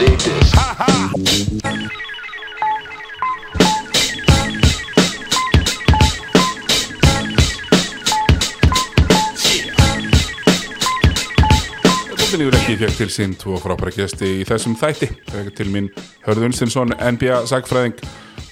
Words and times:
Dig 0.00 0.18
this. 0.18 0.52
Bóttinlífur 12.16 12.56
ekki 12.56 12.78
fekk 12.80 12.96
til 12.96 13.10
sín 13.12 13.34
tvo 13.36 13.58
frábæra 13.60 13.92
gesti 13.92 14.30
í 14.40 14.48
þessum 14.48 14.78
þætti 14.80 15.10
fekk 15.28 15.52
til 15.58 15.68
minn 15.74 15.90
Hörður 16.24 16.48
Unstinsson, 16.48 16.96
NBA 16.96 17.42
sagfræðing 17.50 18.00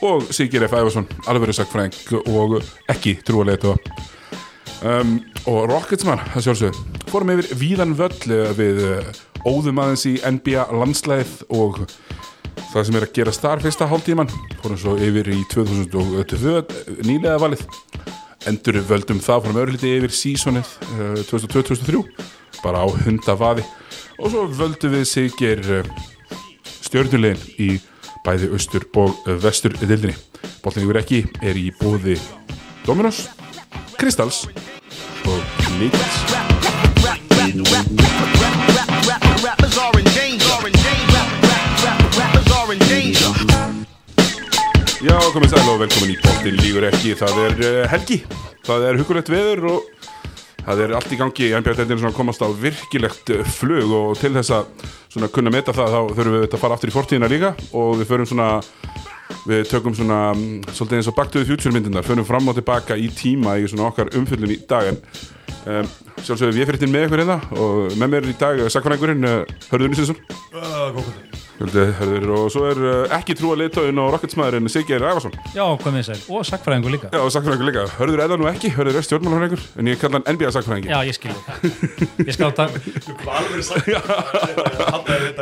og 0.05 0.29
Sigir 0.29 0.69
F. 0.69 0.77
Ævarsson 0.77 1.09
alvöru 1.31 1.57
sagfræðing 1.57 2.29
og 2.29 2.59
ekki 2.93 3.17
trúaleitu 3.25 3.73
um, 4.85 5.17
og 5.49 5.65
Rocketsman, 5.73 6.21
það 6.35 6.51
sjálfsög 6.51 6.83
fórum 7.09 7.33
yfir 7.33 7.57
víðan 7.57 7.95
völl 7.97 8.35
eh, 8.35 8.51
við 8.59 8.83
eh, 8.85 9.13
óðum 9.47 9.83
aðeins 9.83 10.07
í 10.09 10.17
NBA 10.23 10.67
landslæð 10.75 11.35
og 11.55 11.83
það 12.73 12.89
sem 12.89 12.99
er 12.99 13.07
að 13.07 13.15
gera 13.19 13.35
starf 13.35 13.65
fyrsta 13.67 13.89
hálftíman 13.91 14.33
fórum 14.63 14.81
svo 14.81 14.97
yfir 15.03 15.31
í 15.35 15.43
2022 15.53 17.05
nýlega 17.07 17.39
valið 17.43 17.65
endur 18.49 18.81
völdum 18.89 19.23
það 19.23 19.45
fórum 19.45 19.61
öðru 19.63 19.77
liti 19.77 19.95
yfir 19.99 20.15
sísonið 20.15 20.75
uh, 20.97 21.21
2022-2023 21.31 22.03
bara 22.65 22.83
á 22.83 22.87
hundavaði 23.05 23.67
og 24.19 24.33
svo 24.33 24.47
völdum 24.59 24.97
við 24.97 25.07
sigir 25.11 25.63
uh, 25.79 25.95
stjörnulegin 26.89 27.45
í 27.61 27.71
bæði 28.27 28.51
austur 28.53 28.87
og 28.99 29.17
vestur 29.43 29.77
dildinni. 29.79 30.17
Bóltin 30.65 30.87
yfir 30.87 31.01
ekki 31.03 31.23
er 31.45 31.59
í 31.59 31.69
bóði 31.81 32.19
Dominos, 32.87 33.27
Kristals 33.99 34.47
og 35.29 35.59
Líkans. 35.79 36.48
Já, 44.99 45.15
komið 45.31 45.53
sæl 45.53 45.69
og 45.71 45.77
velkomin 45.79 46.11
í 46.11 46.15
Bóltin 46.19 46.57
lígur 46.59 46.85
ekki. 46.89 47.13
Það 47.15 47.37
er 47.45 47.61
uh, 47.63 47.77
helgi, 47.87 48.17
það 48.67 48.87
er 48.89 48.97
hugulegt 48.99 49.29
veður 49.31 49.61
og 49.71 50.09
það 50.65 50.83
er 50.83 50.95
allt 50.99 51.13
í 51.15 51.19
gangi. 51.21 51.45
Í 51.47 51.53
NBA-deildinu 51.55 52.09
að 52.09 52.17
komast 52.17 52.43
á 52.43 52.51
virkilegt 52.51 53.31
uh, 53.31 53.45
flug 53.61 53.95
og 53.95 54.19
til 54.19 54.33
þess 54.35 54.57
að 54.57 54.89
svona, 55.15 55.29
kunna 55.37 55.53
meta 55.55 55.77
það 55.77 55.95
þá 55.95 56.01
þurfum 56.17 56.35
við 56.35 56.49
að 56.49 56.63
fara 56.65 56.79
aftur 56.81 56.91
í 56.91 56.97
fortíðina 56.97 57.31
líka 57.31 57.53
og 57.79 57.95
við 58.01 58.11
förum 58.11 58.27
svona 58.33 58.49
við 59.47 59.63
tökum 59.71 59.95
svona 59.95 60.19
mm, 60.33 60.67
svolítið 60.73 60.99
eins 60.99 61.13
og 61.13 61.23
Future 61.53 61.75
myndirnar, 61.77 62.09
förum 62.11 62.27
fram 62.27 62.51
og 62.51 62.59
tilbaka 62.59 62.99
í 62.99 63.07
tíma 63.15 63.55
í 63.63 63.71
svona 63.71 63.93
okkar 63.93 64.11
umfyllun 64.19 64.57
í 64.57 64.59
dag. 64.67 64.91
En 64.91 64.99
um, 65.69 65.91
sjálfsögum 66.23 66.59
ég 66.59 66.69
fyrir 66.71 66.83
til 66.83 66.91
með 66.93 67.09
ykkur 67.09 67.25
hérna 67.25 67.39
og 67.59 67.99
með 68.01 68.15
mér 68.15 68.31
í 68.33 68.39
dag 68.41 68.65
sakfræðingurinn 68.73 69.29
uh, 69.29 69.43
Hörður 69.71 69.93
Nýsinsson 69.93 70.19
Hörður 71.59 72.29
og 72.37 72.45
svo 72.55 72.69
er 72.69 72.79
uh, 72.79 73.17
ekki 73.17 73.35
trúa 73.35 73.57
leitóin 73.59 73.99
og 73.99 74.13
rocketsmaðurinn 74.15 74.71
Siggeir 74.71 75.03
Ævarsson 75.03 75.35
Já, 75.57 75.65
komið 75.83 76.05
sæl, 76.07 76.19
og 76.31 76.45
sagfræðingur 76.47 76.93
líka. 76.95 77.11
Já, 77.11 77.19
og 77.19 77.33
sakfræðingur 77.35 77.67
líka, 77.67 77.83
Hörður 77.99 78.23
er 78.23 78.31
það 78.31 78.39
nú 78.43 78.47
ekki, 78.53 78.71
Hörður 78.77 78.99
er 79.01 79.07
stjórnmálafræðingur 79.09 79.65
en 79.83 79.91
ég 79.91 79.99
kalla 79.99 80.21
hann 80.21 80.37
NBA 80.37 80.53
sakfræðingi 80.55 80.93
Já, 80.93 80.99
ég 81.09 81.15
skil 81.19 81.35
það. 81.35 81.57
Ég 82.23 82.33
skal 82.37 82.53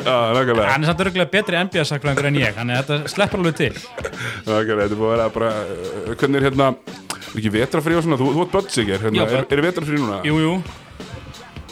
nákvæmlega, 0.06 0.68
Hann 0.72 0.82
er 0.82 0.88
samt 0.88 1.04
örgulega 1.04 1.30
betri 1.36 1.60
NBA 1.68 1.84
sagfræðingur 1.92 2.30
en 2.30 2.40
ég 2.40 2.56
Þannig 2.56 2.80
að 2.80 2.86
þetta 2.94 3.12
sleppur 3.12 3.42
alveg 3.42 3.60
til. 3.60 3.74
Nákvæmlega, 3.76 4.86
þetta 4.86 4.88
er 4.88 5.00
búið 5.02 5.10
að 5.10 5.16
vera 5.16 5.28
bara 5.36 5.50
uh, 5.60 6.14
hvernig 6.16 6.40
er 6.40 6.48
hérna, 6.48 6.72
er 6.72 7.05
ekki 7.34 7.52
vetrafrí 7.54 7.96
og 7.98 8.04
svona, 8.06 8.18
þú, 8.20 8.28
þú 8.36 8.44
ert 8.44 8.54
börn 8.54 8.70
Siggeir, 8.72 9.02
hérna, 9.02 9.24
Já, 9.24 9.40
er, 9.40 9.48
er 9.50 9.64
vetrafrí 9.66 9.98
núna? 10.00 10.20
Jú, 10.26 10.38
jú 10.42 10.54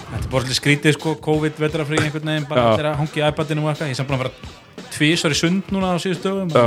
Þetta 0.04 0.18
er 0.20 0.28
bara 0.30 0.42
svolítið 0.42 0.58
skrítið 0.58 0.96
sko, 0.98 1.14
COVID, 1.24 1.56
vetrafrí 1.62 2.02
einhvern 2.02 2.28
veginn 2.30 2.50
bara 2.50 2.66
Já. 2.66 2.68
allir 2.72 2.90
að 2.90 3.00
hangi 3.02 3.22
í 3.22 3.24
iPadinu 3.28 3.64
og 3.64 3.72
eitthvað 3.72 3.90
Ég 3.90 3.96
er 3.96 4.00
samt 4.00 4.10
búin 4.10 4.18
að 4.18 4.26
vera 4.26 4.84
tvísar 4.94 5.34
í 5.34 5.38
sund 5.38 5.72
núna 5.74 5.94
á 5.94 5.98
síðust 6.02 6.26
dögum 6.26 6.52
Já, 6.54 6.66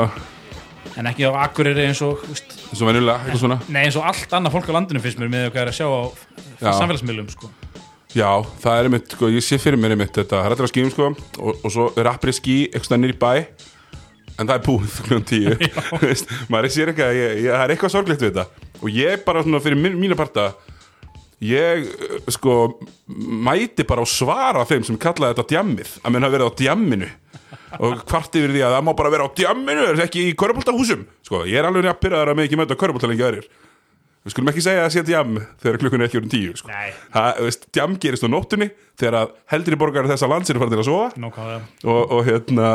En 0.98 1.08
ekki 1.12 1.28
á 1.28 1.32
Akureyri 1.46 1.86
eins 1.88 2.02
og 2.06 2.24
veist, 2.26 2.58
eins 2.72 2.82
og 2.82 2.90
venjulega, 2.90 3.22
eitthvað 3.24 3.44
svona 3.44 3.60
Nei, 3.68 3.84
eins 3.86 4.00
og 4.00 4.08
allt 4.10 4.34
annað 4.34 4.58
fólk 4.58 4.72
á 4.72 4.76
landinu 4.80 5.04
finnst 5.04 5.22
mér 5.22 5.32
með 5.32 5.60
er 5.62 5.72
að 5.72 5.78
sjá 5.78 5.88
á 5.88 6.02
Já. 6.58 6.72
samfélagsmiðlum 6.80 7.30
sko. 7.30 7.52
Já, 8.18 8.30
það 8.64 8.80
er 8.80 8.88
einmitt, 8.90 9.12
sko, 9.14 9.30
ég 9.30 9.44
sé 9.46 9.60
fyrir 9.62 9.78
mér 9.78 9.94
einmitt 9.94 10.16
þetta, 10.16 10.40
það 10.40 10.48
er 10.48 10.56
allir 10.56 10.70
á 10.70 10.72
skíum, 10.72 10.92
sko 10.94 11.10
og, 11.12 11.60
og 11.60 11.74
svo 11.74 11.90
er 11.94 12.08
rappri 12.08 12.34
skí 12.34 12.56
eitthvað 12.72 13.12
í 13.12 13.18
bæ 13.20 13.34
en 14.38 14.48
það 14.48 14.56
er 14.56 14.64
búið 14.66 14.96
klukkan 15.08 15.28
tíu. 15.28 15.58
Maður 16.54 16.74
sér 16.74 16.94
ekki 16.94 17.06
að 17.06 17.20
ég, 17.20 17.36
ég, 17.44 17.52
það 17.52 17.66
er 17.66 17.76
eitthvað 17.76 17.94
sorglegt 17.94 18.26
við 18.26 18.34
þetta. 18.34 18.72
Og 18.82 18.90
ég 18.94 19.28
bara 19.28 19.44
svona 19.46 19.62
fyrir 19.64 19.82
mín, 19.82 20.00
mína 20.00 20.18
parta 20.20 20.52
ég, 21.44 21.86
uh, 21.86 22.18
sko 22.34 22.58
mæti 23.08 23.86
bara 23.88 24.06
á 24.06 24.08
svara 24.10 24.66
þeim 24.70 24.88
sem 24.88 25.00
kallaði 25.02 25.38
þetta 25.38 25.56
djammið, 25.56 25.94
að 26.02 26.16
menn 26.16 26.28
hafa 26.28 26.38
verið 26.38 26.50
á 26.50 26.58
djamminu. 26.64 27.14
Og 27.84 28.02
hvart 28.08 28.36
yfir 28.40 28.54
því 28.54 28.66
að 28.66 28.76
það 28.78 28.84
má 28.88 28.92
bara 28.98 29.14
vera 29.14 29.28
á 29.28 29.36
djamminu, 29.38 29.88
það 29.92 30.04
ekki 30.08 30.28
í 30.30 30.36
körpultahúsum 30.40 31.08
sko, 31.26 31.44
ég 31.50 31.60
er 31.60 31.68
alveg 31.68 31.86
nýja 31.86 31.98
pyrraðar 32.00 32.32
að 32.32 32.40
mig 32.40 32.48
ekki 32.48 32.60
mæta 32.60 32.78
körpulta 32.80 33.10
lengi 33.10 33.26
aðrir 33.28 33.50
við 34.28 34.34
skulum 34.34 34.52
ekki 34.52 34.64
segja 34.66 34.84
að 34.84 34.92
sé 34.94 35.04
djam 35.08 35.38
þegar 35.64 35.80
klukkan 35.82 36.04
er 36.04 36.10
ekki 36.10 36.20
orðin 36.20 36.34
tíu 36.34 36.58
sko. 36.60 36.70
Nei. 36.72 36.92
það, 37.14 37.40
veist, 37.48 37.66
djam 37.76 37.96
gerist 38.04 38.26
á 38.28 38.30
nóttunni 38.30 38.68
þegar 39.00 39.18
að 39.22 39.34
heldri 39.54 39.80
borgar 39.80 40.10
þessa 40.10 40.30
lands 40.32 40.52
eru 40.52 40.62
farin 40.62 40.74
til 40.74 40.82
að 40.82 40.88
sofa 40.90 41.22
Nókáða 41.24 41.58
og, 41.88 42.14
og 42.18 42.22
hérna, 42.28 42.70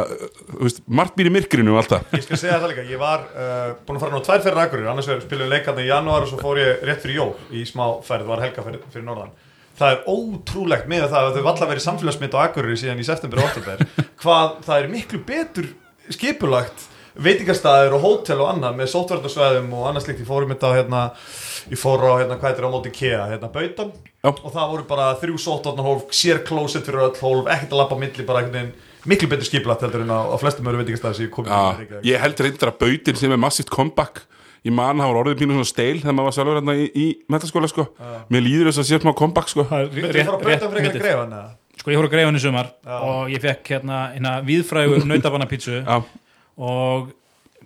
veist, 0.62 0.82
margt 0.86 1.16
býr 1.18 1.28
í 1.28 1.34
myrkrinu 1.36 1.74
og 1.74 1.82
allt 1.82 1.94
það 1.94 2.16
Ég 2.18 2.26
skal 2.26 2.40
segja 2.40 2.58
það 2.62 2.72
líka, 2.72 2.86
ég 2.88 3.02
var 3.02 3.24
uh, 3.32 3.72
búin 3.84 3.98
að 3.98 4.04
fara 4.06 4.14
nú 4.14 4.22
tvær 4.26 4.44
ferðar 4.46 4.68
akkurir, 4.68 4.90
annars 4.92 5.10
spilum 5.26 5.52
leikarni 5.52 5.86
í 5.86 5.90
janúar 5.90 6.26
og 6.26 6.30
svo 6.30 6.40
fór 6.40 6.62
ég 6.62 6.86
rétt 6.88 7.02
fyrir 7.04 7.20
jól 7.20 7.32
í 7.52 7.64
smá 7.68 7.84
ferð, 8.06 8.28
var 8.30 8.44
helgaferð 8.46 8.86
fyrir 8.94 9.08
norðan. 9.08 9.34
Það 9.78 9.94
er 9.94 10.08
ótrúlegt 10.12 10.88
með 10.90 11.06
það 11.08 11.28
að 11.28 11.36
þau 11.36 11.44
valla 11.48 11.68
verið 11.72 11.86
samfélagsmynd 11.86 12.34
á 12.36 12.44
akkurir 12.44 12.78
síðan 12.78 13.02
í 13.02 13.06
september 13.08 13.42
og 13.42 13.50
oktober, 13.50 13.84
hvað 14.22 14.58
það 14.68 14.78
er 14.78 14.90
miklu 14.92 15.22
betur 15.26 15.70
skipulagt 16.12 16.86
veitingastæður 17.16 17.96
og 17.98 18.04
hótel 18.06 18.40
og 18.42 18.52
annað 18.52 18.78
með 18.78 18.90
sótvarnarsvæðum 18.94 19.74
og 19.76 19.88
annað 19.90 20.06
slikt, 20.06 20.22
ég 20.22 20.30
fór 20.30 20.46
um 20.46 20.54
þetta 20.54 20.70
á 20.72 20.76
hérna, 20.78 21.02
ég 21.72 21.80
fór 21.80 22.06
á 22.08 22.12
hérna, 22.22 22.38
hvað 22.40 22.62
er 22.62 22.68
á 22.68 22.74
móti 22.74 22.94
KEA, 22.94 23.20
hérna 23.34 23.52
Bautan 23.52 23.92
Já. 24.22 24.30
og 24.30 24.48
það 24.54 24.72
voru 24.72 24.88
bara 24.88 25.10
þrjú 25.20 25.42
sótvarnarhólf, 25.44 26.08
sér 26.14 26.42
klósett 26.46 26.88
fyrir 26.88 27.08
öll 27.08 27.20
hólf, 27.20 27.50
ekkert 27.52 27.74
að 27.74 27.82
lappa 27.82 28.00
milli, 28.00 28.26
bara 28.26 28.42
einhvern 28.42 28.58
veginn 28.58 28.90
miklu 29.12 29.28
betur 29.32 29.48
skipulagt 29.48 29.82
heldur 29.82 30.04
en 30.04 30.14
á, 30.14 30.20
á 30.30 30.36
flestum 30.38 30.68
öðru 30.70 30.84
veitingastæður 30.84 31.18
sem 31.18 31.26
ég 31.26 31.32
kom 31.34 31.48
Já, 31.50 32.02
ég 32.06 32.22
held 32.22 32.44
reyndar 32.46 32.70
að 32.70 32.78
bautin 32.84 33.18
sem 33.18 33.34
er 33.34 33.40
massíft 33.40 33.72
comeback 33.72 34.22
ég 34.62 34.74
man 34.74 35.00
það 35.00 35.10
var 35.10 35.20
orðið 35.24 35.40
pínu 35.40 35.56
svona 35.56 35.70
steil 35.70 35.96
þegar 35.98 36.14
maður 36.14 36.28
var 36.28 36.36
sjálfur 36.36 36.58
hérna 36.60 36.74
í, 36.78 36.84
í 36.94 37.06
metaskóla 37.34 37.70
sko. 37.70 37.86
mér 38.30 38.44
líður 38.46 38.70
þess 38.70 38.82
að 38.82 38.88
sé 38.88 39.00
smá 39.02 39.12
comeback 39.18 39.50
sko. 39.50 39.64
Þið 39.66 40.18
fara 40.20 40.36
að 40.36 40.44
breyta 40.44 40.68
fyrir 40.70 40.86
eitthvað 40.86 41.02
greifan 41.02 41.34
eða? 41.38 41.48
Sko 41.82 41.90
ég 41.90 41.98
fór 41.98 42.06
að 42.06 42.12
greifa 42.12 42.30
hann 42.30 42.38
í 42.38 42.42
sumar 42.44 42.68
Já. 42.70 42.96
og 43.08 43.32
ég 43.32 43.42
fekk 43.42 43.72
hérna, 43.74 44.00
hérna 44.14 44.34
viðfrægu 44.46 45.00
nautabanna 45.10 45.48
pítsu 45.50 45.80
Já, 45.80 45.96
og 46.60 47.12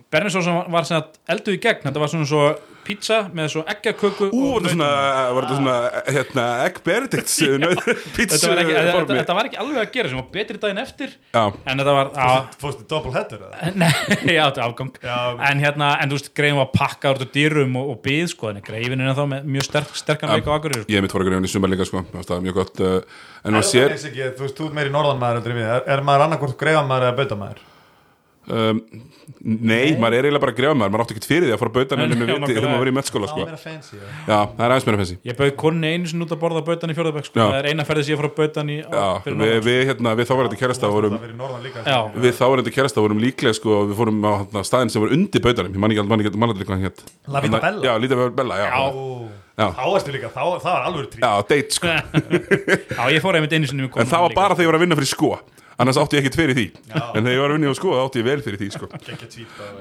Bernisósan 0.07 0.69
var 0.71 0.85
sem 0.87 1.01
að 1.01 1.17
eldu 1.33 1.53
í 1.57 1.59
gegn. 1.59 1.83
Þetta 1.83 1.99
var 1.99 2.11
svona 2.11 2.27
svo 2.29 2.43
pizza 2.87 3.17
með 3.35 3.49
svo 3.51 3.61
eggjaköku 3.67 4.29
Ú, 4.29 4.37
var 4.39 4.53
og 4.53 4.61
þetta 4.63 4.71
svona, 4.71 4.91
var 5.35 5.45
þetta 5.45 5.57
svona 5.57 5.73
hérna, 6.15 6.45
egg 6.63 6.77
benedict 6.85 7.33
pizza 8.15 8.37
þetta 8.37 8.51
var, 8.53 8.61
ekki, 8.61 8.77
þetta, 9.17 9.35
var 9.35 9.49
ekki 9.49 9.59
alveg 9.59 9.81
að 9.81 9.91
gera 9.97 10.11
sem 10.13 10.21
var 10.21 10.29
betri 10.37 10.61
daginn 10.61 10.79
eftir. 10.79 11.17
Já, 11.35 11.43
en 11.43 11.83
þetta 11.83 11.97
var 11.97 12.47
Fórstu 12.63 12.87
double 12.87 13.13
header 13.17 13.43
eða? 13.49 13.73
nei, 13.83 13.91
já, 14.31 14.45
þetta 14.45 14.63
er 14.63 14.65
afgang. 14.69 14.95
En 15.51 15.65
hérna, 15.65 15.93
en 15.99 16.13
þú 16.13 16.21
veist, 16.21 16.33
greifin 16.39 16.61
var 16.61 16.71
pakka 16.71 17.11
úr 17.11 17.27
dýrum 17.35 17.79
og, 17.81 17.93
og 17.97 18.01
byð, 18.07 18.25
sko, 18.31 18.53
en 18.53 18.63
greifin 18.63 19.03
er 19.03 19.15
þá 19.19 19.23
með 19.35 19.53
mjög 19.57 19.67
sterk, 19.67 19.95
sterkan 19.99 20.35
leik 20.37 20.47
á 20.47 20.55
akkurir 20.55 20.85
sko. 20.85 20.91
ég 20.95 21.03
mitt 21.03 21.17
að 21.19 21.27
grefa 21.27 21.43
í 21.43 21.55
sumar 21.57 21.75
líka 21.75 21.89
sko. 21.89 22.07
það 22.15 22.37
var 22.37 22.45
mjög 22.47 22.61
gott 22.63 22.85
uh, 22.87 22.99
en 23.43 23.59
Er 23.59 23.97
þú 23.97 24.45
veist, 24.45 24.55
þú 24.55 24.69
ert 24.69 24.77
meiri 24.79 24.93
norðanmaður 24.93 25.41
heldur 25.41 25.57
en 25.57 25.59
við, 25.59 25.71
er, 25.75 25.89
er 25.97 26.07
maður 26.07 26.29
annarkvort 26.29 26.61
greifamaður 26.61 27.09
eða 27.09 27.17
bautamæður? 27.19 27.65
Um, 28.47 28.81
Nei, 29.47 29.93
maður 29.99 30.15
er 30.17 30.25
eiginlega 30.27 30.41
bara 30.41 30.53
að 30.53 30.57
grefa 30.57 30.75
maður 30.77 30.91
maður 30.93 31.03
átti 31.03 31.13
ekkert 31.15 31.27
fyrir 31.27 31.45
því 31.47 31.53
að 31.53 31.59
fara 31.61 31.71
að 31.71 31.75
bauta 31.77 31.97
henni 31.99 32.17
með 32.19 32.29
viti 32.31 32.55
þegar 32.55 32.71
maður 32.71 32.81
var 32.81 32.89
í 32.89 32.93
metskóla 32.95 33.29
sko. 33.31 33.43
já. 33.43 33.57
Já, 33.67 34.37
það 34.55 34.63
er 34.63 34.73
aðeins 34.73 34.87
meira 34.87 34.99
fensi 35.01 35.17
ég 35.27 35.37
bauð 35.41 35.51
konni 35.61 35.91
einu 35.93 36.11
sinni 36.11 36.25
út 36.25 36.33
að 36.33 36.39
borða 36.41 36.61
bautan 36.67 36.93
í 36.93 36.97
fjórðabæk 36.97 37.27
sko. 37.27 37.39
Það 37.41 37.57
er 37.59 37.69
eina 37.71 37.85
ferði 37.87 38.05
sem 38.07 38.13
ég 38.15 38.21
fór 38.21 38.29
að 38.29 38.37
bautan 38.39 38.71
í 38.71 38.77
á, 38.81 38.87
Já, 38.87 39.07
fyrir 39.25 39.41
við, 39.43 39.57
við, 39.67 39.81
hérna, 39.91 40.13
við 40.19 40.29
þáverandi 40.31 40.61
kærasta 40.61 40.91
vorum 40.95 41.17
verið 41.21 42.21
við 42.27 42.37
þáverandi 42.39 42.75
kærasta 42.77 43.03
vorum 43.03 43.21
líklega 43.23 43.59
sko, 43.59 43.81
við 43.91 43.99
fórum 43.99 44.23
á 44.23 44.31
hérna, 44.39 44.63
staðin 44.67 44.93
sem 44.95 45.03
var 45.03 45.17
undir 45.17 45.43
bautanum. 45.43 45.75
Ég 45.75 45.83
man 45.83 45.95
ekki 45.95 46.07
man 46.07 46.23
ekki 46.23 46.39
man 46.39 46.55
ekki 46.55 46.67
hvað 46.69 46.77
hann 46.77 46.87
hétt 46.87 47.03
La 47.27 47.43
Vita 47.43 47.61
Bella? 47.67 47.83
Já, 47.83 47.93
Lita 48.01 48.29
Bella, 48.39 48.61
já. 48.63 48.71
Já. 49.57 49.71
Þá 49.73 49.85
erstu 49.89 50.13
líka, 50.13 50.29
þá, 50.29 50.41
það 50.61 50.73
var 50.75 50.83
alveg 50.85 51.05
trí. 51.09 51.21
Já, 51.23 51.31
date 51.49 51.73
sko. 51.73 51.93
Já, 52.97 53.03
ég 53.09 53.23
fór 53.23 53.37
einmitt 53.39 53.55
einu 53.57 53.69
sinni 53.69 53.87
með 53.87 54.03
En 54.03 54.11
það 54.11 54.27
var 54.27 54.35
bara 54.37 54.57
þegar 54.57 54.67
ég 54.67 54.69
var 54.69 54.77
að 54.77 54.83
vinna 54.85 54.97
fyrir 54.99 55.09
sko 55.09 55.31
Annars 55.77 55.99
átti 56.01 56.17
ég 56.17 56.25
ekkert 56.25 56.37
fyrir 56.39 56.57
því. 56.57 56.65
Já. 56.89 57.01
En 57.13 57.21
þegar 57.21 57.33
ég 57.35 57.41
var 57.43 57.51
að 57.51 57.57
vinna 57.57 57.69
á 57.69 57.75
sko, 57.77 57.91
átti 58.01 58.21
ég 58.21 58.27
vel 58.27 58.39
fyrir 58.45 58.61
því 58.61 58.69
sko. 58.73 58.87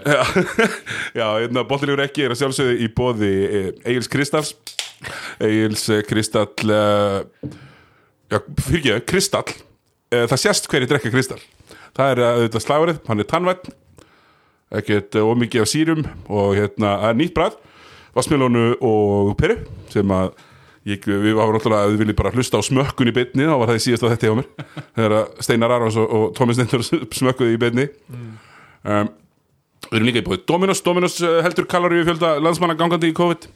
Já, 1.20 1.26
hérna, 1.40 1.64
boltilegur 1.68 2.04
ekki 2.04 2.26
er 2.26 2.34
að 2.34 2.42
sjálfsögðu 2.42 2.74
í 2.84 2.90
bóði 2.92 3.30
Egil's 3.80 4.10
Kristals 4.12 4.52
Egil's 5.40 5.86
eh, 5.92 6.02
Kristall 6.08 6.52
Já, 8.28 8.38
fyrir 8.66 8.98
ekki, 8.98 9.00
Kristall 9.08 9.56
Það 10.16 10.38
sést 10.38 10.68
hverju 10.70 10.86
drekka 10.90 11.10
Kristall. 11.10 11.40
Það 11.96 12.12
er 12.12 12.20
auðvitað 12.26 12.62
slagurinn, 12.62 13.00
hann 13.08 13.22
er 13.22 13.26
tannvætt 13.30 13.64
ekkert 14.76 15.16
ómikið 15.18 15.62
af 15.64 15.70
sírum 15.70 16.04
og 16.30 16.54
hérna, 16.58 16.92
er 17.08 17.16
nýtt 17.18 17.34
bræð 17.34 17.56
vassmjölónu 18.16 18.76
og 18.84 19.32
peru 19.38 19.58
sem 19.92 20.12
að 20.14 20.32
ég, 20.86 21.06
við 21.06 21.36
varum 21.36 21.56
náttúrulega 21.56 21.86
að 21.86 21.94
við 21.94 22.02
viljum 22.04 22.18
bara 22.20 22.32
hlusta 22.34 22.60
á 22.60 22.66
smökkun 22.66 23.10
í 23.10 23.14
beinni 23.16 23.46
þá 23.48 23.54
var 23.56 23.70
það 23.70 23.78
í 23.78 23.84
síðast 23.86 24.06
á 24.06 24.10
þetta 24.12 24.28
hjá 24.28 24.34
mér. 24.38 24.50
Þegar 24.96 25.16
Steinar 25.46 25.76
Arons 25.76 26.00
og, 26.00 26.12
og 26.18 26.26
Tómi 26.36 26.56
Steinar 26.56 26.84
smökkuði 27.20 27.56
í 27.56 27.62
beinni. 27.62 27.86
Um, 28.86 29.10
við 29.88 29.98
erum 29.98 30.10
líka 30.10 30.22
í 30.22 30.26
búið. 30.26 30.44
Dominos, 30.50 30.82
Dominos 30.86 31.18
uh, 31.22 31.40
heldur 31.46 31.66
kaloríu 31.70 32.06
fjölda 32.06 32.36
landsmanna 32.42 32.78
gangandi 32.78 33.10
í 33.10 33.16
COVID. 33.16 33.48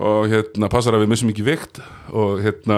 Og 0.00 0.30
hérna 0.30 0.70
passar 0.72 0.96
að 0.96 1.04
við 1.04 1.10
missum 1.12 1.30
ekki 1.32 1.44
vikt 1.44 1.80
og 2.16 2.38
hérna 2.40 2.76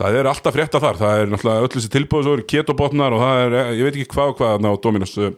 það 0.00 0.16
er 0.16 0.28
alltaf 0.30 0.56
frétta 0.56 0.80
þar, 0.82 0.98
það 0.98 1.20
er 1.20 1.30
náttúrulega 1.30 1.66
öll 1.66 1.72
þessi 1.74 1.90
tilbúið 1.92 2.26
svo 2.26 2.32
eru 2.34 2.46
ketobotnar 2.50 3.14
og 3.14 3.22
það 3.22 3.42
er, 3.44 3.56
eh, 3.60 3.72
ég 3.76 3.86
veit 3.86 3.98
ekki 3.98 4.14
hvað 4.14 4.32
og 4.32 4.38
hvað 4.40 4.64
ná 4.64 4.68
Dominos 4.80 5.12
uh, 5.20 5.28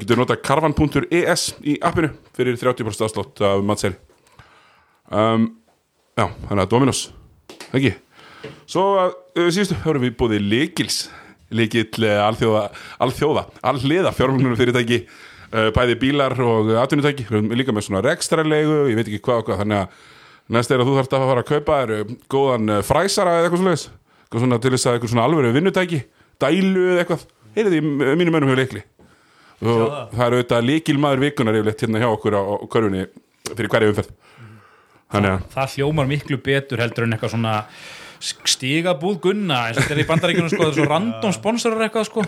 getur 0.00 0.22
notað 0.22 0.40
karvan.es 0.46 1.44
í 1.66 1.76
appinu 1.84 2.12
fyrir 2.38 2.56
30% 2.62 3.08
afslátt 3.08 3.42
af 3.50 3.66
matseli. 3.66 3.98
Um, 5.10 5.50
já, 6.16 6.26
þannig 6.48 6.62
að 6.64 6.72
Dominos 6.72 7.02
ekki? 7.76 7.94
Svo 8.68 8.84
uh, 8.96 9.48
síðustu 9.52 9.78
höfum 9.84 10.04
við 10.04 10.16
búið 10.18 10.42
líkils 10.44 11.06
líkill 11.54 12.06
uh, 12.06 12.24
alþjóða 12.26 12.66
alþjóða, 13.04 13.46
allhliða 13.70 14.12
fjármögnunum 14.16 14.58
fyrirtæki 14.58 15.02
uh, 15.04 15.70
bæði 15.76 15.98
bílar 16.00 16.34
og 16.42 16.72
atvinnutæki. 16.82 17.28
Við 17.28 17.38
erum 17.38 17.54
líka 17.60 17.74
með 17.74 17.88
svona 17.88 18.02
rekstrarlegu 18.06 18.82
ég 18.90 18.98
veit 18.98 19.06
ekki 19.06 19.22
hvað 19.28 19.42
og 19.42 19.48
hvað, 19.50 19.62
þannig 19.62 19.82
að 19.82 20.56
næst 20.56 20.72
er 20.72 20.82
að 20.82 20.90
þú 20.90 20.98
þarft 20.98 21.16
að 21.16 21.28
fara 21.30 21.44
að 21.44 21.52
kaupa 21.52 21.78
þér 21.82 21.94
uh, 21.96 22.18
góðan 22.34 22.76
fræsara 22.86 23.38
eða 23.38 23.50
eitthvað 23.50 23.72
eitthvað 24.26 24.42
svona 24.42 24.60
til 24.62 24.74
þess 24.74 24.88
að 24.88 24.96
eitthvað 24.98 25.14
svona 25.14 25.26
alvöru 25.28 25.54
vinnutæki 25.54 26.02
dælu 26.42 26.90
eða 26.92 27.04
eitthvað. 27.04 27.26
Heyrið 27.56 27.78
í 27.78 27.82
mínum 27.86 28.34
mönnum 28.34 28.50
hefur 28.50 28.60
leikli 28.60 28.82
og 29.64 29.86
það. 30.12 30.24
er 30.26 30.34
auðvitað 30.34 30.66
líkil 30.68 30.98
maður 31.00 31.22
vikunar 31.24 31.56
yfirleitt 31.56 31.84
hérna 31.86 32.02
hjá 32.02 32.10
okkur 32.10 32.36
á, 32.36 32.42
á 32.44 32.54
körfunni 32.68 33.06
fyrir 33.46 33.70
hverja 33.72 33.92
umferð 33.92 34.10
þannig 35.16 35.34
að 35.34 35.46
það 35.56 35.74
hljómar 35.76 36.10
miklu 36.14 36.38
betur 36.46 36.82
heldur 36.84 37.06
en 37.08 37.16
eitthvað 37.16 37.34
svona 37.34 37.54
stigabúð 38.46 39.18
gunna 39.26 39.58
eins 39.68 39.76
og 39.78 39.84
þetta 39.84 39.94
er 39.96 40.00
í 40.02 40.08
bandaríkjunum 40.08 40.50
sko, 40.52 40.62
það 40.64 40.72
er 40.72 40.78
svo 40.80 40.88
random 40.94 41.34
sponsorar 41.36 41.84
eitthvað 41.86 42.08
sko. 42.08 42.24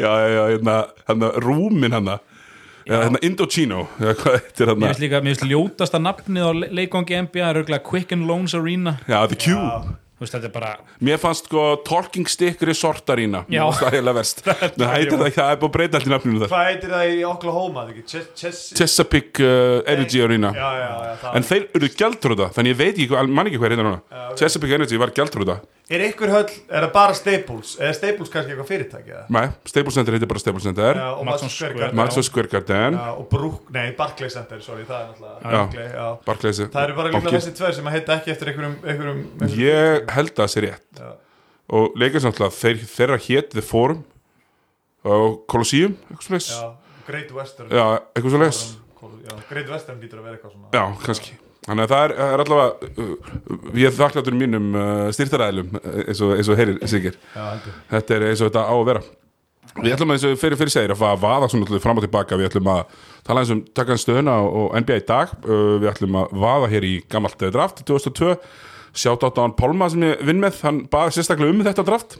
Já, 0.00 0.08
já, 0.08 0.28
já, 0.32 0.42
hérna, 0.54 0.76
hérna 1.10 1.30
rúmin 1.44 1.92
hérna. 1.98 2.18
Já, 2.88 2.94
hérna 3.04 3.20
Indochino 3.28 3.82
eða 4.00 4.14
hvað 4.16 4.36
þetta 4.38 4.62
er 4.64 4.68
Mér 4.70 4.72
hérna 4.72 4.88
finnst 4.88 5.02
líka, 5.04 5.18
mér 5.20 5.34
finnst 5.36 5.48
ljótasta 5.50 6.00
nafnið 6.00 6.46
á 6.48 6.52
le- 6.56 6.70
leikvangi 6.78 7.18
NBA 7.26 7.44
er 7.50 7.58
auðvitað 7.60 7.82
Quick 7.90 8.14
and 8.16 8.24
Loans 8.30 8.54
Arena. 8.56 8.94
Já, 9.04 9.18
The 9.28 9.36
Q. 9.36 9.58
Þú 9.58 9.96
veist, 10.20 10.34
þetta 10.34 10.48
er 10.48 10.52
bara, 10.54 10.70
Mér 11.08 11.20
fannst 11.22 11.46
sko 11.48 11.64
Talking 11.86 12.26
Stick 12.30 12.62
Resort 12.66 13.10
Arena 13.14 13.44
Já. 13.46 13.62
Mér 13.62 13.64
fannst 13.68 13.84
það 13.84 13.96
heila 13.98 14.14
verst 14.16 14.42
Það 14.48 14.92
heitir 14.94 15.14
það 15.16 15.26
ekki, 15.28 15.38
það 15.40 15.52
er 15.54 15.60
búið 15.62 15.68
að 15.70 15.74
breyta 15.78 16.00
allir 16.00 16.14
nafninu 16.14 16.42
þar. 16.42 16.52
Hvað 16.54 16.68
heitir 16.72 16.94
það 16.96 17.12
í 17.14 17.18
Oklahoma? 17.28 17.86
Chesapeake 18.78 19.44
uh, 19.46 19.80
Energy 19.94 20.22
Arena. 20.24 20.52
Já, 20.56 20.68
já, 20.82 20.88
já 21.22 21.32
En 21.38 21.46
þeir 21.48 21.68
eru 21.78 21.90
gjaldrúða, 22.02 22.50
þannig 22.56 22.74
ég 22.74 22.80
veit 22.82 22.94
ekki, 22.94 23.08
hvað- 23.14 23.34
man 23.38 23.50
ekki 23.50 23.60
hvað 23.62 23.74
hérna 23.76 23.88
núna. 23.88 24.24
Chesapeake 24.38 24.78
Energy 24.80 25.00
var 25.00 25.14
gjaldrúða 25.16 25.60
Er 25.88 26.02
ykkur 26.04 26.28
höll, 26.28 26.50
er 26.68 26.84
það 26.84 26.90
bara 26.92 27.14
Staples? 27.16 27.70
Er 27.80 27.94
Staples 27.96 28.28
kannski 28.28 28.52
eitthvað 28.52 28.66
fyrirtæki? 28.68 29.20
Nei, 29.32 29.44
Staples 29.70 29.94
Center 29.96 30.12
heitir 30.12 30.28
bara 30.28 30.42
Staples 30.42 30.66
Center. 30.66 30.98
Já, 31.00 31.06
og 31.16 31.24
Madison 31.24 31.48
Square 31.48 31.88
Square 32.26 32.50
Garden. 32.52 32.98
Já, 32.98 33.06
og 33.14 33.30
Brook, 33.30 33.70
nei, 33.72 33.86
Barclays 33.96 34.36
Center, 34.36 34.60
sorry, 34.60 34.84
það 34.84 34.98
er 34.98 35.08
náttúrulega. 35.14 36.10
Barclay, 36.26 36.52
Það 36.58 36.78
eru 36.82 36.98
bara 37.00 37.14
líka 37.14 37.32
þessi 37.38 37.54
tveir 37.56 37.78
sem 37.78 37.88
að 37.88 37.96
heita 37.96 38.18
ekki 38.18 38.34
eftir 38.34 38.52
einhverjum, 38.52 38.76
einhverjum, 38.84 39.24
einhverjum 39.38 39.64
Ég 39.64 40.12
held 40.18 40.34
að 40.34 40.42
það 40.42 40.52
sé 40.58 40.66
rétt. 40.66 40.86
Já. 41.00 41.10
Og 41.80 41.98
leikast 42.04 42.28
náttúrulega, 42.28 42.58
þeir, 42.60 42.84
þeirra 42.92 43.20
hétt 43.30 43.50
The 43.56 43.66
Forum 43.72 44.04
og 45.08 45.40
Colosseum, 45.48 45.96
eitthvað 46.12 46.52
Já, 46.52 46.70
Great 47.08 47.32
Western. 47.32 47.72
Great 49.48 49.72
Western 49.72 50.04
lítur 50.04 50.20
að 50.20 50.28
vera 50.28 50.36
eitthvað 50.36 50.58
svona. 50.58 50.72
Já, 50.76 50.84
kannski 51.08 51.38
Þannig 51.66 51.84
að 51.84 51.92
það 51.92 52.02
er, 52.04 52.12
er 52.24 52.42
allavega 52.44 52.90
uh, 53.02 53.32
Ég 53.76 53.88
er 53.90 53.96
þakkláttur 53.98 54.36
mínum 54.38 54.68
uh, 54.78 55.08
styrtaræðlum 55.12 55.72
eins 55.82 56.22
og, 56.24 56.34
og 56.52 56.60
heyrir 56.60 56.78
heldur. 56.84 57.18
Þetta 57.90 58.16
er 58.16 58.26
eins 58.30 58.42
og 58.44 58.50
þetta 58.52 58.62
á 58.68 58.74
að 58.76 58.86
vera. 58.88 59.02
Við 59.78 59.92
ætlum 59.94 60.10
að 60.10 60.16
eins 60.16 60.24
og 60.30 60.38
fyrir, 60.40 60.58
fyrir 60.58 60.72
segir 60.74 60.94
að 60.94 61.02
va- 61.02 61.18
vaða 61.22 61.50
fram 61.84 62.00
og 62.00 62.06
tilbaka. 62.06 62.38
Við 62.40 62.48
ætlum 62.48 62.70
að 62.72 62.96
tala 63.26 63.42
eins 63.44 63.52
um 63.54 63.60
taka 63.76 63.94
eins 63.94 64.06
stöðuna 64.06 64.38
og, 64.46 64.56
NBA 64.80 65.02
í 65.02 65.04
dag. 65.10 65.34
Uh, 65.44 65.76
Við 65.82 65.90
ætlum 65.92 66.16
að 66.22 66.32
vaða 66.46 66.72
hér 66.72 66.88
í 66.88 66.94
gamalt 67.10 67.44
eh, 67.44 67.52
draft 67.54 67.84
2002 67.86 68.34
Sjátt 68.98 69.22
átt 69.22 69.36
á 69.38 69.44
hann 69.44 69.52
Pálma 69.54 69.86
sem 69.92 70.02
ég 70.02 70.22
vinn 70.26 70.40
með. 70.42 70.56
Hann 70.64 70.80
baði 70.90 71.18
sérstaklega 71.18 71.52
um 71.52 71.60
þetta 71.66 71.84
draft 71.86 72.16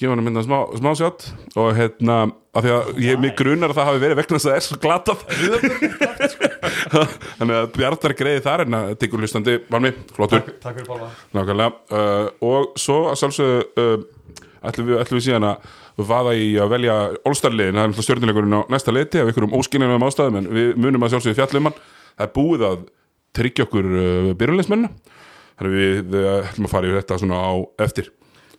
gefa 0.00 0.14
hann 0.14 0.22
að 0.22 0.26
mynda 0.26 0.42
smá, 0.46 0.56
smá 0.80 0.90
sjátt 0.96 1.26
og 1.60 1.74
hérna, 1.76 2.14
af 2.56 2.64
því 2.64 2.70
að 2.72 3.00
ég 3.04 3.18
mig 3.20 3.34
grunar 3.36 3.72
að 3.72 3.78
það 3.78 3.88
hafi 3.90 4.00
verið 4.04 4.20
vegna 4.20 4.38
þess 4.38 4.46
að 4.46 4.52
það 4.52 4.60
er 4.60 4.64
svo 4.66 4.78
glatað. 4.84 5.24
Þannig 7.40 7.58
að 7.58 7.68
Bjartar 7.74 8.14
greiði 8.16 8.44
þar 8.46 8.64
en 8.64 8.78
að 8.78 8.94
tekur 9.02 9.24
hlustandi 9.24 9.58
valmi, 9.70 9.92
flottur. 10.16 10.46
Takk, 10.62 10.80
takk 10.80 11.44
uh, 11.60 12.30
og 12.48 12.72
svo 12.80 13.02
að 13.10 13.20
sjálfsögðu 13.20 13.60
uh, 13.84 14.06
ætlum, 14.70 14.94
ætlum 15.02 15.20
við 15.20 15.26
síðan 15.28 15.48
að 15.50 15.68
vaða 16.10 16.32
í 16.40 16.48
að 16.60 16.72
velja 16.72 16.96
All-Star-liðin, 17.28 17.76
það 17.76 17.82
er 17.82 17.90
náttúrulega 17.90 18.08
stjórnilegurinn 18.08 18.56
á 18.56 18.60
næsta 18.72 18.94
leiti 18.94 19.20
af 19.20 19.30
ykkur 19.32 19.46
um 19.50 19.56
óskinningum 19.58 20.06
ástæðum 20.06 20.40
en 20.40 20.48
við 20.56 20.70
munum 20.80 21.04
að 21.04 21.14
sjálfsögðu 21.14 21.40
fjallum 21.42 21.68
hann. 21.68 21.82
Það 22.14 22.26
er 22.26 22.32
búið 22.38 22.64
að 22.70 22.86
tryggja 23.36 23.68
okkur 23.68 23.90
uh, 23.90 24.30
byrjulegsmennina 24.40 24.90
þannig 25.60 25.76
við, 25.76 26.00
við 26.14 26.30
ætlum 26.38 26.66
að 26.66 26.72
fara 26.72 26.88
yfir 26.88 27.02
þetta 27.02 27.20
svona 27.20 27.42
á 27.44 27.52
eftir 27.84 28.08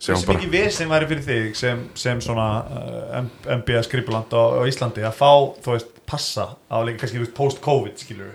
Bara. 0.02 0.34
mikið 0.34 0.50
vesen 0.50 0.90
væri 0.90 1.06
fyrir 1.12 1.26
þig 1.26 1.58
sem, 1.58 1.82
sem 1.94 2.20
svona 2.24 2.46
uh, 2.66 3.18
NBA 3.60 3.84
skripuland 3.86 4.32
á, 4.34 4.42
á 4.58 4.62
Íslandi 4.66 5.04
að 5.06 5.14
fá, 5.14 5.30
þú 5.62 5.76
veist, 5.76 5.92
passa 6.10 6.46
á 6.66 6.76
leik, 6.82 6.98
kannski 6.98 7.22
post-COVID, 7.36 7.94
skilur 8.02 8.32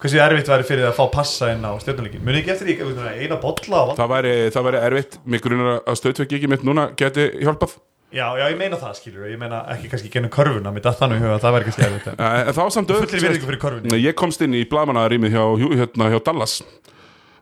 hversu 0.00 0.22
erfitt 0.24 0.48
væri 0.48 0.64
fyrir 0.64 0.86
þig 0.86 0.88
að 0.88 0.96
fá 0.96 1.12
passa 1.12 1.50
inn 1.52 1.66
á 1.66 1.76
stjórnuleikin 1.82 2.24
muni 2.24 2.40
ekki 2.40 2.54
eftir 2.54 2.70
því, 2.70 3.12
eina 3.20 3.36
bolla 3.42 3.82
og... 3.90 3.92
það 4.00 4.10
væri, 4.14 4.32
það 4.54 4.66
væri 4.70 4.82
erfitt, 4.88 5.20
grunar 5.44 5.70
að 5.84 6.00
stöðtvekki 6.00 6.40
ekki 6.40 6.52
mitt 6.54 6.64
núna 6.64 6.88
geti 6.96 7.28
hjálpað. 7.42 7.76
Já, 8.10 8.24
já, 8.40 8.46
ég 8.48 8.56
meina 8.58 8.80
það, 8.80 8.96
skilur 8.98 9.28
ég 9.28 9.38
meina 9.38 9.60
ekki 9.70 9.92
kannski 9.92 10.08
genið 10.10 10.32
körfuna, 10.34 10.72
mér 10.74 10.88
datt 10.88 10.98
þannig 10.98 11.28
að 11.28 11.44
það 11.44 11.56
væri 11.58 11.68
kannski 11.68 11.84
erfitt 11.86 12.08
en 12.16 12.48
það 12.48 12.64
var 12.64 12.72
samt 12.74 12.90
öll 12.90 13.04
fullir 13.04 13.26
virðingu 13.26 13.50
fyrir 13.52 13.60
körfunni. 13.68 14.00
Ég 14.02 14.16
komst 14.18 14.42
inn 14.42 14.56
í 14.56 14.64
blaðmannaðarýmið 14.72 15.36
hjá, 15.36 15.44
hérna, 15.84 16.08
hjá 16.10 16.18
Dallas 16.26 16.56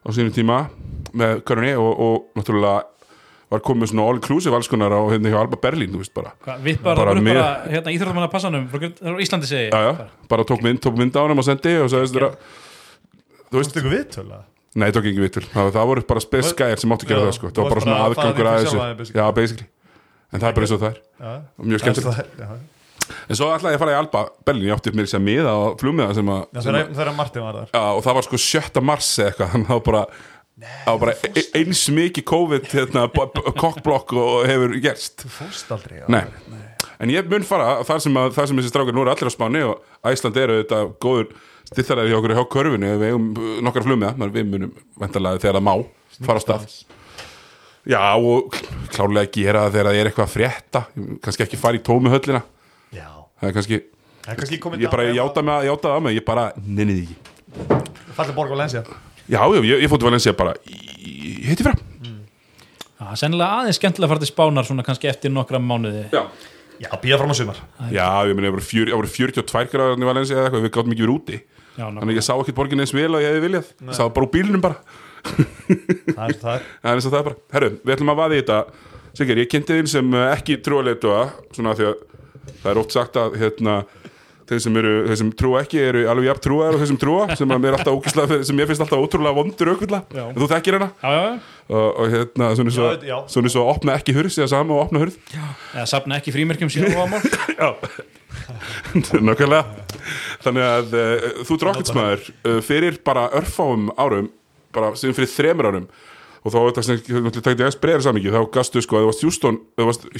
á 0.04 0.08
sínum 0.12 0.34
tíma 0.34 0.58
með 1.16 1.40
körunni 1.48 1.72
og, 1.78 1.88
og 2.04 2.36
náttúrulega 2.36 2.97
var 3.50 3.60
komið 3.64 3.90
svona 3.92 4.04
all-inclusive 4.08 4.54
alls 4.58 4.68
konar 4.68 4.92
á 4.92 5.00
hérna 5.08 5.30
hjá 5.32 5.38
Alba 5.40 5.56
Berlín, 5.62 5.90
þú 5.94 6.02
veist 6.02 6.14
bara. 6.14 6.32
Hvað, 6.44 6.60
Við 6.66 6.82
bara, 6.84 6.96
Bara 7.04 7.14
með- 7.20 7.38
bara 7.40 7.72
hérna, 7.72 7.94
íþróttamanna 7.96 8.30
passanum 8.32 8.68
frá 8.68 8.78
Grund- 8.82 8.98
frá 9.00 9.18
Íslandi 9.24 9.46
segi 9.48 9.70
já, 9.70 9.80
já, 9.88 10.08
bara 10.28 10.44
tók 10.44 10.62
mynd, 10.62 10.80
tók 10.84 10.96
mynd 11.00 11.16
á 11.16 11.20
hann 11.24 11.38
og 11.38 11.44
sendi 11.44 11.74
og 11.80 11.88
sagðist 11.90 12.14
þér 12.14 12.26
að 12.28 12.36
þú 13.48 13.56
veist, 13.56 13.72
veist 13.72 13.76
ykkur 13.80 13.94
viðtöla 13.96 14.42
nei, 14.76 14.90
tók 14.92 15.08
ekki 15.08 15.20
vitur 15.24 15.44
það, 15.48 15.72
það 15.72 15.86
voru 15.90 16.02
bara 16.06 16.20
spes 16.20 16.52
gæjar 16.54 16.78
sem 16.78 16.90
áttu 16.92 17.06
að 17.06 17.12
gera 17.14 17.24
það 17.28 17.36
sko. 17.38 17.48
það 17.50 17.62
var 17.64 17.70
bara 17.72 17.80
svona 17.80 17.98
að 17.98 18.08
aðgangur 18.12 18.50
að 18.52 18.58
þessu. 18.64 19.14
já, 19.16 19.24
basically. 19.34 19.66
En 20.32 20.40
það 20.40 20.48
er 20.48 20.52
bara 20.58 20.66
eins 20.66 20.74
og 20.76 20.80
það 20.82 20.90
er. 20.92 20.98
Og 21.58 21.64
mjög 21.64 21.80
skemmtilegt. 21.80 22.68
En 23.32 23.36
svo 23.38 23.46
ætlaði 23.48 23.72
ég 23.72 23.78
að 23.78 23.80
fara 23.80 23.92
í 23.94 23.96
Alba 23.96 24.20
Berlín, 24.44 24.66
ég 24.68 24.74
átti 24.76 24.92
mér 24.92 25.06
sér 25.08 25.22
miða 25.24 25.48
á 25.56 25.72
flugmiða 25.80 26.12
sem 26.18 26.28
að 26.28 26.42
Já, 26.52 26.60
sem 26.60 26.74
að- 26.74 26.82
þegar 26.84 26.96
þegar 26.98 27.14
Martin 27.16 27.42
var 27.46 27.54
þar. 27.56 27.68
Já, 27.72 27.80
og 27.96 28.02
það 28.04 28.14
var 28.18 28.22
sko 28.26 28.36
7. 28.36 28.80
mars 28.84 29.08
eða 29.18 29.30
eitthvað. 29.32 29.48
Þannig 29.54 29.64
að 29.64 29.68
það 29.72 29.78
var 29.78 29.86
bara, 29.88 30.02
það 30.58 30.88
var 30.90 31.00
bara 31.02 31.14
e- 31.38 31.46
eins 31.60 31.84
mikið 31.94 32.26
COVID 32.28 32.66
hérna, 32.72 33.04
kokkblokk 33.58 34.14
og 34.18 34.48
hefur 34.48 34.74
gerst. 34.82 35.22
Þú 35.22 35.30
fórst 35.36 35.72
aldrei 35.74 36.00
já. 36.00 36.06
Nei. 36.10 36.24
en 36.98 37.12
ég 37.12 37.30
mun 37.30 37.46
fara 37.46 37.78
þar 37.86 38.02
sem, 38.02 38.18
að, 38.18 38.32
þar 38.34 38.50
sem 38.50 38.60
þessi 38.60 38.72
strákar 38.72 38.96
nú 38.96 39.04
eru 39.04 39.12
allir 39.12 39.30
á 39.30 39.34
Spáni 39.34 39.62
og 39.66 40.10
Æsland 40.10 40.40
eru 40.42 40.58
þetta 40.62 40.80
góður 41.02 41.32
stillaræði 41.68 42.12
hjá 42.12 42.18
okkur 42.18 42.34
hjá 42.34 42.44
körfunni 42.54 42.92
við 42.98 43.10
eigum 43.10 43.28
uh, 43.36 43.50
nokkar 43.66 43.88
menn 43.92 44.34
við 44.34 44.48
munum 44.48 44.72
vendalega 44.98 45.42
þegar 45.44 45.60
það 45.60 45.66
má 45.68 45.74
fara 46.26 46.42
á 46.42 46.44
stað. 46.44 46.78
Já, 47.88 48.02
og 48.18 48.56
klárlega 48.92 49.32
gera 49.32 49.66
það 49.66 49.76
þegar 49.76 49.90
það 49.90 50.00
er 50.00 50.10
eitthvað 50.10 50.26
að 50.26 50.34
frétta 50.34 50.82
kannski 51.24 51.46
ekki 51.46 51.60
fara 51.60 51.78
í 51.78 51.84
tómu 51.84 52.12
höllina. 52.12 52.42
Já, 52.92 53.08
það 53.38 53.50
er 53.50 53.58
kannski, 53.60 53.82
það 54.24 54.32
er 54.34 54.40
kannski 54.42 54.60
ég 54.82 54.92
bara 54.92 55.10
játa 55.14 55.44
að 55.44 55.70
það 55.86 55.94
á 55.94 56.00
mig, 56.04 56.18
ég 56.18 56.26
bara 56.26 56.48
nennið 56.58 56.98
því 56.98 57.06
ekki. 57.06 57.36
Fallir 58.18 58.36
borg 58.36 58.52
og 58.52 58.60
lensja 58.60 58.82
Já, 59.28 59.40
já, 59.44 59.60
ég, 59.62 59.82
ég 59.84 59.90
fótti 59.92 60.06
Valencia 60.08 60.32
bara 60.36 60.54
í- 60.64 61.44
í- 61.52 61.56
fram 61.60 61.76
Já, 62.98 63.14
sennilega 63.20 63.60
aðeins 63.62 63.78
skemmtilega 63.78 64.08
að 64.08 64.12
fara 64.14 64.22
til 64.24 64.30
spánar 64.32 64.66
svona 64.66 64.82
kannski 64.86 65.06
eftir 65.08 65.30
nokkra 65.30 65.60
mánuði. 65.62 66.06
Já, 66.12 66.24
Já, 66.82 66.88
býða 67.02 67.18
fram 67.20 67.30
á 67.30 67.36
sumar. 67.38 67.56
Já 67.94 68.06
ég 68.26 68.34
meni, 68.34 68.48
það 68.48 68.54
voru 68.56 68.66
fjör- 68.66 68.90
það 68.90 68.98
voru 69.00 69.10
42 69.12 69.70
gráður 69.72 70.02
í 70.02 70.08
Valencia 70.08 70.36
eða 70.36 70.46
eitthvað, 70.48 70.64
við 70.66 70.72
gáttum 70.74 70.92
ekki 70.94 71.04
verið 71.06 71.14
úti. 71.18 71.38
Já, 71.78 71.84
Þannig 71.86 72.10
að 72.10 72.18
ég 72.18 72.26
sá 72.26 72.32
ekkert 72.34 72.56
borgin 72.58 72.80
eins 72.82 72.92
vel 72.94 73.14
og 73.14 73.22
ég 73.22 73.28
hefði 73.30 73.42
viljað. 73.46 73.70
Ég 73.86 73.94
sá 73.94 74.02
bara 74.08 74.26
úr 74.26 74.32
bílunum 74.34 74.60
bara. 74.62 74.76
Það 75.22 76.24
er 76.28 76.36
það 76.42 76.52
er. 76.54 76.62
Það 76.82 76.90
er 76.90 76.94
eins 76.98 77.06
og 77.08 77.12
það 77.14 77.18
er 77.20 77.26
bara. 77.28 77.36
Herru, 77.54 77.70
við 77.84 77.94
ætlum 77.94 78.12
að 78.14 78.18
vaða 78.22 78.34
í 78.34 78.42
þetta. 78.42 78.58
Sigur, 79.18 79.40
ég 79.42 79.50
kynnti 79.50 79.78
þín 79.78 79.88
sem 79.90 80.12
ekki 80.34 80.56
trúaleitua 80.62 81.20
Svona 81.56 81.74
því 81.78 81.86
að 81.88 81.94
það 82.62 82.70
er 82.72 82.78
oft 82.82 82.94
sagt 82.94 83.16
að 83.18 83.38
hérna, 83.42 83.74
þeir 84.48 84.62
sem, 84.64 84.76
eru, 84.80 84.92
þeir 85.08 85.18
sem 85.20 85.30
trúa 85.42 85.62
ekki 85.64 85.80
eru 85.82 86.02
alveg 86.10 86.28
jafn 86.30 86.42
trúaðar 86.46 86.76
og 86.76 86.82
þeir 86.82 86.90
sem 86.90 87.00
trúa 87.02 87.36
sem, 87.36 87.54
er 87.68 88.44
sem 88.48 88.62
ég 88.62 88.70
finnst 88.70 88.84
alltaf 88.84 89.02
ótrúlega 89.04 89.36
vondur 89.36 89.72
aukvilla 89.74 90.00
Já. 90.14 90.24
Þú 90.36 90.48
þekkir 90.54 90.78
hana? 90.78 90.88
Já, 91.02 91.10
já, 91.12 91.22
já. 91.24 91.58
og, 91.68 91.88
og 91.88 92.14
hérna, 92.14 92.50
svona 92.58 92.74
svo, 92.74 92.88
svona 93.34 93.52
svo 93.52 93.66
opna 93.72 93.96
ekki 93.98 94.16
hurð 94.16 94.38
eða 94.38 94.50
sama 94.54 94.76
og 94.76 94.86
opna 94.86 95.02
hurð. 95.04 95.18
Eða 95.74 95.86
safna 95.90 96.20
ekki 96.20 96.34
frímerkjum 96.36 96.72
síðan 96.72 96.96
á 96.96 97.04
mál 97.12 97.22
Já. 97.58 97.68
Nákvæmlega. 99.28 99.62
Þannig 100.44 100.68
að 100.68 100.98
uh, 100.98 101.30
þú 101.48 101.60
drokkitsmaður 101.64 102.28
uh, 102.28 102.60
fyrir 102.64 103.00
bara 103.04 103.28
örfáum 103.36 103.90
árum 104.00 104.30
bara 104.74 104.92
sem 104.98 105.14
fyrir 105.16 105.30
þremur 105.32 105.70
árum 105.70 105.88
og 106.44 106.54
þá 106.54 106.58
þetta 106.60 106.84
sem 106.86 106.98
þetta 107.02 107.40
tekti 107.40 107.64
aðeins 107.64 107.78
breyður 107.82 108.04
samingi 108.06 108.32
þá 108.32 108.40
gastu 108.54 108.82
sko 108.84 108.98
að 108.98 109.06
þú 109.06 109.10
varst 109.10 109.24
Houston, 109.26 109.56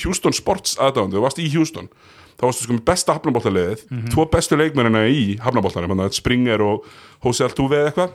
Houston 0.02 0.36
Sports 0.36 0.78
aðdáðan, 0.80 1.14
þú 1.14 1.22
varst 1.24 1.40
í 1.42 1.46
Houston 1.54 1.90
þá 2.38 2.46
varstu 2.46 2.64
sko 2.66 2.76
með 2.76 2.84
besta 2.86 3.16
hafnabóltaliðið 3.16 3.84
tvo 4.12 4.26
bestu 4.30 4.58
leikmennina 4.58 5.04
í 5.10 5.36
hafnabóltanum 5.42 6.04
Springer 6.14 6.62
og 6.62 6.86
Jose 7.24 7.44
Altuve 7.46 7.80
eða 7.80 7.90
eitthvað 7.90 8.14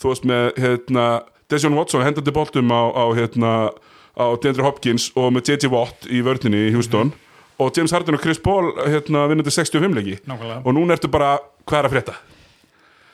þú 0.00 0.12
varst 0.12 0.28
með 0.28 0.50
hérna, 0.60 1.06
Deshaun 1.50 1.76
Watson 1.76 2.04
hendandi 2.04 2.32
boltum 2.32 2.70
á, 2.72 2.82
á, 2.92 3.04
hérna, 3.16 3.52
á 4.16 4.26
DeAndre 4.40 4.64
Hopkins 4.64 5.10
og 5.16 5.32
með 5.34 5.50
J.J. 5.52 5.72
Watt 5.72 6.06
í 6.08 6.22
vörninni 6.24 6.68
í 6.68 6.74
Houston 6.76 7.12
og 7.60 7.76
James 7.76 7.92
Harden 7.92 8.16
og 8.16 8.22
Chris 8.24 8.40
Paul 8.40 8.70
hérna, 8.86 9.26
vinnandi 9.28 9.52
65 9.52 9.96
leiki 9.96 10.18
Nákvæmlega. 10.24 10.62
og 10.64 10.76
núna 10.76 10.96
ertu 10.96 11.10
bara, 11.12 11.34
hvað 11.68 11.82
er 11.82 11.88
að 11.88 11.96
frétta? 11.96 12.14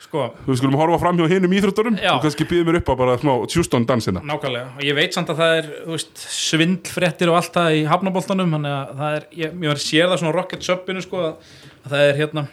Sko, 0.07 0.23
Þú 0.45 0.55
skulum 0.59 0.77
horfa 0.79 0.99
fram 1.01 1.17
hjá 1.19 1.27
hinum 1.31 1.53
íþróttunum. 1.57 1.97
Og 2.15 2.21
kannski 2.23 2.45
býðum 2.47 2.69
mér 2.71 2.79
upp 2.81 2.89
á 2.89 2.95
bara 2.99 3.17
smá 3.21 3.33
Houston 3.43 3.85
dansina. 3.89 4.21
Nákvæmlega. 4.23 4.69
Og 4.77 4.85
ég 4.87 4.95
veit 4.97 5.13
samt 5.17 5.29
að 5.33 5.41
það 5.41 5.57
er 5.59 5.67
veist, 5.91 6.23
svindlfréttir 6.31 7.31
og 7.31 7.37
allt 7.41 7.53
það 7.57 7.75
í 7.75 7.83
hafnaboltanum 7.91 8.55
þannig 8.57 8.75
að 8.77 8.95
það 9.01 9.17
er, 9.19 9.27
ég, 9.41 9.51
ég 9.51 9.67
var 9.71 9.77
að 9.81 9.83
sér 9.83 10.07
það 10.11 10.21
svona 10.23 10.35
rocket 10.37 10.65
subinu 10.67 11.03
sko 11.05 11.21
að, 11.27 11.53
að 11.83 11.93
það 11.93 12.05
er 12.07 12.17
hérna 12.21 12.45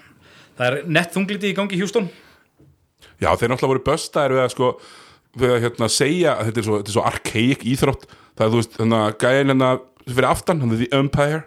það 0.58 0.66
er 0.68 0.76
nett 0.98 1.14
þungliti 1.16 1.50
í 1.52 1.56
gangi 1.56 1.78
í 1.78 1.80
Houston. 1.82 2.10
Já, 3.22 3.30
þeir 3.38 3.50
náttúrulega 3.52 3.72
voru 3.74 3.84
böstaðir 3.86 4.34
við 4.36 4.44
að 4.44 4.52
sko 4.54 4.68
við 5.38 5.52
að 5.56 5.64
hérna 5.64 5.88
segja 5.90 6.34
að 6.38 6.48
þetta 6.50 6.60
er 6.62 6.66
svo, 6.68 6.76
þetta 6.80 6.92
er 6.92 6.96
svo 6.98 7.04
archaic 7.08 7.64
íþrótt. 7.74 8.04
Það 8.34 8.44
er 8.48 8.52
þú 8.52 8.60
veist, 8.60 8.76
þannig 8.80 9.04
að 9.04 9.16
gæðin 9.24 9.52
hérna 9.54 9.70
fyrir 10.04 10.26
aftan, 10.28 10.60
hann 10.60 10.74
er 10.74 10.82
the 10.82 10.88
umpire 10.98 11.38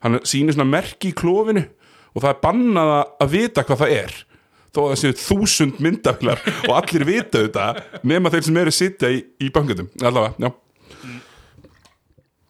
hann 0.00 0.14
sýnir 0.24 0.54
svona 0.56 0.70
merki 0.72 1.10
í 1.10 1.16
klófinu 1.18 1.66
og 2.16 2.22
það 2.24 2.30
er 2.30 2.38
bannað 2.46 2.92
að- 2.94 3.10
að 3.26 3.32
vita 3.34 3.64
hvað 3.66 3.82
það 3.82 3.92
er 3.98 4.14
þó 4.76 4.82
að 4.84 4.92
það 4.92 5.00
séu 5.02 5.16
þúsund 5.24 5.82
myndaflar 5.82 6.44
og 6.68 6.76
allir 6.76 7.08
vita 7.08 7.42
þetta 7.42 7.66
nema 8.06 8.32
þeir 8.34 8.46
sem 8.46 8.62
eru 8.62 8.72
að 8.74 8.78
sitja 8.78 9.12
í, 9.12 9.24
í 9.40 9.50
bankutum 9.54 9.90
allavega, 10.02 10.36
já, 10.46 10.52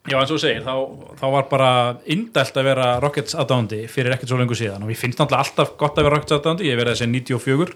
Já, 0.07 0.21
eins 0.21 0.31
og 0.31 0.39
segir, 0.39 0.61
þá, 0.63 0.75
þá 1.19 1.25
var 1.35 1.47
bara 1.51 1.69
indælt 2.15 2.59
að 2.61 2.67
vera 2.69 2.91
Rockets 3.03 3.35
aðdándi 3.35 3.81
fyrir 3.91 4.15
ekkert 4.15 4.31
svo 4.31 4.37
lengur 4.39 4.55
síðan. 4.55 4.85
Og 4.87 4.93
ég 4.93 5.01
finnst 5.01 5.19
náttúrulega 5.19 5.43
alltaf 5.43 5.73
gott 5.81 5.99
að 5.99 6.07
vera 6.07 6.15
Rockets 6.15 6.37
aðdándi, 6.37 6.69
ég 6.69 6.77
hef 6.77 6.79
verið 6.79 6.95
þessi 6.95 7.09
94 7.11 7.75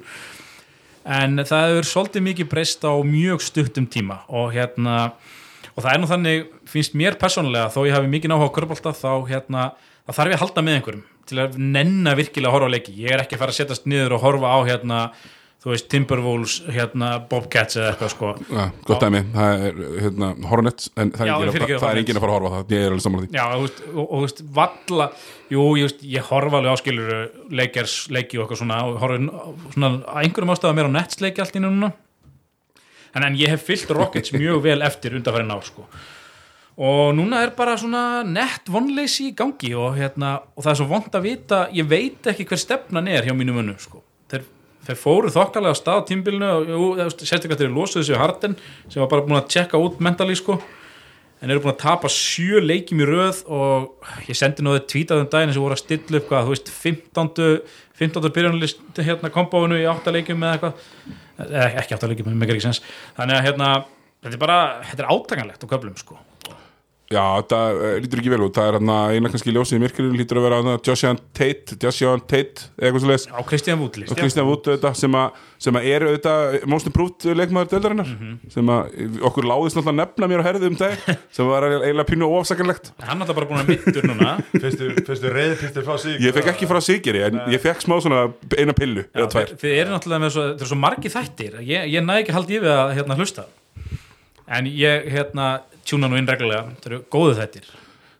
en 1.17 1.43
það 1.43 1.65
hefur 1.73 1.89
svolítið 1.91 2.25
mikið 2.29 2.49
breyst 2.53 2.87
á 2.87 2.93
mjög 3.03 3.43
stuttum 3.43 3.89
tíma. 3.91 4.21
Og 4.31 4.55
hérna 4.55 5.01
og 5.75 5.83
það 5.83 5.91
er 5.93 6.01
nú 6.03 6.11
þannig, 6.11 6.47
finnst 6.71 6.95
mér 6.99 7.19
persónulega 7.19 7.73
þó 7.75 7.81
ég 7.89 7.97
hafi 7.99 8.13
mikið 8.15 8.33
náhuga 8.33 8.51
á 8.53 8.57
körbólta 8.61 8.95
þá 8.95 9.11
hérna, 9.27 9.67
þá 10.07 10.13
þarf 10.21 10.31
ég 10.31 10.39
að 10.39 10.45
halda 10.45 10.65
með 10.67 10.79
einhverjum 10.79 11.05
til 11.31 11.43
að 11.43 12.17
virkilega 12.19 12.51
að 12.51 12.57
horfa 12.57 12.71
á 12.71 12.75
leiki. 12.77 12.95
Ég 13.01 13.15
er 13.15 13.25
ekki 13.25 13.37
að 13.37 13.45
fara 13.45 13.55
að 13.55 13.61
setjast 13.61 13.87
niður 13.91 14.17
og 14.17 14.25
horfa 14.25 14.51
á 14.53 14.59
hérna, 14.69 14.99
þú 15.61 15.73
veist, 15.73 15.87
Timberwolves 15.93 16.57
hérna, 16.73 17.11
Bobcats 17.31 17.79
eða 17.79 17.93
eitthvað 17.93 18.13
sko. 18.15 18.33
Já 18.51 18.63
gott 18.89 19.07
dæmi. 19.07 19.23
Það 19.37 19.65
er 19.69 19.81
hérna 20.05 20.31
Hornets 20.51 20.93
en 20.97 21.15
það 21.17 21.27
er, 21.27 21.33
engin, 21.35 22.21
að, 22.21 22.23
fara 22.25 22.33
að 22.33 22.37
horfa 22.37 22.53
það. 22.57 22.77
Ég 22.77 22.85
er 22.85 22.95
alveg 22.95 23.07
saman 23.07 23.25
því. 23.25 23.33
Já, 23.39 23.47
og, 23.57 23.81
þú 23.97 24.23
veist, 24.27 24.45
valla 24.61 25.09
jú, 25.55 25.67
ég, 25.81 25.89
veist, 25.89 26.07
ég 26.19 26.31
horfa 26.31 26.61
alveg 26.61 26.77
áskilur 26.77 27.17
leikers, 27.63 27.99
leiki 28.15 28.39
og 28.39 28.47
eitthvað 28.47 28.63
svona 28.63 28.85
og 28.87 29.03
horfa 29.03 29.75
svona 29.75 29.93
einhverjum 30.23 30.55
ástæða 30.57 30.79
mér 30.79 30.91
á 30.91 30.97
Nets 31.01 31.21
leiki 31.25 31.45
allt 31.45 31.61
í 31.61 31.65
núna. 31.65 31.93
En, 33.11 33.27
en 33.27 33.37
ég 33.39 33.51
hef 33.51 33.67
fyllt 33.67 33.91
Rockets 33.91 34.33
mjög 34.37 34.65
vel 34.69 34.81
eftir 34.87 35.17
undanfærin 35.19 35.51
ár 35.51 35.67
sko 35.67 35.89
og 36.81 37.13
núna 37.13 37.43
er 37.45 37.53
bara 37.57 37.77
svona 37.77 38.23
nett 38.25 38.71
vonleysi 38.73 39.31
í 39.31 39.37
gangi 39.37 39.75
og, 39.77 39.99
hérna, 39.99 40.39
og 40.57 40.65
það 40.65 40.73
er 40.73 40.79
svo 40.81 40.89
vond 40.89 41.17
að 41.19 41.27
vita 41.27 41.61
ég 41.77 41.89
veit 41.89 42.31
ekki 42.33 42.47
hver 42.49 42.61
stefnan 42.63 43.11
er 43.11 43.29
hjá 43.29 43.35
mínu 43.37 43.53
munnu 43.59 43.77
sko. 43.83 44.01
þeir, 44.33 44.47
þeir 44.89 45.01
fóru 45.01 45.33
þokkalega 45.35 45.77
á 45.77 45.81
stað 45.81 46.01
á 46.01 46.09
tímbilinu 46.09 46.53
sérstaklega 47.19 47.61
þeir 47.61 47.75
losuðu 47.75 48.07
sig 48.07 48.17
við 48.17 48.23
Harden 48.23 48.57
sem 48.87 49.03
var 49.03 49.11
bara 49.13 49.27
búin 49.27 49.41
að 49.43 49.51
tjekka 49.53 49.81
út 49.83 50.01
mentali 50.01 50.39
sko 50.41 50.57
en 51.41 51.53
eru 51.53 51.61
búin 51.61 51.75
að 51.75 51.83
tapa 51.85 52.09
sjö 52.13 52.65
leikjum 52.65 53.05
í 53.05 53.11
röð 53.11 53.43
og 53.53 54.09
ég 54.29 54.41
sendi 54.41 54.65
þau 54.65 54.81
tvítað 54.81 55.27
um 55.27 55.31
daginn 55.37 55.53
sem 55.53 55.65
voru 55.65 55.77
að 55.77 55.85
stilla 55.85 56.21
upp 56.21 56.33
hvað, 56.33 56.49
þú 56.49 56.57
veist, 56.57 56.73
15. 56.81 57.31
15. 58.01 58.33
byrjunlist 58.37 59.05
hérna 59.05 59.33
kompáinu 59.33 59.77
í 59.81 59.85
8 59.89 60.17
leikjum 60.17 60.49
eða 60.49 60.57
eitthvað 60.57 61.47
eða 61.51 61.71
ekki 61.85 61.97
8 61.97 62.13
leikjum, 62.13 62.33
með 62.33 62.57
ekki 62.57 62.67
sens 62.71 62.81
þannig 63.21 63.37
að 63.37 63.47
hérna, 63.51 63.71
þetta 64.25 64.37
er 64.37 64.45
bara 64.49 64.61
þetta 64.89 65.05
er 65.05 65.15
átakanlegt 65.17 65.65
á 65.65 65.73
köflum 65.73 66.01
sko 66.01 66.21
Já, 67.11 67.43
það 67.51 67.73
uh, 67.75 67.95
lítur 67.99 68.21
ekki 68.23 68.31
vel 68.31 68.45
út. 68.45 68.55
Það 68.55 68.69
er 68.71 68.77
hann 68.79 68.91
að 68.95 69.13
eina 69.17 69.31
kannski 69.33 69.51
ljósið 69.51 69.75
í 69.75 69.83
myrkurinn 69.83 70.15
lítur 70.15 70.39
að 70.39 70.45
vera 70.47 70.59
hann 70.61 70.69
að 70.71 70.85
Joshua 70.87 71.11
Tate, 71.35 71.75
Joshua 71.83 72.13
Tate 72.23 72.69
eitthvað 72.79 73.03
svo 73.03 73.09
leiðis 73.11 73.25
á 73.35 73.43
Kristján 73.49 73.81
Woodley. 73.81 74.07
Og 74.07 74.15
Kristján 74.21 74.47
Wood 74.47 74.63
auðvitað 74.71 74.95
sem 75.01 75.17
að, 75.19 75.41
sem 75.67 75.75
að 75.81 75.89
er 75.91 76.05
auðvitað 76.07 76.39
most 76.71 76.87
improved 76.87 77.27
leikmaður 77.35 77.73
deildarinnar. 77.73 78.13
Sem 78.55 78.71
að 78.77 78.95
okkur 79.27 79.51
láðist 79.51 79.75
náttúrulega 79.75 79.91
að 79.91 80.01
nefna 80.05 80.31
mér 80.31 80.39
á 80.39 80.47
herðu 80.47 80.71
um 80.71 80.79
dag 80.79 80.95
sem 81.35 81.51
var 81.51 81.67
eiginlega 81.67 82.07
pínu 82.13 82.31
ofsakanlegt 82.39 82.95
hann 83.03 83.19
er 83.19 83.27
alltaf 83.27 83.39
bara 83.41 83.51
búin 83.51 83.63
að 83.65 83.75
mittur 83.75 84.07
núna. 84.07 84.39
Fyrstu, 84.55 84.95
fyrstu 85.11 85.35
reyðpistir 85.35 85.83
frá 85.89 85.99
sig. 85.99 86.15
Ég 86.23 86.31
fekk 86.39 86.55
ekki 86.55 86.71
frá 86.71 86.79
Sigeri 86.79 87.27
en 87.27 87.43
ég 87.51 87.59
fekk 87.59 87.83
smá 87.89 87.99
svona 87.99 88.31
eina 88.55 88.71
pillu 88.79 89.03
eða 89.11 89.27
tvær. 89.35 89.59
þið 89.59 89.75
eru 89.83 89.91
náttúrulega 89.97 90.23
með 90.29 90.31
svo, 93.35 93.51
ég, 94.51 94.67
ég 94.77 94.91
að 94.91 95.05
en 95.07 95.07
ég 95.07 95.13
hérna 95.15 95.61
tjúna 95.87 96.11
nú 96.11 96.19
inn 96.19 96.29
reglulega, 96.29 96.71
þetta 96.75 96.91
eru 96.91 97.01
góðu 97.13 97.37
þættir. 97.39 97.71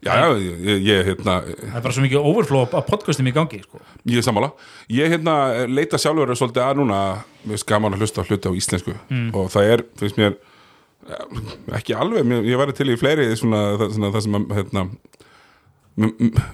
Já, 0.01 0.15
já, 0.17 0.29
ég, 0.41 0.85
ég, 0.87 1.03
hérna, 1.11 1.43
það 1.45 1.75
er 1.77 1.83
bara 1.85 1.93
svo 1.93 2.03
mikið 2.07 2.29
overflow 2.31 2.63
af 2.65 2.87
podcastum 2.89 3.27
í 3.29 3.35
gangi 3.37 3.59
sko. 3.61 3.83
ég 4.09 4.17
er 4.17 4.25
sammála. 4.25 4.55
Ég 4.89 5.13
hérna 5.13 5.67
leita 5.69 6.01
sjálfur 6.01 6.33
svolítið 6.33 6.65
að 6.65 6.79
núna. 6.81 7.01
Mér 7.45 7.65
gaman 7.69 7.93
að 7.93 8.01
hlusta 8.01 8.25
hluti 8.25 8.49
á 8.49 8.57
íslensku. 8.57 8.95
Og 9.37 9.51
það 9.53 9.75
er, 9.75 9.85
finnst 10.01 10.17
mér 10.17 10.39
eh, 11.05 11.45
ekki 11.77 11.93
alveg, 11.93 12.25
mér, 12.25 12.49
ég 12.49 12.57
væri 12.61 12.73
til 12.73 12.89
í 12.89 12.97
fleiri 12.97 13.29
svona, 13.37 13.77
það, 13.77 13.95
svona, 13.99 14.13
það 14.17 14.25
sem 14.25 14.39
að 14.41 14.57
hérna, 14.57 14.87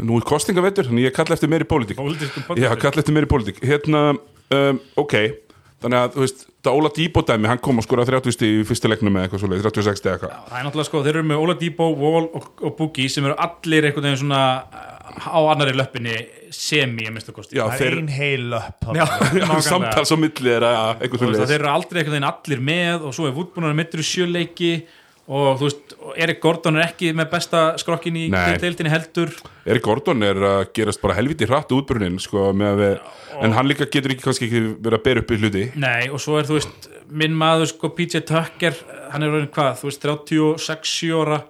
nú 0.03 0.19
er 0.19 0.27
kostningavettur 0.27 0.91
þannig 0.91 1.07
ég 1.07 1.15
kalla 1.15 1.39
eftir 1.39 1.53
meiri 1.53 1.71
pólitík. 1.71 2.03
Podcastum. 2.03 2.51
kalla 2.83 3.05
eftir 3.05 3.15
meiri 3.15 3.31
pólitík. 3.31 3.63
Hérna, 3.63 4.17
um, 4.51 4.81
ok 4.99 5.46
Þannig 5.85 6.01
að, 6.01 6.15
þú 6.15 6.23
veist, 6.23 6.43
það 6.65 6.79
Óla 6.81 6.91
Díbo 6.97 7.23
dæmi 7.29 7.49
hann 7.51 7.61
kom 7.63 7.81
og 7.83 7.85
skora 7.85 8.05
30 8.09 8.33
stig 8.33 8.61
í 8.63 8.65
fyrsta 8.65 8.89
leiknum 8.89 9.19
eða 9.19 9.27
eitthvað 9.27 9.43
svo 9.43 9.51
36 9.53 10.01
stig 10.01 10.09
eða 10.09 10.17
eitthvað. 10.17 10.37
Það 10.49 10.59
er 10.59 10.67
náttúrulega 10.67 10.89
sko, 10.89 11.03
þeir 11.05 11.19
eru 11.19 11.29
með 11.29 11.43
Ola 11.45 11.57
Depot, 11.61 11.97
Wall 12.01 12.29
og, 12.39 12.47
og 12.65 12.77
Boogie 12.79 13.13
sem 13.13 13.29
eru 13.29 13.37
allir 13.45 13.89
einhvern 13.91 14.09
veginn 14.09 14.23
svona 14.23 14.41
uh, 14.65 15.29
á 15.37 15.41
annari 15.53 15.77
löppinni 15.77 16.17
semi 16.57 17.05
að 17.05 17.13
minnstu 17.19 17.35
kosti. 17.37 17.59
Já, 17.59 17.67
Það 17.69 17.85
er 17.91 17.99
ein 18.01 18.13
heil 18.17 18.57
upp 18.57 18.89
Já, 18.97 19.05
samtals 19.69 20.15
á 20.15 20.17
milli 20.17 20.55
er 20.57 20.65
að 20.65 21.05
eitthvað 21.05 21.21
Þú 21.21 21.23
svo 21.27 21.33
veist, 21.35 21.45
að 21.45 21.53
þeir 21.53 21.61
eru 21.61 21.73
aldrei 21.75 22.01
einhvern 22.01 22.17
veginn 22.17 22.31
allir 22.31 22.65
með 22.71 23.07
og 23.11 23.17
svo 23.19 23.29
er 23.29 23.37
Woodbúnar 23.37 23.77
mittur 23.77 24.01
í 24.01 24.07
sjöleiki 24.07 24.73
og 25.27 25.59
þú 25.59 25.67
veist, 25.67 25.95
og 25.99 26.19
Erik 26.23 26.39
Gordon 26.43 26.79
er 26.79 26.87
ekki 26.87 27.11
með 27.17 27.31
besta 27.33 27.63
skrokkin 27.81 28.19
í 28.21 28.27
deildinni 28.31 28.93
heldur. 28.93 29.33
Erik 29.67 29.85
Gordon 29.87 30.23
er 30.27 30.39
að 30.47 30.61
gerast 30.77 31.03
bara 31.03 31.17
helviti 31.19 31.49
hratt 31.51 31.73
útbrunin 31.75 32.21
sko, 32.23 32.53
með 32.57 32.83
við, 32.83 33.01
en 33.43 33.57
hann 33.57 33.69
líka 33.71 33.89
getur 33.91 34.15
ekki 34.15 34.27
kannski 34.29 34.47
ekki 34.47 34.63
verið 34.77 34.99
að 35.01 35.05
bera 35.09 35.25
upp 35.25 35.35
í 35.35 35.41
hluti. 35.43 35.65
Nei, 35.83 36.07
og 36.11 36.23
svo 36.23 36.39
er 36.39 36.47
þú 36.49 36.61
veist, 36.61 36.89
minn 37.11 37.35
maður 37.39 37.73
sko 37.73 37.91
PJ 37.97 38.23
Tucker, 38.31 38.79
hann 39.13 39.27
er 39.27 39.51
hvað 39.51 39.83
þú 39.83 39.91
veist, 39.91 40.07
36 40.07 41.13
ára 41.19 41.43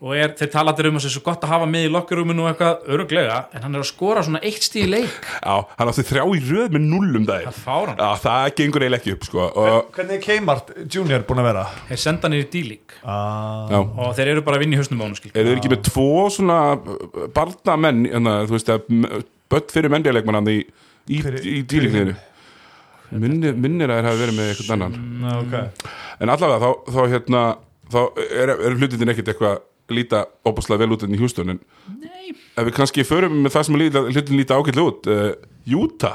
og 0.00 0.14
er, 0.16 0.30
þeir 0.38 0.48
tala 0.54 0.72
allir 0.72 0.86
um 0.88 0.96
að 0.96 1.02
það 1.04 1.08
er 1.10 1.12
svo 1.12 1.22
gott 1.26 1.42
að 1.44 1.50
hafa 1.52 1.66
með 1.68 1.82
í 1.84 1.90
lokkerúminu 1.92 2.40
og 2.44 2.48
eitthvað 2.50 2.86
öruglega 2.94 3.34
en 3.52 3.64
hann 3.66 3.74
er 3.76 3.82
að 3.82 3.88
skora 3.90 4.22
svona 4.24 4.40
eitt 4.48 4.64
stíð 4.64 4.86
í 4.86 4.90
leik. 4.94 5.26
Já, 5.44 5.56
hann 5.76 5.90
átti 5.92 6.04
þrjá 6.08 6.22
í 6.24 6.40
röð 6.48 6.68
með 6.76 6.86
nullum 6.88 7.26
dag 7.28 7.44
það 7.50 7.58
fár 7.66 7.90
hann, 7.90 8.00
Já, 8.00 8.08
það 8.24 8.46
gengur 8.62 8.84
eiginlega 8.86 9.00
ekki 9.02 9.14
upp 9.16 9.24
sko. 9.28 9.44
og, 9.50 9.90
Hvernig 9.98 10.16
er 10.16 10.22
Keimart 10.24 10.72
Junior 10.94 11.26
búin 11.28 11.42
að 11.42 11.48
vera? 11.50 11.64
þeir 11.90 12.00
senda 12.06 12.28
hann 12.30 12.38
í 12.38 12.42
D-League. 12.54 13.00
Ah, 13.04 13.76
og 13.76 14.14
þeir 14.16 14.32
eru 14.34 14.42
bara 14.46 14.56
að 14.56 14.64
vinna 14.64 14.78
í 14.78 14.80
hausnum 14.80 15.00
á 15.00 15.04
hann 15.04 15.16
skil 15.20 15.32
eru 15.34 15.48
þeir 15.52 15.60
ekki 15.60 15.72
með 15.74 15.82
tvo 15.90 16.08
svona 16.32 16.58
barnamenn, 17.36 18.00
hérna, 18.08 18.36
þú 18.48 18.56
veist 18.56 18.72
að 18.72 18.80
bött 19.52 19.68
fyrir 19.74 19.92
menndialeikmann 19.92 20.40
hann 20.40 20.48
í, 20.52 20.58
í, 21.10 21.20
í 21.20 21.60
dýlíkniðinu 21.68 22.16
minnir, 23.10 23.56
minnir 23.58 23.90
að 23.90 23.98
þeir 24.00 24.06
hafa 24.08 24.20
verið 24.24 24.36
með 24.38 24.48
hérna 29.90 29.98
líta 29.98 30.22
óbúslega 30.46 30.84
vel 30.84 30.94
út 30.94 31.04
enn 31.04 31.14
í 31.14 31.20
Hjústun 31.20 31.54
en 31.54 31.60
Nei. 32.00 32.32
ef 32.56 32.66
við 32.68 32.74
kannski 32.76 33.04
förum 33.06 33.40
með 33.44 33.54
það 33.56 33.66
sem 33.68 33.78
líta, 33.80 34.02
hlutin 34.08 34.40
líta 34.40 34.58
ágætlega 34.58 34.86
út 34.92 35.10
uh, 35.10 35.30
Júta, 35.68 36.12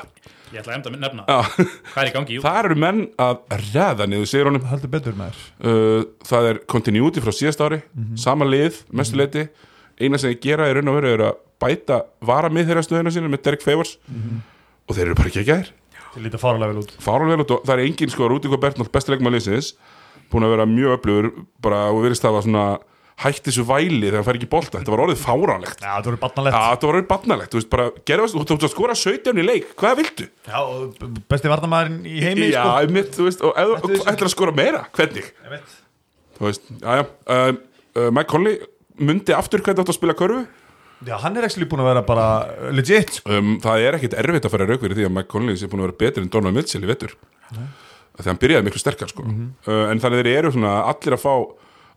ég 0.52 0.62
ætla 0.62 0.74
að 0.74 0.78
enda 0.80 0.92
að 0.92 0.98
nefna, 1.04 1.28
Já. 1.30 1.68
hvað 1.94 2.02
er 2.02 2.10
í 2.10 2.16
gangi? 2.16 2.36
Jú, 2.38 2.44
þar 2.46 2.70
eru 2.72 2.80
menn 2.86 3.06
að 3.22 3.62
ræða 3.68 4.10
niður 4.10 4.32
segir 4.32 4.50
honum 4.50 4.68
Haldur 4.72 4.94
betur 4.96 5.18
með 5.20 5.40
þér 5.62 5.72
uh, 5.72 6.10
það 6.32 6.52
er 6.52 6.62
continuity 6.72 7.24
frá 7.24 7.36
síðast 7.36 7.64
ári 7.66 7.82
sama 8.20 8.48
lið, 8.50 8.84
mestu 8.96 9.20
leiti 9.20 9.48
eina 10.00 10.20
sem 10.20 10.34
ég 10.34 10.44
gera 10.44 10.68
í 10.70 10.76
raun 10.76 10.92
og 10.92 11.00
veru 11.00 11.14
er 11.14 11.26
að 11.30 11.42
bæta 11.62 12.02
vara 12.26 12.52
mið 12.52 12.72
þeirra 12.72 12.84
stöðuna 12.84 13.14
sína 13.16 13.32
með 13.32 13.46
Derek 13.46 13.62
Favors. 13.64 13.94
Og 14.86 14.98
þeir 14.98 15.06
eru 15.08 15.16
bara 15.16 15.32
ekki 15.32 15.46
að 15.46 15.70
Þið 16.16 16.26
lítið 16.30 16.40
fáralega 16.40 16.72
vel 16.72 16.80
út. 16.80 16.92
Fáralvel 17.04 17.44
út 17.44 17.50
og 17.52 17.64
það 17.68 17.74
er 17.74 17.88
engin 17.90 18.12
sko 18.12 18.28
Rúti 18.32 18.52
Bertnold 18.52 18.92
besti 18.94 19.12
leikmann 19.12 19.36
liðsins 19.36 19.74
búin 20.32 20.46
að 20.48 20.54
vera 20.56 20.68
mjög 20.70 20.94
öflugur 20.96 21.28
bara 21.64 21.82
og 21.92 22.04
verist 22.06 22.24
það 22.24 22.38
var 22.38 22.46
svona 22.46 22.66
hætti 23.24 23.48
þessu 23.48 23.64
væli 23.70 24.02
þegar 24.10 24.18
hann 24.20 24.26
fær 24.28 24.38
ekki 24.40 24.50
bolta. 24.52 24.80
Þetta 24.82 24.92
var 24.94 25.02
orðið 25.06 25.22
fáránlegt. 25.24 25.80
Já, 25.86 25.92
það 25.96 26.10
voru 26.10 26.20
barnalegt. 26.26 26.56
Þetta 26.58 26.88
var 26.90 26.98
orðið 27.00 27.08
barnalegt, 27.14 27.52
þú 27.54 27.60
veist, 27.62 27.70
bara 27.72 27.86
gerðast, 28.12 28.36
þú 28.36 28.58
ert 28.58 28.66
að 28.68 28.74
skora 28.74 28.96
17 29.00 29.40
í 29.40 29.46
leik, 29.48 29.70
hvað 29.80 29.96
viltu? 30.02 30.28
Já, 30.50 30.58
og 30.60 31.08
besti 31.32 31.52
varnamæðurinn 31.54 32.02
í 32.12 32.18
heimi 32.26 32.50
Já, 32.52 32.60
sko. 32.60 32.76
einmitt, 32.84 33.14
þú 33.16 33.28
veist, 33.30 33.42
og 33.48 33.56
ef 33.64 33.74
þessu- 33.86 34.06
ætlar 34.12 34.28
að 34.30 34.36
skora 34.36 34.56
meira, 34.60 34.84
hvernig? 35.00 35.32
Ég 35.46 35.56
veit. 35.56 35.78
Þú 36.36 36.48
veist, 36.50 36.68
já, 36.82 36.92
já, 37.00 37.06
uh, 37.32 37.56
uh, 37.96 38.12
Mike 38.12 38.28
Conley 38.36 38.60
myndi 39.00 39.32
aftur 39.38 39.64
hvernig 39.64 39.86
átt 39.86 39.94
að 39.96 40.00
spila 40.02 40.14
körfu. 40.20 40.44
Já, 41.06 41.16
hann 41.24 41.36
er 41.38 41.44
ekki 41.48 41.66
búin 41.72 41.84
að 41.84 41.90
vera 41.94 42.02
bara 42.08 42.26
legit 42.72 43.18
sko. 43.20 43.30
um, 43.32 43.58
Það 43.62 43.82
er 43.84 43.98
ekkit 43.98 44.14
erfitt 44.20 44.46
að 44.48 44.52
fara 44.54 44.66
raukveri 44.70 44.96
því 44.96 45.06
að 45.08 45.12
Mike 45.12 45.28
Conley 45.32 45.56
sé 45.60 45.68
búin 45.68 45.84
að 45.84 45.90
vera 45.90 45.98
betri 46.00 46.24
en 46.24 46.30
Donald 46.32 46.56
Mitchell 46.56 46.84
í 46.84 46.88
vettur 46.88 47.12
Þegar 48.16 48.30
hann 48.32 48.40
byrjaði 48.40 48.64
miklu 48.70 48.80
sterkar, 48.80 49.10
sko. 49.12 49.24
Uh, 49.68 49.92
En 49.92 50.00
þannig 50.00 50.24
þeir 50.24 50.38
eru 50.40 50.52
svona 50.56 50.72
allir 50.88 51.18
að 51.18 51.24
fá 51.26 51.34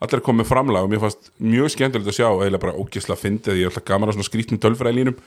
allir 0.05 0.25
með 0.39 0.49
framlag 0.53 0.87
og 0.87 0.93
mér 0.93 1.03
fannst 1.03 1.31
mjög 1.43 1.75
skemmtilegt 1.75 2.13
að 2.13 2.19
sjá 2.21 2.29
eiginlega 2.29 2.65
bara 2.65 2.79
ógisla 2.79 3.19
fyndið, 3.19 3.59
ég 3.59 3.69
er 3.69 3.73
alltaf 3.73 3.87
gaman 3.89 4.13
að 4.13 4.19
svona 4.19 4.29
skrítnum 4.31 4.63
tölfræðilínum 4.63 5.19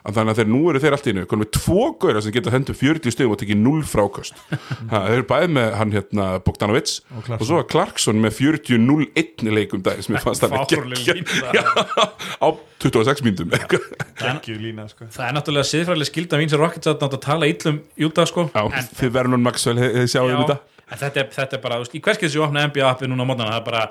að 0.00 0.16
þannig 0.16 0.32
að 0.32 0.38
þeir 0.40 0.48
nú 0.50 0.60
eru 0.70 0.80
þeir 0.80 0.94
allt 0.96 1.06
í 1.06 1.12
einu 1.12 1.24
konum 1.28 1.44
við 1.44 1.50
tvo 1.56 1.82
gauðra 2.00 2.22
sem 2.24 2.34
geta 2.34 2.52
hendur 2.54 2.76
40 2.78 3.14
stöðum 3.14 3.34
og 3.34 3.40
tekið 3.42 3.58
0 3.60 3.82
fráköst. 3.90 4.38
Ha, 4.48 5.02
þeir 5.04 5.16
eru 5.18 5.26
bæði 5.28 5.50
með 5.56 5.74
hann 5.76 5.94
hérna 5.96 6.28
Bogdanovic 6.46 6.92
og, 6.94 7.26
Clarkson. 7.26 7.46
svo 7.50 7.58
var 7.58 7.66
Clarkson 7.74 8.22
með 8.24 8.36
40-0-1 8.38 9.44
leikum 9.52 9.84
dag 9.84 10.00
sem 10.04 10.16
ég 10.16 10.24
fannst 10.24 10.46
hann 10.46 10.56
ekki 10.56 11.24
á 12.44 12.48
26 12.80 13.24
mínútum. 13.26 13.52
Ekki 13.52 14.56
lína 14.56 14.88
sko. 14.88 15.10
það 15.12 15.26
er 15.26 15.36
náttúrulega 15.36 15.68
siðfræðileg 15.68 16.08
skilda 16.08 16.40
mín 16.40 16.52
sem 16.52 16.60
Rockets 16.62 16.88
að 16.88 17.02
nátt 17.04 17.18
að 17.18 17.24
tala 17.26 17.50
illum 17.50 17.82
Júta 18.00 18.24
sko. 18.28 18.48
Já, 18.54 18.62
en, 18.64 18.92
þið 19.02 19.16
Vernon 19.18 19.44
Maxwell 19.44 19.76
þið 19.80 20.06
sjáum 20.14 20.32
já, 20.32 20.38
þetta. 20.40 20.56
en 20.86 21.02
þetta, 21.02 21.24
er, 21.26 21.34
þetta 21.36 21.58
er 21.58 21.66
bara, 21.66 21.82
í 21.84 22.00
hverskið 22.00 22.32
sem 22.32 22.40
ég 22.40 22.46
opna 22.46 22.64
NBA 22.70 22.88
appið 22.88 23.12
núna 23.12 23.28
á 23.28 23.28
mótana, 23.28 23.52
það 23.52 23.60
er 23.60 23.68
bara 23.68 23.84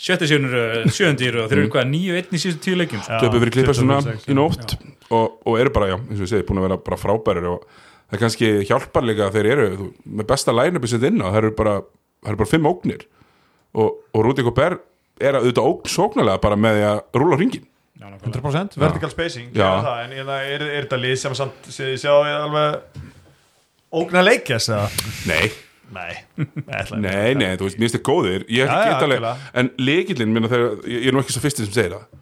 sjötti 0.00 0.26
sjöunur, 0.30 0.54
sjöundir 0.90 1.36
og 1.42 1.50
þeir 1.50 1.60
eru 1.62 1.70
hvað 1.74 1.88
nýju 1.92 2.16
einn 2.18 2.34
í 2.34 2.40
síðustu 2.42 2.62
tíu 2.66 2.78
leikjum? 2.80 3.02
Sko. 3.06 3.18
Töpu 3.22 3.40
fyrir 3.42 3.54
klippa 3.54 3.74
svona 3.78 3.98
26, 4.02 4.30
í 4.32 4.36
nótt 4.38 4.74
og, 5.14 5.36
og 5.46 5.58
eru 5.60 5.70
bara, 5.74 5.90
já, 5.92 5.98
eins 6.00 6.18
og 6.18 6.24
ég 6.26 6.32
segi, 6.32 6.46
búin 6.48 6.60
að 6.62 6.66
vera 6.68 6.78
bara 6.88 6.98
frábærir 7.00 7.46
og 7.52 7.66
það 7.68 8.16
er 8.18 8.22
kannski 8.24 8.50
hjálpar 8.68 9.06
líka 9.06 9.28
að 9.28 9.36
þeir 9.38 9.50
eru 9.54 9.68
þú, 9.78 9.86
með 10.18 10.28
besta 10.32 10.54
line-upi 10.56 10.90
sitt 10.90 11.06
inn 11.08 11.22
á 11.22 11.28
það 11.30 11.38
eru 11.42 11.52
bara, 11.60 11.76
það 12.24 12.32
eru 12.34 12.40
bara 12.42 12.52
fimm 12.54 12.66
ógnir. 12.72 13.06
Og, 13.74 13.94
og 14.14 14.26
Rúdi 14.26 14.44
Gobert 14.46 14.82
er 15.22 15.38
að 15.38 15.46
auðvitað 15.46 15.70
ógn 15.70 15.90
sóknarlega 15.94 16.42
bara 16.42 16.58
með 16.58 16.76
því 16.80 16.84
að 16.90 17.00
rúla 17.22 17.38
ringin 17.40 17.64
Já, 17.94 18.08
nákvæmlega. 18.10 18.40
100% 18.42 18.78
vertical 18.82 19.10
spacing. 19.12 19.50
Það, 19.54 19.86
en 20.04 20.12
er, 20.18 20.30
er, 20.34 20.62
er 20.74 20.86
þetta 20.88 20.98
lið 20.98 21.14
sem 21.22 21.34
samt 21.38 21.68
sé- 21.70 21.92
sjá 22.02 22.10
alveg 22.18 23.02
ógna 23.94 24.22
leikjas 24.26 24.66
eða? 24.74 24.88
Nei, 25.30 25.44
Nei, 25.94 26.14
Nei, 27.04 27.34
nei, 27.38 27.52
þú 27.60 27.68
veist, 27.68 27.78
mér 27.78 27.86
finnst 27.86 27.98
þið 27.98 28.04
góðir. 28.08 28.44
Ég 28.50 28.66
er 28.66 28.72
Já, 28.72 28.74
ekki 28.80 28.90
já, 28.90 29.06
alveg, 29.06 29.46
en 29.62 29.70
leikillin 29.78 30.34
minna 30.34 30.50
þegar, 30.52 30.76
ég 30.90 31.08
er 31.10 31.16
nú 31.16 31.22
ekki 31.22 31.36
svo 31.36 31.44
fyrsti 31.44 31.66
sem 31.68 31.76
segir 31.76 31.94
það. 31.96 32.20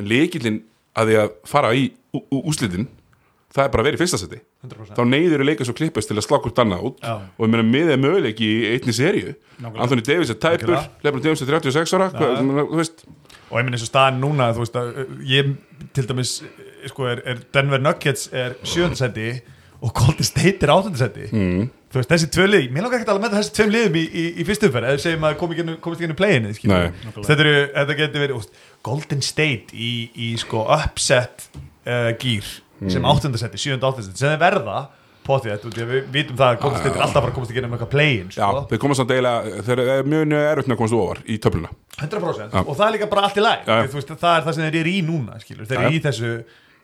En 0.00 0.10
leikillin 0.10 0.60
að 0.98 1.10
því 1.10 1.18
að 1.22 1.32
fara 1.50 1.72
í 1.74 1.88
ú- 2.14 2.24
ú- 2.28 2.42
úrslitin 2.50 2.88
það 3.54 3.64
er 3.64 3.70
bara 3.70 3.82
að 3.84 3.86
vera 3.86 3.98
í 3.98 4.02
fyrsta 4.02 4.18
seti. 4.18 4.40
100%. 4.64 4.96
þá 4.96 5.02
neyður 5.06 5.42
að 5.44 5.48
leika 5.50 5.66
svo 5.68 5.74
klippast 5.78 6.10
til 6.10 6.16
að 6.18 6.24
slá 6.26 6.38
hvort 6.42 6.60
annað 6.62 6.86
út. 6.88 7.02
Já. 7.04 7.12
og 7.38 7.44
ég 7.44 7.52
meina 7.52 7.66
miðið 7.68 8.00
möguleik 8.02 8.40
í 8.42 8.50
einni 8.72 8.94
seríu. 8.96 9.34
Anthony 9.62 10.02
Davis 10.02 10.32
er 10.32 10.38
tæpur. 10.42 10.74
Lebron 11.04 11.22
James 11.22 11.42
er 11.44 11.52
36 11.52 11.94
ára 11.94 12.08
hvað, 12.14 12.40
þú 12.42 12.80
veist, 12.80 13.04
og 13.50 13.58
ég 13.60 13.66
minn 13.68 13.76
eins 13.76 13.84
og 13.86 13.90
staðan 13.92 14.18
núna 14.24 14.48
þú 14.56 14.64
veist 14.64 14.78
að 14.80 14.88
uh, 15.04 15.12
ég 15.30 15.52
til 15.94 16.06
dæmis 16.10 16.32
uh, 16.42 16.64
sko 16.90 17.06
er, 17.12 17.22
er 17.30 17.42
Denver 17.54 17.82
Nuggets 17.84 18.26
er 18.34 18.56
sjöndasæti 18.66 19.28
og 19.84 19.92
Golden 20.00 20.26
State 20.26 20.64
er 20.66 20.72
áttundasetti 20.74 21.28
mm. 21.30 21.68
Þú 21.94 22.00
veist 22.00 22.10
þessi 22.10 22.28
tvö 22.34 22.46
lið, 22.50 22.64
mér 22.74 22.86
langar 22.86 23.00
ekki 23.04 23.12
að 23.12 23.20
með 23.22 23.36
þessi 23.38 23.54
tveim 23.54 23.72
liðum 23.74 23.98
í, 24.00 24.02
í, 24.04 24.24
í 24.42 24.46
fyrstu 24.48 24.68
umferð 24.70 24.90
eða 24.90 25.02
segjum 25.04 25.28
að 25.28 25.36
komist 25.38 25.94
ekki 25.94 26.08
inn 26.08 26.14
í 26.14 26.18
playinu 26.18 26.50
Nei. 26.72 26.88
þetta, 27.14 27.46
þetta 27.78 27.96
getur 28.00 28.24
verið 28.24 28.40
úst, 28.40 28.58
Golden 28.86 29.22
State 29.24 29.78
í, 29.78 29.92
í 30.26 30.32
sko 30.42 30.64
upset 30.74 31.46
uh, 31.54 32.10
gýr 32.18 32.50
sem 32.90 33.06
áttundasetti, 33.06 33.60
sjönda 33.62 33.88
áttundasetti 33.88 34.24
sem 34.24 34.34
þeir 34.34 34.42
verða 34.42 34.78
potið, 35.24 35.62
við 35.78 36.08
vitum 36.12 36.36
það 36.36 36.50
að 36.50 36.58
Golden 36.64 36.82
State 36.82 36.98
er 36.98 37.04
alltaf 37.06 37.22
bara 37.22 37.32
að 37.32 37.36
komast 37.38 37.52
ekki 37.52 37.62
inn 37.62 37.68
um 37.68 37.76
eitthvað 37.76 37.92
playin 37.94 38.32
já, 38.34 38.42
sko. 38.42 38.64
þeir 38.72 38.82
koma 38.82 38.96
samt 38.98 39.14
eiginlega 39.14 39.62
þeir 39.68 39.82
eru 39.84 40.08
mjög 40.12 40.34
erfitt 40.40 40.68
með 40.68 40.74
að 40.74 40.80
komast 40.82 40.98
ofar 40.98 41.22
í 41.24 41.38
töfluna 41.46 41.70
100% 42.02 42.58
Já. 42.58 42.60
og 42.64 42.74
það 42.74 42.84
er 42.86 42.94
líka 42.96 43.08
bara 43.14 43.24
allt 43.28 43.38
í 43.38 43.44
læg 43.44 43.70
Já, 43.70 43.78
já. 43.78 44.02
það 44.10 44.28
er 44.34 44.44
það 44.48 44.50
sem 44.58 44.66
þeir 44.66 44.78
eru 44.82 44.92
í 44.92 45.00
núna 45.06 45.38
skilur. 45.40 45.68
þeir 45.70 45.78
Já, 45.78 45.84
eru 45.84 45.94
já. 45.94 45.96
í 45.96 46.02
þessu 46.04 46.32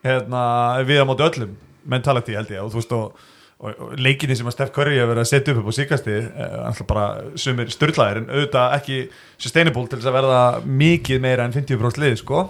hérna, 0.07 0.43
við 0.89 1.03
á 1.03 1.05
móti 1.11 1.27
öllum 1.27 1.53
mentality 1.91 2.37
held 2.37 2.53
ég 2.55 2.63
og, 2.63 2.71
þú 2.73 2.81
veist, 2.81 2.95
og, 2.97 3.27
og, 3.61 3.93
leikinni 4.01 4.37
sem 4.37 4.49
að 4.49 4.55
Steph 4.55 4.73
Curry 4.75 4.97
hefur 4.97 5.13
verið 5.13 5.23
að 5.23 5.29
setja 5.31 5.53
upp 5.53 5.61
upp 5.61 5.69
á 5.69 5.77
síkasti 5.77 6.17
eh, 6.17 6.81
bara 6.89 7.05
sumir 7.39 7.69
styrlaðir 7.73 8.21
en 8.23 8.31
auðvitað 8.31 8.75
ekki 8.79 8.97
sustainable 9.41 9.85
til 9.87 9.99
þess 9.99 10.09
að 10.09 10.17
verða 10.17 10.41
mikið 10.65 11.23
meira 11.23 11.45
en 11.45 11.55
50% 11.55 12.01
lið 12.01 12.17
sko. 12.23 12.47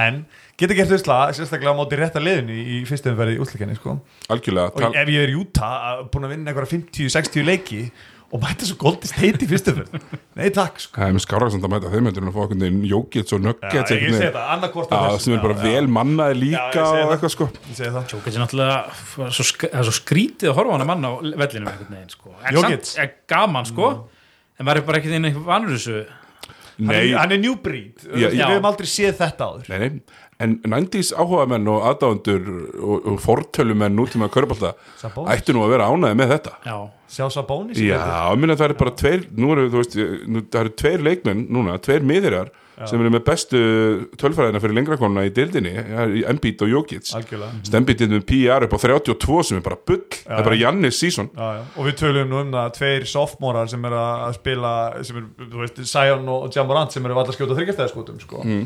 en 0.00 0.22
geta 0.60 0.76
gert 0.78 0.94
usla 0.94 1.18
sérstaklega 1.34 1.74
á 1.74 1.78
móti 1.78 1.98
rétta 1.98 2.22
liðinu 2.22 2.54
í, 2.54 2.78
fyrstum 2.88 3.18
verið 3.18 3.38
í 3.38 3.42
útlækjenni 3.42 3.78
sko. 3.80 3.98
algjörlega, 4.32 4.72
og 4.78 4.98
ef 5.02 5.12
ég 5.12 5.26
er 5.26 5.34
í 5.34 5.38
Utah 5.40 6.02
búin 6.12 6.28
að 6.28 6.36
vinna 6.36 6.52
einhverja 6.52 6.78
50-60 6.78 7.48
leiki 7.48 7.82
og 8.32 8.40
mæta 8.40 8.64
svo 8.64 8.76
Golden 8.80 9.10
State 9.10 9.44
í 9.44 9.48
verið 9.76 10.06
nei 10.40 10.46
takk 10.56 10.78
sko. 10.80 10.94
Það 10.96 11.10
er 11.10 11.16
með 11.18 11.24
skára 11.26 11.48
samt 11.52 11.66
að 11.68 11.72
mæta 11.74 11.90
þeim 11.92 12.06
heldur 12.08 12.24
en 12.24 12.30
að 12.30 12.36
fá 12.36 12.40
einhvern 12.46 12.62
veginn 12.64 12.86
Jókits 12.88 13.34
og 13.36 13.42
Já, 13.42 13.44
Nuggets 13.44 13.74
ég 13.74 13.82
einhvern 13.82 14.00
segi 14.00 14.22
veginn. 14.22 14.36
það, 14.38 14.46
annarkvort 14.54 14.94
Já, 14.96 15.18
sem 15.26 15.34
er 15.36 15.42
bara 15.44 15.58
vel 15.60 15.90
mannaði 15.98 16.38
líka 16.40 16.86
og 16.86 16.96
það. 16.96 17.12
eitthvað 17.16 17.34
sko. 17.36 17.48
Ég 17.68 17.76
segi 17.82 17.92
það. 17.98 18.06
Jókits 18.14 18.38
er 18.38 18.44
náttúrulega 18.46 19.30
svo, 19.36 19.46
er 19.68 19.84
skrítið 20.00 20.48
að 20.52 20.56
horfa 20.62 20.72
á 20.72 20.76
hana 20.78 20.88
mann 20.92 21.04
á 21.04 21.12
einhvern 21.68 21.94
veginn 21.98 22.16
sko. 22.16 22.34
samt 22.48 22.96
er 23.04 23.12
gaman 23.34 23.68
sko. 23.68 23.92
En 24.58 24.66
er 24.80 24.86
bara 24.88 25.02
ekki 25.02 25.12
þinn 25.12 25.28
vanur 25.44 25.76
þessu. 25.76 26.00
Hann 26.72 26.88
Nei, 26.88 27.10
er, 27.12 27.18
hann 27.20 27.32
er 27.36 27.38
new 27.38 27.52
breed. 27.60 28.00
Já, 28.16 28.30
Við 28.32 28.40
hefum 28.40 28.64
aldrei 28.66 28.88
séð 28.88 29.18
þetta 29.20 29.44
áður. 29.52 29.68
Nei, 29.68 29.78
nei 29.78 29.90
En 30.42 30.56
90s 30.66 31.12
áhugamenn 31.14 31.68
og 31.70 31.84
aðdáðundur 31.90 32.48
og, 32.82 33.06
og 33.12 33.20
fortölumenn 33.22 33.94
nútíma 33.98 34.30
körbólta 34.32 34.72
Sabonis. 35.00 35.30
ættu 35.36 35.54
nú 35.54 35.62
að 35.66 35.76
vera 35.76 35.90
ánæði 35.92 36.18
með 36.18 36.34
þetta 36.36 36.56
já, 36.66 36.76
Sjá 37.12 37.28
Sabonis 37.36 37.78
Já, 37.78 38.02
minna 38.38 38.56
það 38.58 38.70
eru 38.70 38.80
bara 38.80 38.96
tveir 39.02 39.28
nú 39.36 39.52
eru, 39.54 39.68
þú 39.70 39.82
veist, 39.82 39.96
nú, 40.26 40.42
það 40.48 40.60
eru 40.64 40.74
tveir 40.82 41.06
leikmenn 41.10 41.46
núna, 41.52 41.78
tveir 41.82 42.04
miðurjar 42.08 42.52
sem 42.88 42.98
eru 42.98 43.12
með 43.12 43.22
bestu 43.26 43.58
tölfræðina 44.18 44.58
fyrir 44.62 44.74
lengrakonna 44.74 45.22
í 45.28 45.30
dildinni, 45.34 45.74
í 46.18 46.22
Embiid 46.26 46.64
og 46.64 46.70
Jokic 46.72 47.12
Algjörlega 47.14 47.60
Stembit 47.68 48.02
með 48.10 48.24
PR 48.26 48.66
upp 48.66 48.74
á 48.74 48.78
32 48.82 49.44
sem 49.46 49.60
er 49.60 49.66
bara 49.66 49.78
bull, 49.78 50.00
það 50.24 50.40
er 50.40 50.48
bara 50.48 50.58
Jannis 50.58 50.98
season 50.98 51.28
Já, 51.36 51.60
já. 51.60 51.62
Og 51.76 51.86
við 51.86 51.98
tölum 52.00 52.32
nú 52.32 52.40
um 52.40 52.54
það 52.56 52.72
tveir 52.80 53.06
sophomórar 53.12 53.70
sem 53.70 53.86
er 53.86 53.98
að 54.00 54.38
spila 54.40 54.72
sem 55.06 55.20
er, 55.20 55.28
veist, 55.60 55.82
Sion 55.92 56.32
og 56.32 56.48
Jamorant 56.56 56.96
sem 56.96 57.06
eru 57.06 57.20
að 57.22 57.34
skjóta 57.36 57.58
þryggjastæðaskotum 57.60 58.18
sko. 58.24 58.42
Mm. 58.42 58.64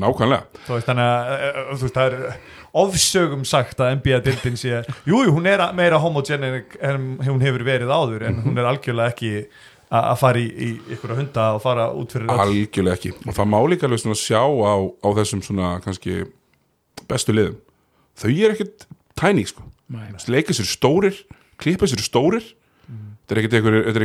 Nákvæmlega. 0.00 0.62
Þú 0.66 0.76
veist, 0.76 0.88
þannig 0.88 1.10
að 1.10 1.34
e, 1.34 1.48
e, 1.48 1.64
þú 1.68 1.84
veist, 1.84 1.98
það 1.98 2.06
er 2.06 2.38
ofsögum 2.84 3.44
sagt 3.46 3.82
að 3.82 3.92
NBA-dildin 4.00 4.58
sé 4.58 4.80
jú, 5.06 5.20
jú, 5.22 5.34
hún 5.36 5.46
er 5.50 5.62
meira 5.76 6.00
homogenik 6.02 6.74
en 6.82 7.06
hún 7.22 7.44
hefur 7.44 7.64
verið 7.66 7.92
áður 7.94 8.26
en 8.28 8.40
hún 8.46 8.58
er 8.58 8.70
algjörlega 8.70 9.14
ekki 9.14 9.34
að 9.94 10.16
fara 10.18 10.40
í, 10.40 10.48
í 10.50 10.96
ykkur 10.96 11.14
hunda 11.14 11.50
og 11.54 11.62
fara 11.62 11.86
út 11.94 12.16
fyrir 12.16 12.26
öll. 12.32 12.40
algjörlega 12.42 12.98
ekki. 12.98 13.12
Og 13.22 13.36
það 13.36 13.50
má 13.52 13.58
líka 13.70 13.86
alveg 13.86 14.02
svona 14.02 14.18
sjá 14.18 14.42
á, 14.42 14.74
á 14.82 15.08
þessum 15.20 15.44
svona 15.46 15.70
kannski 15.84 16.24
bestu 17.10 17.36
liðum. 17.36 17.60
Þau 18.18 18.30
er 18.32 18.54
ekkert 18.56 18.88
tæní 19.20 19.46
sko. 19.46 19.62
Leika 20.32 20.56
sér 20.56 20.66
stórir, 20.66 21.20
klippa 21.60 21.86
sér 21.86 22.02
stórir 22.02 22.46
þetta 23.24 23.34
er 23.34 23.40
ekkert 23.40 23.54
einhverju- 23.58 23.86
er 23.88 24.04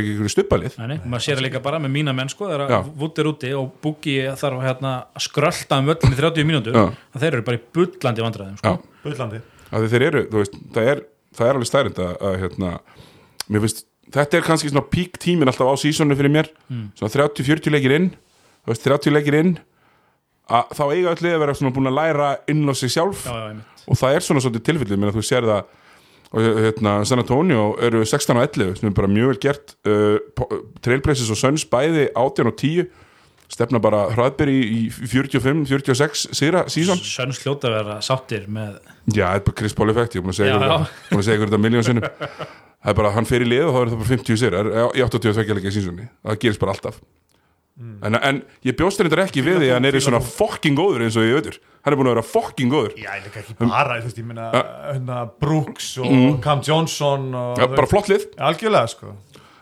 Nei, 0.80 0.86
nei, 0.94 0.98
maður 1.04 1.24
sér 1.26 1.36
það 1.36 1.44
líka 1.44 1.62
bara 1.62 1.78
með 1.78 1.92
mína 1.92 2.14
menn 2.16 2.28
sko, 2.32 2.48
þegar 2.48 2.70
Já. 2.70 2.78
að 2.80 2.90
Wood 2.96 3.18
er 3.20 3.28
úti 3.30 3.52
og 3.56 3.72
Boogie 3.84 4.32
þarf 4.40 4.62
hérna, 4.64 4.92
að 5.14 5.24
skrölda 5.26 5.78
um 5.78 5.86
völlin 5.90 6.14
í 6.14 6.20
30 6.20 6.48
mínútur 6.48 6.78
þeir 7.20 7.32
eru 7.34 7.42
bara 7.42 7.58
í 7.58 7.62
bullandi 7.76 8.24
vandræðum 8.24 8.58
sko. 8.58 8.72
Bullandi. 9.04 9.40
Eru, 9.70 10.24
þú 10.32 10.40
veist, 10.40 10.56
það 10.72 10.88
er 10.94 11.02
það 11.36 11.46
er 11.46 11.54
alveg 11.54 11.68
stærnd 11.70 11.98
að, 12.02 12.14
að 12.26 12.38
hérna, 12.40 12.70
mér 13.50 13.60
finnst, 13.66 13.84
þetta 14.10 14.36
er 14.40 14.46
kannski 14.48 14.70
svona 14.72 14.88
pík 14.90 15.18
tímin 15.22 15.46
alltaf 15.52 15.68
á 15.70 15.74
sísonu 15.78 16.16
fyrir 16.18 16.32
mér. 16.32 16.48
Svona 16.98 17.12
30-40 17.12 17.70
leikir 17.76 17.94
inn 17.94 18.08
þú 18.64 18.72
veist, 18.72 18.86
30 18.88 19.14
leikir 19.14 19.36
inn 19.38 19.52
að 20.50 20.72
þá 20.74 20.82
eiga 20.90 21.12
öll 21.12 21.28
að 21.30 21.42
vera 21.44 21.54
svona 21.54 21.74
búin 21.76 21.90
að 21.92 21.98
læra 22.00 22.30
inn 22.50 22.64
á 22.66 22.74
sig 22.74 22.90
sjálf. 22.90 23.22
Já, 23.28 23.52
já, 23.52 23.84
og 23.86 24.00
það 24.00 24.16
er 24.16 24.26
svona 24.26 24.42
svolítið 24.42 24.64
tilfellið, 24.66 24.98
menn 24.98 25.12
að 25.12 25.20
þú 25.20 25.24
sér 25.28 25.46
það 25.46 25.62
og 26.30 26.40
hérna, 26.62 27.04
San 27.08 27.18
Antonio 27.18 27.72
eru 27.82 28.04
16 28.06 28.36
og 28.36 28.42
11 28.46 28.76
sem 28.78 28.88
er 28.90 28.94
bara 28.94 29.10
mjög 29.10 29.32
vel 29.32 29.40
gert. 29.42 29.72
Uh, 29.82 30.18
Trailblazers 30.84 31.32
og 31.34 31.38
Suns 31.40 31.64
bæði 31.66 32.08
18 32.14 32.46
og 32.46 32.56
10 32.60 32.84
stefna 33.50 33.80
bara 33.82 34.04
hraðberi 34.14 34.54
í 34.62 34.80
45-46 34.94 36.28
sigra 36.38 36.64
sísón 36.70 37.00
Sönns 37.02 37.40
hljóta 37.42 37.66
að 37.66 37.76
vera 37.80 37.96
sáttir 38.04 38.44
með 38.46 38.76
Já, 39.10 39.26
þetta 39.26 39.40
er 39.40 39.46
bara 39.48 39.56
Chris 39.58 39.74
Paul 39.74 39.90
effekt, 39.90 40.14
ég 40.14 40.20
er 40.22 40.26
búin 40.26 40.34
að 40.34 40.38
segja 40.38 40.54
já. 40.54 40.76
þetta- 41.10 41.58
miljón 41.64 41.86
sinnum. 41.88 42.06
Það 42.80 42.92
er 42.94 42.96
bara, 42.96 43.10
hann 43.12 43.26
fer 43.28 43.42
í 43.44 43.48
lið 43.50 43.66
og 43.66 43.74
þá 43.74 43.80
er 43.80 43.88
það 43.90 43.98
bara 44.00 44.08
50 44.08 44.38
sér 44.40 44.54
í 44.96 45.02
82 45.04 45.56
leikja 45.58 45.72
sísoni, 45.74 46.06
það 46.24 46.38
gerist 46.40 46.62
bara 46.62 46.72
alltaf 46.72 47.00
en, 47.80 48.16
en 48.20 48.40
ég 48.66 48.76
bjóst 48.78 49.00
þetta 49.00 49.24
ekki 49.24 49.44
við 49.46 49.62
því 49.62 49.70
að 49.70 49.76
hann 49.78 49.88
er 49.88 49.98
svona 50.04 50.20
fucking 50.24 50.78
góður 50.78 51.06
eins 51.06 51.18
og 51.18 51.26
ég 51.26 51.38
veitur, 51.38 51.58
hann 51.84 51.94
er 51.94 52.00
búin 52.00 52.10
að 52.10 52.16
vera 52.16 52.26
fucking 52.28 52.72
góður. 52.72 52.94
Já, 53.00 53.10
ég 53.16 53.26
líka 53.28 53.42
ekki 53.42 53.56
bara, 53.60 53.98
þú 54.00 54.10
veist, 54.10 54.20
ég 54.20 54.28
minna 54.28 54.50
hérna, 54.54 55.20
Brooks 55.40 55.90
og 56.04 56.40
Cam 56.44 56.64
Johnson 56.66 57.28
og, 57.32 57.60
Já, 57.60 57.68
bara 57.74 57.90
flott 57.90 58.10
lið, 58.12 58.28
Algjörlega, 58.50 58.92
sko. 58.94 59.14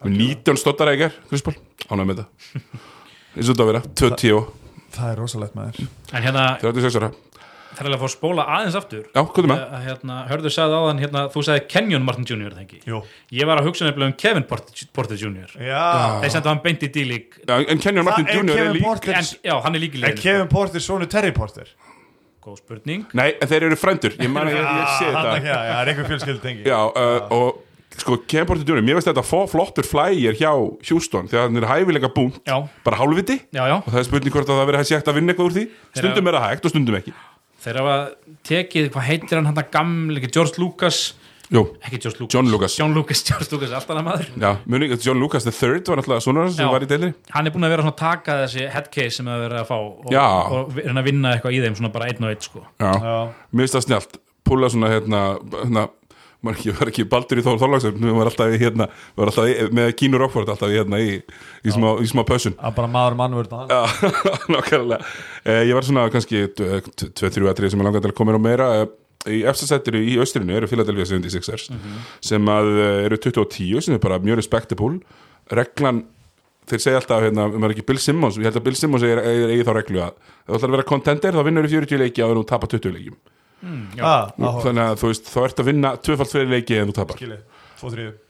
19 0.07 0.61
stóttar 0.61 0.92
eiger 0.92 1.14
Chris 1.31 1.42
Paul, 1.46 1.57
ánægð 1.88 2.11
með 2.11 2.22
þetta. 2.22 2.83
Eins 3.38 3.46
og 3.46 3.54
þetta 3.54 3.66
að 3.66 3.72
vera, 3.72 3.85
20 4.02 4.42
Það 4.98 5.11
er 5.12 5.18
rosalegt 5.20 5.57
maður. 5.59 5.88
En 6.16 6.24
hérna, 6.24 6.44
36 6.62 6.96
ára 6.98 7.11
það 7.74 7.81
er 7.83 7.88
alveg 7.88 7.98
að 7.98 8.02
fá 8.02 8.09
að 8.09 8.12
spóla 8.14 8.44
aðeins 8.54 8.76
aftur 8.78 9.02
Já, 9.04 9.20
hvað 9.20 9.40
er 9.42 9.48
með? 9.50 9.62
Að, 9.64 9.83
hérna, 9.85 10.16
Hörður 10.28 10.54
sagði 10.54 10.78
áðan, 10.78 11.02
hérna, 11.02 11.24
þú 11.35 11.42
sagði 11.48 11.64
Kenyon 11.74 12.07
Martin 12.07 12.28
Jr. 12.28 12.54
það 12.54 12.62
ekki? 12.64 12.81
Jú 12.88 13.00
Ég 13.38 13.50
var 13.50 13.61
að 13.61 13.68
hugsa 13.68 13.87
nefnilega 13.87 14.12
um 14.12 14.16
Kevin 14.22 14.46
Porter, 14.48 15.18
Jr. 15.20 15.52
Já 15.68 15.85
Þeir 16.24 16.33
sendu 16.35 16.52
hann 16.52 16.62
beint 16.64 16.87
í 16.87 16.90
dílík 16.94 17.38
Já, 17.42 17.54
en 17.61 17.85
Kenyon 17.85 18.09
Martin 18.09 18.26
Það 18.28 18.35
er 18.35 18.40
Jr. 18.40 18.48
er 18.48 18.59
Kevin 18.62 18.76
lík 18.78 18.88
Porter 18.88 19.20
En 19.20 19.31
já, 19.50 19.54
hann 19.66 19.78
er 19.78 19.78
Er 19.78 19.87
liðinu 19.87 20.24
Kevin 20.24 20.50
Porter 20.54 20.85
svona 20.88 21.11
Terry 21.12 21.33
Porter? 21.37 21.70
Góð 22.44 22.61
spurning 22.62 23.07
Nei, 23.18 23.31
en 23.37 23.52
þeir 23.52 23.68
eru 23.70 23.78
frændur 23.78 24.18
Ég 24.18 24.33
man 24.33 24.48
að 24.48 24.57
ég, 24.57 24.68
ég 24.68 24.92
sé 24.96 25.09
þetta 25.12 25.38
já, 25.38 25.54
það 25.54 25.81
er 25.81 25.92
einhver 25.94 26.12
fjölskyld 26.12 26.44
tengi 26.44 26.68
Já, 26.72 26.78
uh, 26.88 27.33
og 27.37 27.98
sko, 27.98 28.20
Kenyon 28.24 28.48
Porter 28.48 28.68
Jr. 28.68 28.85
Mér 28.87 29.00
veist 29.00 29.11
þetta 29.11 29.24
fó 29.26 29.42
flottur 29.50 29.87
flyer 29.88 30.38
hjá 30.38 30.52
Houston 30.88 31.28
Þegar 31.31 31.48
hann 31.48 31.61
er 31.61 31.68
hæfilega 31.68 32.12
búnt 32.14 32.38
Já, 32.48 32.61
Bara 32.87 33.00
hálfviti 33.02 33.40
já, 33.50 33.64
já 33.66 33.76
Og 33.81 33.90
það 33.90 34.00
er 34.02 34.09
spurning 34.09 34.37
hvort 34.37 34.52
að 34.52 34.62
það 34.62 34.70
verið 34.72 34.94
hægt 34.94 35.11
að 35.11 35.18
vinna 35.18 35.35
eitthvað 35.35 35.50
úr 35.50 35.59
því 35.59 35.66
Stundum 35.98 36.31
er 36.31 36.38
það 36.38 36.48
hægt 36.48 36.68
og 36.68 36.74
stundum 36.74 37.00
ekki 37.00 37.16
Þeir 37.68 37.81
hafa 37.83 37.96
tekið, 38.48 38.90
hvað 38.94 39.09
heitir 39.12 39.38
hann 39.42 39.48
hann 39.50 39.64
gamli, 39.74 40.20
ekki 40.22 40.31
George 40.38 40.61
Lucas? 40.62 41.00
Jú, 41.48 41.62
Ekki 41.81 41.98
George 42.04 42.20
Lucas. 42.20 42.35
John 42.35 42.50
Lucas. 42.52 42.74
John 42.76 42.92
Lucas, 42.96 43.22
George 43.28 43.48
Lucas, 43.54 43.70
alltaf 43.72 43.96
hann 43.96 44.04
maður. 44.04 44.26
Já, 44.37 44.50
muni, 44.68 44.88
John 45.00 45.20
Lucas 45.20 45.46
the 45.46 45.52
third 45.52 45.88
var 45.88 45.96
náttúrulega 46.00 46.24
svona 46.26 46.42
sem 46.52 46.66
Já. 46.66 46.70
var 46.74 46.85
í 46.85 46.88
deilri 46.90 47.09
Hann 47.33 47.48
er 47.48 47.54
búin 47.54 47.64
að 47.64 47.72
vera 47.72 47.85
svona 47.87 47.94
að 47.96 48.02
taka 48.02 48.37
þessi 48.42 48.66
headcase 48.74 49.16
sem 49.16 49.31
það 49.31 49.44
verið 49.46 49.61
að 49.62 49.70
fá 49.70 49.76
og, 49.78 50.11
Já. 50.12 50.24
og 50.59 50.76
reyna 50.76 51.00
að 51.00 51.09
vinna 51.09 51.33
eitthvað 51.37 51.57
í 51.57 51.62
þeim 51.64 51.78
svona 51.81 51.92
bara 51.94 52.11
einn 52.12 52.26
og 52.28 52.35
einn 52.35 52.44
sko. 52.44 52.64
Já, 52.85 52.90
Já. 52.92 53.14
Mér 53.52 53.64
finnst 53.64 53.78
það 53.78 53.87
snjált 53.87 54.18
Púla 54.48 54.68
svona 54.72 54.92
hérna, 54.92 55.22
hérna 55.57 55.87
ekki, 56.53 56.70
var 56.79 56.90
ekki 56.92 57.05
baldur 57.11 57.40
í 57.40 57.42
Þór 57.42 57.57
Þorlagsson 57.59 57.96
við 57.98 58.14
var 58.14 58.29
alltaf 58.31 58.53
hérna, 58.62 58.87
við 59.16 59.22
var 59.24 59.31
alltaf 59.33 59.48
í, 59.51 59.55
með 59.74 59.88
Kínu 59.98 60.20
Rockford 60.22 60.53
alltaf 60.53 60.70
hérna 60.70 61.01
í, 61.03 61.16
í, 61.18 61.72
smá, 61.74 61.88
í 61.98 62.07
smá 62.11 62.22
pössun. 62.29 62.55
Það 62.61 62.77
bara 62.79 62.90
maður 62.94 63.16
mannvörð 63.18 63.57
nákvæmlega. 64.55 65.01
Eh, 65.44 65.62
Ég 65.68 65.74
var 65.79 65.87
svona 65.88 66.07
kannski 66.14 66.44
2-3 66.55 67.51
atrið 67.51 67.72
sem 67.74 67.83
ég 67.83 67.88
langaði 67.88 68.07
til 68.07 68.12
að 68.12 68.18
koma 68.20 68.35
mér 68.37 68.38
á 68.38 68.46
meira. 68.48 68.68
Eh, 68.83 68.88
Í 69.29 69.40
efstasættiru 69.51 69.98
í 69.98 70.12
austrinu 70.22 70.55
eru 70.55 70.68
Philadelphia 70.70 71.05
76ers 71.11 71.64
sem 72.24 72.46
að 72.55 72.68
eh, 72.79 73.01
eru 73.09 73.16
20 73.18 73.42
og 73.42 73.48
10 73.51 73.83
sem 73.85 73.96
er 73.96 74.01
bara 74.05 74.20
mjög 74.22 74.38
respectable. 74.38 75.01
Reglan 75.51 76.05
þeir 76.70 76.83
segja 76.85 77.01
alltaf, 77.01 77.24
hérna, 77.27 77.48
um 77.51 77.66
er 77.66 77.74
ekki 77.74 77.83
Bill 77.88 77.98
Simmons 78.01 78.38
ég 78.38 78.46
held 78.46 78.61
að 78.61 78.64
Bill 78.68 78.77
Simmons 78.79 79.05
er, 79.09 79.18
er, 79.18 79.51
eigi 79.57 79.66
þá 79.66 79.72
reglu 79.81 80.03
að 80.05 80.14
þú 80.46 80.55
ætlar 80.59 80.68
að 80.70 80.74
vera 80.77 80.87
contender 80.92 81.37
þá 81.38 81.42
vinnur 81.48 81.66
í 81.66 81.72
40 81.74 82.01
leiki 82.05 82.24
og 82.24 82.35
þú 82.38 82.42
tapar 82.51 82.70
20 82.77 82.94
leikjum 82.94 83.16
Ah, 83.98 84.30
áhuga. 84.38 84.62
þannig 84.64 84.84
að 84.84 85.00
þú 85.00 85.10
veist, 85.10 85.30
þá 85.32 85.38
ert 85.44 85.60
að 85.62 85.68
vinna 85.72 85.92
tvöfald 85.98 86.32
fyrir 86.34 86.50
leiki 86.52 86.78
en 86.78 86.90
þú 86.90 86.96
tapar. 86.98 87.18
Skilji, 87.18 87.38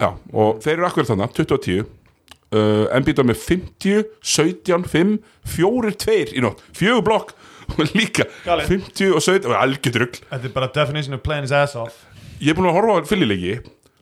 Já, 0.00 0.08
og 0.32 0.58
þeir 0.64 0.74
eru 0.76 0.86
akkurat 0.88 1.08
þannig 1.08 1.34
20 1.38 1.54
og 1.56 1.62
10 1.64 1.78
uh, 1.82 2.96
Embiid 2.96 3.20
var 3.20 3.28
með 3.30 3.38
50, 3.44 4.02
17, 4.20 4.88
5 4.92 5.14
4, 5.56 5.92
2 6.04 6.16
í 6.36 6.44
nótt, 6.44 6.60
fjögur 6.76 7.04
blokk 7.06 7.32
og 7.76 7.94
líka 7.96 8.28
Galið. 8.46 8.72
50 8.72 9.16
og 9.16 9.24
17 9.24 9.48
og 9.50 9.56
algjör 9.60 9.98
rugl 10.04 10.20
Þetta 10.30 10.48
er 10.50 10.54
bara 10.56 10.70
definition 10.74 11.16
of 11.16 11.24
playing 11.24 11.44
his 11.44 11.52
ass 11.52 11.76
off. 11.76 12.04
Ég 12.40 12.52
er 12.52 12.58
búin 12.58 12.70
að 12.70 12.78
horfa 12.78 13.00
á 13.00 13.08
fyrirleiki 13.08 13.58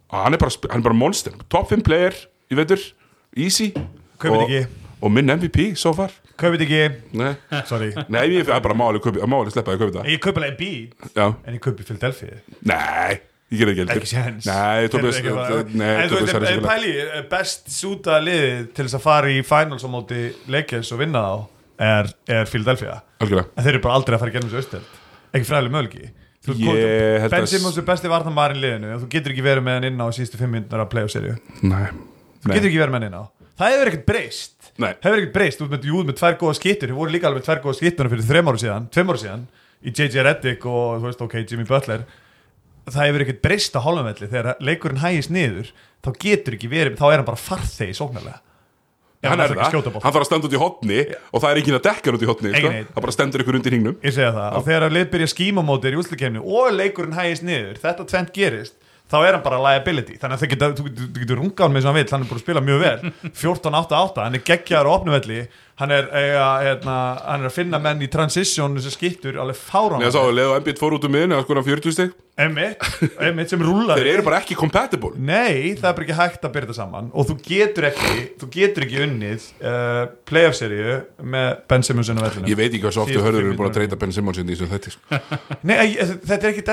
og 0.07 0.19
hann 0.23 0.35
er 0.37 0.43
bara, 0.43 0.55
hann 0.71 0.83
er 0.83 0.87
bara 0.87 0.99
monster. 0.99 1.35
Top 1.51 1.71
5 1.73 1.83
player 1.87 2.15
í 2.53 2.59
vetur, 2.59 2.83
easy. 3.35 3.73
Kaupið 4.23 4.39
og, 4.39 4.51
ekki. 4.51 4.86
Og 5.07 5.13
minn 5.15 5.31
MVP 5.33 5.71
so 5.79 5.93
far. 5.97 6.13
Kaupið 6.41 6.67
ekki. 6.67 6.81
Nei, 7.17 7.33
Sorry. 7.69 7.93
Nei 8.13 8.25
ég 8.35 8.51
er 8.51 8.61
bara 8.65 8.77
máli, 8.77 9.01
kaupi, 9.05 9.23
máli 9.31 9.55
sleppa 9.55 9.73
að 9.77 9.81
kaupa 9.85 9.93
þetta. 10.01 10.11
Ég 10.13 10.21
kaupi 10.25 10.43
alveg 10.43 10.59
beat 10.61 11.17
Já, 11.17 11.27
En 11.47 11.57
ég 11.57 11.63
kaupi 11.65 11.87
Philadelphia. 11.89 12.41
Nei, 12.69 13.17
ég 13.55 13.61
gerði 13.63 13.73
ekki 13.77 13.83
heldur. 13.85 14.01
Ekki 14.03 14.11
séns. 14.13 14.49
Nei, 14.51 14.85
er 14.85 14.91
ekki 14.91 15.35
bara- 15.39 15.63
Nei, 15.71 15.93
En 15.95 16.11
þú 16.11 16.13
Tobias 16.13 16.27
veist, 16.27 16.35
Harris 16.37 16.51
en 16.51 16.59
er 16.59 16.69
pæli 16.69 16.93
eh, 17.07 17.23
Best 17.31 17.73
súta 17.73 18.19
liðið 18.21 18.69
til 18.77 18.85
þess 18.89 18.99
að 19.01 19.05
fara 19.07 19.33
í 19.33 19.41
finals 19.47 19.87
á 19.87 19.89
móti 19.95 20.21
Lakers 20.53 20.93
og 20.93 21.01
vinna 21.01 21.23
þá 21.25 21.49
er, 21.79 22.13
er 22.41 22.45
Philadelphia. 22.53 23.01
Algjörlega. 23.23 23.49
En 23.57 23.65
þeir 23.65 23.75
eru 23.79 23.83
bara 23.87 23.95
aldrei 24.01 24.17
að 24.19 24.23
fara 24.27 24.31
í 24.31 24.37
gennum 24.37 24.51
þessu 24.53 24.65
austöld 24.65 25.03
Ekki 25.37 25.49
fræðileg 25.49 25.73
möguleiki. 25.79 26.11
Þú 26.47 26.55
Ég 26.63 27.21
held 27.25 27.31
Ben 27.33 27.43
að- 27.43 27.49
Simmons 27.51 27.77
er 27.81 27.83
besti 27.89 28.09
varnamærin 28.09 28.61
liðinu. 28.63 28.93
Og 28.95 29.01
þú 29.03 29.09
getur 29.11 29.33
ekki 29.35 29.43
verið 29.43 29.65
með 29.67 29.75
hann 29.81 29.89
inn 29.89 29.99
á 29.99 30.07
síðustu 30.15 30.39
fimm 30.39 30.53
minnur 30.55 30.83
að 30.85 30.91
play 30.93 31.03
á 31.03 31.09
serju 31.11 31.35
Nei, 31.67 31.89
Þú 32.45 32.53
getur 32.55 32.69
ekki 32.71 32.79
verið 32.85 32.93
með 32.95 33.01
hann 33.01 33.09
inn 33.09 33.19
á. 33.19 33.25
Það 33.57 33.73
hefur 33.73 33.89
ekkert 33.91 34.07
breyst. 34.07 34.53
Nei. 34.53 34.56
Hefur 34.77 35.19
ekkert 35.21 35.35
breyst, 35.35 35.63
ert 35.65 35.73
með, 35.73 35.89
með 36.11 36.19
tvær 36.21 36.39
góða 36.41 36.59
skittur. 36.59 36.93
Þú 36.93 37.01
voru 37.01 37.15
líka 37.15 37.31
alveg 37.31 37.47
tvær 37.47 37.63
góða 37.65 37.79
skittur 37.81 38.13
fyrir 38.13 38.29
þreim 38.29 38.51
ára 38.53 38.61
síðan 38.61 38.89
Tveim 38.93 39.13
ára 39.13 39.23
síðan 39.23 39.49
Í 39.87 39.93
JJ 39.93 40.23
Reddick 40.25 40.65
og 40.67 41.05
veist, 41.05 41.21
ok, 41.23 41.35
Jimmy 41.45 41.67
Butler. 41.69 42.07
Það 42.87 43.09
hefur 43.09 43.23
ekkert 43.25 43.43
breyst 43.45 43.77
á 43.77 43.81
hálfumvelli. 43.85 44.29
Þegar 44.31 44.63
leikurinn 44.65 45.03
hægist 45.03 45.33
niður 45.35 45.71
Þá 46.07 46.13
getur 46.23 46.55
ekki 46.55 46.69
verið, 46.71 46.99
þá 47.01 47.07
er 47.09 47.19
hann 47.19 47.27
bara 47.27 47.41
farþegi 47.41 47.97
sóknarlega. 47.99 48.39
Ef 49.25 49.33
hann 49.33 49.41
er 49.43 49.55
bolta. 49.57 49.91
hann 49.91 50.13
þarf 50.13 50.21
að 50.21 50.27
standa 50.29 50.47
út 50.47 50.55
í 50.55 50.59
hotni 50.61 50.99
og 51.09 51.41
það 51.43 51.49
er 51.49 51.59
ekki 51.63 51.73
að 51.73 51.85
dekka 51.87 52.11
hann 52.11 52.19
út 52.19 52.23
í 52.23 52.29
hotni 52.29 52.51
sko. 52.53 52.73
Það 52.93 53.05
bara 53.07 53.15
stendur 53.17 53.43
ykkur 53.43 53.57
undir 53.59 53.75
hingnum 53.75 53.97
þegar 54.05 54.87
að 54.87 54.95
lið 54.95 55.07
byrja 55.15 55.29
skímamótir 55.33 55.97
í 55.97 55.99
úslikefni 55.99 56.43
og 56.45 56.69
leikurinn 56.77 57.17
hægist 57.17 57.47
niður, 57.49 57.81
þetta 57.83 58.07
tvent 58.13 58.31
gerist 58.37 58.77
þá 59.07 59.17
er 59.23 59.37
hann 59.37 59.45
bara 59.45 59.61
liability, 59.63 60.17
þannig 60.19 60.35
að 60.39 60.43
það 60.43 60.51
geta, 60.55 60.69
þú, 60.81 60.87
þú, 60.91 61.05
þú 61.15 61.21
getur 61.23 61.39
runga 61.43 61.63
hann 61.67 61.77
með 61.77 61.85
sem 61.85 61.93
hann 61.93 61.99
vil, 62.01 62.09
hann 62.11 62.25
er 62.25 62.31
búin 62.33 62.41
að 62.41 62.45
spila 62.47 62.63
mjög 62.67 62.81
vel. 62.83 63.13
14-8-8, 63.43 64.25
hann 64.27 64.39
er 64.41 64.45
geggjaður 64.49 64.89
á 64.91 64.93
opnuvelli, 64.97 65.41
hann 65.77 65.93
er, 65.93 66.07
eiga, 66.17 66.45
hérna, 66.65 66.97
hann 67.23 67.43
er 67.45 67.51
að 67.51 67.55
finna 67.59 67.79
menn 67.85 68.01
í 68.03 68.09
transition 68.11 68.79
sem 68.83 68.95
skiptur 68.95 69.37
alveg 69.43 69.59
fárán 69.61 70.01
Ég 70.03 70.15
sá 70.15 70.23
að 70.25 70.33
leðu 70.39 70.55
Embiid 70.57 70.81
fór 70.81 70.97
út 70.97 71.05
úr 71.07 71.13
miðinu 71.13 71.37
að 71.37 71.45
skora 71.47 71.63
40 71.67 71.95
stig. 71.95 72.15
Emmitt, 72.37 72.83
Emmitt 73.25 73.53
sem 73.53 73.63
rúlar 73.65 73.97
Þeir 74.01 74.09
eru 74.15 74.25
bara 74.27 74.39
ekki 74.43 74.57
compatible. 74.59 75.13
Nei, 75.17 75.73
það 75.79 75.87
er 75.89 75.95
bara 75.97 76.05
ekki 76.07 76.17
hægt 76.19 76.43
að 76.49 76.53
byrja 76.57 76.67
þetta 76.69 76.77
saman. 76.81 77.07
Og 77.17 77.29
þú 77.31 77.37
getur 77.47 77.87
ekki, 77.89 78.25
þú 78.43 78.49
getur 78.57 78.85
ekki 78.89 79.01
unnið 79.07 79.47
uh, 79.63 80.03
playoff-seríu 80.29 80.99
með 81.37 81.49
Ben 81.73 81.87
Simmons 81.87 82.11
inn 82.13 82.21
á 82.21 82.25
vellinu 82.27 82.51
Ég 82.53 82.59
veit 82.61 82.69
ekki 82.73 82.83
hvað 82.85 82.97
svo 82.99 83.07
ofta 83.07 83.25
hörður 83.25 83.47
eru 83.47 83.57
búin 83.61 83.71
að 83.71 83.79
treyta 83.79 84.01
Ben 84.01 84.13
Simmons 84.17 84.41
inn 84.43 84.53
í 84.53 84.57
þessu 84.57 84.69
þetta 84.73 84.93
sko. 84.97 85.21
Nei, 85.65 85.77
ég- 85.95 86.17
þetta 86.29 86.41
er 86.41 86.53
ekkit 86.53 86.73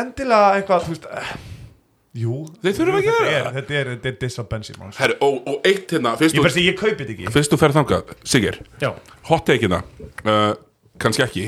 Jú. 2.13 2.43
Þeir 2.61 2.75
þurfa 2.77 2.97
að 2.99 3.05
gera 3.07 3.13
þetta 3.15 3.29
er, 3.33 3.45
það. 3.47 3.55
Þetta 3.57 4.13
er, 4.13 4.59
er 4.59 4.65
Simmons 4.67 4.99
Herri, 5.01 5.15
og, 5.25 5.39
og 5.49 5.63
eitt 5.65 5.95
hérna 5.95 6.11
Fyrst 6.19 6.35
Ég 6.35 6.37
þú, 6.37 6.43
bara 6.45 6.53
segi, 6.53 6.67
ég 6.67 6.75
kaupi 6.77 6.99
þetta 6.99 7.13
ekki. 7.15 7.31
Fyrst 7.33 7.53
þú 7.53 7.57
ferð 7.63 7.79
þangað, 7.79 8.11
Sigir 8.29 8.59
Já, 8.83 8.89
Hot 9.31 9.47
take-ina 9.49 9.79
uh, 9.81 10.51
Kannski 11.01 11.25
ekki 11.25 11.47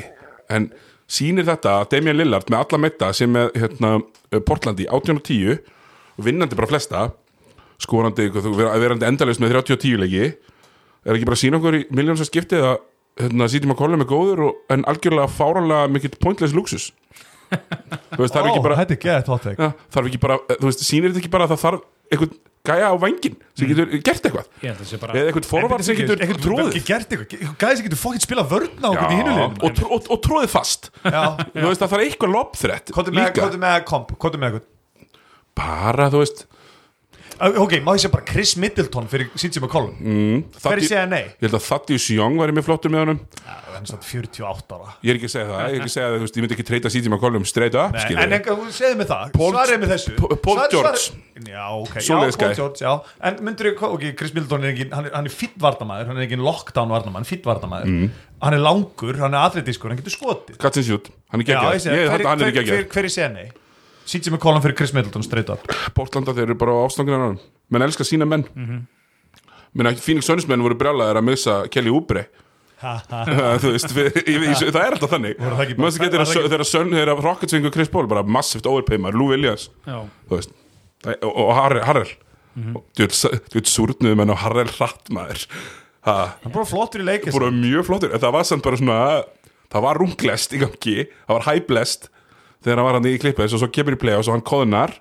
En 0.49 0.71
sýnir 1.05 1.45
þetta 1.45 1.75
að 1.83 1.91
Damian 1.93 2.17
Lillard 2.17 2.49
með 2.49 2.63
alla 2.63 2.81
metta 2.81 3.11
sem 3.13 3.37
er 3.37 3.53
hérna, 3.53 3.99
uh, 4.01 4.41
Portlandi 4.41 4.89
18 4.89 5.21
og 5.21 5.23
10 5.29 5.61
vinnandi 6.25 6.57
bara 6.57 6.71
flesta 6.71 7.05
skorandi, 7.81 8.29
verandi 8.33 9.05
endalaust 9.05 9.43
með 9.43 9.57
30 9.59 9.77
og 9.77 9.81
10 9.85 10.01
leiki 10.01 10.25
er 10.25 11.17
ekki 11.17 11.27
bara 11.27 11.37
að 11.37 11.43
sína 11.43 11.59
okkur 11.59 11.77
í 11.77 11.85
miljónsa 11.93 12.25
skipti 12.25 12.57
að 12.57 12.77
hérna, 13.21 13.49
Sítið 13.51 13.69
McCollum 13.69 14.03
er 14.03 14.09
góður 14.09 14.45
og, 14.49 14.61
en 14.73 14.85
algjörlega 14.89 15.29
fáranlega 15.31 15.91
mikill 15.91 16.15
pointless 16.17 16.55
luxus 16.55 16.89
veist, 17.51 18.33
þarf 18.35 18.45
Ó, 18.45 18.49
ekki 18.51 18.63
bara 18.65 18.79
Þetta 18.81 18.95
er 18.97 19.01
gett 19.05 19.29
hot 19.31 19.45
take. 19.45 19.59
Ja, 19.61 19.71
þarf 19.95 20.09
ekki 20.11 20.19
bara, 20.25 20.37
þú 20.55 20.69
veist, 20.69 20.83
sýnir 20.87 21.11
þetta 21.13 21.23
ekki 21.23 21.31
bara 21.35 21.47
að 21.47 21.55
það 21.55 21.63
þarf 21.65 21.85
einhvern 22.15 22.35
gæja 22.65 22.87
á 22.89 22.95
vangin 22.97 23.35
sem 23.53 23.69
getur 23.69 23.91
gert 24.05 24.23
eitthvað? 24.25 24.47
Ég 24.61 24.71
held 24.71 24.75
að 24.75 24.81
það 24.81 24.89
sé 24.89 24.99
bara 25.01 25.17
eða 25.19 25.29
einhvern 25.31 25.47
forvart 25.49 25.85
sem 25.85 25.97
getur 25.99 26.21
Eitthvað 26.25 26.41
tróðið 26.45 26.69
ekki 26.71 26.87
gert 26.89 27.13
eitthvað. 27.13 27.51
Gæði 27.61 27.77
sem 27.79 27.85
getur 27.89 28.01
fokkinn 28.01 28.23
spila 28.25 28.45
vörna 28.49 28.85
á 28.85 28.89
okkur 28.89 29.05
í 29.05 29.15
Já, 29.15 29.19
hinulegin 29.21 29.59
og, 29.67 29.75
tró- 29.77 29.91
og, 29.93 30.09
og 30.15 30.21
tróðið 30.25 30.51
fast. 30.55 30.89
Já, 31.05 31.21
þú 31.53 31.67
veist 31.69 31.85
að 31.85 31.91
það 31.93 31.97
er 31.99 32.05
eitthvað 32.07 32.33
lobþrett 32.35 32.93
Kóttu 32.95 33.13
með, 33.13 33.29
eitthvað 33.29 34.63
bara, 35.55 36.09
þú 36.11 36.21
veist 36.23 36.45
Ok, 37.35 37.73
má 37.83 37.91
ég 37.95 37.99
segja 37.99 38.11
bara 38.13 38.23
Chris 38.23 38.53
Middleton 38.55 39.07
fyrir 39.11 39.27
CJ 39.35 39.59
McCollum? 39.59 39.95
Mm, 39.99 40.43
Hver 40.55 40.61
Thaddeus- 40.63 40.87
segja 40.87 41.05
nei? 41.09 41.23
ég 41.35 41.41
held 41.43 41.57
að 41.57 41.65
Thaddeus 41.67 42.05
Young 42.15 42.37
var 42.39 42.47
í 42.47 42.55
mjög 42.55 42.63
flottur 42.69 42.89
með 42.93 43.01
honum. 43.03 43.19
Já, 43.43 43.55
hann 43.75 43.83
er 43.83 43.89
samt 43.91 44.05
48 44.07 44.71
ára. 44.77 44.93
Ég 45.03 45.09
er 45.11 45.19
ekki 45.19 45.27
að 45.27 45.33
segja 45.35 45.47
það, 45.49 45.59
ég 45.59 45.67
er 45.67 45.75
ekki 45.75 45.89
að 45.91 45.95
segja 45.95 46.07
það, 46.07 46.23
ég 46.25 46.41
myndi 46.45 46.55
ekki 46.55 46.67
treyta 46.69 46.91
Sítið 46.95 47.11
McCollum 47.11 47.45
straight 47.45 47.75
up, 47.75 47.91
Nei, 47.91 47.99
skilur 48.05 48.23
en 48.23 48.71
segðu 48.71 48.97
mig 49.01 49.07
það, 49.11 49.31
Paul- 49.35 49.51
svarið 49.51 49.79
með 49.83 49.91
þessu. 49.95 50.15
Paul- 50.15 50.55
Svar- 50.55 50.71
George. 50.71 50.95
svar- 50.95 51.21
Já, 51.45 51.65
ok, 51.75 51.93
já, 51.99 52.15
Paul. 52.39 52.53
George, 52.55 52.79
já. 52.79 52.93
En 53.21 53.35
myndur 53.43 53.65
ég, 53.73 53.81
ok, 53.83 54.15
Chris 54.15 54.33
Middleton 54.33 54.63
er 54.63 54.71
ekki 54.73 54.89
Hann 54.95 55.05
er, 55.05 55.11
hann 55.13 55.25
er 55.25 55.29
fýtt 55.35 55.57
vardamaður, 55.59 56.07
hann 56.07 56.17
er 56.17 56.27
ekki 56.29 56.37
lockdown 56.39 56.87
vardamaður 56.87 57.27
Fýtt 57.27 57.43
vardamaður, 57.43 57.85
Mm. 57.91 58.11
hann 58.41 58.53
er 58.53 58.59
langur 58.63 59.17
Hann 59.19 59.33
er 59.33 59.43
atletískur, 59.49 59.89
hann 59.91 59.97
getur 59.99 60.15
skotið. 60.15 60.57
Katzin 60.57 60.83
Sjút, 60.87 61.09
hann 61.29 61.41
er 61.41 61.43
geggjað 61.43 61.83
hver, 61.83 61.91
er 61.91 62.09
hver, 62.09 62.51
geggjað 62.95 63.51
hver, 64.05 64.21
hver 64.21 64.27
er 64.29 64.35
McCollum 64.35 64.63
fyrir 64.63 64.77
Chris 64.77 64.93
Middleton 64.95 65.25
straight 65.25 65.51
up. 65.53 65.67
Portlanda 65.97 66.33
þeir 66.33 66.49
eru 66.49 66.57
bara 66.61 66.77
á 66.77 66.85
ástanginu 66.85 67.19
hann 67.21 67.39
menn 67.73 67.85
elskar 67.85 68.07
sína 68.07 68.25
menn. 68.29 68.45
Mm 68.55 68.65
-hmm. 68.65 70.01
Phoenix 70.01 70.25
Suns 70.25 70.47
menn 70.47 70.61
voru 70.63 70.75
brjálaðir 70.75 71.17
að 71.17 71.27
missa 71.29 71.67
Kelly 71.67 71.89
Oubre. 71.89 72.27
Þú 73.61 73.71
veist, 73.71 73.91
við, 73.95 74.11
ég, 74.27 74.43
ég, 74.43 74.71
það 74.71 74.83
er 74.85 74.93
alltaf 74.93 75.09
þannig. 75.09 75.37
Það 75.39 75.55
það 75.55 75.63
ekki- 75.65 76.49
þegar 76.49 76.65
Sun, 76.65 76.91
þegar 76.91 77.23
Rockets 77.23 77.53
fengur 77.53 77.71
Chris 77.73 77.89
Paul 77.89 78.07
bara 78.07 78.23
massivt 78.23 78.65
overpaymar, 78.65 79.13
Lou 79.13 79.27
Williams. 79.31 79.69
Veist 80.29 80.51
og, 81.05 81.33
og 81.35 81.55
Harrell. 81.55 82.13
Mhm. 82.55 82.75
og 82.77 82.85
þú 82.95 83.03
veit, 83.03 84.15
menn 84.15 84.31
á 84.31 84.37
Harrell 84.39 84.71
hratt 84.77 85.09
maður. 85.11 85.47
Það 86.05 86.51
bara 86.53 86.65
flottur 86.69 87.01
í 87.01 87.05
leikis 87.05 87.33
voru 87.33 87.51
mjög 87.51 87.87
flottur. 87.87 88.13
En 88.13 88.21
það 88.21 88.35
var 88.37 88.43
samt 88.47 88.63
bara 88.63 88.77
svona 88.77 88.99
það 89.73 89.85
var 89.87 89.99
runglest 89.99 90.53
í 90.53 90.61
gangi. 90.61 90.97
Það 91.25 91.39
var 91.39 91.47
hæblest 91.49 92.09
þegar 92.65 92.81
hann 92.81 92.89
var 92.89 92.99
hann 92.99 93.09
í 93.09 93.17
klippis 93.21 93.55
og 93.55 93.61
svo 93.61 93.71
kemur 93.73 93.97
í 93.97 94.01
play 94.01 94.17
og 94.17 94.25
svo 94.25 94.35
hann 94.35 94.45
kóðunar 94.45 94.97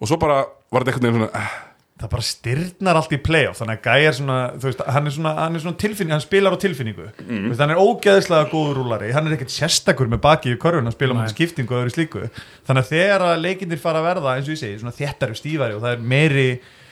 og 0.00 0.08
svo 0.08 0.16
bara 0.20 0.44
var 0.72 0.86
þetta 0.86 1.04
veginn 1.04 1.20
svona 1.20 1.34
eh, 1.36 1.58
það 2.00 2.12
bara 2.14 2.24
styrnar 2.24 2.98
allt 3.00 3.12
í 3.12 3.18
playoff 3.20 3.60
þannig 3.60 3.80
að 3.80 3.86
Gæjar 3.86 4.16
svona, 4.16 4.38
þú 4.56 4.68
veist, 4.68 4.82
hann 4.94 5.08
er 5.08 5.14
svona, 5.14 5.32
hann 5.36 5.56
er 5.56 5.62
svona 5.64 5.80
tilfinning, 5.82 6.14
hann 6.14 6.24
spilar 6.24 6.56
á 6.56 6.58
tilfinningu 6.62 7.06
mm. 7.10 7.46
veist, 7.50 7.60
hann 7.60 7.74
er 7.74 7.82
ógeðslega 7.82 8.48
góður 8.52 8.80
rúlari, 8.80 9.12
hann 9.16 9.28
er 9.28 9.36
ekkert 9.36 9.52
sérstakur 9.52 10.10
með 10.10 10.22
baki 10.24 10.54
í 10.54 10.60
körfun, 10.60 10.88
hann 10.88 10.96
spila 10.96 11.16
með 11.18 11.34
skiptingu 11.34 11.76
og 11.76 11.82
öðru 11.82 11.94
slíku, 11.94 12.26
þannig 12.68 12.86
að 12.86 12.92
þegar 12.94 13.26
leikindir 13.42 13.82
fara 13.82 14.00
að 14.00 14.08
verða, 14.08 14.36
eins 14.36 14.48
og 14.48 14.56
ég 14.56 14.62
segi, 14.62 14.80
svona 14.80 14.96
þéttari 14.96 15.36
og 15.36 15.42
stífari 15.42 15.76
og 15.76 15.84
það 15.84 15.96
er 15.96 16.08
meiri 16.14 16.48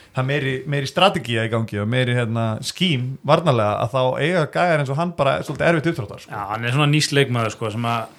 það 0.09 0.21
er 0.21 0.29
meiri, 0.29 0.55
meiri 0.69 0.89
strategía 0.89 1.47
í 1.47 1.51
gangi 1.53 1.81
og 1.81 1.89
meiri 1.89 2.15
hérna, 2.17 2.45
skím 2.65 3.11
varnarlega 3.25 3.81
að 3.81 3.93
þá 3.95 4.01
eiga 4.21 4.47
Gæjar 4.53 4.83
eins 4.83 4.93
og 4.93 5.01
hann 5.01 5.17
bara 5.17 5.39
svolítið 5.45 5.69
erfitt 5.69 5.91
uppþróttar 5.93 6.23
sko. 6.23 6.33
Já, 6.33 6.41
hann 6.53 6.65
er 6.65 6.73
svona 6.75 6.89
nýsleikmaður 6.93 7.53
sko, 7.55 7.69
sem 7.73 7.85
að 7.89 8.18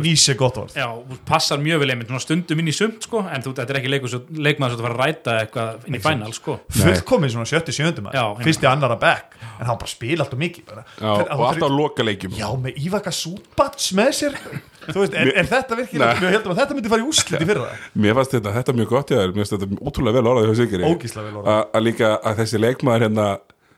nýs 0.00 0.24
er 0.32 0.36
gott 0.40 0.56
orð 0.62 0.76
já, 0.78 0.86
passar 1.28 1.58
mjög 1.60 1.82
vel 1.82 1.90
einmitt 1.92 2.12
stundum 2.22 2.62
inn 2.62 2.70
í 2.70 2.74
sumt 2.76 3.04
sko, 3.04 3.20
en 3.28 3.42
þú, 3.44 3.52
þetta 3.58 3.74
er 3.74 3.78
ekki 3.82 3.90
leikur, 3.92 4.08
svo- 4.12 4.24
leikmaður 4.46 4.72
sem 4.76 4.80
þú 4.80 4.86
fara 4.86 4.96
að 4.96 5.02
ræta 5.02 5.34
eitthvað 5.42 5.86
inn 5.88 5.98
í 5.98 6.02
final 6.02 6.32
sko. 6.32 6.58
fullkomið 6.78 7.34
svona 7.34 7.48
sjötti 7.50 7.74
sjöndum 7.76 8.08
Já, 8.12 8.22
hérna. 8.24 8.46
fyrsti 8.46 8.68
annar 8.70 8.94
að 8.96 9.00
back 9.04 9.36
en 9.60 9.66
hann 9.68 9.78
bara 9.78 9.90
spila 9.92 10.24
alltaf 10.24 10.38
mikið 10.40 10.64
bara. 10.70 10.84
Já, 10.96 11.12
Þeir- 11.12 11.32
og 11.36 11.44
alltaf 11.50 11.68
að 11.68 11.76
loka 11.76 12.02
leikjum 12.08 12.36
Já, 12.38 12.48
með 12.56 12.78
Ívaka 12.86 13.12
Sútbats 13.12 13.92
með 13.92 14.12
sér 14.22 14.38
Þú 14.82 14.98
veist, 14.98 15.14
er, 15.14 15.28
er 15.38 15.46
þetta 15.46 15.76
virkilega. 15.78 16.14
Við 16.18 16.32
heldum 16.34 16.52
að 16.52 16.58
þetta 16.58 16.74
myndi 16.74 16.90
fara 16.90 17.02
í 17.02 17.06
úrslit 17.06 17.42
í 17.44 17.46
fyrra 17.46 17.68
Mér 18.02 18.16
fannst 18.18 18.32
þetta, 18.34 18.54
þetta 18.56 18.72
mjög 18.80 18.88
gott 18.90 19.12
finnst 19.36 19.54
þetta 19.54 19.68
ótrúlega 19.78 20.16
vel 20.18 20.30
orðað 20.32 20.48
hjá 20.48 20.56
Sigri 20.58 20.88
Ógeðslega 20.88 21.26
vel 21.28 21.36
orðað. 21.38 21.52
Að 21.52 21.76
að 21.78 21.84
líka 21.86 22.08
að 22.18 22.40
þessi 22.42 22.60
leikmaður 22.64 23.04
hérna 23.06 23.26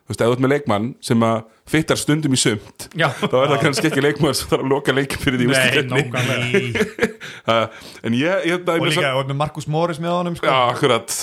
Þú 0.05 0.13
veist, 0.13 0.21
ef 0.21 0.29
þú 0.29 0.35
ert 0.35 0.43
með 0.45 0.51
leikmann 0.53 0.87
sem 1.01 1.23
að 1.25 1.37
fittar 1.65 1.97
stundum 1.97 2.35
í 2.37 2.39
sumt 2.39 2.83
Já. 2.93 3.07
þá 3.09 3.37
er 3.39 3.47
það 3.55 3.63
kannski 3.63 3.89
ekki 3.89 4.03
leikmaður 4.05 4.35
sem 4.37 4.51
þarf 4.51 4.65
að 4.67 4.73
loka 4.75 4.93
leikum 4.93 5.23
fyrir 5.23 5.39
því 5.41 5.47
Nei, 5.49 6.03
En 8.05 8.17
ég, 8.19 8.43
ég, 8.51 8.67
Og 8.69 8.85
líka, 8.85 9.15
og 9.17 9.31
með 9.31 9.39
Markus 9.41 9.65
Morris 9.71 10.01
með 10.03 10.13
honum 10.13 10.37
sko. 10.37 10.45
Já, 10.45 10.59
akkurat. 10.75 11.15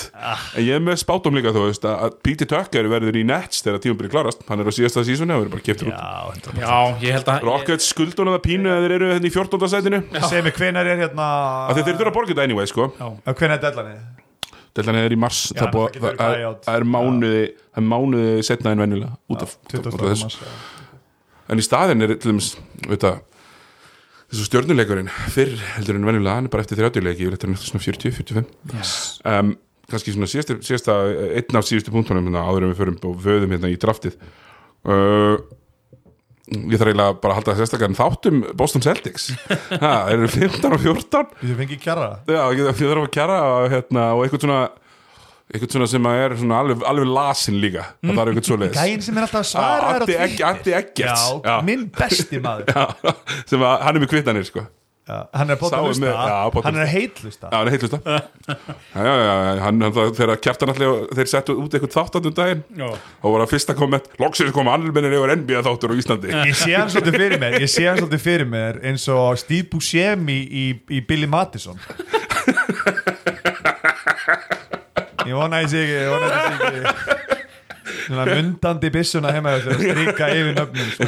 En 0.58 0.66
ég 0.66 0.80
er 0.80 0.82
með 0.82 0.98
spátum 1.04 1.38
líka, 1.38 1.54
þú 1.54 1.68
veist 1.68 1.86
að 1.86 2.08
að 2.08 2.16
Píti 2.26 2.48
Tucker 2.50 2.90
verður 2.90 3.20
í 3.22 3.24
Nets 3.30 3.62
þegar 3.62 3.84
tíum 3.84 4.00
byrja 4.00 4.14
klarast 4.16 4.42
Hann 4.50 4.64
er 4.64 4.72
á 4.72 4.74
síðasta 4.74 5.06
sísoni, 5.06 5.30
hann 5.30 5.44
verður 5.44 5.54
bara 5.60 5.66
kiptur 5.68 5.92
út. 5.92 6.02
Já, 6.02 6.66
Já, 6.66 6.80
ég 7.06 7.20
held 7.20 7.30
að 7.36 7.46
Rockets 7.46 7.92
skuldunum 7.94 8.34
það 8.40 8.44
pínu 8.48 8.74
að 8.74 8.88
þeir 8.88 8.96
eru 8.98 9.12
hérna 9.14 9.30
í 9.30 9.36
14. 9.38 9.70
sætinu. 9.76 10.02
Segð 10.26 10.50
mér 10.50 10.58
hvenar 10.58 10.90
er 10.90 11.06
hérna 11.06 11.30
Af 11.68 11.78
því 11.78 11.86
þeir 11.86 12.02
þurfa 12.02 12.14
að 12.16 12.18
borga 12.18 12.34
þetta 12.34 12.50
anyway, 12.50 12.72
sko. 12.72 12.90
Hvenar 12.98 13.60
er 13.60 13.64
dellanið? 13.68 14.02
Dellan 14.78 15.00
er 15.02 15.14
í 15.14 15.20
mars 15.20 15.42
Já, 15.52 15.62
það, 15.62 15.68
er 15.68 15.74
búið, 15.76 15.98
það 15.98 16.22
það, 16.22 16.36
er, 16.36 16.60
það 16.68 16.78
er 16.78 16.86
mánuði 16.96 17.42
það 17.50 17.82
er 17.82 17.88
mánuði 17.94 18.46
setna 18.48 18.76
en 18.76 18.86
venjulega 18.86 19.18
út 19.34 19.44
af, 19.46 19.58
út 19.58 19.74
20. 19.76 19.92
af 19.92 20.06
þessu. 20.06 20.30
mars 20.30 20.40
en 21.52 21.62
í 21.62 21.66
staðin 21.66 22.06
er 22.06 22.16
til 22.16 22.32
dæmis 22.32 22.54
þessu 24.32 24.48
stjörnuleikurinn 24.48 25.12
fyrr 25.34 25.58
heldur 25.76 26.00
en 26.00 26.08
venjulega 26.08 26.38
hann 26.38 26.48
er 26.48 26.54
bara 26.54 26.64
eftir 26.64 26.80
30 26.80 27.04
leiki 27.04 27.26
yfir 27.26 27.36
þetta 27.36 27.52
er 27.52 27.66
svona 27.66 27.84
40-45 27.84 28.78
yes. 28.78 28.94
um, 29.28 29.56
kannski 29.92 30.16
svona 30.16 30.30
síðasta, 30.32 30.58
síðasta 30.64 30.98
einn 31.36 31.60
af 31.60 31.68
síðustu 31.68 31.92
punktunum 31.92 32.30
hérna, 32.30 32.46
áður 32.48 32.68
en 32.68 32.72
við 32.72 32.80
förum 32.80 33.02
og 33.10 33.18
vöðum 33.26 33.56
hérna 33.56 33.72
í 33.72 33.80
draftið 33.82 34.16
uh, 34.88 35.36
ég 36.52 36.76
þarf 36.76 36.92
eiginlega 36.92 37.16
bara 37.24 37.34
að 37.34 37.40
halda 37.40 37.54
það 37.54 37.62
sérstaklega 37.62 37.90
en 37.92 37.98
þáttum 38.00 38.44
Boston 38.60 38.84
Celtics. 38.86 39.30
Þeir 39.72 40.16
eru 40.18 40.30
15 40.36 40.76
og 40.76 40.84
14 40.86 41.34
Við 41.42 41.58
fengið 41.62 41.82
kjara 41.86 42.12
Já, 42.28 42.42
ég 42.52 42.62
ég 42.68 42.80
þarf 42.82 43.06
að 43.06 43.12
kjara 43.16 43.40
og, 43.48 43.68
hérna, 43.72 44.08
og 44.18 44.26
eitthvað 44.26 44.46
svona 44.46 44.62
eitthvað 45.52 45.74
svona 45.76 45.88
sem 45.92 46.06
er 46.08 46.36
svona 46.40 46.60
alveg, 46.64 46.84
alveg 46.88 47.10
lasin 47.12 47.58
líka. 47.60 47.88
Það 48.00 48.20
þarf 48.22 48.30
eitthvað 48.32 48.46
svoleiðis. 48.48 48.78
Gæin 48.80 49.02
sem 49.04 49.18
er 49.18 49.26
alltaf 49.26 49.48
svara 49.50 49.96
Atti 50.52 50.76
Eggerts. 50.78 51.26
Minn 51.68 51.90
besti 51.98 52.40
maður. 52.44 52.72
Sem 53.52 53.66
að 53.66 53.82
hann 53.84 53.98
er 53.98 54.04
með 54.06 54.14
kvittanir 54.14 54.48
sko 54.48 54.64
Hann 55.10 55.50
er 55.50 55.56
að 55.56 55.58
er 55.58 56.52
podda 56.54 56.62
Hann 56.68 56.76
er 56.78 56.84
að 56.86 56.92
heitlusta 56.94 57.50
Já, 57.50 57.56
hann 57.58 57.68
er 57.68 57.74
heitlusta 57.74 57.98
Já, 58.06 59.02
já, 59.02 59.16
já, 59.18 59.34
já, 59.42 59.62
hann, 59.66 59.82
hann, 59.82 59.94
það- 59.96 60.12
þegar 60.20 60.42
kjartan 60.46 60.72
allir 60.76 60.92
þeir 61.18 61.30
settu 61.32 61.56
út 61.58 61.74
eitthvað 61.74 61.96
þáttatun 61.96 62.36
daginn 62.38 62.62
Já. 62.78 62.88
og 62.94 63.34
var 63.34 63.44
að 63.48 63.52
fyrsta 63.56 63.76
komment 63.80 64.06
loksins 64.22 64.54
koma 64.56 64.76
annarmennir 64.78 65.16
yfir 65.18 65.34
NBA 65.42 65.64
þáttur 65.66 65.92
á 65.92 65.96
Íslandi 65.98 66.36
Ég 66.38 66.54
sé 66.62 66.76
hann 66.78 66.94
svolítið 66.94 67.18
fyrir 67.18 67.42
mér 67.42 67.58
Ég 67.66 67.74
sé 67.74 67.88
hann 67.90 67.98
svolítið 68.00 68.24
fyrir 68.28 68.52
mér 68.54 68.80
eins 68.92 69.08
og 69.12 69.42
Steve 69.42 69.66
Buscemi 69.74 70.38
í, 70.46 70.66
í 70.94 71.02
Billy 71.10 71.30
Madison 71.32 71.82
Ég 75.26 75.34
vona 75.38 75.66
sé 75.70 75.82
ekki 75.82 75.98
Ég 75.98 76.14
vona 76.14 76.30
sé 76.30 76.46
ekki 76.62 77.20
Svona 78.02 78.26
mundandi 78.28 78.90
byssuna 78.92 79.32
heima 79.32 79.52
sér 79.62 79.76
að 79.76 79.82
strika 79.86 80.28
yfir 80.34 80.56
nöfnum 80.58 80.88
sko. 80.96 81.06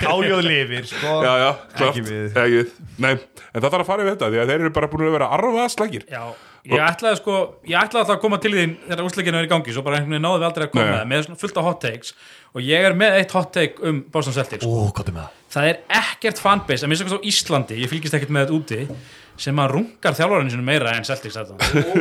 Kájóð 0.00 0.42
lifir 0.44 0.86
sko. 0.90 1.12
Já, 1.24 1.30
já, 1.40 1.50
klart 1.78 1.98
Ekki 2.00 2.02
við. 2.08 2.72
Nei, 3.02 3.12
en 3.14 3.62
það 3.62 3.70
þarf 3.70 3.82
að 3.82 3.88
fara 3.88 4.04
yfir 4.04 4.14
þetta 4.14 4.30
því 4.32 4.40
að 4.42 4.50
þeir 4.50 4.60
eru 4.60 4.72
bara 4.76 4.90
búin 4.92 5.06
að 5.08 5.16
vera 5.16 5.30
arfa 5.34 5.64
slagir 5.72 6.04
Já, 6.10 6.22
ég 6.70 6.84
ætlaði 6.84 7.20
sko 7.20 7.38
ég 7.66 7.78
ætlaði 7.80 8.02
alltaf 8.04 8.14
að 8.14 8.22
koma 8.22 8.40
til 8.42 8.52
þín 8.54 8.76
þegar 8.84 9.04
úrsleikinu 9.08 9.40
er 9.40 9.48
í 9.48 9.50
gangi 9.50 9.74
svo 9.74 9.84
bara 9.86 9.98
einhvern 9.98 10.14
veginn 10.14 10.26
náðu 10.28 10.42
við 10.42 10.48
aldrei 10.50 10.66
að 10.66 10.72
koma 10.74 10.84
Nei. 10.84 10.92
með 10.92 11.00
það, 11.00 11.08
með 11.12 11.24
svona 11.26 11.42
fullt 11.42 11.58
af 11.60 11.68
hot 11.68 11.80
takes 11.84 12.14
og 12.54 12.68
ég 12.68 12.86
er 12.88 12.98
með 12.98 13.18
eitt 13.18 13.34
hot 13.34 13.50
take 13.56 13.90
um 13.90 14.00
Boston 14.14 14.36
Celtics 14.36 14.68
Ó, 14.68 14.72
hvað 14.94 15.10
er 15.10 15.18
með 15.18 15.26
það? 15.26 15.42
það 15.54 15.68
er 15.70 15.82
ekkert 16.00 16.40
fanbase, 16.42 16.86
að 16.86 16.92
minnst 16.92 17.14
á 17.14 17.28
Íslandi 17.30 17.82
ég 17.82 17.90
fylgist 17.90 18.16
ekkert 18.18 18.32
með 18.34 18.46
þetta 18.46 18.58
úti 18.58 18.98
sem 19.44 19.58
að 19.58 19.72
rungar 19.74 20.14
þjálfarinn 20.14 20.50
sinu 20.52 20.62
meira 20.66 20.92
en 20.94 21.06
Celtics 21.06 21.34
þetta. 21.34 21.56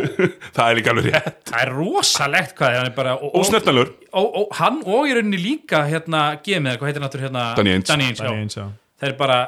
Það 0.56 0.68
er 0.68 0.78
líka 0.78 0.92
alveg 0.94 1.08
rétt 1.10 1.40
það 1.50 1.64
er 1.64 1.72
rosalegt 1.74 2.54
hvað 2.60 2.78
hann 2.78 2.90
er 2.92 2.94
bara 2.94 3.16
og, 3.18 3.32
og, 3.32 3.40
Ósnertnalur 3.42 3.90
hann 4.60 4.80
og 4.86 5.10
í 5.10 5.16
rauninni 5.18 5.40
líka 5.42 5.82
hérna 5.90 6.24
GM 6.46 6.70
hvað 6.76 6.92
heitir 6.92 7.06
hann 7.06 7.24
hérna 7.24 7.46
Danny 7.58 7.74
Ainge. 7.74 7.88
Danny 7.90 8.12
Ainge, 8.12 8.54
já. 8.54 8.68
Er 9.04 9.18
bara 9.18 9.40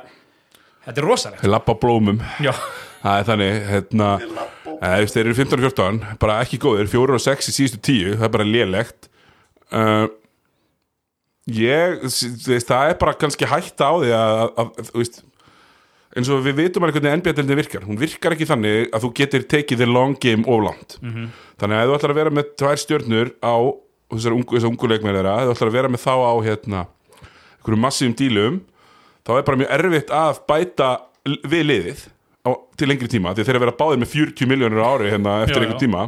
þetta 0.85 1.01
er 1.01 1.07
rosalegt. 1.09 1.41
Þeir 1.43 1.53
lappa 1.55 1.77
blómum. 1.81 2.21
Já, 2.43 2.53
Það 3.05 3.19
er 3.19 3.25
þannig, 3.27 3.57
hérna 3.69 4.05
eh, 4.81 5.01
Þeir 5.13 5.23
eru 5.27 5.35
15 5.37 5.59
og 5.59 5.65
14, 5.67 5.97
bara 6.21 6.39
ekki 6.41 6.57
góðir 6.63 6.87
4 6.89 7.17
og 7.19 7.21
6 7.21 7.51
í 7.51 7.53
síðustu 7.53 7.81
10, 7.85 8.15
það 8.17 8.25
er 8.25 8.33
bara 8.33 8.47
lélegt. 8.49 9.09
Uh, 9.69 10.07
Ég 11.45 11.99
þú 12.01 12.55
veist, 12.55 12.69
Það 12.71 12.89
er 12.89 12.97
bara 12.97 13.13
kannski 13.21 13.45
hætta 13.45 13.85
á 13.85 13.93
því 14.01 14.11
að, 14.17 14.39
að, 14.41 14.69
að 14.79 14.89
þú 14.89 15.01
veist 15.03 15.19
eins 16.15 16.29
og 16.31 16.45
við 16.45 16.55
vitum 16.61 16.85
alveg 16.85 16.95
hvernig 16.97 17.19
NBA-deldin 17.19 17.59
virkar. 17.59 17.83
Hún 17.85 17.99
virkar 17.99 18.33
ekki 18.33 18.47
þannig 18.47 18.85
að 18.95 19.03
þú 19.03 19.09
getur 19.19 19.45
tekið 19.51 19.81
the 19.83 19.87
long 19.89 20.15
game 20.23 20.45
of 20.47 20.63
land 20.63 20.95
þannig 21.59 21.75
að 21.75 21.81
ef 21.83 21.89
þú 21.91 21.97
ætlar 21.99 22.13
að 22.13 22.19
vera 22.21 22.33
með 22.33 22.53
tvær 22.61 22.81
stjörnur 22.81 23.31
á 23.43 23.55
þessar 24.15 24.37
ungu, 24.37 24.55
þessar 24.55 24.71
ungu 24.71 24.89
ef 24.95 25.03
þú 25.03 25.53
ætlar 25.53 25.69
að 25.69 25.77
vera 25.77 25.91
með 25.91 26.03
þá 26.05 26.13
á 26.15 26.33
hérna 26.47 26.81
einhverjum 27.59 27.83
massífum 27.85 28.15
dílum 28.17 28.57
þá 29.25 29.31
er 29.37 29.47
bara 29.47 29.61
mjög 29.61 29.73
erfitt 29.77 30.13
að 30.13 30.43
bæta 30.49 30.91
við 31.25 31.65
liðið 31.69 32.03
á, 32.45 32.51
til 32.77 32.89
lengri 32.89 33.09
tíma 33.11 33.33
því 33.33 33.45
þeir 33.45 33.55
eru 33.55 33.61
að 33.61 33.65
vera 33.65 33.79
báðir 33.79 34.01
með 34.03 34.13
40 34.13 34.51
miljónur 34.51 34.85
ári 34.85 35.11
hérna 35.13 35.39
eftir 35.45 35.65
einhver 35.65 35.81
tíma. 35.81 36.05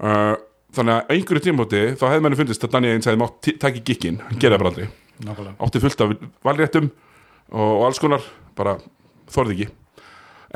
Uh, 0.00 0.34
þannig 0.76 0.96
að 0.96 1.14
einhverju 1.16 1.44
tímóti 1.48 1.82
þá 1.98 2.06
hefði 2.06 2.24
manni 2.24 2.38
fundist 2.38 2.64
að 2.66 2.78
Ainge 2.78 3.02
hefði 3.02 3.20
mátt 3.20 3.50
taka 3.60 3.80
í 3.80 3.84
gikkin, 3.84 4.20
hann 4.22 4.40
gera 4.40 4.56
það 4.56 4.62
bara 4.62 4.72
aldrei. 4.72 4.88
Nákvæmlega. 5.20 5.56
Átti 5.66 5.82
fullt 5.82 6.04
af 6.04 6.14
valréttum 6.46 6.88
og, 7.50 7.66
og 7.66 7.84
alls 7.88 8.00
konar, 8.00 8.24
bara 8.56 8.76
þorði 9.34 9.56
ekki. 9.56 9.74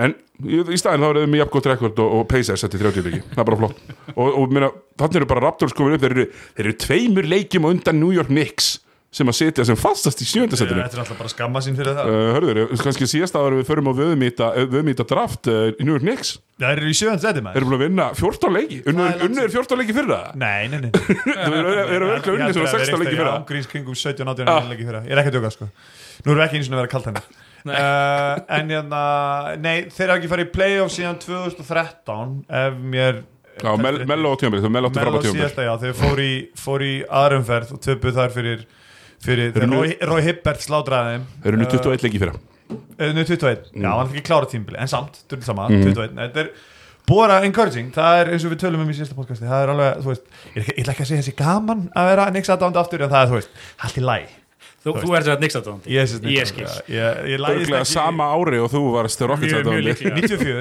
En 0.05 0.15
í, 0.43 0.61
í 0.63 0.79
staðin 0.79 1.05
þá 1.05 1.09
er 1.11 1.19
þau 1.21 1.29
með 1.33 1.41
jafngótt 1.43 1.69
rekord 1.71 2.01
og, 2.03 2.15
og 2.21 2.25
Pacers 2.31 2.65
eftir 2.67 2.83
30 2.83 3.05
leiki, 3.09 3.21
það 3.35 3.43
er 3.43 3.51
bara 3.51 3.61
flott. 3.61 3.83
Og, 4.15 4.31
og 4.31 4.55
þannig 4.55 5.21
eru 5.21 5.31
bara 5.35 5.45
Raptors 5.45 5.77
komin 5.77 5.99
upp 5.99 6.07
þeir 6.07 6.17
eru, 6.17 6.25
þeir 6.57 6.69
eru 6.71 6.79
tveimur 6.87 7.29
leikjum 7.35 7.69
á 7.69 7.73
undan 7.75 8.01
New 8.01 8.15
York 8.15 8.31
Knicks 8.33 8.73
sem 9.15 9.31
að 9.31 9.37
setja 9.39 9.67
sem 9.69 9.79
fastast 9.79 10.23
í 10.23 10.27
sjöndasettinu 10.27 10.83
Þetta 10.83 10.99
er 10.99 11.03
alltaf 11.05 11.21
bara 11.21 11.31
að 11.31 11.35
skamma 11.37 11.63
sín 11.65 11.77
fyrir 11.79 11.95
það. 11.99 12.11
Uh, 12.11 12.31
hörður, 12.37 12.63
kannski 12.83 13.09
síðast 13.11 13.39
áður 13.39 13.61
við 13.61 13.69
förum 13.71 13.91
á 13.91 13.93
vöðumýta, 14.01 14.51
vöðumýta 14.73 15.07
draft 15.11 15.51
uh, 15.53 15.69
í 15.75 15.87
New 15.87 15.95
York 15.95 16.07
Knicks, 16.07 16.37
Það 16.55 16.77
eru 16.77 16.91
í 16.91 16.95
þeir 16.95 17.41
maður. 17.43 17.57
Eru 17.59 17.67
búin 17.67 17.75
að 17.75 17.81
vinna 17.83 18.05
14 18.15 18.53
leiki, 18.55 18.77
unnur, 18.91 19.25
unnur 19.27 19.49
14 19.51 19.81
leiki 19.81 19.97
fyrir 19.97 20.13
það? 20.13 20.29
Nei, 20.39 20.69
nei, 20.71 20.77
nei. 20.85 20.91
Þeir 21.49 21.57
eru 21.57 22.13
örgulega 22.13 22.37
unnið 22.37 22.59
svona 22.61 22.75
16 22.77 23.03
leiki 23.03 23.11
fyrir 23.17 23.27
það. 23.27 23.39
Ángríns 23.41 23.71
kringum 23.73 23.99
17-18 23.99 24.71
leiki 24.71 24.87
fyrir 24.87 25.01
það. 25.01 25.09
Ég 25.09 25.17
er 25.17 25.23
ekki 25.25 25.33
að 25.33 25.39
djóka 25.41 25.51
sko. 25.57 25.71
Nú 26.23 26.33
erum 26.33 26.41
við 26.41 26.47
ekki 26.47 26.61
eins 26.61 26.69
og 26.69 26.75
að 26.75 26.81
vera 26.81 26.93
kalt 26.93 27.09
henni 27.11 27.23
uh, 27.75 28.43
En 28.57 28.71
hérna 28.73 29.03
Nei, 29.61 29.77
þeir 29.91 30.13
hafa 30.13 30.21
ekki 30.21 30.31
farið 30.31 30.49
í 30.49 30.53
playoff 30.55 30.95
síðan 30.95 31.19
2013 31.25 32.37
Ef 32.63 32.79
mér 32.95 33.23
Já, 33.55 33.71
Mel, 33.79 34.01
Mello 34.11 34.33
á 34.35 34.37
tímabili, 34.41 34.65
þú 34.65 34.71
Mello 34.75 34.89
síðasta, 35.23 35.63
já, 35.63 35.71
þeir 35.79 35.93
fór 35.95 36.21
í, 36.25 36.31
fór 36.59 36.83
í 36.83 36.95
aðrumferð 37.07 37.69
og 37.77 37.83
töpuð 37.85 38.17
þar 38.17 38.33
fyrir 38.35 38.65
fyrir, 39.25 39.57
Roy 40.11 40.23
Hibbert 40.29 40.63
slátraði 40.65 41.17
þeim 41.17 41.25
Þeir 41.43 41.53
eru 41.55 41.63
nú 41.63 41.69
21 41.73 42.05
leiki 42.07 42.21
fyrir 42.23 42.37
uh, 42.37 43.11
Nú 43.15 43.25
21, 43.25 43.67
já, 43.75 43.91
hann 43.91 44.07
er 44.07 44.13
ekki 44.15 44.25
klára 44.29 44.49
tímbili 44.51 44.79
en 44.81 44.91
samt, 44.93 45.21
drull 45.29 45.43
sama, 45.47 45.67
Mhm. 45.69 45.83
21 45.91 46.17
Þetta 46.23 46.45
er 46.45 46.53
búra 47.05 47.43
encouraging, 47.45 47.91
það 47.93 48.21
er 48.23 48.31
eins 48.33 48.45
og 48.49 48.53
við 48.55 48.63
tölum 48.63 48.81
um 48.81 48.89
í 48.89 48.95
síðasta 48.97 49.17
podcasti, 49.19 49.45
það 49.45 49.63
er 49.67 49.73
alveg, 49.75 49.99
þú 50.01 50.09
veist 50.09 50.23
ég, 50.57 50.71
ætla 50.81 50.93
ekki 50.95 51.05
að 51.05 51.11
segja 51.11 51.23
þessi 51.27 51.35
gaman 51.37 51.83
að 51.93 52.07
vera 52.09 52.31
Nix 52.33 52.49
aðdánd 52.55 52.79
aftur, 52.81 53.03
en 53.05 53.11
það 53.13 53.27
er, 53.27 53.29
þú 53.29 53.37
veist, 53.41 53.51
allt 53.85 53.99
í 54.01 54.05
læg 54.07 54.31
Þú, 54.85 54.93
þú 55.01 55.15
ert 55.17 55.25
þetta 55.25 55.41
nix 55.41 55.55
aðdóðandi 55.57 55.89
Ég, 55.95 56.11
ég, 56.13 56.35
Ég 56.35 56.49
skil. 56.51 56.65
ég, 56.93 57.21
ég 57.33 57.39
læðist 57.41 57.71
ekki 57.73 57.89
sama 57.89 58.25
ári 58.37 58.59
og 58.61 58.69
þú 58.69 58.81
varst 58.93 59.17
líklega. 59.25 60.13
94 60.21 60.61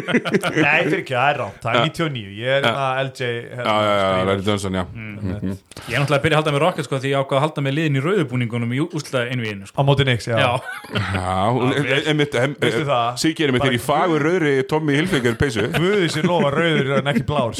Nei, 0.64 0.80
fyrir 0.88 0.98
ekki, 1.04 1.14
það 1.14 1.28
er 1.30 1.36
rátt, 1.38 1.58
það 1.62 1.70
er 1.70 1.84
99 1.86 2.34
Ég 2.34 2.50
er 2.50 2.62
hérna 2.66 2.88
LJ 3.04 3.20
hérna, 3.30 3.62
Já, 3.62 3.76
já, 3.86 3.92
já. 4.00 4.24
Larry 4.30 4.42
Johnson, 4.48 4.72
já. 4.74 4.84
Mm. 4.90 4.98
Ég 5.30 5.94
er 5.94 6.02
náttúrulega 6.02 6.18
að 6.18 6.24
byrja 6.24 6.34
að 6.34 6.40
halda 6.40 6.54
með 6.56 6.62
Rockets 6.64 6.88
sko, 6.90 6.98
því 7.04 7.08
ég 7.12 7.18
ákvað 7.22 7.38
að 7.38 7.44
halda 7.46 7.60
með 7.68 7.76
liðin 7.78 7.98
í 8.00 8.02
rauðubúningunum 8.06 8.74
í 8.74 8.80
úsla 8.90 9.20
einvíðinu 9.30 9.64
sko. 9.70 9.76
Á 9.78 9.82
móti 9.86 10.04
Nix, 10.10 10.26
já, 10.26 10.34
Já, 10.34 10.50
Já, 11.14 11.30
e- 11.94 12.04
einmitt? 12.10 12.34
Siggeir 13.22 13.54
með 13.54 13.60
þér 13.68 13.76
í 13.78 13.82
fagur 13.86 14.20
rauðri 14.26 14.54
Tommy 14.66 14.98
Hilfiger 14.98 15.38
peysu. 15.38 15.62
Guði 15.78 16.10
sér 16.10 16.26
lofa 16.26 16.50
rauður 16.58 16.98
en 16.98 17.06
ekki 17.14 17.22
blár 17.30 17.54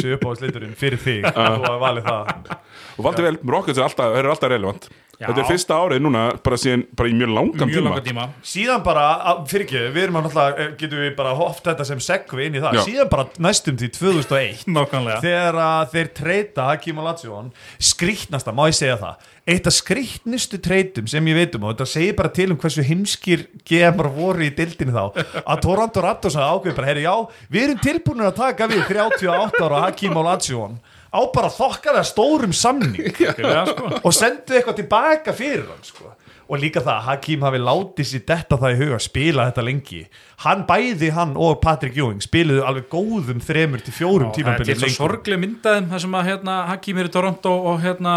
hafa 5.21 5.33
og 5.33 5.39
er 5.39 5.41
alltaf, 5.41 5.41
alltaf. 5.41 5.41
Þetta 5.41 5.41
er 5.45 5.51
fyrsta 5.51 5.79
árið 5.81 6.03
núna 6.05 6.23
bara, 6.45 6.59
síðan, 6.61 6.85
bara 6.97 7.11
í 7.11 7.17
mjög 7.19 7.33
langan 7.37 7.71
mjög 7.71 7.85
tíma. 7.85 8.01
tíma. 8.07 8.27
Síðan 8.53 8.85
bara, 8.85 9.07
fyrir 9.51 9.67
ekki, 9.67 9.83
við 9.95 10.05
erum 10.07 10.19
að 10.21 10.27
náttúrulega 10.27 10.65
eh, 10.65 10.71
getum 10.81 11.03
við 11.05 11.13
bara 11.19 11.35
hoft 11.41 11.65
þetta 11.69 11.87
sem 11.91 12.01
segvi 12.05 12.47
inn 12.47 12.57
í 12.57 12.63
það. 12.65 12.79
Já. 12.79 12.83
Síðan 12.89 13.11
bara 13.13 13.27
næstum 13.39 13.77
því 13.81 13.91
2001 13.99 14.65
Nákvæmlega. 14.71 15.21
þegar 15.25 15.61
þeir 15.93 16.11
treyta 16.21 16.69
Hakim 16.71 17.03
Olajuwon 17.03 17.53
skrýtnasta, 17.91 18.55
má 18.57 18.65
ég 18.71 18.79
segja 18.81 18.97
það. 19.01 19.29
Eitt 19.51 19.67
af 19.67 19.75
skrýtnustu 19.75 20.61
treytum 20.63 21.09
sem 21.11 21.27
ég 21.31 21.37
veit 21.37 21.55
um 21.57 21.65
og 21.67 21.75
þetta 21.75 21.89
segir 21.89 22.17
bara 22.19 22.31
til 22.33 22.51
um 22.53 22.59
hversu 22.61 22.85
heimskir 22.87 23.47
gemar 23.67 24.11
voru 24.15 24.45
í 24.47 24.51
dildinu 24.55 24.93
þá 24.95 25.25
að 25.43 25.63
Toronto 25.65 26.05
Raptors 26.05 26.37
hafði 26.39 26.71
ákveð 26.71 26.77
bara, 26.77 26.91
herri 26.91 27.07
já 27.07 27.15
við 27.51 27.65
erum 27.65 27.81
tilbúinir 27.83 28.29
að 28.29 28.39
taka 28.41 28.69
við 28.71 28.85
38 28.87 29.65
ára 29.65 29.83
Hakim 29.89 30.21
Olajuwon 30.21 30.77
á 31.11 31.21
bara 31.35 31.51
þokkalega 31.53 32.07
stórum 32.07 32.55
samning 32.55 33.13
sko. 33.71 33.93
og 34.01 34.15
sendu 34.15 34.57
eitthvað 34.57 34.81
tilbaka 34.83 35.35
fyrir 35.37 35.67
hann 35.69 35.85
sko. 35.87 36.13
og 36.51 36.59
líka 36.63 36.83
það 36.83 36.97
að 36.97 37.07
Hakim 37.09 37.47
hafi 37.47 37.63
látið 37.63 38.11
sér 38.11 38.25
detta 38.31 38.59
það 38.59 38.75
í 38.75 38.79
huga 38.81 38.99
að 38.99 39.05
spila 39.07 39.49
þetta 39.51 39.67
lengi 39.67 40.03
hann 40.45 40.67
bæði 40.69 41.11
hann 41.15 41.35
og 41.39 41.59
Patrick 41.63 41.99
Ewing 41.99 42.23
spiluðu 42.25 42.65
alveg 42.67 42.89
góðum 42.93 43.43
þremur 43.45 43.85
til 43.87 43.95
fjórum 43.95 44.33
Það 44.35 44.55
er 44.55 44.71
til 44.71 44.79
svo 44.85 44.95
sorgleg 45.05 45.43
myndaðum 45.43 45.91
þar 45.93 46.07
sem 46.07 46.17
að 46.21 46.31
hérna, 46.31 46.61
Hakim 46.71 47.03
er 47.03 47.11
í 47.11 47.15
Toronto 47.15 47.55
og 47.73 47.83
hérna 47.85 48.17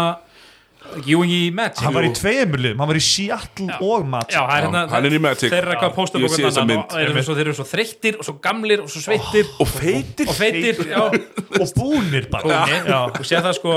Ewing 0.94 1.30
í 1.32 1.38
Magic 1.54 1.80
hann 1.82 1.94
var 1.96 2.04
í 2.06 2.10
tveimur 2.14 2.60
liðum, 2.60 2.80
hann 2.82 2.90
var 2.90 2.98
í 2.98 3.02
Seattle 3.02 3.78
og 3.82 4.04
Magic. 4.06 4.34
Já, 4.36 4.42
það 4.44 4.52
er 4.54 4.64
hérna 4.66 4.82
hann 4.92 5.08
er 5.08 5.16
í 5.16 5.20
Magic. 5.24 5.48
Þeir 5.50 5.56
eru 5.58 5.72
eitthvað 5.72 5.88
að 5.88 5.96
posta 5.96 6.20
mynd. 6.20 6.82
og 6.84 6.92
þeir 6.94 7.08
eru 7.08 7.24
svo, 7.24 7.34
þeir 7.38 7.48
eru 7.48 7.54
svo 7.58 7.66
þreyttir 7.70 8.18
og 8.20 8.28
svo 8.28 8.34
gamlir 8.44 8.82
og 8.84 8.92
svo 8.92 9.02
sveittir. 9.02 9.48
Og 9.64 9.72
feitir. 9.72 10.28
Og 10.30 10.36
feitir 10.38 10.82
já, 10.92 11.00
og 11.08 11.72
búnir 11.78 12.28
bara. 12.30 12.60
Og 13.08 13.24
sé 13.26 13.40
það 13.40 13.56
sko 13.58 13.74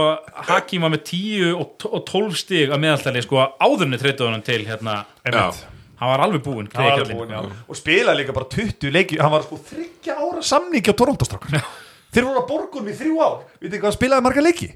Hakim 0.52 0.86
var 0.86 0.94
með 0.94 1.04
10 1.10 1.56
og 1.56 1.74
t- 1.82 1.90
og 1.90 2.06
12 2.12 2.38
stig 2.44 2.70
að 2.76 2.84
meðaltali 2.86 3.26
sko 3.26 3.42
áðurni 3.66 3.98
treytuðunum 4.04 4.46
til 4.46 4.62
hérna, 4.68 5.00
hann 5.26 6.12
var 6.14 6.28
alveg 6.28 6.44
búinn 6.46 6.70
Hann 6.76 6.86
var 6.86 7.00
alveg 7.00 7.08
kveikjallinn. 7.10 7.18
búinn, 7.18 7.34
já. 7.34 7.66
og 7.72 7.76
spilaði 7.82 8.22
líka 8.22 8.36
bara 8.38 8.50
20 8.54 8.92
leiki. 8.94 9.18
Hann 9.24 9.34
var 9.34 9.48
sko 9.48 9.58
þryggja 9.72 10.20
ára 10.22 10.44
samningi 10.46 10.94
á 10.94 10.96
Toronto-strákar 11.02 11.64
þeir 12.14 12.24
voru 12.30 12.40
að 12.44 12.50
borgunum 12.52 12.92
í 12.92 12.98
þrjú 13.00 13.18
ár. 13.26 13.40
Veitir 13.62 13.80
hvað 13.82 13.90
hann 13.90 13.98
spilaði 13.98 14.26
marga 14.28 14.44
leiki? 14.46 14.70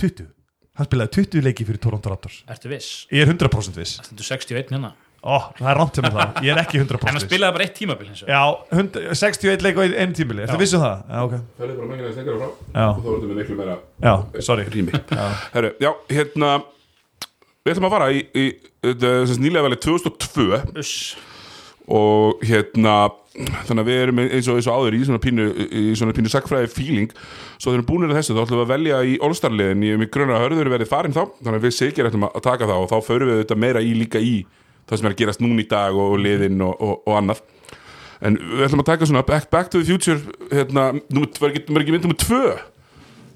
20 0.00 0.30
hann 0.78 0.86
spilaði 0.88 1.10
20 1.18 1.44
leiki 1.46 1.66
fyrir 1.68 1.80
Toronto 1.82 2.10
Raptors. 2.12 2.42
Ertu 2.50 2.70
viss? 2.72 3.06
ég 3.12 3.22
er 3.24 3.32
100% 3.34 3.76
viss. 3.80 3.98
Stendur 4.04 4.24
61 4.26 4.70
hérna? 4.74 4.92
Ó, 5.20 5.36
það 5.58 5.66
er 5.68 5.76
rámt 5.76 5.98
sem 5.98 6.06
er 6.08 6.14
það, 6.16 6.38
ég 6.46 6.54
er 6.54 6.58
ekki 6.62 6.78
100% 6.80 7.02
En 7.04 7.10
hann 7.10 7.18
viss. 7.18 7.26
spilaði 7.28 7.52
bara 7.58 7.64
eitt 7.66 7.74
tímabil 7.76 8.06
eins 8.08 8.22
og 8.24 8.30
Já, 8.32 8.40
100, 8.72 9.02
61 9.20 9.64
leik 9.66 9.76
á 9.76 9.82
einu 9.84 10.14
tímili, 10.16 10.44
ertu 10.46 10.56
vissum 10.62 10.80
það? 10.80 11.02
Já, 11.10 11.18
ok. 11.26 11.34
Það 11.58 11.66
er 11.66 11.74
bara 11.76 11.88
mengilega 11.90 12.12
stengur 12.14 12.38
frá. 12.40 12.48
Já. 12.72 12.86
og 12.88 13.02
þá 13.04 13.10
erum 13.10 13.26
við 13.34 13.40
miklu 13.42 13.56
meira 13.58 13.74
Já, 14.00 14.14
sorry. 14.48 14.64
rými. 14.72 15.00
Herru, 15.52 15.72
já, 15.84 15.90
hérna 16.08 16.52
við 17.60 17.74
ætlum 17.74 17.88
að 17.90 17.94
fara 17.98 18.08
í, 18.16 18.22
í, 18.32 18.46
í, 18.48 18.94
í 18.96 19.36
nýlega 19.44 19.66
velið 19.68 19.82
2002 19.84 20.62
Uss 20.80 20.94
og 21.90 22.44
hérna 22.46 22.96
þannig 23.40 23.82
að 23.82 23.88
við 23.88 24.00
erum 24.04 24.20
eins 24.22 24.48
og, 24.50 24.58
eins 24.58 24.68
og 24.68 24.78
áður 24.80 24.96
í 24.96 25.00
svona 25.06 25.22
pínu, 25.22 25.46
í 25.70 25.82
svona 25.98 26.14
pínu 26.16 26.30
sagfræði 26.32 26.70
feeling. 26.74 27.12
Svo 27.56 27.70
þegar 27.70 27.76
við 27.76 27.78
erum 27.78 27.88
búinir 27.90 28.12
að 28.12 28.18
þessu 28.20 28.36
þá 28.36 28.42
ætlum 28.42 28.60
við 28.60 28.64
að 28.64 28.72
velja 28.72 29.02
í 29.06 29.14
All-Star-liðin. 29.26 29.84
Ég 29.86 29.96
er 29.96 30.02
mig 30.02 30.10
grunnar 30.14 30.38
að 30.38 30.44
hörður 30.46 30.72
verið 30.74 30.90
farin 30.90 31.14
þá. 31.16 31.22
Þannig 31.38 31.60
að 31.60 31.68
við 31.68 31.76
segir 31.76 32.10
ætlum 32.10 32.26
að 32.28 32.42
taka 32.46 32.68
það 32.70 32.82
og 32.84 32.90
þá 32.90 33.06
förum 33.06 33.30
við 33.30 33.40
þetta 33.44 33.60
meira 33.64 33.84
í 33.84 33.94
líka 33.98 34.22
í 34.22 34.34
það 34.90 35.00
sem 35.00 35.08
er 35.08 35.14
að 35.14 35.22
gerast 35.22 35.44
núna 35.44 35.62
í 35.62 35.68
dag 35.70 35.96
og, 35.96 36.16
og 36.16 36.22
liðin 36.24 36.66
og, 36.66 36.82
og, 36.82 37.14
annað. 37.20 37.44
En 38.20 38.36
við 38.36 38.66
ætlum 38.66 38.82
að 38.82 38.90
taka 38.90 39.08
svona 39.08 39.24
Back, 39.26 39.48
back 39.52 39.70
to 39.72 39.80
the 39.80 39.86
Future 39.88 40.18
hérna, 40.50 40.90
var 41.40 41.54
ekki, 41.54 41.64
var 41.70 41.84
ekki 41.84 41.94
mynd 41.94 42.04
nummer 42.08 42.20
tvö 42.20 42.42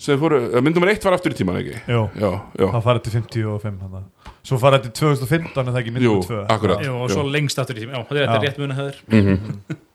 sem 0.05 0.19
fóru, 0.21 0.41
eh, 0.51 0.61
mynd 0.61 0.77
nummer 0.77 0.91
eitt 0.93 1.05
var 1.07 1.17
aftur 1.17 1.33
í 1.33 1.39
tíman 1.39 1.61
ekki? 1.63 1.79
Jú. 1.89 2.03
já, 2.19 2.31
já, 2.59 2.67
Það 2.75 2.83
farið 2.85 3.05
til 3.07 3.15
55 3.15 3.79
hana. 3.87 4.03
Svo 4.45 4.59
farið 4.61 4.87
til 4.89 4.93
2015 5.01 5.63
en 5.63 5.73
það 5.73 5.81
ekki 5.81 5.93
jú, 5.95 5.97
myndum 5.97 6.23
2 6.29 6.41
akkurat. 6.53 6.85
Jú, 6.85 6.95
og 7.01 7.11
svo 7.13 7.25
lengst 7.33 7.61
aftur 7.63 7.79
í 7.79 7.85
tíma. 7.85 7.97
Já, 7.97 8.03
þetta 8.11 8.37
er 8.37 8.45
rétt 8.45 8.61
muni 8.61 8.77
höður 8.77 8.99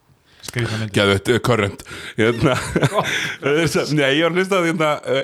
Skrýtna 0.49 0.79
myndi 0.81 0.95
Geðvett, 0.97 1.29
uh, 1.31 1.39
current 1.45 1.83
hérna, 2.17 2.55
Nei, 3.97 4.17
ég 4.17 4.25
var 4.25 4.33
að 4.33 4.39
hlusta 4.39 4.59
á 4.59 4.61
því, 4.65 4.73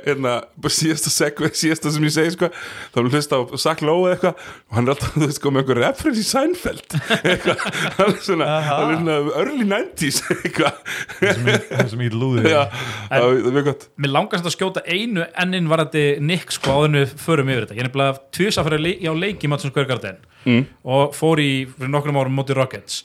hérna, 0.06 0.34
síðasta 0.76 1.14
segve, 1.14 1.52
síðasta 1.62 1.94
sem 1.96 2.06
ég 2.08 2.14
segi 2.16 2.36
sko, 2.36 2.50
þá 2.94 3.00
var 3.00 3.10
að 3.10 3.18
hlusta 3.18 3.40
á 3.40 3.42
Zach 3.62 3.84
Lowe 3.86 4.14
eitthvað 4.14 4.44
og 4.46 4.78
hann 4.78 4.88
er 4.88 4.94
alltaf, 4.96 5.16
þú 5.16 5.24
veist, 5.26 5.40
sko, 5.40 5.54
með 5.54 5.64
einhver 5.64 5.82
reference 5.82 6.22
í 6.22 6.28
Seinfeld. 6.28 6.98
Eitthvað, 7.22 7.66
hann 7.98 8.14
er 8.14 8.22
svona 8.28 8.50
hann 8.70 9.12
er 9.12 9.32
early 9.42 9.68
90s 9.70 10.22
eitthvað, 10.36 10.80
Það 11.26 11.92
sem 11.92 12.06
ég 12.06 12.16
lúði 12.16 12.52
já, 12.52 12.62
það 13.10 13.26
er 13.26 13.58
mjög 13.58 13.68
gott. 13.70 13.88
Mér 14.02 14.14
langar 14.14 14.42
samt 14.42 14.50
að 14.52 14.56
skjóta 14.56 14.86
einu 14.86 15.26
ennin 15.42 15.70
varandi 15.72 16.06
Nick 16.24 16.54
sko 16.56 16.84
en 16.86 17.00
við 17.00 17.16
förum 17.22 17.52
yfir 17.52 17.66
þetta. 17.66 17.78
Ég 17.78 17.86
er 17.86 17.90
nefnilega 17.90 18.82
leik, 18.86 19.04
á 19.06 19.14
leiki 19.26 19.50
Madison 19.52 19.74
Square 19.74 19.90
Garden 19.90 20.20
mm. 20.46 20.64
og 20.96 21.16
fór 21.18 21.42
í 21.44 21.52
fyrir 21.72 21.92
nokkrum 21.92 22.20
árum 22.22 22.36
móti 22.38 22.58
Rockets 22.58 23.04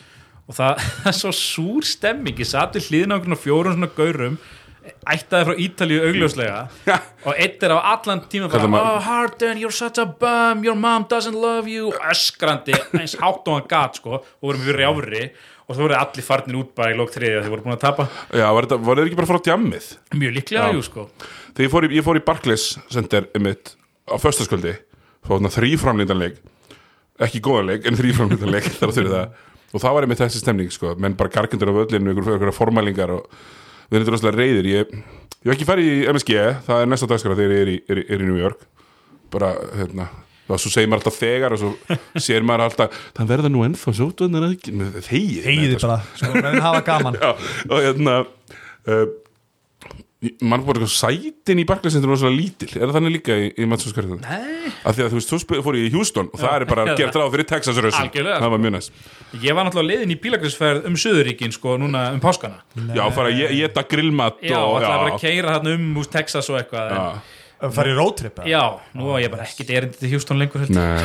og 0.51 0.57
það 0.59 0.81
er 1.07 1.17
svo 1.17 1.35
súr 1.35 1.87
stemming. 1.87 2.41
Ég 2.43 2.49
satt 2.51 2.75
við 2.79 2.91
hliðina 2.91 3.15
á 3.15 3.17
einhvern 3.21 3.39
og 3.39 3.45
fjórum 3.45 3.77
svona 3.77 3.93
gaurum 3.95 4.41
ættaði 5.11 5.47
frá 5.47 5.61
Ítalíu 5.61 6.01
augljóslega. 6.09 6.59
Og 7.29 7.37
eitt 7.37 7.63
er 7.63 7.75
á 7.77 7.79
allan 7.93 8.25
tíma 8.33 8.49
bara, 8.51 8.69
oh 8.81 8.99
Harden, 9.05 9.61
you're 9.61 9.75
such 9.75 10.01
a 10.01 10.07
bum 10.09 10.65
your 10.65 10.75
mom 10.75 11.07
doesn't 11.09 11.37
love 11.37 11.71
you. 11.71 11.93
Öskrandi, 12.11 12.75
eins 12.99 13.17
hátt 13.21 13.47
og 13.47 13.59
hann 13.59 13.69
gat 13.71 14.01
sko, 14.01 14.21
og 14.21 14.47
vorum 14.49 14.65
við 14.67 14.81
rjáfri 14.81 15.25
og 15.71 15.77
svo 15.77 15.85
voru 15.85 15.95
allir 16.01 16.27
farnir 16.27 16.59
út 16.59 16.73
bara 16.75 16.91
í 16.91 16.97
lók 16.99 17.13
þriðja 17.15 17.45
þeir 17.45 17.53
voru 17.53 17.67
búin 17.67 17.77
að 17.77 17.83
tapa, 17.85 18.09
Já, 18.35 18.49
var 18.51 18.67
þetta, 18.67 18.79
var 18.83 18.99
þetta 18.99 19.11
ekki 19.11 19.19
bara 19.21 19.31
frá 19.31 19.43
djammið? 19.47 19.91
Mjög 20.19 20.33
líklega 20.41 20.71
jú 20.75 20.83
sko. 20.83 21.05
Þegar 21.53 21.67
ég 21.67 21.75
fór 21.75 21.87
í, 21.87 22.01
fór 22.09 22.19
í 22.19 22.25
Barclays 22.27 22.65
Center 22.91 23.29
einmitt, 23.39 23.77
á 24.11 24.19
föstaskvöldi 24.19 24.75
fór 25.23 25.37
þarna 25.37 25.53
þrý 25.55 25.71
framlíndanleik 25.79 26.41
ekki 27.21 27.43
góðanleik, 27.45 27.87
en 27.87 27.99
þrý 28.01 28.17
framlíndanleik 28.17 28.67
þar 28.81 28.95
fyrir 28.97 29.15
það 29.15 29.39
og 29.71 29.83
það 29.83 29.97
var 29.97 30.07
einmitt 30.07 30.23
þessi 30.23 30.43
stemning 30.43 30.73
sko. 30.75 30.95
menn 30.99 31.17
bara 31.19 31.33
gargendur 31.33 31.71
á 31.71 31.79
völlinu, 31.81 32.15
ykkur, 32.15 32.33
ykkur 32.37 32.55
formælingar 32.57 33.15
og 33.15 33.29
við 33.91 33.99
erum 33.99 34.07
þetta 34.07 34.17
rosalega 34.17 34.41
reyðir 34.41 34.71
ég, 34.71 34.97
ég 35.41 35.51
hef 35.51 35.55
ekki 35.57 35.69
farið 35.69 35.93
í 35.93 36.01
MSG 36.11 36.35
það 36.67 36.83
er 36.83 36.91
næsta 36.91 37.11
dagskara 37.11 37.39
þegar 37.39 37.55
ég 37.57 37.63
er 37.63 37.73
í, 37.75 37.79
er, 37.91 38.03
er 38.07 38.25
í 38.25 38.29
New 38.29 38.41
York. 38.41 38.67
Bara, 39.31 39.55
hérna 39.79 40.09
og 40.51 40.59
svo 40.59 40.71
segir 40.73 40.89
maður 40.91 41.05
alltaf 41.05 41.19
þegar 41.21 41.55
og 41.55 41.61
svo 41.63 41.99
sér 42.27 42.47
maður 42.47 42.67
alltaf, 42.67 43.01
það 43.15 43.33
verða 43.33 43.51
nú 43.53 43.65
ennþá 43.67 43.95
sótvarnar 44.01 44.47
þegið 45.07 45.47
Heiði 45.47 45.81
bara, 45.83 46.01
sko, 46.19 46.31
menn 46.35 46.63
hafa 46.65 46.85
gaman. 46.87 47.19
Já, 47.23 47.31
og 47.69 47.85
hérna 47.87 48.17
uh, 48.25 49.05
mann 50.45 50.61
búið 50.67 50.83
eitthvað 50.83 50.91
sætin 50.93 51.61
í 51.63 51.65
Barclays-centrum 51.65 52.13
var 52.13 52.19
svona 52.21 52.37
lítil, 52.37 52.69
er 52.77 52.83
það 52.83 52.97
þannig 52.99 53.15
líka 53.15 53.37
í, 53.41 53.47
í 53.57 53.69
Matsóskarðan? 53.71 54.21
Nei. 54.21 54.73
Af 54.85 54.97
því 54.99 55.05
að 55.07 55.15
þú 55.15 55.21
veist, 55.21 55.33
þú 55.33 55.61
fór 55.65 55.79
ég 55.79 55.87
í 55.89 55.93
Houston 55.95 56.29
og 56.29 56.43
það 56.43 56.57
er 56.59 56.67
bara 56.69 56.85
Já. 56.91 56.95
gert 57.01 57.17
ráð 57.17 57.31
fyrir 57.37 57.49
Texas-rössin 57.49 58.05
Algjörlega, 58.05 58.43
það 58.45 58.53
var 58.53 58.63
mjög 58.67 58.75
næst 58.77 59.01
Ég 59.41 59.57
var 59.57 59.69
náttúrulega 59.69 59.89
leiðin 59.95 60.13
í 60.13 60.19
bílagrisferð 60.21 60.89
um 60.91 61.01
Suðuríkin 61.01 61.57
sko 61.57 61.79
núna 61.81 62.05
um 62.13 62.21
páskana 62.21 62.61
Já, 62.93 63.05
fara 63.17 63.33
að 63.33 63.57
geta 63.57 63.87
grillmat 63.89 64.45
Já, 64.45 64.59
og, 64.61 64.77
ætlaði 64.83 65.05
bara 65.07 65.17
að 65.17 65.25
keira 65.25 65.57
þarna 65.57 65.77
um 65.79 65.89
úr 66.05 66.13
Texas 66.13 66.53
og 66.53 66.61
eitthvað 66.61 66.93
en, 66.93 67.01
já, 67.01 67.41
Farið 67.61 67.99
roadtrip 67.99 68.39
eða? 68.41 68.49
Já, 68.49 68.63
nú 68.97 69.11
var 69.11 69.21
ég 69.21 69.33
bara 69.33 69.45
ekkit 69.45 69.73
erindi 69.77 70.01
til 70.01 70.15
Houston 70.15 70.39
lengur. 70.41 70.63
Nei, 70.73 71.03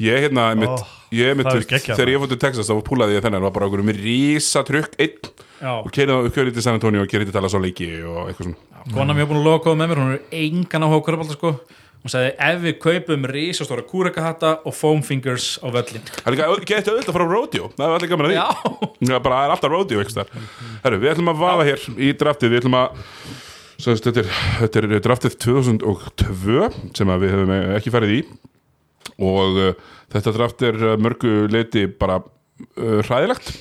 ég 0.00 0.22
hérna 0.24 0.46
mitt, 0.56 0.84
ég 1.14 1.36
mitt, 1.38 1.48
það 1.50 1.90
þegar 1.90 2.12
ég 2.12 2.22
fór 2.22 2.30
til 2.30 2.40
Texas 2.44 2.70
þá 2.70 2.80
púlaði 2.86 3.16
ég 3.18 3.24
þennan, 3.24 3.44
var 3.46 3.54
bara 3.56 3.68
okkur 3.70 3.84
með 3.86 4.00
rísa 4.04 4.62
trukk 4.66 4.96
einn. 5.00 5.30
Já, 5.60 5.72
og 5.76 5.90
keirið 5.92 6.14
á 6.16 6.54
til 6.56 6.64
San 6.64 6.78
Antonio 6.78 7.04
og 7.04 7.10
keirið 7.10 7.30
til 7.30 7.36
Dallas 7.36 7.56
á 7.56 7.60
leiki 7.60 7.90
og 8.06 8.30
eitthvað 8.30 8.48
svona. 8.48 8.84
Kona 8.94 9.16
mér 9.16 9.28
búin 9.28 9.42
að 9.42 9.48
loka 9.50 9.74
með 9.76 9.90
mér 9.92 10.00
hún 10.00 10.14
er 10.14 10.38
engan 10.40 10.86
áhuga 10.86 11.04
körpálta 11.10 11.36
sko. 11.36 11.52
Hún 12.00 12.08
sagði 12.14 12.30
ef 12.40 12.62
við 12.62 12.76
kaupum 12.80 13.26
risastóra 13.28 13.82
kúrekahatta 13.84 14.54
og 14.64 14.72
foam 14.72 15.02
fingers 15.04 15.58
á 15.60 15.68
völlin 15.68 16.06
Það 16.16 16.38
er 16.46 16.62
getið 16.64 16.94
auðvitað 16.94 17.16
frá 17.18 17.24
rodeo. 17.28 17.68
Það 17.76 17.84
er 17.84 17.96
allir 17.98 18.12
gaman 18.14 18.28
að 18.28 18.32
því. 18.32 19.10
Það 19.10 19.28
er 19.36 19.52
alltaf 19.52 19.74
rodeo 19.74 20.06
Herru, 20.80 21.00
við 21.02 21.12
ætlum 21.12 21.32
að 21.34 21.42
vaða 21.42 21.66
hér 21.68 21.84
í 22.00 22.12
draftið. 22.22 22.54
Við 22.54 22.62
ætlum 22.62 22.78
að 22.80 23.04
svo, 23.76 23.96
þetta, 23.98 24.22
er, 24.22 24.30
þetta 24.62 24.82
er 24.86 25.04
draftið 25.04 25.36
2002 25.44 26.70
sem 26.96 27.12
við 27.20 27.34
hefum 27.36 27.54
ekki 27.76 27.92
farið 27.92 28.16
í 28.16 28.22
og 29.20 29.58
uh, 29.60 29.72
þetta 30.12 30.34
draft 30.36 30.62
er 30.66 30.78
uh, 30.80 30.94
mörgu 31.00 31.46
leiti 31.52 31.86
bara 31.90 32.20
uh, 32.22 33.00
hræðilegt. 33.06 33.52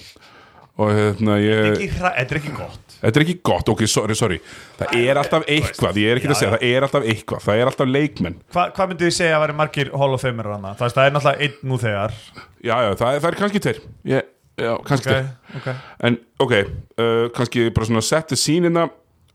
Og 0.80 0.93
hérna 0.95 1.36
ég 1.43 1.75
Þetta 1.91 2.21
er 2.23 2.38
ekki 2.39 2.54
gott. 2.56 2.89
Þetta 2.99 3.19
er 3.19 3.23
ekki 3.25 3.36
gott, 3.47 3.69
ok, 3.71 3.82
sorry, 3.88 4.15
sorry. 4.15 4.38
Það 4.80 4.93
er 4.99 5.19
alltaf 5.19 5.45
eitthvað, 5.47 5.99
ég 5.99 6.12
er 6.12 6.19
ekki 6.19 6.30
að 6.32 6.38
segja 6.39 6.52
Það 6.54 6.65
er 6.67 6.86
alltaf 6.88 7.08
eitthvað, 7.13 7.43
það 7.45 7.60
er 7.62 7.71
alltaf 7.71 7.89
leikmenn. 7.91 8.38
Hva, 8.52 8.65
Hvað 8.75 8.91
myndið 8.91 9.08
þið 9.08 9.15
segja 9.15 9.38
að 9.38 9.44
vera 9.46 9.56
margir 9.60 9.92
Hall 10.02 10.15
of 10.15 10.23
Famer 10.23 10.50
hana? 10.54 10.73
Það, 10.79 10.94
það 10.98 11.08
er 11.08 11.15
náttúrulega 11.15 11.48
einn 11.48 11.71
nú 11.71 11.79
þegar. 11.79 12.17
Já, 12.60 12.75
já, 12.75 12.90
það, 13.00 13.10
er- 13.12 13.23
það 13.23 13.29
er 13.29 13.37
kannski 13.40 13.63
tveir. 13.65 13.81
Já, 14.10 14.73
kannski 14.87 15.12
okay, 15.13 15.29
tveir. 15.29 15.62
okay. 15.62 15.75
En 16.10 16.19
ok, 16.44 16.56
uh, 17.00 17.25
kannski 17.40 17.65
bara 17.75 17.90
svona 17.92 18.04
setja 18.10 18.40
sínina 18.40 18.87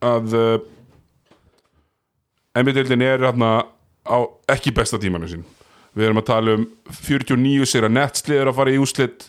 að 0.04 0.36
uh, 0.36 0.54
NBA-deildin 2.60 3.04
er 3.04 3.24
hérna 3.24 3.54
á 4.04 4.18
ekki 4.52 4.72
besta 4.76 5.00
tímanu 5.00 5.28
sín 5.30 5.44
Við 5.94 6.08
erum 6.08 6.18
að 6.22 6.26
tala 6.32 6.56
um 6.58 6.66
49 6.90 7.68
sér 7.70 7.86
að 7.88 7.96
netsliður 8.00 8.50
að 8.50 8.56
fara 8.58 8.72
í 8.74 8.80
úslit 8.82 9.28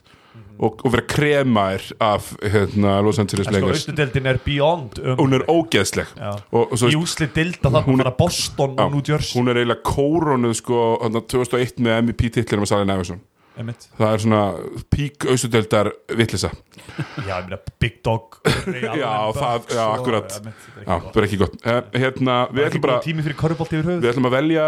og, 0.55 0.79
og 0.87 0.91
vera 0.93 1.03
kremaðir 1.11 1.83
af 2.01 2.29
hérna, 2.41 2.95
Los 3.03 3.19
Angeles 3.19 3.45
sko, 3.49 3.53
Lakers. 3.57 3.81
austudeldin 3.83 4.29
er 4.31 4.39
beyond 4.45 4.99
um, 5.03 5.17
Hún 5.19 5.35
er 5.37 5.43
ógeðsleg. 5.51 6.13
Og, 6.55 6.71
og 6.71 6.79
svo 6.79 6.89
Í 6.89 6.97
úsli 6.97 7.27
dilda 7.35 7.69
það 7.73 7.85
Hún 7.89 7.97
hún 7.99 8.05
er- 8.05 8.09
er 8.11 8.17
Boston 8.17 8.75
og 8.79 8.91
New 8.95 9.03
Jersey. 9.05 9.35
Hún 9.37 9.51
er 9.51 9.59
eiginlega 9.61 9.83
kórónuð 9.91 10.55
sko, 10.61 10.81
þarna 11.03 11.23
2001 11.35 11.83
með 11.85 12.01
MVP-titlunum 12.07 12.65
að 12.67 12.71
Salin 12.73 12.95
Everson 12.95 13.21
Einmitt. 13.57 13.85
það 13.97 14.13
er 14.13 14.23
svona 14.25 14.39
pík 14.91 15.25
austudeldar 15.31 15.89
vitlisa 16.19 16.49
Já, 17.25 17.37
ég 17.39 17.45
meina 17.47 17.59
Big 17.79 18.01
Dog 18.03 18.39
Já, 18.45 19.31
það- 19.35 19.69
já, 19.71 19.83
akkurat. 19.95 20.35
já, 20.85 20.95
það 20.99 21.19
er 21.21 21.27
ekki 21.27 21.39
gott. 21.39 21.55
Eh, 21.65 21.81
hérna, 22.03 22.35
við 22.51 22.59
Við 22.59 22.67
ætlum 22.69 22.81
bara 22.85 22.99
tími 23.05 23.23
fyrir 23.25 23.37
korfubolt 23.39 23.71
yfir 23.73 23.85
höfuð. 23.87 24.01
við 24.03 24.11
ætlum 24.13 24.27
að 24.29 24.35
velja, 24.37 24.65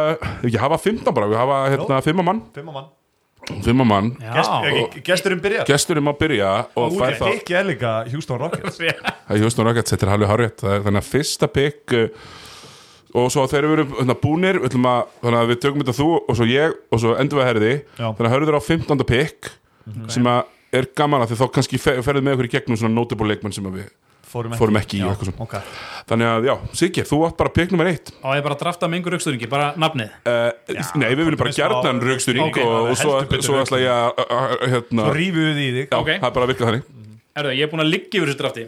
ekki 0.48 0.62
hafa 0.64 0.78
15 0.86 1.14
bara 1.14 1.28
við 1.28 1.38
hafa 1.42 1.58
hérna, 1.74 2.00
5 2.08 2.24
mann, 2.24 2.42
Fimm 2.56 2.70
á 2.70 2.74
mann. 2.78 2.88
5 3.64 3.86
mann. 3.88 4.10
Gest, 4.20 4.52
ekki- 4.72 5.04
Gesturinn 5.08 5.40
byrjar. 5.44 5.66
gesturinn 5.70 6.04
má 6.04 6.14
byrja 6.20 6.50
og 6.76 6.92
það. 7.22 7.36
Ekki 7.38 7.56
er 7.60 7.64
líka 7.70 7.92
Houston 8.12 8.40
Rockets. 8.40 8.78
Það 9.28 9.36
er 9.36 9.42
Houston 9.44 9.66
Rockets, 9.68 9.92
þetta 9.94 10.04
er 10.08 10.12
Það 10.64 10.74
er 10.78 10.84
þannig 10.88 11.04
að 11.04 11.12
fyrsta 11.14 11.48
pick 11.52 11.94
uh, 11.94 12.08
og 13.18 13.30
svo 13.34 13.46
þegar 13.50 13.68
við 13.70 13.76
erum 13.80 13.94
hérna, 14.00 14.16
búnir 14.22 14.60
við, 14.64 14.76
að, 14.78 15.14
þannig 15.24 15.40
að 15.42 15.52
við 15.54 15.62
tökum 15.64 15.84
þetta 15.84 15.98
þú 15.98 16.10
og 16.20 16.38
svo 16.40 16.48
ég 16.50 16.76
og 16.94 17.02
svo 17.04 17.16
endur 17.22 17.40
við 17.40 17.46
að 17.46 17.50
herði. 17.52 17.72
Þannig 18.00 18.28
að 18.30 18.36
hörður 18.36 18.58
á 18.60 18.62
15. 18.68 19.06
pick 19.10 19.52
sem 20.14 20.28
að 20.30 20.44
er 20.78 20.90
gaman 21.00 21.24
að 21.24 21.32
því 21.32 21.40
þá 21.40 21.48
kannski 21.56 21.80
fe- 21.80 21.96
ferðið 22.04 22.26
með 22.28 22.36
okkur 22.38 22.50
í 22.50 22.54
gegnum 22.58 22.78
svona 22.82 22.94
notable 22.98 23.30
leikmenn 23.32 23.56
sem 23.56 23.66
við 23.72 23.88
Fórum 24.28 24.52
ekki, 24.52 24.60
Fórum 24.60 24.76
ekki 24.76 24.98
í 24.98 25.00
Já, 25.00 25.06
eitthvað 25.08 25.30
svona. 25.30 25.46
ok. 25.46 25.54
þannig 26.10 26.28
að 26.28 26.46
já, 26.50 26.54
Siggi, 26.76 27.04
þú 27.08 27.20
átt 27.30 27.38
bara 27.40 27.52
pick 27.56 27.72
nummer 27.72 27.88
eitt. 27.88 28.10
Og 28.20 28.34
ég 28.36 28.44
bara 28.44 28.58
drafta 28.60 28.90
með 28.92 28.98
einhver 29.00 29.14
raukstöringi, 29.16 29.48
bara 29.48 29.70
nafnið. 29.80 30.10
Uh, 30.28 30.50
Nei, 31.00 31.06
við 31.16 31.22
viljum 31.22 31.40
bara 31.40 31.54
gjarnan 31.56 32.02
rauksturing 32.04 32.44
Ok, 32.44 32.60
og, 32.60 32.90
og 32.92 33.00
svo, 33.00 33.14
svo 33.40 33.56
ætla 33.62 33.80
ég 33.80 33.88
að 33.88 34.66
hérna, 34.74 35.06
Svo 35.08 35.14
rífum 35.16 35.48
við 35.48 35.62
í 35.64 35.70
þig. 35.78 35.88
Já, 35.88 36.02
það 36.04 36.28
er 36.28 36.36
bara 36.36 36.44
að 36.44 36.52
virka 36.52 36.68
þannig 36.68 36.92
Erðu, 37.38 37.54
ég 37.56 37.64
er 37.64 37.72
búin 37.72 37.84
að 37.86 37.92
liggja 37.94 38.20
yfir 38.20 38.34
þessu 38.34 38.42
drafti. 38.42 38.68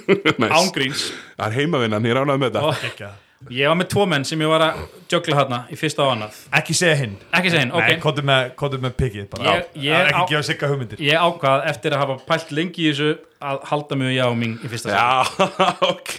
Ángríns 0.60 1.04
Það 1.34 1.44
er 1.48 1.58
heimavinnan, 1.58 2.06
ég 2.06 2.16
ránaði 2.20 2.44
með 2.44 2.60
þetta 2.60 3.10
ég 3.48 3.68
var 3.70 3.76
með 3.80 3.88
tvo 3.94 4.04
menn 4.10 4.24
sem 4.28 4.40
ég 4.44 4.50
var 4.50 4.60
að 4.66 4.80
jögla 5.10 5.36
hérna 5.38 5.58
í 5.72 5.76
fyrsta 5.80 6.04
og 6.04 6.10
annað. 6.12 6.36
Ekki 6.60 6.74
segja 6.76 6.96
hinn. 7.00 7.14
Ekki 7.32 7.50
segja 7.50 7.62
hinn, 7.64 7.72
Nei, 7.72 7.94
ok 7.96 8.02
kóttu 8.04 8.24
með, 8.28 8.50
kóttu 8.60 8.80
með 8.82 8.92
pikkið 9.00 9.28
bara. 9.32 9.44
Ég- 9.44 9.64
Já. 9.74 9.80
ég 9.80 9.94
Það 9.94 10.00
er 10.04 10.10
ekki 10.10 10.20
á- 10.20 10.30
gefa 10.34 10.42
sigga 10.50 10.68
hugmyndir. 10.70 10.98
Ég 11.00 11.24
ákvað 11.24 11.66
eftir 11.72 11.96
að 11.96 12.02
hafa 12.04 12.16
pælt 12.28 12.50
lengi 12.52 12.84
í 12.84 12.90
þessu 12.92 13.10
að 13.40 13.64
halda 13.70 13.96
mig 13.96 14.16
já 14.18 14.26
ming 14.36 14.58
í 14.60 14.68
fyrsta 14.68 14.92
Já, 14.92 15.24
ok. 15.92 16.14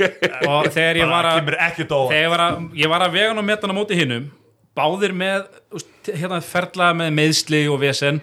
Og 0.50 0.66
þegar 0.74 0.96
ég 0.98 1.08
var 1.08 1.22
Bara 1.24 1.34
að 1.36 1.40
kemur 1.40 1.58
ekki 1.68 1.88
dóa 1.88 2.10
þegar 2.10 2.24
ég 2.26 2.30
var 2.34 2.40
að, 2.48 2.70
ég 2.82 2.90
var 2.90 3.02
að 3.06 3.12
vegan 3.20 3.38
og 3.38 3.46
metan 3.46 3.70
á 3.70 3.76
móti 3.78 4.00
hinnum 4.02 4.32
báðir 4.76 5.14
með 5.14 5.46
úst, 5.78 5.88
hérna 6.08 6.42
ferla 6.42 6.94
með 6.96 7.14
meðsli 7.14 7.62
og 7.70 7.80
vesen. 7.84 8.22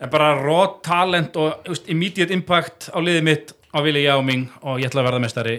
En 0.00 0.10
bara 0.10 0.32
raw 0.34 0.80
talent 0.82 1.36
og 1.36 1.62
úst, 1.70 1.86
immediate 1.88 2.32
impact 2.34 2.88
á 2.90 2.98
liðið 2.98 3.22
mitt 3.22 3.52
á 3.70 3.78
Vili 3.84 4.02
Jáming 4.04 4.48
og 4.62 4.80
ég 4.82 4.88
ætla 4.90 5.04
að 5.04 5.08
verða 5.12 5.20
mestari 5.22 5.54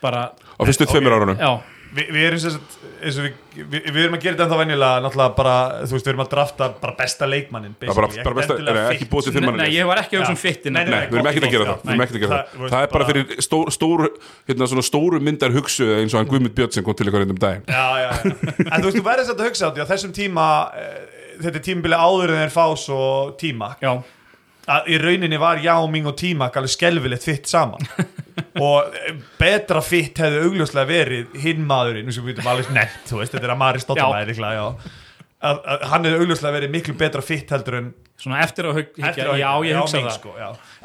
bara, 0.00 0.30
Á 0.54 0.62
fyrstu 0.68 0.86
tveimur 0.90 1.16
árunum. 1.18 1.38
Já, 1.40 1.52
Vi, 1.94 2.04
Við 2.10 2.24
erum 2.26 2.40
sem 2.42 2.50
sagt 2.56 2.72
eins 3.04 3.16
og 3.20 3.26
við, 3.26 3.34
við, 3.70 3.84
við 3.94 3.98
erum 4.02 4.16
að 4.16 4.22
gera 4.24 4.34
þetta 4.34 4.44
ennþá 4.48 4.56
venjulega 4.58 5.02
náttúrulega 5.04 5.34
bara, 5.36 5.52
þú 5.84 5.94
veist, 5.94 6.06
við 6.08 6.10
erum 6.10 6.22
að 6.24 6.30
drafta 6.32 6.68
bara 6.80 6.94
besta 6.98 7.28
leikmannin 7.28 7.74
Það 7.78 7.90
er 7.92 7.98
bara, 8.00 8.08
bara 8.26 8.36
besta, 8.40 8.56
er, 8.72 8.78
ekki 8.94 9.06
búið 9.12 9.28
til 9.28 9.34
fimm 9.36 9.58
nei, 9.60 9.66
ég 9.74 9.86
var 9.86 10.00
ekki 10.02 10.18
að 10.18 10.24
hugsa 10.24 10.34
um 10.34 10.40
fittin 10.40 10.74
Nei, 10.74 10.80
Nei, 10.88 10.96
við 11.12 11.20
erum 11.20 11.28
ekki 11.30 11.44
að 11.44 11.54
gera 11.54 11.68
það, 11.68 11.84
við 11.84 11.92
erum 11.94 12.04
ekki 12.06 12.16
að 12.16 12.24
gera 12.24 12.40
það- 12.56 12.80
er 12.80 12.90
bara 12.96 13.08
fyrir 13.10 14.18
hérna 14.48 14.70
svona 14.72 14.86
stóru 14.88 15.22
myndar 15.22 15.54
hugsu 15.54 15.86
eins 16.00 16.16
og 16.16 16.22
hann 16.22 16.32
Guðmund 16.32 16.56
Björn 16.58 16.74
sem 16.74 16.86
kom 16.86 16.98
til 16.98 17.06
ykkur 17.12 17.22
reyndum 17.22 17.38
daginn. 17.38 17.62
Já, 17.70 17.86
já, 18.02 18.10
já. 18.10 18.34
En 18.64 18.82
þú 18.82 18.88
veist, 18.88 18.98
þú 18.98 19.06
verður 19.06 19.30
satt 19.30 19.38
að 19.44 19.48
hugsa 19.52 19.70
á 19.70 19.74
því 19.76 19.86
á 19.86 19.90
þessum 19.94 20.16
tíma 20.18 20.48
eh, 20.74 21.00
þetta 21.44 21.60
er 21.60 21.66
tímabili 21.68 22.02
áður 22.02 22.34
en 22.34 22.42
þeir 22.42 22.54
fá 22.58 22.66
svo 22.80 23.00
tíma. 23.38 23.74
Já, 23.84 23.94
að 24.66 24.90
í 24.90 24.98
rauninni 24.98 25.38
var 25.38 25.62
já, 25.62 25.74
ming 25.86 26.10
og 26.10 26.18
tíma 26.18 26.50
alveg 26.50 26.74
skelfilegt 26.74 27.26
fitt 27.26 27.50
saman 27.50 27.84
og 28.60 28.94
eh, 28.98 29.14
betra 29.40 29.82
fitt 29.84 30.18
hefði 30.22 30.42
augljóslega 30.48 30.90
verið 30.90 31.38
hinn 31.44 31.64
maðurinn, 31.68 32.12
sem 32.14 32.24
við 32.24 32.34
veitum 32.34 32.52
alveg 32.52 32.70
nefnt, 32.74 33.08
þú 33.10 33.20
veist, 33.22 33.34
þetta 33.34 33.48
er 33.48 33.54
að 33.54 33.60
Mari 33.62 33.82
Stottamæði 33.84 34.30
líklega, 34.32 34.60
já 34.60 34.94
að, 35.50 35.58
að 35.74 35.82
hann 35.92 36.06
hefði 36.08 36.20
augljóslega 36.24 36.56
verið 36.58 36.72
miklu 36.74 36.94
betra 37.00 37.22
fitt 37.24 37.50
heldur 37.54 37.78
en 37.80 37.88
svona 38.20 38.40
eftir 38.44 38.68
að 38.70 38.78
að- 39.34 39.40
já, 39.42 39.50
ég 39.68 39.80
hugsa 39.80 40.00
það. 40.04 40.14
sko, 40.18 40.36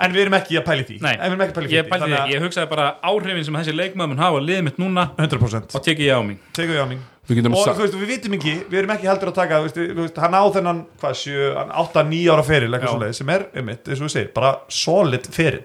en 0.05 0.16
við 0.18 0.24
erum 0.26 0.38
ekki 0.39 0.57
að 0.60 0.66
pæli 0.70 0.88
því. 0.89 0.97
Nei, 1.05 1.14
en 1.14 1.22
við 1.22 1.30
erum 1.36 1.45
ekki 1.45 1.53
að 1.53 1.60
pæli 1.60 1.70
ég, 1.76 1.86
því 1.86 1.93
pældi 1.93 2.10
því, 2.10 2.34
ég 2.34 2.43
hugsaði 2.47 2.70
bara 2.74 2.88
áhrifin 3.12 3.45
sem 3.47 3.57
þessi 3.60 3.76
leikmaður 3.78 4.12
mun 4.14 4.24
hafa 4.26 4.41
á 4.41 4.47
liðið 4.49 4.68
mitt 4.70 4.82
núna 4.82 5.05
100% 5.20 5.76
og 5.80 5.86
tekið 5.86 6.05
ég 6.10 6.20
á 6.20 6.22
mig 6.26 6.38
Ming 6.89 7.07
Við 7.30 7.38
getum 7.43 7.53
og 7.53 7.68
þú 7.78 7.84
veist, 7.84 7.93
við 7.93 8.10
vitum 8.10 8.34
ekki, 8.39 8.51
við 8.72 8.78
erum 8.80 8.91
ekki 8.95 9.05
heldur 9.05 9.30
að 9.30 9.36
taka 9.38 9.57
þú 9.60 9.66
veist, 9.68 9.76
þú 9.78 9.99
veist, 10.01 10.16
hann 10.18 10.34
á 10.34 10.43
þennan, 10.49 10.80
hvað, 10.97 11.20
8-9 11.78 12.32
ára 12.34 12.45
feril, 12.47 12.74
sem 13.20 13.30
er, 13.30 13.43
einmitt, 13.53 13.86
eins 13.86 14.01
og 14.01 14.07
við 14.07 14.14
segir, 14.16 14.32
bara 14.34 14.49
solid 14.74 15.28
feril 15.30 15.62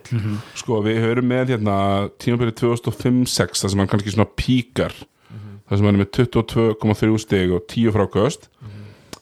Sko, 0.60 0.82
við 0.84 1.00
höfum 1.00 1.24
með 1.32 1.54
hérna 1.54 1.76
tímabilið 2.20 2.58
2005-06 2.60 3.64
þar 3.64 3.72
sem 3.72 3.80
hann 3.80 3.88
kannski 3.94 4.12
svona 4.12 4.28
píkar 4.36 4.92
þar 5.64 5.80
sem 5.80 5.88
hann 5.88 5.96
er 5.96 6.04
með 6.04 6.12
22,3 6.20 7.18
stig 7.24 7.56
og 7.56 7.64
10 7.72 7.96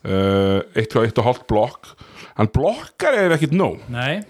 fráköst 0.04 0.96
uh, 0.96 1.24
1,5 1.24 1.46
blokk. 1.48 1.92
Hann 2.36 2.50
blokkar 2.52 3.14
eða 3.14 3.36
ekkit 3.36 3.54
nóg. 3.56 3.82
Nei, 3.92 4.22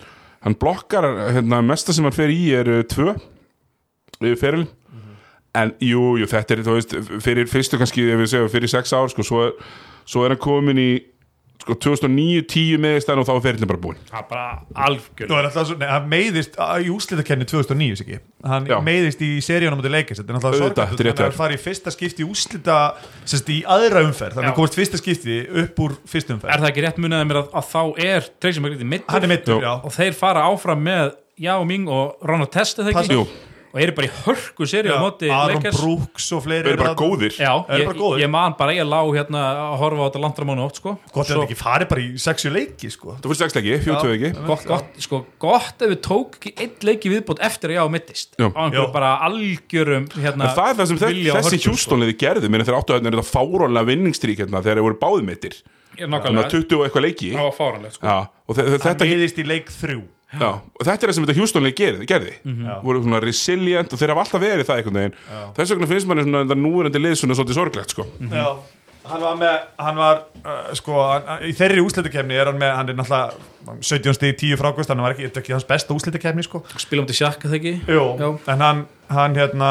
hann 0.43 0.57
blokkar, 0.59 1.07
hérna, 1.37 1.63
mesta 1.65 1.95
sem 1.95 2.05
hann 2.05 2.15
fer 2.17 2.33
í 2.33 2.43
er 2.57 2.71
2 2.91 3.13
yfir 4.23 4.39
feril. 4.41 4.67
En 5.53 5.75
jú, 5.85 6.15
jú, 6.17 6.27
þetta 6.31 6.55
er, 6.55 6.61
þú 6.65 6.75
veist, 6.79 6.95
fyrir 7.21 7.49
fyrstu 7.51 7.77
kannski, 7.77 8.07
ef 8.09 8.23
við 8.23 8.31
segjum, 8.33 8.53
fyrir 8.53 8.71
6 8.73 8.95
ár, 8.97 9.11
sko, 9.13 9.25
svo 9.27 9.43
er, 9.45 9.51
svo 10.09 10.23
er 10.25 10.33
hann 10.33 10.41
komin 10.41 10.81
í 10.81 10.91
sko, 11.63 11.77
2009-10 11.85 12.81
meðist 12.83 13.11
og 13.13 13.27
þá 13.29 13.33
er 13.35 13.43
ferilin 13.47 13.71
bara 13.71 13.81
búinn 13.83 14.01
það 14.11 14.19
er 14.21 14.27
bara 14.31 14.47
algjör 14.89 15.31
Nú 15.31 15.39
er 15.39 15.49
alltaf 15.49 15.69
svo, 15.69 15.77
nei, 15.81 15.89
hann 15.91 16.09
meiðist 16.11 16.59
í 16.59 16.91
úslitakenni 16.93 17.47
2009, 17.49 18.03
ekki? 18.05 18.19
Hann 18.53 18.69
Já. 18.71 18.77
meiðist 18.85 19.23
í 19.23 19.31
seríunum 19.45 19.81
á 19.81 19.85
til 19.87 19.95
leikis, 19.95 20.21
þetta 20.21 20.33
er 20.35 20.39
náttúrulega 20.39 20.63
sorglægt, 20.63 20.93
þetta 20.93 21.05
er 21.05 21.09
rétt 21.09 21.23
þannig 21.23 21.23
að 21.23 21.23
hjá 21.23 21.29
hann 21.31 21.39
fari 21.39 21.59
í 21.59 21.63
fyrsta 21.63 21.95
skipti 21.95 22.25
í 22.25 22.29
úslita, 22.29 22.79
sérst 23.33 23.53
í 23.55 23.59
aðra 23.77 24.03
umferð, 24.09 24.37
þannig 24.39 24.51
Já. 24.51 24.53
að 24.53 24.59
komast 24.59 24.79
fyrsta 24.81 25.01
skipti 25.03 25.39
upp 25.63 25.83
úr 25.87 25.97
fyrsta 26.11 26.37
umferð. 26.37 26.53
er 26.57 26.65
það 26.65 26.71
ekki 26.73 26.87
rétt 26.87 27.01
munið 27.03 27.21
að 27.23 27.31
mér 27.31 27.41
að, 27.43 27.55
að 27.61 27.71
þá 27.71 27.83
er 28.11 28.29
Tracy 28.43 28.65
McGrady 28.65 28.91
mittur 28.97 29.15
Hann 29.15 29.31
er 29.31 29.63
já. 29.63 29.73
og 29.79 29.95
þeir 29.95 30.19
fara 30.19 30.47
áfram 30.51 30.83
með 30.83 31.15
Yao 31.43 31.65
Ming 31.69 31.89
og 31.91 32.19
Ronald 32.27 32.53
Test 32.55 32.83
eða 32.83 32.93
ekki 32.97 33.17
Jú, 33.17 33.25
og 33.73 33.81
eru 33.81 33.93
bara 33.97 34.07
í 34.07 34.11
hörku 34.27 34.67
seri 34.69 34.91
á 34.93 35.01
móti 35.01 35.31
Aron 35.33 35.57
Lakers 35.57 35.81
Brooks 35.81 36.27
og 36.37 36.43
fleiri. 36.45 36.69
erum 36.73 36.83
bara 36.85 36.95
góðir 36.95 37.33
Já, 37.41 37.53
Eru 37.69 37.79
ég, 37.83 37.87
bara 37.89 37.99
góðir. 37.99 38.21
ég 38.23 38.31
man 38.31 38.55
bara, 38.59 38.73
ég 38.77 38.85
lá 38.87 39.01
hérna 39.17 39.43
að 39.73 39.77
horfa 39.81 40.01
á 40.03 40.07
þetta 40.11 40.23
landramónu 40.27 40.65
oft 40.67 40.77
sko 40.83 40.93
Gott 41.13 41.25
að 41.27 41.33
Svo- 41.33 41.41
þetta 41.41 41.47
ekki 41.49 41.57
fari 41.63 41.85
bara 41.89 42.01
í 42.01 42.11
sexu 42.21 42.51
leiki, 42.53 42.91
sko. 42.93 43.17
Það 43.17 43.29
fyrir 43.33 43.41
sexleiki, 43.43 43.79
fjóttöðu 43.87 44.17
ekki 44.19 44.47
gott, 44.47 44.65
gott, 44.67 44.91
sko, 45.01 45.23
gott 45.39 45.83
ef 45.83 45.89
við 45.95 46.01
tók 46.05 46.37
ekki 46.41 46.55
einn 46.61 46.77
leiki 46.91 47.13
viðbútt 47.17 47.41
eftir 47.41 47.71
að 47.73 47.77
ég 47.79 47.83
á 47.83 47.89
mittist 47.97 48.37
Já. 48.39 48.47
á 48.53 48.61
einhverju 48.61 48.87
Já. 48.87 48.93
bara 48.93 49.11
algjörum 49.29 50.09
hérna, 50.17 50.49
En 50.51 50.57
það 50.57 50.69
er 50.69 50.75
það 50.83 50.87
sem 50.93 50.99
þess, 50.99 51.13
vilja 51.17 51.33
og 51.33 51.39
þessi 51.41 51.57
hörku, 51.57 51.63
sko. 51.63 51.71
hjústónliði 51.73 52.17
gerði 52.21 52.49
Mér 52.53 52.65
þeir 52.69 52.77
áttu 52.79 52.93
að 52.97 53.07
þetta 53.09 53.25
fárónlega 53.33 53.89
vinningstrík 53.89 54.39
hérna, 54.45 54.61
þegar 54.63 54.77
þeir 54.77 54.87
voru 54.89 54.99
báðmittir 55.01 55.55
Ég 55.93 56.07
er 56.07 56.09
Þannig 56.09 56.25
að 56.25 56.33
nákvæmlega, 56.33 56.51
20 56.53 56.77
og 56.79 56.85
eitthvað 56.87 57.05
leiki 57.05 57.31
það 57.37 57.45
var 57.45 57.57
fáranlegt 57.59 57.95
sko. 57.99 58.07
Já, 58.07 58.17
og 58.49 58.57
þe- 58.57 58.63
þe- 58.65 58.71
Hann 58.73 58.81
þetta, 58.87 59.05
meiðist 59.13 59.39
í 59.39 59.45
leik 59.47 59.67
þrjú. 59.69 60.03
Já, 60.41 60.49
og 60.49 60.85
þetta 60.87 60.99
er 61.07 61.11
það 61.11 61.17
sem 61.17 61.27
þetta 61.27 61.39
hjústónlið 61.41 61.75
gerði, 61.81 62.07
gerði. 62.09 62.35
Já. 62.43 62.75
voru 62.85 63.03
svona 63.05 63.21
resilient 63.23 63.93
og 63.93 64.01
þeir 64.01 64.13
hafa 64.15 64.25
alltaf 64.27 64.43
verið 64.43 64.69
það 64.69 64.81
einhvern 64.83 65.01
veginn 65.01 65.17
þess 65.59 65.75
vegna 65.75 65.91
finnst 65.93 66.09
manni 66.11 66.25
svona 66.27 66.45
þetta 66.47 66.59
núverandi 66.63 67.03
lið 67.03 67.19
svona 67.21 67.37
svolítið 67.39 67.59
sorglegt 67.61 67.97
sko. 67.97 68.07
Já. 68.33 68.47
Hann 69.03 69.21
var 69.25 69.35
með, 69.41 69.55
hann 69.83 69.97
var, 69.99 70.21
uh, 70.47 70.69
sko, 70.79 70.95
hann, 71.11 71.25
í 71.49 71.51
þeirri 71.59 71.83
úslitakefni 71.83 72.37
er 72.39 72.47
hann 72.53 72.61
með, 72.61 72.75
hann 72.79 72.93
er 72.93 72.99
náttúrulega 73.01 73.81
17 73.83 74.15
stig 74.15 74.37
10 74.39 74.59
frákvist, 74.61 74.91
hann 74.93 75.03
var 75.03 75.15
ekki, 75.17 75.27
þetta 75.27 75.41
er 75.41 75.45
ekki 75.45 75.55
hans 75.57 75.67
besta 75.67 75.95
úslitakefni, 75.97 76.45
sko. 76.47 76.61
spilum 76.79 77.07
til 77.11 77.17
sjakka 77.19 77.51
það 77.51 77.59
ekki? 77.59 77.73
Jú, 77.91 78.05
Já. 78.21 78.29
en 78.55 78.63
hann, 78.63 78.85
hann 79.11 79.35
hérna, 79.39 79.71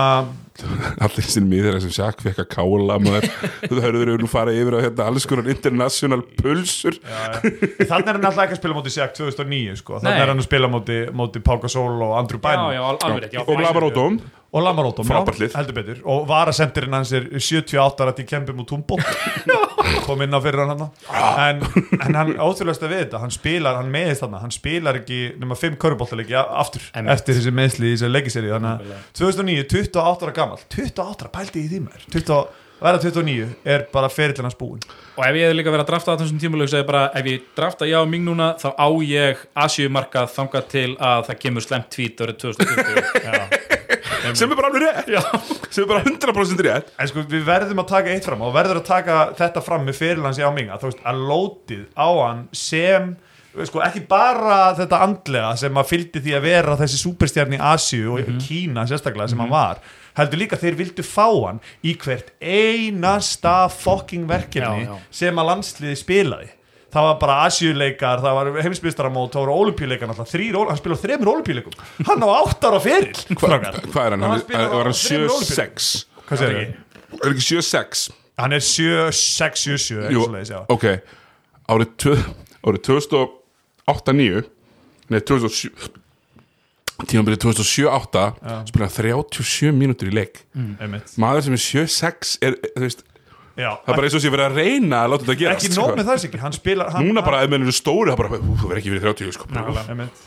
allir 1.01 1.25
sinni 1.31 1.47
miður 1.53 1.77
þessum 1.79 1.93
sjakk 1.95 2.19
fekk 2.25 2.41
að 2.43 2.49
kála 2.57 2.97
maður. 3.01 3.29
Þú 3.71 3.79
hörður 3.85 4.11
nú 4.21 4.27
fara 4.29 4.51
yfir 4.53 4.75
á 4.77 4.79
hérna, 4.83 5.07
alls 5.07 5.25
konar 5.31 5.47
international 5.49 6.21
pulsur. 6.41 6.99
Þannig 7.01 8.11
er 8.11 8.19
hann 8.19 8.27
alltaf 8.27 8.43
ekki 8.45 8.57
að 8.57 8.61
spila 8.61 8.77
móti 8.77 8.93
Sjak 8.93 9.15
2009 9.17 9.79
sko. 9.79 10.01
Þannig 10.03 10.25
er 10.25 10.33
hann 10.33 10.43
að 10.43 10.47
spila 10.49 10.69
móti, 10.75 10.99
móti 11.15 11.41
Pál 11.47 11.57
Gasol 11.63 11.95
og 12.03 12.13
Andrew 12.19 12.43
Bynum. 12.43 12.75
já, 12.75 12.83
al- 12.83 12.99
alveg 13.07 13.25
rétt. 13.29 13.39
Já, 13.39 13.45
og 13.47 13.63
Lavarótum 13.63 14.19
og 14.51 15.37
lið. 15.39 15.53
heldur 15.55 15.75
betur. 15.77 15.99
Og 16.11 16.25
varasendirinn 16.27 16.97
hans 16.97 17.11
er 17.15 17.27
78 17.31 18.03
ára 18.03 18.15
til 18.17 18.25
kempum 18.27 18.63
og 18.63 18.67
túmbó 18.67 18.97
kom 20.05 20.21
inn 20.25 20.35
á 20.35 20.39
fyrir 20.43 20.65
hann 20.65 20.81
hann 20.81 21.59
en, 21.61 21.61
en 22.01 22.17
hann 22.19 22.33
ótrúlega 22.35 22.89
við 22.89 23.05
þetta 23.05 23.21
hann 23.23 23.33
spilar, 23.33 23.77
hann 23.79 23.91
meðist 23.93 24.25
hann 24.25 24.35
hann 24.41 24.53
spilar 24.53 24.99
ekki 25.01 25.21
nema 25.41 25.57
5 25.59 25.77
köruboltaleiki 25.81 26.35
aftur 26.37 26.83
Einmitt. 26.93 27.13
eftir 27.15 27.37
þessi 27.39 27.53
meðsli 27.55 27.91
í 27.91 27.95
þessi 27.95 28.11
leikiseri 28.11 28.51
þannig 28.51 28.91
að 28.91 29.05
2009, 29.21 29.67
28 29.71 30.27
ára 30.27 30.35
gammal 30.35 30.59
28 30.67 31.07
ára, 31.25 31.31
pældi 31.37 31.63
í 31.63 31.71
því 31.71 31.81
maður. 31.85 32.05
20, 32.17 32.43
verða 32.81 33.01
29 33.07 33.49
er 33.75 33.87
bara 33.93 34.11
ferillin 34.11 34.49
hans 34.49 34.57
búin 34.59 34.81
og 35.15 35.25
ef 35.25 35.37
ég 35.37 35.47
hefði 35.47 35.57
líka 35.59 35.73
verið 35.75 35.85
að 35.85 35.91
drafta 35.93 36.15
á 36.17 36.19
þessum 36.21 36.41
tímuleg 36.41 36.71
segði 36.71 36.89
bara, 36.91 37.03
ef 37.15 37.31
ég 37.31 37.49
drafta 37.57 37.89
já 37.89 37.99
mig 38.09 38.23
núna 38.25 38.53
þá 38.61 38.69
á 38.73 38.87
ég 39.05 39.43
Asíumarkað 39.65 40.31
þangað 40.35 40.71
til 40.75 40.87
að 40.97 41.27
það 41.29 41.41
kemur 41.45 41.67
slemt 41.67 41.91
tvít 41.93 42.25
árið 42.25 42.41
2020 42.47 43.60
sem 44.39 44.51
er 44.51 44.59
bara 44.59 44.69
alveg 44.71 44.83
rétt. 44.85 45.65
Sem 45.71 45.83
er 45.83 45.89
bara 45.89 46.03
100% 46.05 46.63
rétt. 46.67 46.93
En 46.99 47.09
sko 47.11 47.23
við 47.31 47.43
verðum 47.47 47.81
að 47.83 47.89
taka 47.95 48.13
eitt 48.13 48.27
fram 48.27 48.41
og 48.45 48.53
verður 48.55 48.81
að 48.81 48.87
taka 48.91 49.17
þetta 49.39 49.63
fram 49.65 49.85
með 49.87 49.99
fyrirlans 50.01 50.39
í 50.41 50.45
áminga 50.47 50.79
þú 50.81 50.91
veist 50.91 51.03
að 51.11 51.21
lótið 51.31 51.83
á 51.97 52.07
hann 52.21 52.45
sem 52.55 53.11
sko 53.67 53.81
ekki 53.83 54.05
bara 54.07 54.59
þetta 54.77 55.01
andlega 55.03 55.49
sem 55.59 55.75
að 55.81 55.89
fylgdi 55.89 56.21
því 56.23 56.35
að 56.37 56.45
vera 56.45 56.77
þessi 56.79 56.99
superstjarni 57.01 57.57
í 57.59 57.63
Asíu 57.73 58.13
og 58.15 58.29
Kína 58.45 58.85
sérstaklega 58.87 59.27
sem 59.33 59.41
hann 59.43 59.51
var 59.51 59.81
heldur 60.15 60.39
líka 60.39 60.59
þeir 60.59 60.77
vildu 60.79 61.03
fá 61.03 61.25
hann 61.49 61.59
í 61.83 61.97
hvert 61.99 62.31
einasta 62.39 63.65
fucking 63.71 64.23
verkefni 64.29 64.85
Já, 64.85 64.93
já. 64.93 64.97
sem 65.19 65.41
að 65.43 65.49
landsliði 65.51 65.99
spilaði 65.99 66.49
það 66.91 67.05
var 67.07 67.17
bara 67.21 67.35
Asíuleikar, 67.47 68.19
það 68.23 68.35
var 68.37 68.49
heimsbyrstaramót 68.65 69.31
það 69.35 69.45
voru 69.45 69.55
olimpíuleikar 69.65 70.09
náttúrulega, 70.11 70.33
þrýr, 70.35 70.57
ól- 70.59 70.69
hann 70.71 70.79
spilaði 70.81 71.03
þremur 71.05 71.31
olimpíuleikum, 71.33 71.75
hann 72.09 72.25
á 72.25 72.29
áttar 72.41 72.75
á 72.75 72.79
feril 72.83 73.13
strákar. 73.15 73.79
hvað 73.91 74.05
er 74.05 74.15
hann? 74.15 74.25
Hann 74.27 74.71
var 74.75 74.89
hann 74.89 74.97
þremur 74.97 75.29
7-6 75.47 76.05
hvað 76.27 76.43
segir 76.43 76.59
þau? 76.59 77.21
er 77.21 77.31
ekki 77.35 77.47
7-6 77.51 78.09
Hann 78.41 78.53
er 78.55 78.63
7, 78.63 79.11
6, 79.11 79.65
7, 79.67 79.77
7 79.77 79.95
Jú, 79.95 80.01
eitthvað 80.01 80.27
svoleiðis, 80.27 80.51
já. 80.51 80.61
ok 80.67 80.85
árið, 81.71 81.89
tvö- 82.01 82.27
árið 82.65 82.81
2008-9 83.87 84.43
nei 85.11 85.19
2007 85.19 85.89
tímabilið 87.09 87.39
2007-8 87.43 88.25
spilaði 88.69 88.93
37 89.33 89.71
mínútur 89.73 90.09
í 90.11 90.13
leik 90.15 90.43
Einmitt. 90.55 91.15
maður 91.19 91.47
sem 91.47 91.55
er 91.57 91.63
7-6 91.65 92.35
er, 92.45 92.57
þú 92.75 92.83
veist, 92.85 93.01
Já, 93.61 93.69
það 93.85 93.93
er 93.93 93.99
bara 93.99 94.09
eins 94.09 94.17
og 94.17 94.23
sé 94.23 94.33
verið 94.33 94.49
að 94.49 94.59
reyna 94.59 94.99
að 95.05 95.13
láta 95.13 95.27
þetta 95.27 95.37
gerast 95.43 95.65
ekki 95.69 95.77
nóg 95.77 95.95
með 95.99 96.09
það 96.09 96.27
ekki 96.27 96.41
hann 96.41 96.57
spilar 96.57 96.91
hann, 96.95 97.07
núna 97.07 97.23
bara 97.25 97.45
ef 97.45 97.53
menn 97.53 97.65
eru 97.65 97.75
stóri 97.75 98.11
það 98.11 98.21
bara, 98.23 98.41
ú, 98.41 98.57
það 98.57 98.67
verður 98.71 98.81
ekki 98.81 98.93
verið 98.95 99.09
30 99.09 99.35
sko. 99.37 99.49
hann, 99.53 99.79
einmitt. 99.93 100.23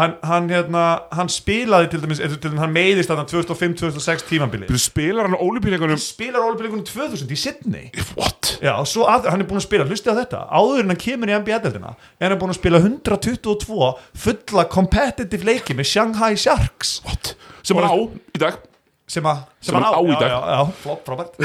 hann, 0.00 0.14
hann, 0.30 0.48
hérna, 0.54 0.84
hann 1.18 1.32
spilaði 1.32 1.90
til 1.92 2.02
dæmis 2.04 2.22
til 2.22 2.38
dæmis 2.46 2.62
hann 2.62 2.74
meiðist 2.76 3.10
þarna 3.10 3.26
2005-2006 3.32 4.26
tímabili 4.30 4.70
Byrju, 4.70 4.82
spilar 4.86 5.28
hann 5.28 5.36
á 5.36 5.40
ólipíleikunum 5.42 6.00
spilar 6.04 6.46
olimpíuleikunum 6.46 6.86
2000 6.86 7.34
í 7.34 7.40
Sydney. 7.40 7.90
What? 8.14 8.54
Já, 8.62 8.74
að, 8.78 9.30
hann 9.32 9.42
er 9.42 9.48
búin 9.50 9.60
að 9.60 9.66
spila, 9.66 9.88
hlustið 9.88 10.14
á 10.14 10.20
þetta. 10.20 10.42
Áður 10.52 10.84
en 10.84 10.94
hann 10.94 11.00
kemur 11.00 11.32
í 11.32 11.38
NBA-deldina 11.40 11.94
er 12.20 12.32
hann 12.32 12.40
búin 12.40 12.54
að 12.54 12.60
spila 12.60 12.82
122 12.84 13.92
fulla 14.24 14.66
competitive 14.70 15.48
leiki 15.48 15.74
með 15.78 15.90
Shanghai 15.94 16.34
Sharks. 16.38 17.00
What? 17.08 17.34
sem 17.66 17.78
hann 17.78 17.90
á 17.90 17.96
í 18.34 18.40
dag 18.40 18.58
sem, 19.10 19.26
a, 19.26 19.34
sem, 19.58 19.72
Sem 19.72 19.76
hann 19.76 19.86
á 19.90 20.00
í 20.00 20.14
dag. 20.14 20.30
já, 20.30 20.38
já, 20.38 20.54
já, 20.54 20.72
flott, 20.84 21.02
frábært. 21.08 21.38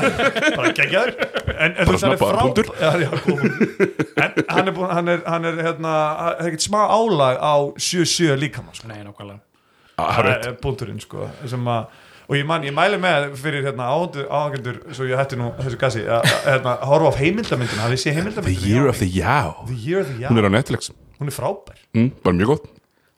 Bara 0.58 0.72
geggjaður 0.74 1.12
en, 1.52 1.76
en 1.76 1.86
þú 1.86 1.94
veist, 1.94 2.06
hann 2.06 2.16
er 2.16 2.20
frá 2.22 2.40
punktur. 2.42 2.70
já, 2.80 2.90
já, 3.04 3.10
góð 3.12 3.42
punktur. 3.42 3.92
en 4.26 4.38
hann 4.56 4.70
er, 4.72 4.76
búin, 4.76 4.94
hann 4.96 5.12
er, 5.12 5.24
hann 5.28 5.50
er 5.50 5.60
hérna, 5.68 5.96
er 6.34 6.48
ekkert 6.50 6.66
smá 6.66 6.80
álag 6.90 7.38
á 7.38 7.54
7-7 7.78 8.38
líkamann 8.42 8.74
sko. 8.78 8.90
Nei, 8.90 9.02
nákvæmlega. 9.06 9.42
Ah, 10.02 10.18
er 10.32 10.56
punkturinn 10.62 10.98
sko, 11.02 11.28
sem 11.46 11.70
að 11.70 11.92
og 12.32 12.38
ég, 12.38 12.46
man, 12.48 12.62
ég 12.64 12.72
mæli 12.74 12.96
með 13.02 13.32
fyrir 13.36 13.66
hérna, 13.66 13.90
áhengendur 13.92 14.78
svo 14.94 15.04
ég 15.04 15.18
hætti 15.20 15.36
nú 15.36 15.50
þessu 15.58 15.78
gassi 15.80 16.04
að 16.06 16.24
hérna, 16.46 16.76
horfa 16.88 17.10
á 17.12 17.18
heimildamindina 17.18 17.90
The 17.92 18.54
Year 18.56 18.88
of 18.88 19.02
the 19.02 19.10
Yow 19.10 19.66
The 19.68 19.76
Year 19.76 20.00
of 20.00 20.08
the 20.08 20.22
Young 20.22 20.32
hún 20.32 20.40
er 20.40 20.48
á 20.48 20.52
Netflix. 20.54 20.92
Hún 21.20 21.28
er 21.28 21.36
frábær. 21.36 21.76
Mm, 21.92 22.08
bara 22.24 22.38
mjög 22.38 22.54
gott 22.54 22.71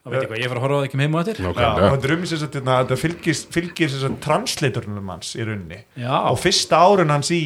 þá 0.05 0.13
veit 0.13 0.21
ég 0.21 0.29
hvað, 0.29 0.41
ég 0.43 0.51
fyrir 0.51 0.59
að 0.61 0.65
horfa 0.67 0.77
á 0.77 0.81
það 0.81 0.87
ekki 0.89 0.99
með 1.01 1.07
heim 1.07 1.15
og 1.17 1.23
eftir? 1.23 1.39
Já, 1.41 1.49
og 1.49 1.95
þetta 1.95 2.09
er 2.09 2.15
um 2.15 2.25
hérna, 2.29 2.77
þetta 2.83 2.99
fylgir, 3.01 3.39
fylgir 3.55 3.95
translatornum 4.27 5.13
hans 5.15 5.31
í 5.33 5.47
rauninni. 5.47 5.79
Já. 5.97 6.13
á 6.13 6.33
fyrsta 6.37 6.81
árun 6.85 7.15
hans 7.15 7.31
í, 7.33 7.41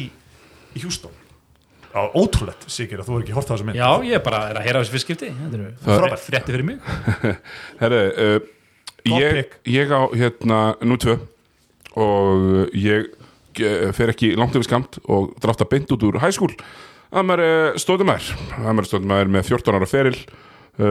í 0.75 0.83
Houston. 0.83 1.15
Já, 1.89 2.01
ótrúlegt, 2.19 2.67
Sigir, 2.69 2.99
að 2.99 3.07
þú 3.07 3.15
er 3.15 3.23
ekki 3.23 3.37
hort 3.37 3.47
á 3.49 3.53
þessu 3.55 3.69
mynd. 3.69 3.79
Já, 3.79 3.89
ég 4.11 4.25
bara 4.25 4.41
er 4.51 4.59
að 4.59 4.67
heyra 4.67 4.77
á 4.77 4.83
þessu 4.83 4.95
fyrstskipti 4.97 5.31
Það- 5.31 6.03
frábært 6.03 6.25
frétti 6.25 6.53
fyrir 6.53 6.67
mig. 6.67 6.91
Herri, 7.81 8.01
uh, 8.11 8.35
ég, 9.15 9.55
ég 9.79 9.95
á 9.95 10.01
hérna 10.19 10.59
nú 10.83 10.99
tvö. 10.99 11.15
Og 11.99 12.75
ég 12.77 13.07
fer 13.97 14.11
ekki 14.13 14.35
langt 14.37 14.53
yfir 14.53 14.67
skamt 14.67 14.99
og 15.09 15.31
drafta 15.41 15.65
beint 15.65 15.89
út 15.95 16.03
úr 16.05 16.19
high 16.21 16.35
school. 16.35 16.51
Amar 17.09 17.41
Stóðumær 17.81 18.21
Amar 18.69 18.85
Stóðumær 18.85 19.29
með 19.31 19.47
14 19.49 19.79
ára 19.79 19.87
feril 19.89 20.17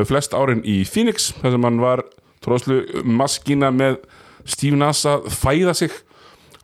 flest 0.09 0.36
árin 0.36 0.61
í 0.68 0.82
Phoenix 0.89 1.32
þar 1.41 1.55
sem 1.55 1.66
hann 1.68 1.80
var 1.82 2.05
tróðslu 2.45 3.03
maskína 3.09 3.70
með 3.74 4.01
Steve 4.49 4.78
Nasa 4.78 5.18
fæða 5.28 5.74
sig. 5.76 5.95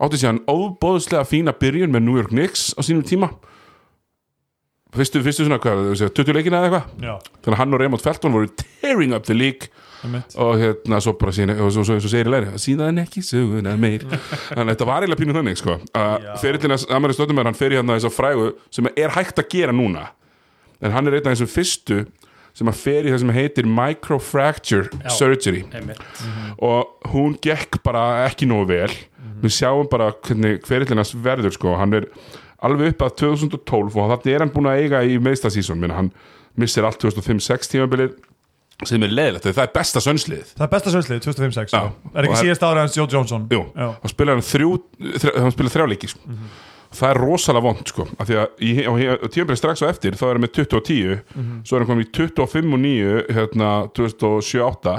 Átti 0.02 0.18
síðan 0.20 0.42
óbóðslega 0.50 1.24
fína 1.28 1.54
byrjun 1.56 1.92
með 1.94 2.06
New 2.06 2.18
York 2.18 2.32
Knicks 2.34 2.72
á 2.74 2.80
sínum 2.84 3.04
tíma. 3.06 3.30
Fyrstu, 4.94 5.22
fyrstu 5.26 5.46
svona 5.46 5.58
hvað, 5.58 5.88
20 6.14 6.36
leikina 6.36 6.60
eða 6.60 6.68
eitthvað? 6.68 6.90
Þannig 7.42 7.54
að 7.56 7.60
hann 7.60 7.74
og 7.74 7.80
Raymond 7.82 8.02
Felton 8.02 8.34
voru 8.34 8.50
tearing 8.60 9.14
up 9.16 9.26
the 9.26 9.34
league. 9.34 9.70
Og 10.38 10.58
hérna 10.60 10.98
svo 11.00 11.14
bara 11.18 11.32
síðan 11.34 11.62
og 11.64 11.70
svo, 11.72 11.82
svo, 11.86 11.96
svo 12.02 12.10
segir 12.12 12.28
í 12.28 12.32
læri 12.34 12.60
síðan 12.60 13.00
ekki 13.02 13.22
söguna 13.24 13.72
meir. 13.80 14.04
Þannig 14.52 14.66
að 14.66 14.72
þetta 14.74 14.88
var 14.90 15.06
eiginlega 15.06 15.22
pínu 15.22 15.36
þannig 15.38 15.60
sko. 15.60 15.78
Að 15.98 16.28
ferillin 16.42 16.76
að 16.76 16.84
Amari 16.94 17.16
Stöndumær 17.16 17.48
hann 17.48 17.58
fer 17.58 17.74
í 17.74 17.78
hérna 17.78 17.96
þess 17.96 18.10
að 18.10 18.16
frægu 18.18 18.50
sem 18.74 18.90
er 18.92 19.14
hægt 19.16 19.40
að 19.40 19.48
gera 19.54 19.74
núna. 19.74 20.10
En 20.84 20.94
hann 20.94 21.08
er 21.08 21.18
einn 21.18 21.30
af 21.30 21.38
þessum 21.38 21.50
fyrstu 21.54 22.02
sem 22.55 22.70
að 22.70 22.80
fer 22.80 23.09
í 23.09 23.12
það 23.12 23.22
sem 23.24 23.32
heitir 23.34 23.66
microfracture 23.66 24.90
Já. 24.92 25.11
surgery. 25.16 25.64
Einmitt. 25.74 26.00
og 26.62 27.11
hún 27.12 27.34
gekk 27.42 27.80
bara 27.86 28.24
ekki 28.28 28.46
nógu 28.50 28.68
vel. 28.70 28.92
Við 29.44 29.57
sjáum 29.59 29.88
bara 29.90 30.12
hvernig 30.24 30.62
ferillinast 30.68 31.16
verður 31.20 31.52
sko, 31.57 31.74
hann 31.76 31.92
er 31.98 32.07
alveg 32.64 32.94
upp 32.94 33.02
að 33.09 33.16
2012 33.24 33.98
og 34.00 34.12
þetta 34.14 34.30
er 34.32 34.44
hann 34.44 34.52
búin 34.55 34.70
að 34.70 34.84
eiga 34.84 35.02
í 35.05 35.18
meðstasíson, 35.20 35.80
minna 35.80 35.98
hann 35.98 36.12
missir 36.57 36.86
allt 36.86 37.02
2005-6 37.02 37.72
tímabilið 37.74 38.14
sem 38.84 39.02
er 39.07 39.12
leðilegt, 39.14 39.46
það 39.55 39.64
er 39.64 39.72
besta 39.74 40.00
sönslið. 40.02 40.48
Það 40.59 40.64
er 40.66 40.70
besta 40.72 40.92
sönslið, 40.94 41.20
2005-6 41.26 41.74
Já. 41.76 41.82
Er 42.14 42.26
ekki 42.26 42.40
síðast 42.40 42.64
ára 42.66 42.82
hans 42.84 42.96
Joe 42.98 43.07
Johnson? 43.11 43.44
Jú, 43.52 43.61
Já. 43.70 43.86
hann 44.02 44.12
spilaði 44.12 45.74
þrjá, 45.74 45.86
leiki 45.92 46.11
sko. 46.11 46.34
Það 46.95 47.11
er 47.11 47.20
rosalega 47.20 47.64
vond 47.64 47.90
sko, 47.90 48.07
af 48.18 48.28
því 48.28 48.36
að 48.40 48.62
í, 48.64 48.70
á, 48.86 48.92
á 49.20 49.26
tímabilið 49.32 49.61
strax 49.61 49.82
á 49.82 49.86
eftir 49.90 50.16
þá 50.18 50.24
er 50.28 50.32
hann 50.36 50.45
með 50.45 50.53
20 50.61 50.78
og 50.78 50.84
10 50.88 51.18
svo 51.66 51.76
er 51.76 51.84
hann 51.84 51.90
komið 51.90 52.07
í 52.07 52.12
25 52.18 52.76
og 52.76 52.80
9 52.84 53.34
hérna 53.38 53.70
2007-8 53.99 54.97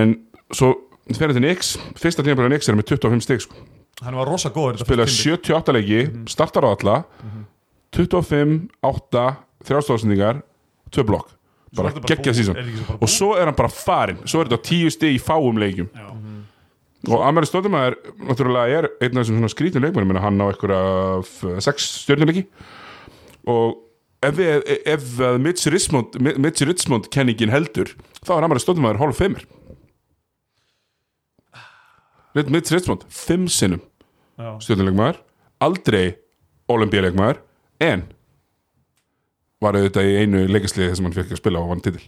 en 0.00 0.16
svo 0.54 0.72
hann 1.10 1.36
til 1.36 1.44
Nix 1.44 1.74
fyrsta 2.00 2.24
tímabilið 2.24 2.54
Nix 2.56 2.68
er 2.68 2.78
með 2.78 2.94
25 2.96 3.24
stig 3.26 3.44
sko. 3.44 3.54
Hann 4.02 4.16
var 4.18 4.26
rosa 4.28 4.50
góður 4.50 4.78
þetta 4.80 4.88
spilaði 4.88 5.12
fyrsta 5.12 5.36
tímabil. 5.44 5.52
78 5.52 5.76
leiki, 5.76 6.00
startar 6.32 6.66
á 6.66 6.70
alla 6.74 6.96
25, 7.94 8.56
8 8.82 9.24
þrjástóðsendingar, 9.68 10.40
2 10.90 11.04
blokk. 11.06 11.30
Bara 11.74 11.90
geggja 12.06 12.32
sísón 12.34 12.58
og 13.00 13.08
svo 13.10 13.32
er 13.34 13.48
hann 13.48 13.56
bara 13.58 13.70
farin 13.72 14.20
svo 14.24 14.42
er 14.42 14.50
þetta 14.50 14.62
10 14.70 14.94
stig 14.94 15.16
í 15.16 15.22
fáum 15.22 15.58
leikjum. 15.58 15.88
Já. 15.90 16.13
Og 17.08 17.24
Amari 17.26 17.48
Stóttumæður 17.48 17.96
náttúrulega 18.28 18.78
er 18.78 18.88
einn 19.02 19.18
af 19.18 19.24
þessum 19.24 19.40
svona 19.40 19.52
skrítnum 19.52 19.84
leikmennum 19.84 20.12
menn 20.12 20.22
hann 20.22 20.40
á 20.40 20.46
einhverja 20.48 21.60
6 21.66 21.88
stjórnuleiki 22.04 22.44
og 23.50 23.76
ef, 24.24 24.40
ef 24.40 25.10
að 25.20 25.40
Mitch 25.44 25.68
Richmond, 25.72 26.16
Mitch 26.20 26.64
Richmond 26.64 27.10
kenningin 27.14 27.52
heldur 27.52 27.92
þá 28.22 28.36
er 28.38 28.48
Amari 28.48 28.62
Stóttumæður 28.64 29.02
hálf 29.02 29.20
feimur 29.20 29.44
Mitch 32.34 32.72
Richmond, 32.74 33.04
5 33.08 33.48
sinnum 33.52 33.82
Já. 34.38 34.56
stjórnuleikmaður 34.64 35.20
aldrei 35.62 36.16
olimpíuleikmaður 36.72 37.42
en 37.84 38.08
var 39.62 39.76
auðvitað 39.78 40.08
í 40.10 40.14
einu 40.24 40.40
leikasliði 40.50 40.96
sem 40.98 41.06
hann 41.06 41.14
fekk 41.14 41.34
að 41.34 41.38
spila 41.40 41.60
og 41.62 41.68
vann 41.70 41.82
titil. 41.84 42.02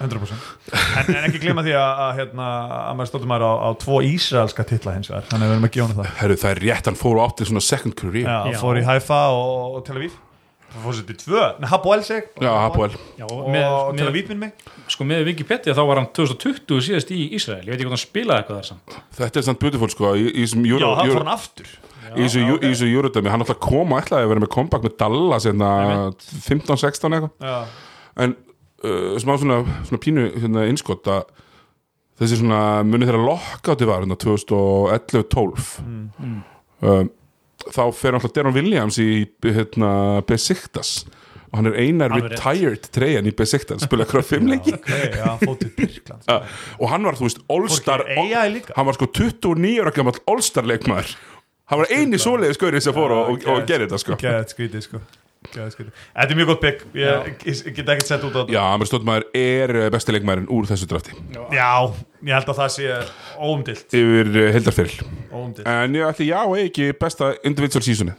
100% 0.00 0.72
en, 1.00 1.12
en 1.14 1.28
ekki 1.28 1.42
glema 1.44 1.62
því 1.64 1.74
að, 1.78 2.00
að, 2.04 2.10
hérna, 2.18 2.48
að 2.80 2.96
maður 2.98 3.10
stóttum 3.12 3.30
maður 3.30 3.46
á, 3.46 3.52
á 3.62 3.68
tvo 3.84 4.00
ísraelska 4.04 4.66
titla 4.68 4.96
hins 4.96 5.10
vegar 5.12 5.28
Þannig 5.30 5.46
að 5.46 5.52
við 5.52 5.56
erum 5.56 5.68
að 5.68 5.76
gefa 5.76 5.86
hann 5.86 6.00
það 6.00 6.10
Herru, 6.20 6.38
það 6.42 6.50
er 6.56 6.62
rétt, 6.66 6.90
hann 6.90 6.98
fór 7.00 7.20
á 7.20 7.22
áttið 7.28 7.50
svona 7.52 7.62
second 7.64 7.96
career. 8.00 8.26
Já, 8.26 8.50
Já. 8.50 8.58
fór 8.64 8.80
í 8.80 8.84
Haifa 8.90 9.20
og, 9.36 9.78
og 9.78 9.86
Tel 9.86 9.96
Aviv. 10.00 10.18
Það 10.70 10.82
fór 10.86 10.96
sér 10.98 11.06
til 11.08 11.16
tvö, 11.18 11.44
Nei, 11.58 11.66
Hapoel 11.66 12.02
seg 12.06 12.26
Já, 12.38 12.50
Hapoel. 12.54 12.92
Og 13.26 13.46
með, 13.50 13.64
Tel 13.98 14.10
Aviv 14.10 14.28
minn 14.30 14.42
mig. 14.44 14.66
Sko 14.90 15.06
með 15.08 15.24
Wikipedia 15.30 15.74
þá 15.74 15.80
var 15.88 15.98
hann 16.02 16.10
2020 16.14 16.84
síðast 16.86 17.10
í 17.14 17.24
Ísrael. 17.38 17.64
Ég 17.64 17.72
veit 17.72 17.80
ekki 17.80 17.88
hvort 17.88 17.96
hann 17.96 18.04
spilaði 18.04 18.44
eitthvað 18.44 18.60
þar 18.60 18.68
samt. 18.68 18.98
Þetta 19.18 19.40
er 19.42 19.46
samt 19.48 19.62
beautiful 19.64 19.90
sko 19.90 20.12
í, 20.14 20.28
í 20.30 20.44
þessum 20.44 20.68
Já, 20.68 20.76
Euro, 20.76 20.92
fór 21.10 21.24
hann 21.24 21.32
aftur 21.34 21.72
í 22.16 22.26
þessu 22.26 22.88
Eurodæmi 22.90 23.30
hann 23.30 23.44
alltaf 23.44 23.60
kom 23.62 23.92
og 23.94 24.00
ætlaði 24.02 24.26
að 24.26 24.32
vera 24.32 24.42
með 24.44 24.52
comeback 24.56 24.86
með 24.88 24.96
Dallas 25.02 25.46
hérna 25.48 25.70
15-16 26.48 27.16
eitthvað. 27.18 27.30
Já, 27.44 27.60
en 28.24 28.34
uh, 28.84 29.14
smá 29.22 29.36
svona, 29.38 29.60
svona 29.86 30.02
pínu 30.02 30.26
hérna, 30.40 30.66
innskott 30.70 31.06
að 31.12 31.30
þessi 32.20 32.40
svona 32.42 32.60
muni 32.84 33.06
þeirra 33.08 33.22
lokkátið 33.30 33.88
var 33.92 34.02
hérna 34.04 34.18
2011-12 34.20 35.70
Mm. 35.80 36.42
um, 36.82 37.08
þá 37.70 37.82
fer 37.96 38.16
alltaf 38.16 38.32
Deron 38.36 38.54
Williams 38.56 38.96
í 39.00 39.26
hérna, 39.44 40.20
Besiktas. 40.28 41.04
Og 41.50 41.58
hann 41.58 41.66
er 41.66 41.74
einar 41.82 42.12
rétt. 42.14 42.28
retired 42.38 42.84
treyjan 42.94 43.26
í 43.26 43.32
Besiktas 43.34 43.82
spila 43.82 44.04
hverja 44.06 44.22
fimm 44.28 44.46
leiki. 44.52 44.70
ok, 44.76 44.90
já, 45.18 45.32
fótið 45.40 45.72
Birkland 45.80 46.22
Ja, 46.30 46.36
og 46.78 46.92
hann 46.92 47.02
var, 47.08 47.16
þú 47.18 47.26
veist, 47.26 47.40
All-Star 47.50 48.04
líka? 48.54 48.76
hann 48.76 48.86
var 48.86 48.94
sko 48.94 49.08
29 49.10 49.80
ára 49.82 49.90
gammal 49.96 50.14
All-Star 50.30 50.68
leikmaður 50.70 51.10
hann 51.70 51.82
var 51.82 51.90
eini 51.94 52.20
svoleiði 52.20 52.58
skaurið 52.58 52.86
sem 52.86 52.96
fór 52.96 53.16
og, 53.16 53.32
og, 53.32 53.48
og 53.48 53.66
gerði 53.68 53.88
þetta 53.88 54.00
sko. 54.04 54.20
Gæðið 54.20 54.54
skrítið 54.54 54.86
sko. 54.88 55.02
Þetta 55.50 56.26
er 56.26 56.36
mjög 56.36 56.50
gott 56.50 56.60
bygg 56.60 56.82
Ég 57.00 57.44
get 57.72 57.78
ekkert 57.88 58.10
sett 58.10 58.24
út 58.28 58.34
á 58.36 58.42
þetta. 58.42 58.52
Já, 58.52 58.60
hann 58.60 58.82
er 58.84 58.88
stóttmaður 58.90 59.24
er 59.40 59.72
eh, 59.72 59.86
besti 59.94 60.12
leikmaðurinn 60.12 60.50
úr 60.52 60.68
þessu 60.68 60.88
drafti. 60.90 61.14
Já, 61.56 61.70
ég 62.28 62.34
held 62.36 62.50
að 62.52 62.58
það 62.58 62.74
sé 62.74 62.98
óumdilt 63.40 63.96
yfir 64.02 64.34
heldarferil 64.58 64.98
Óumdilt 65.32 65.64
en 65.64 65.96
ég 65.96 66.10
ætli 66.10 66.28
já, 66.28 66.42
ekki 66.60 66.90
besta 67.00 67.32
individual 67.48 67.86
seasoni 67.86 68.12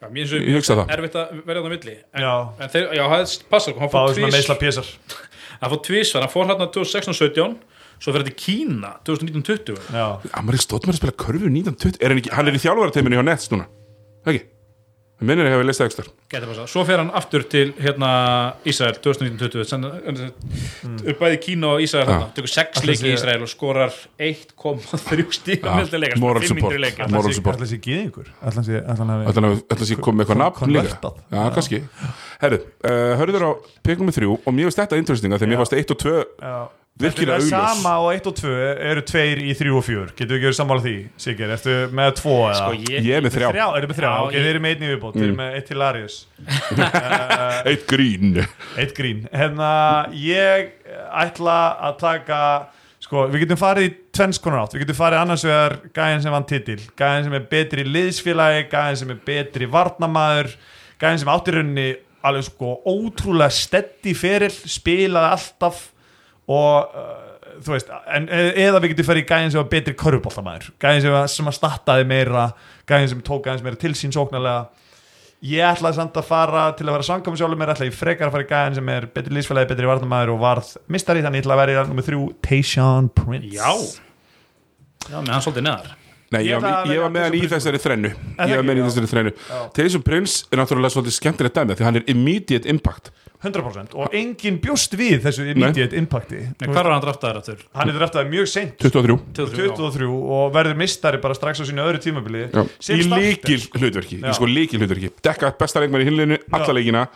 Já, 0.00 0.08
mér 0.08 0.28
finnst 0.28 0.48
Ég 0.48 0.56
hugsa 0.56 0.76
það. 0.78 0.92
erfitt 0.94 1.16
að 1.20 1.32
verða 1.44 1.62
það 1.64 1.72
milli. 1.74 1.94
En, 2.16 2.22
Já. 2.24 2.34
en 2.56 2.70
þeir, 2.72 2.84
já, 2.96 3.02
það 3.10 3.34
passar 3.52 3.74
hann 3.76 3.90
fór 3.92 3.98
Báðu 3.98 4.14
svona 4.14 4.30
tvís 4.30 4.36
meisla 4.38 4.56
pésar. 4.60 4.92
Hann 5.60 5.72
fór 5.74 5.80
tvísvar, 5.84 6.24
hann 6.24 6.32
fór 6.32 6.46
hérna 6.48 6.66
2016-17 6.72 7.58
svo 8.00 8.14
fyrir 8.14 8.28
þetta 8.28 8.38
Kína 8.40 8.94
2019-20 9.08 9.92
Já. 9.92 10.06
Amaril 10.40 10.62
Stóttmaður 10.62 10.96
að 10.96 11.02
spila 11.02 11.18
körfu 11.20 11.50
1920 11.50 12.00
er 12.00 12.14
hann, 12.14 12.22
ekki, 12.22 12.32
hann 12.36 12.48
er 12.48 12.56
í 12.56 12.62
þjálfarateiminu 12.62 13.20
hjá 13.20 13.26
Nets 13.28 13.52
núna? 13.52 13.66
Ekki, 14.24 14.46
það 15.20 15.30
minnir 15.30 15.48
ég 15.48 15.54
hefði 15.56 15.68
leist 15.68 15.84
ekstra 15.84 16.06
Gæti 16.30 16.46
passað. 16.46 16.66
Svo 16.70 16.84
fer 16.86 17.00
hann 17.02 17.08
aftur 17.18 17.42
til 17.50 17.72
hérna 17.74 18.08
Ísrael 18.70 18.96
2019-20 19.02 19.66
sem 19.66 19.82
mm. 19.82 20.98
bæði 21.18 21.40
Kína 21.42 21.74
og 21.74 21.84
Ísrael 21.84 22.28
tekur 22.36 22.52
sex 22.52 22.78
Ætli 22.78 22.92
leiki 22.92 23.08
í 23.10 23.14
Ísrael 23.16 23.42
og 23.42 23.50
skorar 23.50 23.96
1,3 24.14 25.26
stíma 25.34 25.74
Já, 25.74 25.80
með 25.80 25.96
leikar, 25.98 26.20
moral 26.22 26.46
support. 26.46 27.58
Ætla 27.58 28.62
sé 28.62 28.84
hann 28.86 29.10
Ætla 29.26 29.42
hann 29.42 29.50
að 29.50 29.86
sé 29.90 29.98
komið 29.98 30.28
eitthvað 30.28 30.42
nafn 30.44 30.76
líka. 30.76 31.14
Já, 31.34 31.40
kannski. 31.56 31.82
Herru, 32.44 32.60
uh, 32.86 33.14
hörður 33.18 33.48
á 33.48 33.50
pikum 33.90 34.06
með 34.06 34.20
þrjú 34.20 34.38
og 34.38 34.54
mér 34.54 34.70
finnst 34.70 34.84
þetta 34.84 35.02
interestinga 35.02 35.40
þegar 35.42 35.50
mér 35.50 35.64
fannst 35.64 35.80
1 35.82 35.96
og 35.96 36.04
2 36.06 36.14
Virkilega 37.00 37.38
Þetta 37.38 37.54
er 37.54 37.60
augljós 37.60 37.76
sama 37.80 37.92
og 38.02 38.08
1 38.12 38.26
og 38.28 38.34
2 38.40 38.50
eru 38.90 39.02
tveir 39.08 39.38
í 39.40 39.52
3 39.56 39.70
og 39.72 39.84
4 39.86 40.02
Getur 40.18 40.32
við 40.34 40.36
ekki 40.40 40.48
verið 40.50 40.56
sammála 40.58 40.82
því, 40.84 40.94
Sigger? 41.24 41.52
Ertu 41.54 41.76
með 41.96 42.10
2 42.18 42.34
eða? 42.34 42.56
Sko, 42.58 42.74
ég, 42.90 43.06
Ég 43.06 43.14
er 43.16 43.24
með 43.24 43.36
þrjá, 43.36 43.46
Þrjá, 43.54 43.66
eru 43.78 43.88
með 43.92 44.00
3? 44.00 44.08
Já, 44.10 44.16
Ok, 44.26 44.34
þeir 44.36 44.48
eru 44.50 44.60
með 44.64 44.74
einn 44.74 44.82
í 44.84 44.90
viðbót. 44.90 45.14
Þeir 45.16 45.26
eru 45.28 45.36
með 45.38 45.54
eitt 45.60 45.70
Hilarious 45.72 46.16
eitt 47.70 47.86
grín. 47.88 48.34
Eitt 48.80 48.92
grín. 48.98 49.22
Hérna, 49.32 49.70
ég 50.12 50.74
ætla 51.22 51.56
að 51.88 51.96
taka 52.02 52.40
Sko, 53.00 53.22
við 53.32 53.46
getum 53.46 53.56
farið 53.62 53.86
í 53.88 53.92
tvenns 54.12 54.38
konar 54.44 54.66
átt. 54.66 54.74
Við 54.76 54.82
getum 54.84 54.98
farið 54.98 55.22
annars 55.22 55.44
vegar 55.48 55.78
gæðin 55.96 56.20
sem 56.26 56.34
vann 56.36 56.44
titil 56.50 56.82
Gæðin 57.00 57.24
sem 57.30 57.36
er 57.38 57.46
betri 57.54 57.86
liðsfélagi 57.88 58.66
Gæðin 58.74 58.98
sem 59.00 59.14
er 59.14 59.22
betri 59.24 59.68
varnamaður 59.72 60.50
Gæðin 61.00 61.22
sem 61.22 61.30
áttir 61.32 61.56
rauninni 61.56 61.86
alveg 62.28 62.44
sko 62.50 62.74
ótrúlega 62.84 63.48
steddi 63.56 64.12
feril 64.12 64.52
Spilaði 64.52 65.30
alltaf 65.38 65.80
Og 66.50 66.94
uh, 66.98 67.54
þú 67.62 67.74
veist 67.76 67.90
en, 68.16 68.26
Eða 68.32 68.80
við 68.82 68.94
getum 68.94 69.06
farið 69.10 69.22
í 69.24 69.28
gæðin 69.30 69.52
sem 69.54 69.60
var 69.62 69.70
betri 69.72 69.94
körfuboltamæður 70.00 70.70
Gæðin 70.82 71.04
sem, 71.06 71.14
var- 71.14 71.30
sem 71.30 71.50
að 71.50 71.56
startaði 71.60 72.06
meira 72.10 72.46
Gæðin 72.90 73.10
sem 73.14 73.24
tók 73.26 73.44
gæðin 73.46 73.60
sem 73.62 73.68
meira 73.70 73.80
til 73.84 73.92
sín 73.98 74.14
sóknarlega. 74.16 74.68
Ég 75.40 75.64
ætlaði 75.64 75.96
samt 75.96 76.18
að 76.20 76.26
fara 76.28 76.62
til 76.76 76.84
að 76.84 76.96
vera 76.98 77.06
sangum 77.06 77.36
sjálfur 77.38 77.56
mér 77.56 77.70
ætla 77.72 77.86
ég 77.88 77.94
frekar 77.96 78.28
að 78.28 78.34
fara 78.34 78.44
í 78.44 78.48
gæðin 78.50 78.74
sem 78.76 78.90
er 78.92 79.06
betri 79.14 79.32
lífsfélagi, 79.38 79.70
betri 79.70 79.88
varnamæður 79.88 80.34
og 80.34 80.40
varð 80.42 80.72
mistari 80.92 81.22
þannig 81.24 81.40
ég 81.40 81.46
ætla 81.46 81.54
að 81.56 81.62
vera 81.62 81.76
í 81.84 81.88
nummer 81.88 82.04
þrjú 82.10 82.26
Tayshaun 82.44 83.08
Prince. 83.16 83.54
Já. 83.54 83.70
Já, 85.08 85.16
með 85.24 85.30
hann 85.32 85.44
svolítið 85.46 85.64
neðar. 85.64 85.94
Nei, 86.30 86.42
Ég 86.46 86.52
ég, 86.62 86.90
ég 86.92 87.00
var 87.02 87.10
með 87.14 87.24
hann 87.24 87.38
í 87.40 87.40
þessari 87.50 87.80
þrennu. 87.82 88.10
Ég 88.36 88.52
var 88.60 88.66
með 88.68 88.74
hann 88.74 88.82
í 88.82 88.84
þessari 88.90 89.08
þrennu. 89.14 89.32
Taysom 89.78 90.04
Prince 90.06 90.44
er 90.52 90.60
náttúrulega 90.60 90.92
svolítið 90.94 91.16
skemmtilegt 91.16 91.56
dæmi 91.56 91.78
því 91.80 91.86
hann 91.88 91.98
er 92.02 92.04
immediate 92.12 92.68
impact 92.70 93.08
100% 93.40 93.94
og 93.96 94.14
enginn 94.16 94.58
bjóst 94.60 94.92
við 95.00 95.22
þessu 95.24 95.46
immediate 95.48 95.96
impacti. 95.96 96.42
En 96.60 96.68
hvað 96.74 96.82
er 96.84 96.92
hann 96.92 97.04
draftaður 97.06 97.40
aftur? 97.40 97.64
Hann 97.78 97.88
er 97.92 97.96
draftaði 97.96 98.30
mjög 98.34 98.50
seint. 98.52 98.76
23 98.84 99.16
23 99.40 100.08
og 100.10 100.52
verður 100.54 100.78
mistari 100.80 101.20
bara 101.22 101.36
strax 101.38 101.62
á 101.62 101.64
sínu 101.64 101.84
öðru 101.86 102.02
tímabili. 102.04 102.46
Í 102.52 103.02
líkil 103.08 103.60
hlutverki. 103.80 104.20
Í 104.20 104.36
sko 104.36 104.48
líkil 104.50 104.80
hlutverki 104.82 105.12
Dekka 105.24 105.54
besta 105.60 105.80
leikmann 105.82 106.04
í 106.04 106.08
hinleinu 106.10 106.40
alla 106.52 106.76
leikina. 106.76 107.06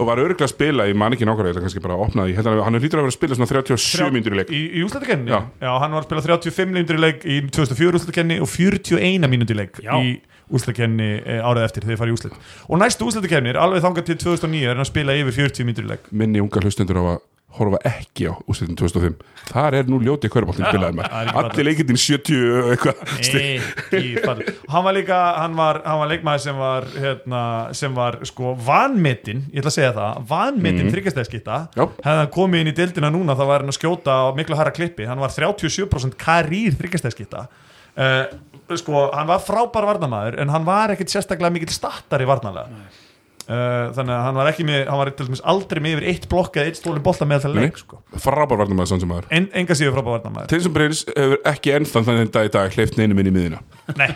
Og 0.00 0.06
var 0.08 0.18
örgulega 0.18 0.46
að 0.46 0.50
spila, 0.54 0.86
ég 0.88 0.96
man 0.98 1.12
ekki 1.12 1.26
nákvæmlega 1.28 1.52
þetta 1.52 1.62
kannski 1.66 1.82
bara 1.84 1.98
opnaði, 2.00 2.32
ég 2.32 2.38
held 2.40 2.48
að 2.48 2.62
hann 2.64 2.78
hlýtur 2.80 2.96
að 2.96 3.04
vera 3.04 3.12
að 3.12 3.16
spila 3.18 3.36
svona 3.36 3.48
37 3.50 4.06
myndir 4.14 4.32
í 4.34 4.38
leik. 4.40 4.48
í, 4.50 4.60
í 4.80 4.84
úslutakenni 4.86 5.30
Já. 5.30 5.36
Já. 5.60 5.68
hann 5.82 5.92
var 5.92 6.00
að 6.00 6.06
spila 6.08 6.22
35 6.24 6.72
mínútur 6.72 6.96
í 6.96 7.02
leik 7.04 7.26
í 7.28 7.36
2004 7.44 8.00
úslutakenni 8.00 8.38
og 8.40 8.48
41 8.50 9.28
mínútur 9.30 9.52
í 9.54 9.60
leik 9.60 9.76
Já. 9.84 9.92
í 10.00 10.16
úslutakenni 10.50 11.10
árið 11.40 11.64
eftir 11.66 11.86
þegar 11.86 11.94
þið 11.94 12.02
farið 12.02 12.12
í 12.12 12.18
úslut 12.18 12.36
og 12.68 12.82
næstu 12.82 13.08
úslutakenni 13.08 13.54
er 13.54 13.62
alveg 13.62 13.86
þangað 13.86 14.10
til 14.10 14.18
2009 14.26 14.66
er 14.66 14.74
hann 14.74 14.84
að 14.84 14.92
spila 14.92 15.16
yfir 15.16 15.40
40 15.42 15.66
mínútur 15.68 15.88
í 15.88 15.94
leik 15.94 16.12
minni 16.12 16.42
ungar 16.44 16.66
hlustundur 16.66 17.02
á 17.02 17.04
að 17.16 17.24
horfa 17.56 17.78
ekki 17.88 18.28
á 18.28 18.34
úrslitin 18.44 18.76
2005 18.76 19.14
þar 19.48 19.76
er 19.78 19.88
nú 19.88 19.98
ljóti 20.02 20.28
körbóltin 20.32 20.66
spilaði 20.66 21.04
ekki 21.04 21.36
allir 21.40 21.68
leikindin 21.70 22.00
70 22.00 22.56
og 22.60 22.72
eitthvað. 22.74 24.42
Hann 24.72 24.86
var 24.86 24.96
líka 24.96 25.20
hann 25.40 25.56
var, 25.58 25.80
hann 25.86 26.00
var 26.02 26.10
leikmaður 26.10 26.44
sem 26.44 26.60
var 26.60 26.88
hérna, 26.96 27.42
sem 27.76 27.96
var 27.96 28.18
sko 28.28 28.54
vanmetin 28.66 29.44
ég 29.52 29.62
ætla 29.62 29.72
að 29.72 29.78
segja 29.78 29.94
það, 29.96 30.20
vanmetin 30.32 30.84
mm. 30.84 30.92
þryggjastæðskitta 30.94 31.60
Já. 31.76 31.84
hefði 31.86 32.18
hann 32.20 32.34
komið 32.36 32.64
inn 32.64 32.72
í 32.72 32.76
dildina 32.80 33.12
núna 33.14 33.38
þá 33.38 33.44
var 33.46 33.64
hann 33.64 33.72
að 33.72 33.78
skjóta 33.78 34.18
á 34.20 34.24
miklu 34.36 34.58
harra 34.58 34.74
klippi. 34.74 35.08
Hann 35.08 35.22
var 35.22 35.32
37% 35.32 36.18
karýr 36.20 36.76
þryggjastæðskitta 36.76 37.46
uh, 37.46 38.26
sko, 38.80 39.06
hann 39.14 39.28
var 39.30 39.42
frábær 39.44 39.86
varnamaður 39.92 40.40
en 40.42 40.50
hann 40.50 40.64
var 40.66 40.90
ekkit 40.94 41.12
sérstaklega 41.14 41.52
mikill 41.54 41.74
startari 41.74 42.26
varnalega 42.28 42.86
Uh, 43.46 43.92
þannig 43.94 44.10
að 44.10 44.22
hann 44.26 44.34
var 44.40 44.48
ekki 44.50 44.64
með 44.66 44.80
hann 44.90 44.98
var 44.98 45.08
til 45.14 45.26
dæmis 45.28 45.40
aldrei 45.46 45.78
með 45.78 45.92
yfir 45.92 46.06
eitt 46.10 46.24
blokk 46.32 46.56
eða 46.58 46.66
eitt 46.66 46.78
stólin 46.80 47.02
bolta 47.04 47.28
með 47.30 47.44
það 47.44 47.52
leik 47.60 47.76
sko. 47.78 48.00
frábær 48.18 48.58
varnum 48.58 48.80
að 48.82 48.88
sann 48.90 48.98
sem 49.04 49.06
maður 49.12 49.28
en, 49.38 49.44
enga 49.54 49.76
síður 49.78 49.94
frábær 49.94 50.16
varnamaður 50.16 50.48
Taysom 50.50 50.74
Prince 50.74 51.06
hefur 51.14 51.36
ekki 51.52 51.74
ennþann 51.76 52.08
þannig 52.08 52.32
dag 52.34 52.48
í 52.48 52.50
dag 52.56 52.74
hleyft 52.74 52.98
neinu 52.98 53.14
minn 53.14 53.30
í 53.30 53.34
miðina 53.36 53.60
Nei, 54.00 54.08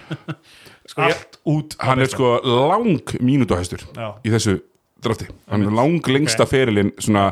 Sko, 0.90 1.07
allt 1.07 1.38
út 1.46 1.76
hann 1.78 2.03
er 2.03 2.11
sko 2.11 2.32
lang 2.42 3.14
mínútuhæstur 3.22 3.86
Já. 3.94 4.09
í 4.26 4.34
þessu 4.34 4.57
drafti. 4.98 5.30
Hann 5.46 5.62
er 5.68 5.78
lang 5.78 6.03
lengsta 6.11 6.42
Ok. 6.48 6.51
ferilinn 6.57 6.90
svona 6.98 7.28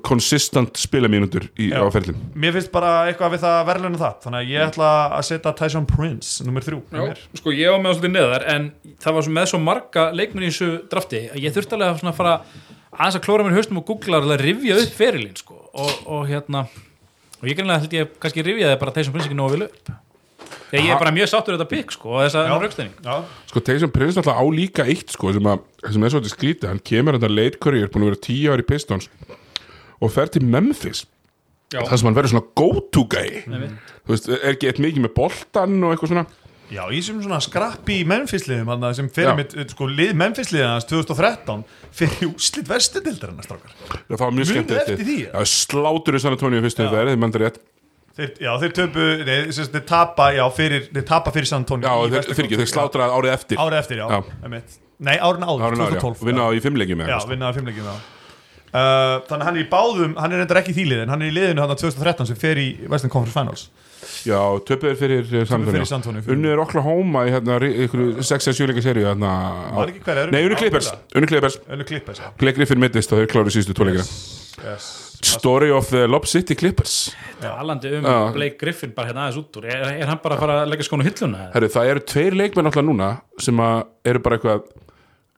konsistant 0.00 0.78
spilamínútur 0.80 1.44
í 1.60 1.68
Já. 1.68 1.82
á 1.84 1.86
ferilinn 1.92 2.20
Mér 2.38 2.54
finnst 2.56 2.72
bara 2.72 2.92
eitthvað 3.10 3.34
við 3.34 3.42
það 3.44 3.56
verðlunum 3.68 4.00
það. 4.00 4.14
Þannig 4.24 4.38
að 4.40 4.52
ég 4.52 4.66
ætla 4.70 4.90
að 5.18 5.24
setja 5.28 5.52
Tyson 5.58 5.88
Prince 5.90 6.46
Númer 6.46 6.64
þrjú 6.64 6.78
Já, 6.88 7.00
mér. 7.02 7.22
sko 7.40 7.52
ég 7.56 7.74
var 7.74 7.82
með 7.84 7.98
svolítið 7.98 8.14
neðar 8.16 8.46
en 8.54 8.68
það 9.02 9.18
var 9.18 9.26
svo 9.26 9.34
með 9.38 9.50
svo 9.52 9.60
marga 9.62 10.06
leikmenn 10.16 10.46
í 10.46 10.52
þessu 10.52 10.70
drafti 10.92 11.24
að 11.28 11.42
ég 11.44 11.56
þurfti 11.56 11.76
alveg 11.76 12.06
að 12.08 12.16
fara 12.22 12.36
aðeins 12.92 13.18
að 13.18 13.26
klóra 13.26 13.44
mér 13.46 13.58
haustum 13.58 13.82
og 13.82 13.86
googla 13.88 14.22
og 14.22 14.32
rifja 14.40 14.78
upp 14.80 14.96
ferilinn 14.96 15.36
sko. 15.36 15.58
Og, 15.72 15.92
og 16.06 16.24
hérna 16.28 16.66
og 17.42 17.48
ég 17.50 17.58
greinlega 17.58 17.82
held 17.82 17.98
ég 17.98 18.16
kannski 18.22 18.44
rifjaði 18.46 18.80
bara 18.80 18.94
Tyson 18.96 19.14
Prince 19.14 19.28
ekki 19.28 19.38
nógu 19.38 19.56
vel 19.56 19.66
upp. 19.68 19.92
Þegar 20.72 20.84
ég 20.86 20.92
er 20.94 21.00
bara 21.00 21.12
mjög 21.12 21.28
sáttur 21.28 21.54
við 21.54 21.60
þetta 21.62 21.70
pikk 21.72 21.92
sko 21.92 22.10
og 22.16 22.22
þessa 22.26 22.42
raukstæning 22.48 22.92
Já, 23.04 23.14
sko 23.50 23.60
Taysom 23.64 23.92
Prince 23.92 24.20
alltaf 24.20 24.36
á 24.40 24.44
líka 24.52 24.84
eitt 24.88 25.12
sko 25.12 25.32
sem, 25.36 25.48
að, 25.48 25.62
sem 25.84 26.04
er 26.04 26.12
svolítið 26.14 26.32
skrítið. 26.32 26.68
Hann 26.70 26.80
kemur 26.84 27.18
þetta 27.18 27.30
late 27.32 27.60
career 27.60 27.90
búin 27.92 28.06
að 28.06 28.12
vera 28.12 28.20
10 28.28 28.52
ári 28.54 28.66
Pistons 28.68 29.08
og 30.02 30.12
fer 30.14 30.30
til 30.34 30.44
Memphis 30.44 31.04
Já. 31.72 31.80
það 31.88 31.96
sem 31.96 32.08
hann 32.10 32.16
verður 32.18 32.34
svona 32.34 32.48
go 32.58 32.68
to 32.92 33.04
guy 33.08 33.42
Einmitt. 33.46 33.74
þú 34.04 34.12
veist, 34.14 34.30
er 34.34 34.46
ekki 34.52 34.68
eitt 34.70 34.80
mikið 34.82 35.06
með 35.06 35.14
boltan 35.16 35.78
og 35.86 35.94
eitthvað 35.94 36.12
svona 36.14 36.26
Já 36.72 36.86
í 36.88 37.02
sem 37.04 37.18
svona 37.20 37.36
skrappi 37.44 37.98
í 38.00 38.04
Memphis-liðum 38.08 38.84
sem 38.96 39.08
Já. 39.10 39.12
fyrir 39.12 39.34
mitt, 39.36 39.52
sko, 39.74 39.88
lið 39.92 40.14
Memphis-liðið 40.16 40.70
hans 40.70 40.86
2013 40.88 41.64
fyrir 41.92 42.30
úslit 42.30 42.70
vestudildar 42.70 43.32
hennar 43.32 43.44
strákar 43.44 43.74
það 44.08 44.22
var 44.24 44.32
mjög 44.38 44.50
skemmt 44.52 44.72
eftir 44.78 45.02
því, 45.02 45.18
ja? 45.26 45.44
slátur 45.48 46.16
í 46.16 46.22
San 46.22 46.36
Antonio 46.36 46.62
fyrstu 46.64 46.86
umferð, 46.86 47.12
þið 47.12 47.20
mandur 47.24 47.44
rétt 47.46 47.60
þeir, 48.16 48.32
Já 48.40 48.52
þeir 48.62 48.74
töpu, 48.78 49.04
sagt, 49.52 49.76
þeir 49.76 49.84
tapa 49.88 50.30
já, 50.36 50.44
fyrir, 50.56 50.88
þeir 50.92 51.06
tapa 51.12 51.34
fyrir 51.34 51.50
San 51.52 51.64
Antonio 51.64 51.88
já, 51.88 51.92
í 51.92 52.14
þeir, 52.14 52.30
fyrir 52.32 52.48
ekki, 52.48 52.60
þeir 52.62 52.72
Conference. 52.72 52.74
slátraði 52.78 53.20
árið 53.20 53.36
eftir 53.36 53.60
Já, 53.60 53.62
Árið 53.66 53.78
eftir, 53.82 54.02
já, 54.02 54.08
Já. 54.08 54.62
Nei, 55.02 55.16
árin 55.18 55.44
áður, 55.44 55.62
árið 55.66 55.80
náður, 55.82 55.96
já, 55.96 56.02
2012 56.04 56.20
og 56.22 56.28
vinna 56.30 56.48
í 56.56 56.60
fimmleikjum 56.62 57.00
Já, 57.08 57.16
vinnaði 57.26 57.58
fimmleikjum 57.58 57.88
já. 57.90 57.94
Uh, 58.72 59.18
þannig 59.28 59.42
að 59.42 59.46
hann 59.50 59.56
er 59.58 59.62
í 59.62 59.68
báðum 59.68 60.12
hann 60.16 60.32
er 60.32 60.40
reyndar 60.40 60.58
ekki 60.62 60.72
í 60.72 60.76
því 60.78 60.84
liðin, 60.88 61.10
hann 61.12 61.22
er 61.22 61.28
í 61.28 61.34
liðinu 61.36 61.60
hann 61.60 61.74
2013 61.76 62.30
sem 62.30 62.38
fer 62.40 62.56
í 62.56 62.68
Western 62.88 63.12
Conference 63.12 63.36
Finals. 63.36 63.64
Já, 64.26 64.38
töpuður 64.66 64.96
fyrir 64.98 65.20
eh, 65.28 65.44
San 65.46 65.62
fyrir 65.66 65.82
Antonio. 65.82 65.88
San 65.90 66.00
Antonio, 66.00 66.22
fyrir- 66.24 66.38
unnið 66.38 66.54
er 66.54 66.62
Oklahoma 66.64 67.26
í 67.28 67.34
hérna, 67.34 67.58
ykkur 67.84 68.22
6-7 68.24 68.70
leika 68.70 68.82
serju 68.86 69.04
hérna, 69.10 69.32
nei, 69.76 69.92
ekki 69.92 70.48
unnu 70.48 70.58
Clippers. 70.58 70.88
ábyrgða? 70.88 71.18
unnu 71.20 71.28
Clippers, 71.30 71.58
Önnu 71.68 71.86
Clippers, 71.92 72.22
já. 72.24 72.30
Blake 72.40 72.56
Griffin 72.58 72.80
mittist 72.82 73.12
og 73.12 73.20
þeir 73.20 73.30
kláru 73.34 73.52
síðustu 73.52 73.76
tvoleikina 73.76 74.08
yes. 74.72 74.88
Story 75.22 75.70
of 75.70 75.86
the 75.92 76.06
Lob 76.10 76.24
City 76.26 76.56
Clippers. 76.58 77.12
Talandi 77.40 77.92
um 78.00 78.04
Já. 78.08 78.32
Blake 78.34 78.56
Griffin 78.58 78.90
bara 78.96 79.12
hérna 79.12 79.28
aðeins 79.28 79.38
út 79.38 79.58
úr. 79.60 79.68
Er, 79.70 79.84
er 80.02 80.08
hann 80.10 80.18
bara 80.22 80.34
að 80.34 80.42
fara 80.42 80.56
að 80.64 80.72
leggja 80.72 80.88
skónu 80.88 81.06
hilluna 81.06 81.44
eða? 81.44 81.52
Herru, 81.54 81.68
það 81.76 81.90
eru 81.92 82.02
tveir 82.10 82.36
leikmenn 82.40 82.70
alltaf 82.70 82.86
núna 82.88 83.10
sem 83.38 83.62
að 83.62 83.84
eru 84.10 84.22
bara 84.24 84.38
eitthvað 84.40 84.64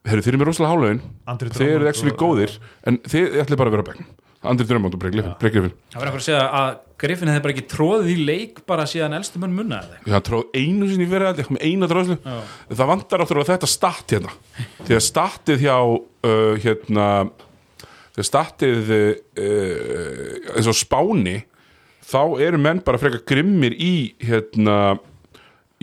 Herru, 0.05 0.21
þeir 0.21 0.33
eru 0.35 0.41
með 0.43 0.49
rosalega 0.51 0.91
Andri 1.31 1.49
Þeir 1.55 1.73
eru 1.79 1.89
actually 1.89 2.13
og- 2.13 2.21
góðir 2.21 2.57
En 2.85 2.99
þeir 3.05 3.41
ætli 3.41 3.57
bara 3.57 3.71
að 3.71 3.77
vera 3.79 3.87
bekknum. 3.89 4.13
Andri 4.45 4.65
Drummond 4.69 4.93
og 4.93 4.99
Brek 5.01 5.15
Griffin. 5.15 5.71
Það 5.91 5.99
var 5.99 6.09
einhver 6.09 6.21
að 6.21 6.25
segja 6.27 6.43
að 6.59 6.75
Griffin 7.01 7.31
hefði 7.31 7.43
bara 7.45 7.53
ekki 7.55 7.63
tróðið 7.71 8.09
í 8.11 8.17
leik 8.27 8.59
bara 8.69 8.85
síðan 8.89 9.15
elstu 9.17 9.41
munn 9.41 9.55
munna 9.57 9.79
eða 9.81 9.95
eitthvað. 9.95 10.11
Já, 10.11 10.13
hann 10.15 10.27
tróð 10.27 10.59
einu 10.59 10.89
sinni 10.91 11.07
fyrir 11.09 11.31
þetta, 11.31 11.55
með 11.55 11.65
eina 11.65 11.89
dróðslu 11.91 12.17
það 12.69 12.91
vantar 12.91 13.23
áttur 13.25 13.41
á 13.41 13.49
þetta 13.49 13.71
statt 13.71 14.13
hérna. 14.15 14.35
Því 14.85 14.97
að 14.99 15.03
stattið 15.07 15.65
hjá 15.65 15.75
uh, 15.81 16.53
hérna 16.63 17.07
því 18.15 18.21
að 18.23 18.29
stattið 18.29 18.93
uh, 18.95 20.55
eins 20.55 20.71
og 20.71 20.77
Spáni 20.79 21.35
þá 22.05 22.21
eru 22.45 22.61
menn 22.61 22.83
bara 22.85 23.01
frekar 23.01 23.25
grimmir 23.27 23.75
í 23.75 24.13
hérna 24.23 24.99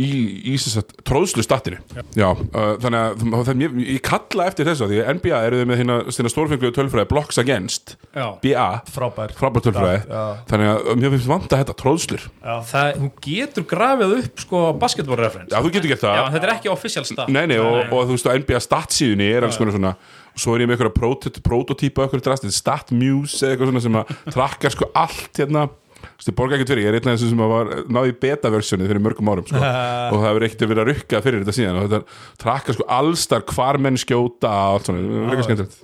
í, 0.00 0.08
í 0.52 0.56
tróðslu 1.04 1.44
stattinu 1.44 1.80
já, 2.16 2.30
uh, 2.32 2.70
þannig 2.80 3.36
að 3.36 3.60
ég, 3.60 3.74
ég 3.96 4.04
kalla 4.06 4.46
eftir 4.48 4.68
þessu 4.70 4.88
því 4.88 5.02
að 5.02 5.10
NBA 5.18 5.40
eru 5.48 5.60
þið 5.60 5.68
með 5.68 5.82
hérna 5.82 6.30
stórfengluðu 6.32 6.76
tölfræði 6.78 7.10
Blocks 7.10 7.40
Against 7.42 7.94
Já. 8.12 8.26
BA, 8.40 8.68
Frábær. 8.92 9.34
frábær 9.36 9.64
tölfræði. 9.66 10.00
Já. 10.08 10.22
þannig 10.48 10.70
að 10.72 10.88
mér 11.00 11.14
finnst 11.14 11.28
vanta 11.30 11.60
þetta 11.60 11.76
tróðslur. 11.80 12.26
Það, 12.70 12.88
þú 12.98 13.10
getur 13.26 13.68
grafið 13.68 14.16
upp 14.18 14.42
sko 14.46 14.64
basketball 14.80 15.20
reference. 15.20 15.52
Já, 15.52 15.60
þú 15.64 15.74
getur 15.76 15.92
gert 15.92 16.04
það. 16.04 16.18
Já, 16.18 16.24
en 16.24 16.36
þetta 16.36 16.48
er 16.48 16.54
ekki 16.56 16.72
official 16.72 17.06
stat. 17.08 17.32
Nei, 17.32 17.44
nei, 17.52 17.58
og, 17.62 17.78
og 17.88 18.10
þú 18.10 18.16
veist, 18.16 18.28
á 18.28 18.36
NBA 18.36 18.64
statsíðunni 18.64 19.30
er 19.32 19.48
alls 19.48 19.60
konar 19.60 19.76
svona 19.76 19.94
svo 20.32 20.54
er 20.56 20.64
ég 20.64 20.70
með 20.70 20.78
eitthvað 20.78 20.94
prot 20.96 21.40
prototýpa 21.44 22.06
eitthvað 22.06 22.24
drast, 22.24 22.46
StatMuse 22.56 23.50
eitthvað 23.50 23.68
svona 23.68 23.82
sem 23.84 23.98
að 24.00 24.12
trakkar 24.32 24.74
sko 24.74 24.88
allt 24.96 25.40
hérna 25.42 25.66
Þú 26.12 26.22
veist, 26.22 26.30
ég 26.30 26.36
borga 26.38 26.56
ekkert 26.58 26.72
fyrir, 26.72 26.84
ég 26.84 26.90
er 26.92 26.96
einn 26.98 27.08
af 27.10 27.16
þessum 27.16 27.30
sem 27.32 27.42
að 27.42 27.52
var 27.52 27.70
náði 27.96 28.12
í 28.12 28.16
beta-versjónið 28.22 28.90
fyrir 28.92 29.02
mörgum 29.02 29.30
árum 29.32 29.46
sko. 29.48 29.62
og 30.12 30.16
það 30.18 30.26
hefur 30.28 30.46
ekkert 30.48 30.64
verið 30.72 30.82
að 30.82 30.90
rukka 30.92 31.20
fyrir 31.24 31.42
þetta 31.42 31.54
síðan. 31.56 31.78
Og 31.80 31.86
þetta 31.88 32.36
trakkar 32.44 32.76
sko 32.76 32.86
allstar 32.98 33.46
hvar 33.52 33.78
menn 33.82 33.98
skjóta 34.00 34.52
og 34.52 34.76
allt 34.76 34.90
svona, 34.90 35.02
það 35.08 35.24
er 35.24 35.34
ekki 35.36 35.46
skemmtilegt. 35.48 35.80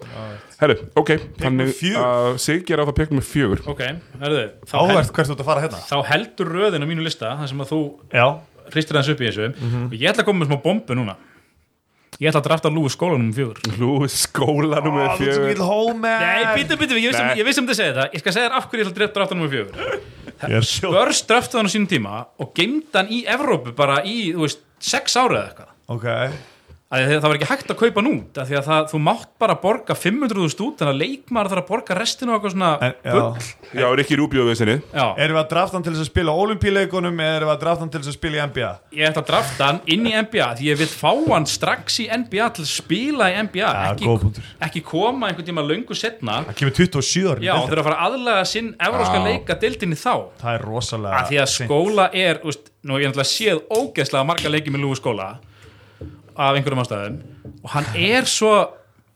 Herru, 0.59 0.77
ok, 0.99 1.11
þannig 1.39 1.73
að 2.03 2.29
Siggi 2.43 2.75
er 2.75 2.81
á 2.83 2.89
það 2.89 2.97
peknum 2.99 3.21
með 3.21 3.27
fjögur. 3.31 3.61
Ok, 3.71 3.83
herðu, 4.23 4.45
þá, 4.67 4.75
held, 4.75 4.93
Áhvert 4.95 5.13
hvert 5.15 5.29
þú 5.31 5.35
ert 5.37 5.43
að 5.45 5.51
fara 5.53 5.63
hérna. 5.63 5.83
þá 5.87 5.97
heldur 6.11 6.51
röðin 6.57 6.83
á 6.83 6.89
mínu 6.91 7.05
lista 7.07 7.35
þar 7.39 7.51
sem 7.53 7.63
að 7.63 7.71
þú 7.71 7.79
Já, 8.11 8.25
hristir 8.75 8.99
hans 8.99 9.11
upp 9.15 9.23
í 9.23 9.29
þessu. 9.29 9.51
Og 9.87 9.95
ég 9.95 10.11
ætla 10.11 10.25
að 10.25 10.31
koma 10.33 10.43
með 10.43 10.51
smá 10.51 10.59
bombu 10.67 10.97
núna 10.99 11.15
Ég 12.19 12.27
ætla 12.33 12.41
að 12.43 12.47
drafta 12.49 12.71
Lúi 12.75 12.91
skólanum 12.91 13.29
um 13.29 13.35
fjögur. 13.37 13.59
Lúi 13.79 14.09
skólanum 14.11 14.97
svo 14.99 15.13
fjögur. 15.21 15.53
Nei, 16.19 16.47
býtu, 16.59 16.75
býtu, 16.81 16.97
ég 16.99 17.45
vissum 17.47 17.63
um 17.63 17.69
þetta 17.71 17.77
að 17.77 17.79
segja 17.79 17.93
þetta. 17.95 18.07
Ég 18.17 18.23
skal 18.25 18.35
segja 18.35 18.49
þér 18.49 18.57
af 18.59 18.65
hverju 18.73 18.83
ég 18.83 18.91
ætla 18.91 19.07
að 19.07 19.13
drafta 19.21 19.37
um 19.37 19.45
fjögur. 19.53 19.75
Er 20.49 20.67
Börs 20.97 21.21
draftaði 21.29 21.61
hann 21.61 21.71
á 21.71 21.75
sínum 21.77 21.89
tíma 21.91 22.15
og 22.43 22.51
geimd 22.59 22.91
hann 22.99 23.13
í 23.15 23.21
Evrópu 23.31 23.71
bara 23.79 24.01
í, 24.03 24.17
þú 24.35 24.43
veist, 24.49 24.65
sex 24.83 25.15
ára 25.19 25.45
eða 25.45 25.47
eitthvað. 25.53 25.71
Ok, 25.95 26.09
að 26.89 27.11
það 27.21 27.25
var 27.27 27.37
ekki 27.37 27.47
hægt 27.51 27.73
að 27.73 27.77
kaupa 27.83 28.01
nút 28.01 28.39
að 28.41 28.53
að 28.57 28.63
það, 28.65 28.85
þú 28.89 28.99
mátt 29.05 29.33
bara 29.43 29.57
borga 29.61 29.93
500.000 29.93 30.63
út 30.65 30.79
þannig 30.81 30.95
að 30.95 31.01
leikmaður 31.03 31.51
þarf 31.53 31.61
að 31.61 31.67
borga 31.69 31.97
restinu 31.99 32.33
og 32.33 32.37
eitthvað 32.39 32.55
svona 32.55 32.71
en, 32.87 32.95
bull. 33.05 33.25
Já 33.69 33.83
Já, 33.83 33.87
Rikki 33.99 34.17
Rúbjó 34.17 34.47
við 34.49 34.57
sinni. 34.63 34.77
Já, 34.89 35.05
Erum 35.21 35.37
við 35.37 35.43
að 35.43 35.51
drafta 35.51 35.77
hann 35.77 35.85
til 35.85 35.93
þess 35.93 36.05
að 36.07 36.09
spila 36.09 36.33
á 36.33 36.37
olimpíuleikunum 36.47 37.21
eða 37.21 37.35
erum 37.37 37.51
við 37.51 37.53
að 37.53 37.61
drafta 37.65 37.85
hann 37.85 37.93
til 37.93 38.01
þess 38.01 38.13
að 38.13 38.17
spila 38.17 38.39
í 38.39 38.41
NBA? 38.49 38.71
ég 38.97 39.05
ætla 39.11 39.21
að 39.21 39.29
drafta 39.29 39.63
hann 39.69 39.81
inn 39.93 40.05
í 40.09 40.13
NBA 40.17 40.47
því 40.57 40.65
ég 40.71 40.81
vil 40.81 40.89
fá 40.89 41.13
hann 41.29 41.49
strax 41.53 42.01
í 42.01 42.07
NBA 42.09 42.47
til 42.57 42.65
að 42.65 42.71
spila 42.73 43.29
í 43.29 43.37
NBA 43.45 43.69
Já, 43.69 43.93
ekki, 43.93 44.07
ekki 44.65 44.81
koma 44.89 45.29
einhvern 45.29 45.49
tíma 45.51 45.61
löngu 45.69 45.93
setna 45.99 46.41
Það 46.49 46.57
kemur 46.63 46.75
27 46.79 47.29
ári 47.35 47.45
Já, 47.45 47.53
og 47.53 47.69
þurfa 47.69 47.85
að 47.85 47.89
fara 47.91 47.99
að 47.99 48.05
aðlaga 48.09 48.49
sinn 48.49 48.73
evróska 48.89 49.19
Já. 49.21 49.27
leika 49.29 49.53
dildinni 49.61 49.99
þá. 50.01 50.15
Það 50.41 50.57
er 50.57 50.63
rosalega 50.65 51.21
að 55.29 55.45
af 56.39 56.57
einhverjum 56.59 56.83
ástæðum 56.85 57.17
og 57.65 57.73
hann 57.75 57.89
er 57.99 58.29
svo 58.31 58.53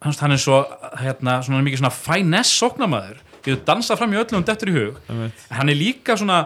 hann 0.03 0.16
hann 0.20 0.35
er 0.35 0.41
svo 0.43 0.59
hérna, 0.99 1.39
svona 1.47 1.62
mikið 1.62 1.83
svona 1.83 1.95
finesse 1.95 2.57
sóknamaður 2.59 3.20
getur 3.43 3.62
dansað 3.66 4.01
fram 4.01 4.12
í 4.14 4.18
öllum 4.20 4.45
dettur 4.47 4.70
í 4.70 4.75
hug. 4.77 4.99
En 5.11 5.31
hann 5.59 5.70
er 5.70 5.79
líka 5.79 6.16
svona 6.18 6.45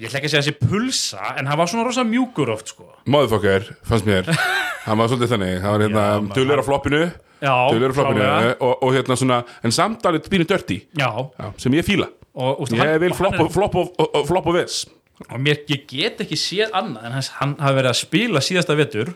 ég 0.00 0.08
ætla 0.08 0.20
ekki 0.20 0.28
að 0.30 0.34
segja 0.34 0.44
þessi 0.46 0.68
pulsa 0.70 1.34
en 1.40 1.48
hann 1.50 1.58
var 1.60 1.68
svona 1.68 1.84
rosa 1.88 2.04
mjúkur 2.08 2.52
oft 2.54 2.72
sko. 2.72 2.86
Motherfucker, 3.10 3.66
fannst 3.88 4.08
mér. 4.08 4.28
Hann 4.86 4.96
var 4.96 5.10
svolítið 5.10 5.28
þannig, 5.34 5.56
hann 5.60 5.74
var 5.74 5.82
hérna 5.84 6.02
maður- 6.24 6.38
Dulur 6.38 6.60
á 6.60 6.64
floppinu. 6.64 7.00
Já, 7.40 7.52
Dulur 7.68 7.92
á 7.92 7.96
floppinu 7.98 8.28
og, 8.64 8.70
og 8.86 8.94
hérna 8.96 9.16
svona 9.20 9.42
En 9.64 9.72
samt 9.76 10.06
alveg 10.08 10.24
býnir 10.32 10.48
dörti 10.48 10.78
Já, 10.96 11.08
já, 11.36 11.46
Sem 11.60 11.76
ég 11.76 11.84
fíla. 11.84 12.08
Og, 12.32 12.62
úst, 12.64 12.72
Ég 12.76 12.96
vil 13.02 13.12
og, 13.12 13.16
flopp 13.18 13.36
og 13.44 13.52
flopp 13.52 13.76
og, 13.76 13.92
og, 14.00 14.08
og 14.22 14.26
flopp 14.28 14.48
og 14.52 14.56
viss 14.56 14.86
og 15.28 15.36
mér, 15.36 15.58
ég 15.68 15.82
get 15.84 16.22
ekki 16.24 16.36
séð 16.40 16.70
annað 16.72 17.04
en 17.10 17.12
hans, 17.18 17.28
hann 17.36 17.50
hafi 17.60 17.76
verið 17.76 17.90
að 17.90 17.98
spila 17.98 18.40
síðasta 18.40 18.76
vetur 18.78 19.10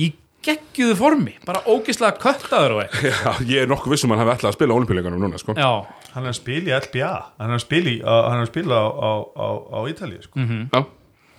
í 0.00 0.12
geggjuðu 0.42 0.94
formi 0.98 1.34
bara 1.46 1.60
ógeðslega 1.70 2.16
köttaður 2.22 2.72
og 2.76 2.80
eitthvað. 2.82 3.12
Já, 3.22 3.50
ég 3.52 3.62
er 3.62 3.68
nokkuð 3.70 3.92
vissum 3.94 4.10
að 4.14 4.18
hann 4.22 4.26
hafi 4.30 4.38
ætlað 4.40 4.50
að 4.52 4.56
spila 4.58 4.74
olimpíuleikunum 4.78 5.22
núna, 5.22 5.38
sko. 5.42 5.54
Já, 5.58 5.70
Hann 6.12 6.26
er 6.26 6.32
að 6.34 6.36
spila 6.42 6.68
í 6.68 6.72
LBA 6.76 7.10
Hann 7.40 7.52
er 7.52 7.56
að 7.56 7.62
spila, 7.62 7.88
í, 7.88 8.00
uh, 8.02 8.16
hann 8.28 8.40
er 8.42 8.44
að 8.44 8.50
spila 8.50 8.80
á, 8.82 8.86
á, 8.92 9.10
á, 9.32 9.48
á 9.72 9.78
Ítalíu 9.88 10.24
sko. 10.26 10.36
Mhm. 10.42 10.66
Já. 10.74 10.82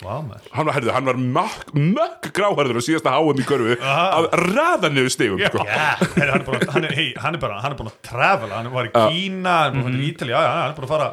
Vá, 0.04 0.16
maður. 0.26 0.48
Hann 0.52 0.66
var, 0.68 0.74
herðu, 0.76 0.92
hann 0.92 1.06
var 1.08 1.20
mökk, 1.22 1.68
mökk 1.80 2.26
gráhærður 2.36 2.80
og 2.82 2.84
síðasta 2.84 3.12
háum 3.14 3.38
í 3.40 3.46
görfu 3.48 3.76
að 3.80 4.26
raða 4.52 4.90
niður 4.92 5.14
stigum, 5.14 5.40
sko. 5.46 5.62
Já, 5.64 5.94
heyrðu, 6.18 6.32
hann, 6.34 6.42
er 6.44 6.66
hann, 6.74 6.88
er, 6.90 6.96
hey, 6.98 7.14
hann 7.24 7.38
er 7.38 7.44
bara 7.44 7.60
hann 7.64 7.72
er 7.76 7.78
búin 7.80 7.92
að 7.92 8.00
travela, 8.10 8.58
hann 8.58 8.72
var 8.74 8.90
í 8.90 8.92
Kína 8.96 9.54
hann 9.70 9.78
er 9.78 9.86
búin 9.86 9.94
fara 9.94 10.04
í 10.04 10.34
já, 10.34 10.40
já, 10.44 10.50
hann 10.58 10.74
er 10.74 10.76
búin 10.80 10.88
að 10.90 10.94
fara 10.96 11.12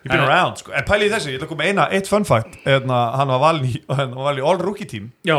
You've 0.00 0.14
been 0.14 0.22
En- 0.22 0.28
around, 0.30 0.56
sko. 0.62 0.72
En 0.72 0.86
pæli 0.88 1.10
í 1.10 1.12
þessu, 1.12 1.28
ég 1.34 1.36
ætla 1.36 1.44
að 1.44 1.52
koma 1.52 1.66
eina, 1.68 1.88
eitt 1.92 2.08
fun 2.08 2.24
fact 2.24 2.54
Eðna, 2.64 3.00
Hann 3.20 3.28
var 3.34 3.42
valin 3.42 3.66
í, 3.68 3.74
hann 3.90 4.14
var 4.16 4.30
valin 4.30 4.40
í 4.40 4.46
All 4.48 4.62
Rookie 4.64 4.86
Team. 4.88 5.10
Já 5.28 5.36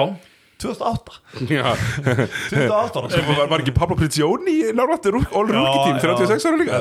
2008 0.62 1.18
Já, 1.52 1.66
2008 2.52 3.02
ára 3.02 3.12
sem 3.14 3.26
var, 3.30 3.42
var 3.52 3.64
ekki 3.64 3.74
Pablo 3.76 3.98
Prigioni 4.00 4.58
náttúrulega 4.78 5.32
all-rookie 5.38 5.82
team, 5.88 6.00
36 6.04 6.48
ára 6.50 6.60
líka. 6.62 6.80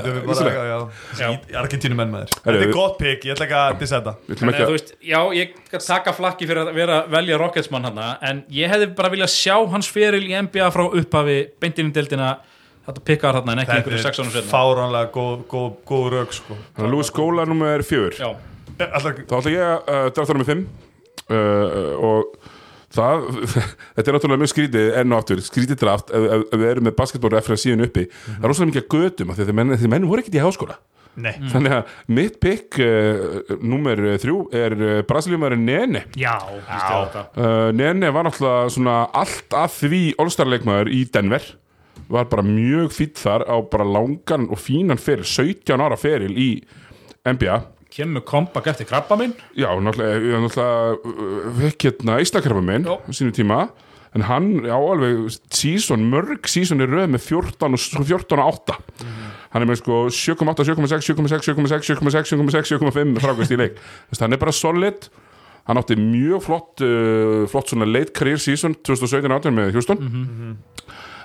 Argentínu 1.60 1.98
menn 1.98 2.12
með 2.12 2.26
þér. 2.26 2.42
Herru, 2.44 2.60
Þetta 2.60 2.68
er 2.68 2.74
gott 2.76 2.98
pick, 3.00 3.26
ég 3.26 3.34
ætla 3.34 3.48
ekki 3.48 3.58
að 3.58 4.60
að 4.60 4.74
veist, 4.74 4.94
já, 5.04 5.20
ég 5.36 5.56
taka 5.78 6.14
flakki 6.16 6.48
fyrir 6.48 6.62
að 6.64 6.72
vera 6.76 7.00
velja 7.10 7.40
Rocketsmann 7.40 7.88
hann 7.88 8.00
en 8.30 8.44
ég 8.54 8.70
hefði 8.70 8.90
bara 8.98 9.10
viljað 9.12 9.32
sjá 9.34 9.56
hans 9.72 9.90
feril 9.90 10.22
í 10.26 10.34
NBA 10.36 10.70
frá 10.74 10.86
upphafi 10.88 11.38
beintinni 11.62 11.94
deildina 11.96 12.34
þetta 12.86 13.04
pikkar 13.06 13.38
þarna 13.38 13.54
en 13.56 13.62
ekki 13.64 13.76
einhverju 13.78 14.02
sex 14.02 14.20
ánum 14.20 14.30
Þetta 14.30 14.42
er 14.42 14.46
setna 14.46 14.54
fáránlega 14.54 15.10
góð, 15.14 15.42
góð, 15.50 15.72
góð 15.90 16.06
rauk 16.14 16.36
sko. 16.36 16.56
Lúi 16.90 17.06
skóla 17.06 17.46
nummer 17.48 17.84
fjögur. 17.86 18.16
Já, 18.18 18.30
Ætla, 18.80 19.12
Þá 19.28 19.34
ætla 19.40 19.52
ég 19.52 19.90
að 19.92 20.08
drafta 20.16 20.36
nummer 20.36 20.48
fimm 20.48 20.62
uh, 21.28 21.90
og 22.10 22.50
það 22.94 23.26
þetta 23.94 24.06
er 24.06 24.16
náttúrulega 24.16 24.42
mjög 24.42 24.52
skrítið 24.54 24.94
enn 25.00 25.14
og 25.14 25.22
aftur 25.22 25.42
skrítið 25.46 25.82
draft 25.82 26.14
ef, 26.14 26.24
ef, 26.26 26.46
ef 26.50 26.62
við 26.62 26.70
erum 26.74 26.88
með 26.88 26.96
basketball 26.98 27.34
reference 27.36 27.66
síðan 27.66 27.86
uppi 27.86 28.06
það 28.10 28.38
er 28.40 28.52
rosalega 28.52 28.72
mikið 28.72 28.86
að 28.86 28.94
götum 28.96 29.32
af 29.32 29.40
því 29.40 29.58
menn, 29.60 29.76
þið 29.80 29.92
menn 29.94 30.08
voru 30.10 30.24
ekkert 30.24 30.40
í 30.40 30.44
háskóla. 30.44 30.80
Nei, 31.20 31.32
þannig 31.50 31.72
að 31.74 31.94
mitt 32.14 32.36
pick 32.42 32.78
uh, 32.80 33.56
nummer 33.66 33.98
þrjú 34.22 34.36
er 34.56 34.76
uh, 34.78 34.92
Brasiliumæri 35.08 35.58
Nene. 35.58 36.04
Já, 36.18 36.36
uh, 36.46 37.70
Nene 37.74 38.12
var 38.14 38.28
náttúrulega 38.28 38.70
svona 38.72 38.94
allt 39.18 39.56
að 39.58 39.74
því 39.80 40.02
allstarleikmaður 40.22 40.92
í 40.94 41.02
Denver. 41.12 41.50
Var 42.10 42.30
bara 42.30 42.46
mjög 42.46 42.94
fýtt 42.94 43.20
þar 43.22 43.44
á 43.46 43.56
bara 43.70 43.86
langan 43.86 44.48
og 44.50 44.62
fínan 44.62 45.02
feril 45.02 45.26
17 45.26 45.82
ára 45.82 45.98
feril 46.00 46.32
í 46.38 46.50
NBA 47.26 47.58
Kemur 48.00 48.24
kompakt 48.26 48.72
eftir 48.72 48.88
krabba 48.88 49.18
minn. 49.20 49.36
Já, 49.58 49.68
náttúrulega, 49.76 50.18
ég 50.24 50.44
náttúrulega 50.46 50.96
uh, 50.96 51.54
fekk 51.60 51.88
hérna 51.88 52.18
Íslakarfa 52.24 52.64
minn 52.64 52.88
Já. 52.88 52.96
á 52.96 53.12
sínu 53.12 53.34
tíma. 53.36 53.62
En 54.16 54.24
hann 54.26 54.48
á 54.66 54.74
alveg 54.74 55.28
sísón, 55.54 56.08
mörg 56.10 56.48
sísón 56.50 56.82
er 56.82 56.90
röð 56.90 57.12
með 57.12 57.28
14 57.28 57.76
og, 57.76 58.06
14 58.08 58.40
og 58.42 58.48
8 58.56 58.78
hann 59.50 59.64
er 59.64 59.68
með 59.70 59.80
sko 59.82 59.98
7,8, 60.14 60.66
7,6, 60.66 61.10
7,6, 61.10 61.46
7,6, 61.50 61.90
7,6, 61.98 62.32
7,6, 62.34 62.72
7,5 62.78 63.22
frákvæmst 63.22 63.54
í 63.54 63.58
leik. 63.58 63.80
Þess, 64.10 64.20
að 64.20 64.24
hann 64.26 64.36
er 64.36 64.42
bara 64.42 64.54
solid. 64.54 65.08
Hann 65.68 65.78
átti 65.78 65.96
mjög 65.98 66.44
flott 66.46 66.82
uh, 66.86 67.46
flott 67.50 67.70
svona 67.70 67.86
late 67.86 68.14
career 68.16 68.40
season 68.42 68.74
2017-18 68.86 69.54
með 69.54 69.74
Houston. 69.76 70.14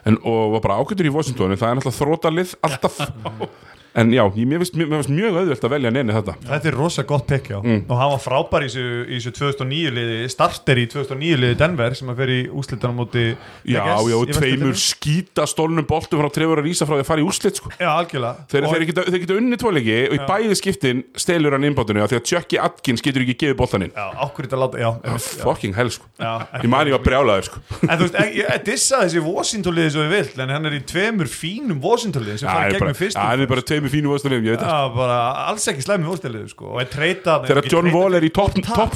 En, 0.06 0.20
og 0.22 0.58
var 0.58 0.66
bara 0.68 0.82
ákvæmdur 0.82 1.10
í 1.10 1.14
Washington 1.14 1.54
en 1.54 1.58
það 1.58 1.72
er 1.72 1.80
náttúrulega 1.80 2.02
þrótalið 2.04 2.52
alltaf 2.68 3.00
en 3.96 4.12
já, 4.12 4.24
ég, 4.36 4.48
mér 4.50 4.60
finnst 4.60 4.76
mjög 5.10 5.38
auðvelt 5.40 5.64
að 5.68 5.72
velja 5.76 5.92
neini 5.96 6.12
þetta 6.16 6.34
þetta 6.50 6.68
er 6.72 6.76
rosa 6.76 7.04
gott 7.08 7.26
pick 7.30 7.48
já. 7.54 7.60
Mm. 7.64 7.86
og 7.88 7.96
hann 8.00 8.12
var 8.12 8.20
frábær 8.24 8.66
í 8.66 8.68
þessu, 8.68 8.84
í 9.08 9.20
þessu 9.20 9.32
2009 9.40 9.94
liði, 9.96 10.18
starter 10.34 10.82
í 10.82 10.86
2009 10.92 11.40
liði 11.44 11.58
Denver 11.62 11.96
sem 11.96 12.10
að 12.12 12.20
fer 12.22 12.34
í 12.34 12.40
úslitanum 12.52 13.00
móti 13.00 13.24
Já, 13.66 13.82
já, 13.88 14.18
tveimur 14.36 14.76
skítastólnum 14.76 15.88
boltum 15.88 16.20
frá 16.22 16.30
trefur 16.36 16.60
að 16.62 16.68
rísa 16.68 16.88
frá 16.88 16.98
því 16.98 17.06
að 17.06 17.10
fara 17.10 17.24
í 17.24 17.26
úrslit 17.26 17.60
sko. 17.62 17.72
Já, 17.80 17.88
algjörlega 17.94 18.46
þeir, 18.52 18.68
Og- 18.68 18.76
þeir, 18.76 18.86
geta, 18.90 19.06
þeir 19.08 19.22
geta 19.24 19.38
unni 19.40 19.60
tvoleiki 19.62 19.98
og 20.10 20.16
í 20.18 20.20
bæði 20.28 20.56
skiptin 20.60 21.04
stelur 21.16 21.56
hann 21.56 21.64
innbáttunni 21.70 22.04
af 22.04 22.12
því 22.12 22.20
að 22.20 22.26
Chucky 22.32 22.60
Atkins 22.62 23.02
getur 23.06 23.24
ekki 23.26 23.38
gefið 23.46 23.58
boltan 23.64 23.88
inn 23.88 23.94
Já, 23.96 24.06
ákveður 24.26 24.50
þetta 24.50 24.60
láta, 24.66 24.78
já, 24.84 24.90
einmitt, 25.06 25.30
já. 25.40 25.44
fucking 25.46 25.76
hell 25.76 25.90
sko. 25.96 26.06
Ég 26.20 26.68
man 26.70 26.88
ég 26.88 26.96
var 26.98 27.04
brjálaður 27.06 27.48
sko. 27.50 27.64
En 27.88 27.96
þú 27.96 28.10
veist, 28.10 28.20
ég, 28.20 28.36
ég 28.44 28.64
dissa 28.68 29.02
þessi 29.06 29.24
Washington 29.24 29.74
liði 29.80 29.96
svo 29.96 30.04
ég 30.06 30.14
vill 30.16 30.44
en 30.46 30.50
hann 30.56 30.66
er 30.70 30.78
í 30.78 30.84
tveimur 30.84 31.30
fínum 31.32 31.80
Washington 31.84 32.26
liði 32.28 32.44
sem 32.44 32.50
fara 32.52 33.64
hann 33.86 33.94
hann 33.94 33.94
tveimur 33.94 33.94
fínu 33.94 34.14
vöstunum 34.14 34.46
ég 34.46 34.56
veit 34.56 34.62
það. 34.62 34.70
Já, 34.72 34.96
bara 34.96 35.20
alls 35.52 35.68
ekki 35.72 35.86
slæmi 35.86 36.06
liði 36.34 36.50
sko. 36.50 36.66
og 36.74 36.82
er 36.82 36.90
treyta 36.92 37.40
þegar 37.46 37.70
John 37.72 37.92
Wall 37.94 38.14
er 38.16 38.24
í 38.26 38.32
topp 38.34 38.58
top 38.66 38.96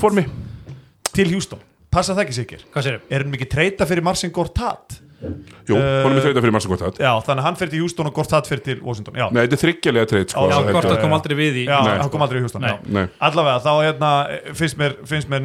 til 1.13 1.27
Houston, 1.33 1.59
passa 1.91 2.13
það 2.15 2.25
ekki 2.25 2.33
sikir 2.39 2.65
Hvað 2.73 2.83
sérum? 2.85 3.01
er 3.09 3.23
hann 3.23 3.31
mikið 3.33 3.49
treyta 3.49 3.85
fyrir 3.89 4.03
Marcin 4.05 4.31
Gortat 4.31 4.99
Jú, 5.67 5.75
honum 5.75 6.15
er 6.15 6.23
þreyta 6.23 6.39
fyrir 6.39 6.53
massa 6.55 6.69
gott 6.71 6.79
hatt 6.85 6.99
Já, 7.01 7.11
þannig 7.19 7.41
að 7.41 7.45
hann 7.49 7.57
fyrir 7.59 7.71
til 7.73 7.81
Houston 7.83 8.07
og 8.07 8.13
Gortat 8.15 8.47
fyrir 8.47 8.63
til 8.63 8.79
Washington 8.79 9.17
Já, 9.19 9.25
Nei, 9.35 9.41
þetta 9.43 9.57
er 9.57 9.61
þryggjalega 9.65 10.07
treyt 10.07 10.29
sko, 10.31 10.45
Já, 10.47 10.55
já, 10.55 10.61
kom 11.03 11.15
aldrei 11.17 11.35
við 11.35 11.53
í 11.59 11.65
já 11.67 11.79
Nei, 11.83 11.97
hann 11.99 12.11
kom 12.13 12.23
aldrei 12.23 12.39
í 12.39 12.43
Houston 12.45 12.63
já. 12.63 12.75
Allavega, 13.27 13.59
þá 13.65 13.73
hérna, 13.83 14.11
finnst 14.55 14.79
mér, 14.79 14.95
finnst 15.03 15.27
mér 15.27 15.43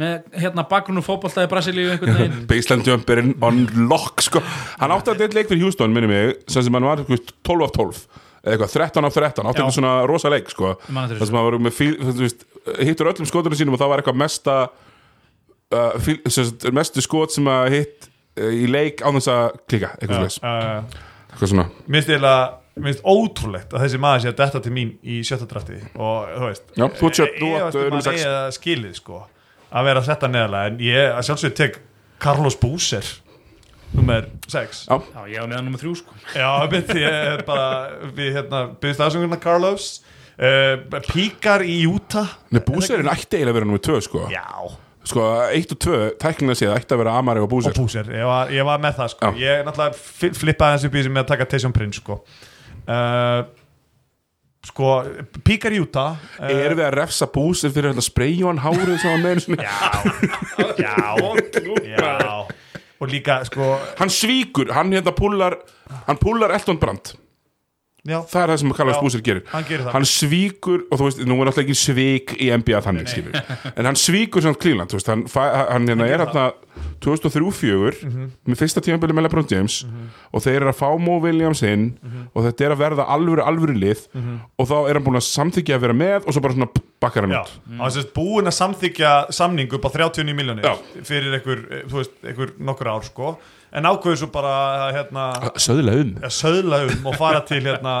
með 0.00 0.40
hérna 0.40 0.64
bakgrunum 0.66 1.04
fótboltaði 1.04 1.50
Brasilíu 1.52 1.92
einhvern 1.92 2.16
veginn. 2.16 2.44
Baseline 2.50 2.86
jumperinn 2.88 3.34
on 3.44 3.66
lock 3.90 4.22
sko. 4.24 4.40
hann 4.80 4.94
átti 4.94 5.12
að 5.12 5.26
þetta 5.26 5.38
leik 5.38 5.50
fyrir 5.50 5.66
Houston 5.66 5.92
minni 5.92 6.08
mig, 6.10 6.38
sem 6.48 6.64
sem 6.64 6.78
hann 6.78 6.88
var 6.88 7.04
þú 7.04 7.12
veist, 7.12 7.34
12 7.44 7.66
af 7.68 7.74
12 7.76 8.04
eða 8.42 8.56
eitthvað 8.56 8.72
13 8.74 9.06
af 9.06 9.14
13 9.14 9.46
átti 9.46 9.60
Já. 9.60 9.62
þetta 9.62 9.74
svona 9.76 9.92
rosa 10.10 10.30
leik 10.32 10.48
sko. 10.50 10.72
Þar 10.88 11.20
sem 11.20 11.36
hann 11.38 11.44
var 11.46 11.58
með 11.62 11.82
hittur 12.82 13.10
öllum 13.12 13.28
skotunum 13.28 13.58
sínum 13.58 13.76
og 13.76 13.82
það 13.82 13.92
var 13.92 14.02
eitthvað 14.02 14.18
mesta 14.18 14.56
uh, 14.66 15.92
fíl, 16.02 16.18
sem 16.26 16.48
sagt, 16.48 16.66
mestu 16.74 17.04
skot 17.04 17.34
sem 17.34 17.46
að 17.50 17.68
hitt 17.76 18.08
uh, 18.40 18.50
í 18.50 18.66
leik 18.70 19.04
á 19.04 19.08
þess 19.14 19.30
að 19.32 19.46
klika 19.70 19.92
eitthvað, 20.00 20.26
Já, 20.40 20.50
uh, 20.50 21.00
eitthvað 21.32 21.50
svona. 21.52 21.66
Mér 21.88 22.02
finnst 22.02 22.12
eiginlega 22.12 23.02
ótrúlegt 23.04 23.74
að 23.76 23.82
þessi 23.84 23.98
maður 24.00 24.22
sé 24.24 24.30
að 24.32 24.38
detta 24.42 24.60
til 24.64 24.72
mín 24.72 24.92
í 25.04 25.18
sjötta 25.26 25.48
drafti 25.50 25.80
og 26.00 26.30
þú 26.38 26.46
veist 26.48 26.70
Já, 26.78 26.86
þú 26.88 27.08
ert 27.10 27.18
sjött- 27.18 27.34
þú 27.40 27.50
ég 27.50 27.66
átt, 27.66 27.74
númer 27.76 27.90
maður 27.96 28.06
sex. 28.06 28.14
eigi 28.22 28.30
að 28.32 28.54
skilið 28.56 28.94
sko 29.00 29.18
að 29.72 29.84
vera 29.90 30.02
setja 30.06 30.28
neðalega 30.32 30.70
en 30.72 30.78
ég 30.86 31.12
að 31.16 31.26
sjálfsög 31.28 31.54
tek 31.58 31.78
Carlos 32.22 32.56
Búser 32.56 33.04
nummer 33.92 34.24
6 34.48 34.86
Já. 34.88 34.96
já, 34.96 35.20
ég 35.28 35.36
á 35.36 35.46
neðan 35.50 35.64
nummer 35.68 35.80
þrjú 35.82 35.94
sko. 36.00 36.14
Já, 36.32 36.48
mitt, 36.72 36.88
ég 36.96 37.12
er 37.36 37.42
bara 37.44 37.90
við 38.16 38.30
hérna, 38.38 38.62
byggðist 38.80 39.02
aðsöngurna 39.04 39.40
Carlos. 39.42 39.90
Uh, 40.42 40.80
Píkar 41.12 41.60
í 41.60 41.82
Utah. 41.86 42.30
Nei, 42.50 42.62
búserinn 42.64 43.10
ætti 43.12 43.36
eiginlega 43.36 43.52
að 43.52 43.58
vera 43.58 43.68
nummer 43.68 43.82
2 43.84 43.98
sko. 44.08 44.22
Já, 44.32 44.48
sko, 45.08 45.22
1 45.52 45.72
og 45.74 45.78
2, 45.86 45.96
tæknilega 46.22 46.58
séð 46.60 46.74
ætti 46.76 46.94
að 46.94 47.00
vera 47.02 47.16
Amari 47.18 47.40
og 47.42 47.48
og 47.48 47.52
búser 47.56 47.74
Búser, 47.76 48.06
ég 48.14 48.26
var, 48.28 48.52
ég 48.54 48.64
var 48.68 48.78
með 48.82 49.00
það 49.00 49.10
sko. 49.14 49.32
Já. 49.32 49.42
Ég 49.42 49.64
náttúrulega 49.66 49.98
fli- 49.98 50.32
flippaði 50.38 50.78
þessu 50.78 50.92
þessu 50.94 51.12
með 51.16 51.24
að 51.24 51.32
taka 51.32 51.48
Taysom 51.54 51.74
Prince 51.76 52.00
sko. 52.02 52.20
Uh, 52.86 53.42
Sko, 54.62 54.88
Píkar 55.42 55.74
Utah 55.74 56.12
uh, 56.38 56.46
Erum 56.46 56.78
við 56.78 56.84
að 56.86 56.92
refsa 56.94 57.26
búser 57.34 57.72
fyrir 57.74 57.96
að 57.96 58.04
spreyja 58.06 58.46
hann 58.46 58.60
hárið 58.62 58.92
sem 59.02 59.10
hann 59.10 59.24
meður 59.24 59.40
svona 59.42 59.64
Já, 59.66 59.74
já, 60.78 61.98
já. 61.98 62.36
Og 63.02 63.10
líka, 63.10 63.40
sko 63.48 63.72
Hann 63.98 64.12
svíkur, 64.14 64.70
hann 64.76 64.94
hérna 64.94 65.10
púlar 65.18 65.56
Hann 66.06 66.20
púlar 66.22 66.54
Elton 66.54 66.78
Brand 66.78 67.10
Já, 68.02 68.18
Það 68.26 68.42
er 68.42 68.50
það 68.50 68.56
sem 68.58 68.72
Carlos 68.74 68.96
Já, 68.96 69.00
Búser 69.04 69.20
gerir. 69.22 69.42
Hann 69.52 69.64
gerir. 69.68 69.84
Hann 69.94 70.02
svíkur, 70.10 70.80
og 70.90 70.98
þú 70.98 71.04
veist, 71.06 71.20
nú 71.22 71.36
er 71.38 71.46
alltaf 71.52 71.62
ekki 71.62 71.76
svik 71.78 72.32
í 72.42 72.48
NBA 72.50 72.80
þannig, 72.82 73.06
skilur 73.06 73.36
En 73.78 73.86
hann 73.86 73.94
svíkur 73.94 74.42
samt 74.42 74.58
Cleveland, 74.58 74.90
þú 74.90 74.98
veist 74.98 75.06
Hann, 75.12 75.22
fæ- 75.30 75.70
hann 75.70 75.86
hérna 75.86 76.08
er 76.10 76.24
hérna 76.26 76.48
2003-04 77.06 78.02
Mhm. 78.02 78.26
Með 78.48 78.58
fyrsta 78.58 78.82
tímabili 78.82 79.14
með 79.14 79.26
LeBron 79.28 79.46
James 79.50 79.76
Og 80.32 80.42
þeir 80.42 80.56
eru 80.62 80.70
að 80.72 80.78
fá 80.80 80.88
Mo 80.98 81.18
Williams 81.22 81.62
inn 81.62 81.92
Mhm. 82.02 82.26
Og 82.34 82.44
þetta 82.46 82.64
er 82.66 82.74
að 82.74 82.82
verða 82.82 83.06
alvöru, 83.06 83.42
alvöru 83.46 83.76
lið 83.78 84.02
Og 84.58 84.66
þá 84.68 84.74
er 84.88 84.94
hann 84.98 85.04
búin 85.06 85.20
að 85.20 85.26
samþykja 85.28 85.76
að 85.78 85.80
vera 85.86 85.94
með 86.02 86.26
Og 86.26 86.32
svo 86.34 86.40
bara 86.42 86.54
svona 86.54 86.70
bakkar 87.02 87.22
hann 87.26 87.38
út. 87.38 87.50
Hann 87.68 87.78
var 87.78 87.90
sérst 87.90 88.12
búin 88.14 88.46
að 88.50 88.58
samþykja 88.58 89.30
samning 89.34 89.72
upp 89.74 89.82
á 89.86 89.90
39 89.90 90.34
miljónir. 90.34 90.66
Fyrir 91.02 91.34
einhver, 91.34 91.58
eh, 91.70 91.82
þú 91.90 91.98
veist, 91.98 92.12
einhver 92.24 92.52
nokkur 92.58 92.86
ár 92.86 93.02
sko 93.04 93.38
En 93.72 93.86
ákveður 93.88 94.18
svo 94.20 94.30
bara 94.34 94.54
að 94.86 94.94
hérna 94.98 95.26
Söðla 95.56 95.98
um 96.02 96.14
að 96.22 96.32
söðla 96.38 96.80
um 96.90 97.06
og 97.08 97.14
fara 97.20 97.40
til 97.48 97.62
hérna 97.64 97.94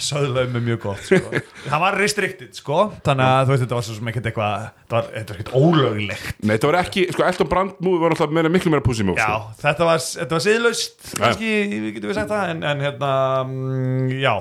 söðla 0.00 0.42
um 0.48 0.56
er 0.58 0.62
mjög 0.64 0.80
gott 0.82 1.02
sko. 1.06 1.40
það 1.68 1.82
var 1.84 1.96
restricted 2.00 2.56
sko 2.58 2.78
þannig 3.06 3.28
að 3.28 3.44
þú 3.44 3.52
veist 3.52 3.62
þetta 3.64 3.76
var 3.78 3.84
svo 3.86 3.94
sem 3.98 4.08
ekkert 4.10 4.28
eitthvað 4.30 4.64
þetta 4.64 4.96
var, 4.96 5.10
þetta 5.14 5.34
var 5.34 5.38
ekkert 5.38 5.52
ólöglegt 5.60 6.40
Nei, 6.42 6.52
þetta 6.56 6.70
var 6.70 6.78
ekki, 6.80 7.04
sko, 7.14 7.26
Elton 7.28 7.50
Brand 7.52 7.76
múið 7.84 8.00
var 8.02 8.16
alltaf 8.16 8.34
meira, 8.34 8.50
miklu 8.50 8.72
meira 8.74 8.84
pussy 8.86 9.06
move 9.06 9.20
já, 9.22 9.28
sko. 9.28 9.54
þetta 9.62 9.88
var, 9.90 10.02
þetta 10.24 10.38
var 10.38 10.44
siðlaust 10.48 11.06
kannski, 11.20 11.52
getum 11.94 12.10
við 12.10 12.18
sagt 12.18 12.34
það 12.34 12.50
en, 12.56 12.64
en 12.72 12.84
hérna, 12.88 13.12
mm, 13.46 14.10
já 14.24 14.34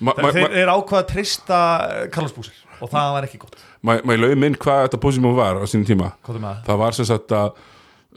Ma- 0.00 0.14
ma- 0.16 0.30
þeir 0.32 0.54
eru 0.62 0.76
ákvað 0.78 1.02
að 1.02 1.10
trista 1.10 1.58
Carlos 2.14 2.36
Búsir 2.36 2.62
og 2.80 2.88
það 2.94 3.10
var 3.16 3.26
ekki 3.26 3.42
gott 3.42 3.58
Maður 3.84 4.22
lögum 4.22 4.46
inn 4.46 4.56
hvað 4.60 4.86
þetta 4.86 5.02
pussy 5.02 5.20
move 5.24 5.40
var 5.40 5.58
á 5.58 5.64
sínum 5.68 5.88
tíma 5.88 6.12
hvað 6.22 6.38
það? 6.38 6.62
það 6.70 6.80
var 6.84 6.96
sem 7.00 7.08
sagt 7.10 7.34
að 7.34 7.50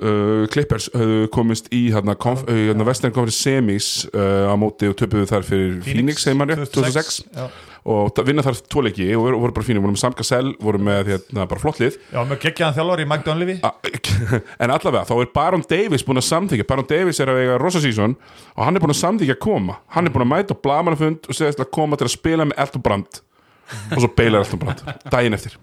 uh, 0.01 0.45
Clippers 0.53 0.89
höfðu 0.95 1.27
komist 1.33 1.67
í 1.75 1.83
hérna, 1.93 2.15
konf, 2.19 2.41
uh, 2.47 2.55
hérna 2.69 2.87
Western 2.87 3.13
Conference 3.13 3.41
semis 3.43 3.91
uh, 4.13 4.49
á 4.49 4.55
móti 4.59 4.89
og 4.89 4.97
töpuðu 4.99 5.27
þar 5.29 5.45
fyrir 5.47 5.77
Phoenix, 5.85 6.23
segir 6.25 6.39
maður 6.39 6.63
rétt, 6.63 6.73
2006 6.73 7.19
já, 7.33 7.45
og 7.93 8.13
ta- 8.15 8.23
vinna 8.23 8.43
þar 8.45 8.55
tvo 8.71 8.83
leiki 8.85 9.09
og 9.17 9.25
voru, 9.25 9.39
voru 9.43 9.55
bara 9.57 9.67
fínir, 9.67 9.83
voru 9.83 9.91
með 9.95 10.01
Sam 10.05 10.13
Cassell 10.15 10.53
voru 10.63 10.79
með 10.79 11.09
hérna, 11.13 11.45
bara 11.51 11.59
flott 11.59 11.81
lið. 11.83 11.97
Já 12.13 12.21
með 12.29 12.39
geggjaðan 12.45 12.77
þjálfari 12.77 13.07
Mike 13.11 13.27
Dunleavy. 13.27 13.57
A- 13.67 13.73
en 14.63 14.73
allavega, 14.77 15.03
þá 15.09 15.13
er 15.19 15.33
Baron 15.35 15.65
Davis 15.69 16.05
búin 16.07 16.21
að 16.21 16.27
samþykja 16.29 16.67
Baron 16.69 16.87
Davis 16.89 17.19
er 17.19 17.33
að 17.33 17.41
vega 17.41 17.59
rosa 17.61 17.81
sísón 17.83 18.15
og 18.55 18.63
hann 18.63 18.79
er 18.79 18.83
búin 18.85 18.95
að 18.95 19.01
samþykja 19.03 19.35
að 19.35 19.43
koma. 19.45 19.77
Hann 19.97 20.07
er 20.07 20.15
búin 20.15 20.25
að 20.25 20.31
mæta 20.31 20.55
á 20.55 20.63
blamanafund 20.63 21.27
og 21.27 21.35
segist 21.37 21.59
að 21.59 21.71
koma 21.75 21.99
til 21.99 22.07
að 22.07 22.15
spila 22.15 22.47
með 22.47 22.63
Elton 22.65 22.85
Brand. 22.87 23.21
Og 23.91 23.99
svo 24.03 24.09
beilar 24.15 24.43
Elton 24.47 24.63
Brand 24.63 24.83
daginn 25.11 25.35
eftir 25.39 25.59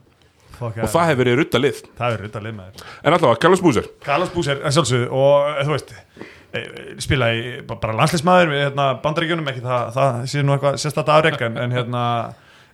og 0.61 0.90
það 0.92 1.08
hefur 1.11 1.20
verið 1.24 1.38
rutta 1.40 1.62
lið. 1.62 1.80
Það 2.00 2.16
er 2.16 2.24
rutt 2.26 2.36
að 2.40 2.46
lið 2.48 2.58
með 2.58 2.68
þér 2.74 2.90
en 3.11 3.16
allavega, 3.18 3.40
Carlos 3.46 3.64
Boozer. 3.64 3.88
Carlos 4.04 4.34
Búser, 4.34 4.61
en 4.64 4.76
sjálfsögðu 4.76 5.08
og 5.11 5.48
eh, 5.54 5.64
þú 5.64 5.74
veist 5.76 5.94
eh, 5.96 6.68
spila 7.06 7.32
í 7.36 7.42
ba- 7.66 7.78
bara 7.80 7.96
landslismæður 8.02 8.52
við 8.54 8.64
hérna, 8.66 8.90
bandaríkjunum, 9.04 9.50
ekki 9.54 9.64
það, 9.66 9.90
það 9.96 10.22
sé 10.34 10.44
nú 10.46 10.56
eitthvað 10.56 10.78
sérstætt 10.84 11.12
afreg 11.16 11.42
en, 11.48 11.58
en 11.66 11.76
hérna 11.78 12.04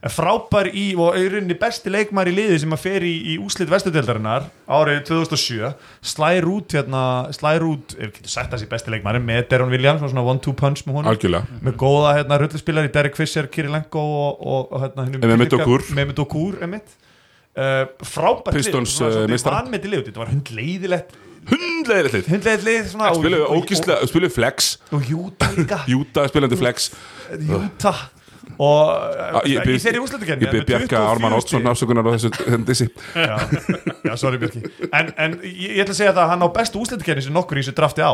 frábær 0.06 0.68
í 0.76 0.92
og 1.00 1.16
rauninni 1.16 1.54
besti 1.58 1.90
leikmæður 1.90 2.28
í 2.30 2.34
liði 2.36 2.58
sem 2.62 2.74
að 2.76 2.82
fer 2.84 3.02
í, 3.08 3.12
í 3.32 3.36
úslit 3.42 3.70
vestudeldarinnar 3.72 4.44
árið 4.70 5.00
2007 5.08 5.70
slær 6.06 6.46
út 6.52 6.76
hérna, 6.76 7.00
slær 7.34 7.64
út 7.66 7.94
ef 7.96 8.04
við 8.04 8.12
getum 8.20 8.30
sagt 8.30 8.54
sé 8.60 8.68
besti 8.70 8.92
leikmæður 8.92 9.24
með 9.26 9.48
Deron 9.50 9.72
Williams 9.72 10.04
og 10.06 10.12
svona 10.12 10.22
one-two 10.28 10.54
punch 10.60 10.84
með 10.86 11.00
honum. 11.00 11.10
Algjörlega. 11.10 11.58
Með 11.64 11.78
góða 11.80 12.12
hérna, 12.20 12.38
rullispilari 12.44 12.92
Derek 12.94 13.18
Fisher, 13.18 13.48
Kirilenko 13.50 14.04
og, 14.04 14.46
og, 14.46 14.70
og 14.76 14.84
hérna, 14.84 15.08
Mehmet 15.16 15.50
tyrkneska- 15.50 15.64
Okur. 15.66 15.88
Mehmet 15.98 16.22
Okur 16.22 16.60
einmitt. 16.62 16.86
Uh, 16.86 16.92
frábært 16.92 16.92
Pistons, 16.92 16.92
lið, 16.92 17.05
uh, 17.56 17.86
uh, 17.88 19.22
meistara. 19.30 19.62
vanmeti 19.62 19.90
lið 19.92 20.04
þetta 20.10 20.22
var 20.24 20.32
hundleiðilegt. 20.34 21.16
Hundleiðilegt 21.46 22.66
lið. 22.66 22.92
Spiluðu 24.10 24.34
flex. 24.34 24.74
Og, 24.90 25.08
Júta 25.10 25.50
líka. 25.56 25.80
Júta 25.92 26.26
spilandi 26.30 26.58
flex. 26.58 26.90
Júta 27.46 27.94
og 28.62 28.92
Ah, 29.36 29.42
ég 29.48 29.58
þeirri 29.82 30.00
úrslutakenni 30.00 30.46
Ég 30.46 30.52
byrð 30.54 30.68
Bjarka 30.70 31.00
Ármann 31.10 31.34
Ótsson 31.36 31.66
afsökunar 31.66 32.06
á 32.06 32.14
þessu 32.14 32.30
hendisi 32.52 32.86
já, 33.12 33.36
já, 34.06 34.12
sorry 34.16 34.38
Björki 34.40 34.62
en, 34.86 35.10
en 35.18 35.34
ég, 35.42 35.80
ætla 35.82 35.92
að 35.92 35.98
segja 35.98 36.12
það 36.14 36.22
að 36.22 36.30
hann 36.32 36.44
á 36.46 36.48
bestu 36.54 36.80
úrslutakenni 36.80 37.24
sem 37.26 37.34
nokkur 37.36 37.58
í 37.58 37.64
þessu 37.64 37.74
drafti 37.76 38.06
á 38.06 38.12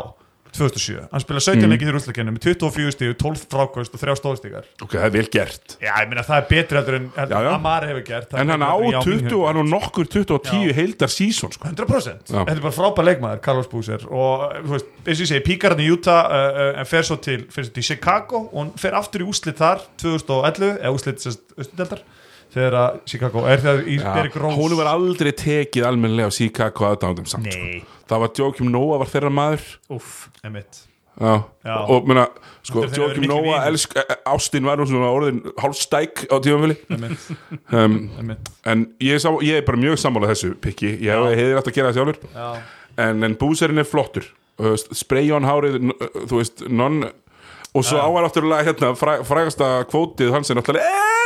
2007, 0.52 0.98
hann 1.12 1.22
spila 1.22 1.40
17 1.40 1.62
mm. 1.62 1.72
leikið 1.72 1.88
í 1.88 1.94
úrslutakenni 1.96 2.34
með 2.34 2.46
24 2.50 2.94
stíu, 2.94 3.14
12 3.22 3.44
frákvæmst 3.52 3.94
og 3.96 4.02
3 4.02 4.16
stóðstíkar 4.18 4.66
Ok, 4.84 4.96
það 4.98 5.06
er 5.06 5.12
vel 5.14 5.24
gert. 5.32 5.76
Já, 5.80 5.92
ég 5.94 6.10
meina 6.10 6.24
það 6.26 6.38
er 6.38 6.48
betur 6.50 6.78
heldur 6.80 6.96
en 6.98 7.06
Já, 7.16 7.24
já. 7.32 7.48
Amar 7.52 7.86
hefur 7.88 8.04
gert. 8.06 8.34
Er 8.34 8.42
En 8.42 8.52
hann 8.52 8.64
á 8.64 8.72
heldur 8.72 8.84
en 8.84 8.92
Yao 8.92 9.04
Ming 9.06 9.22
20 9.22 9.28
hefur 9.28 9.38
og 9.38 9.46
hann 9.48 9.60
á 9.62 9.64
nokkur 9.72 10.10
20 10.12 10.36
og 10.36 10.48
10 10.50 10.76
heildar 10.76 11.12
sísón 11.12 11.54
sko. 11.56 11.70
100% 11.72 12.32
Já. 12.32 12.40
þetta 12.42 12.56
er 12.56 12.64
bara 12.66 12.76
frábær 12.76 13.08
leikmaður, 13.08 13.42
Carlos 13.46 13.70
Búser 13.72 14.04
og 14.08 14.44
þú 14.58 14.74
veist, 14.76 14.90
eins 15.06 15.16
og 15.16 15.24
ég 15.24 15.30
segi, 15.32 15.44
píkar 15.48 15.76
hann 15.76 15.84
í 15.84 15.90
Utah 15.92 16.28
uh, 16.28 16.48
uh, 16.52 16.80
en 16.82 16.90
fer 16.90 17.08
svo 17.08 17.16
til, 17.22 17.46
fer 17.52 17.68
svo 17.68 17.76
til 17.78 17.86
Chicago 17.88 18.44
og 18.50 18.58
hann 18.60 18.74
fer 18.80 18.98
aftur 18.98 19.24
í 19.24 19.30
úslit 19.32 19.60
þar 19.60 19.86
2011, 20.02 20.76
eða 20.82 20.92
úslit 20.96 21.24
sérst 21.24 21.56
austudeldar 21.56 22.04
þegar 22.52 22.78
að 22.78 23.00
Chicago 23.08 23.42
er 23.48 23.62
það 23.64 23.82
í 23.88 23.98
ja, 23.98 24.14
Bergróns 24.18 24.58
hún 24.60 24.76
var 24.78 24.92
aldrei 24.92 25.32
tekið 25.36 25.88
almenlega 25.88 26.30
á 26.30 26.36
Chicago 26.36 26.88
aðdándum 26.90 27.28
samt 27.30 27.52
sko. 27.52 27.68
það 28.10 28.24
var 28.24 28.32
Jókim 28.42 28.72
Nóa 28.72 28.98
var 29.02 29.12
þeirra 29.12 29.32
maður. 29.32 29.68
Uff, 29.92 30.26
emitt 30.46 30.86
Já. 31.12 31.42
Já. 31.60 31.74
og 31.92 32.06
mérna, 32.08 32.24
sko, 32.64 32.86
Jókim 32.88 33.26
Nóa 33.28 33.60
Ástin 34.32 34.64
var 34.64 34.80
svona 34.88 35.10
orðin 35.12 35.42
hálfstæk 35.60 36.24
á 36.32 36.36
tímanfjöli 36.40 36.78
um, 37.76 37.98
en 38.64 38.86
ég, 38.96 39.20
sá, 39.20 39.28
ég 39.44 39.60
er 39.60 39.66
bara 39.66 39.80
mjög 39.80 40.00
sammálað 40.00 40.32
þessu 40.32 40.54
pikki, 40.64 40.94
ég 41.04 41.12
hefði 41.12 41.58
hægt 41.58 41.68
að 41.68 41.76
gera 41.76 41.92
það 41.92 41.98
sjálfur. 42.00 42.62
En, 43.02 43.24
en 43.24 43.36
búserinn 43.40 43.80
er 43.80 43.88
flottur. 43.88 44.26
Spray 44.92 45.30
on 45.32 45.46
hárið 45.48 45.78
þú 46.28 46.40
veist, 46.40 46.64
non 46.68 47.04
og 47.72 47.86
svo 47.88 48.00
áhægðar 48.00 48.28
áttur 48.28 48.48
að 48.52 48.66
hérna, 48.68 48.92
fræ, 49.00 49.14
frægasta 49.24 49.72
kvótið 49.88 50.32
hans 50.34 50.52
er 50.52 50.60
náttúrulega 50.60 50.88
eeeeh 50.88 51.21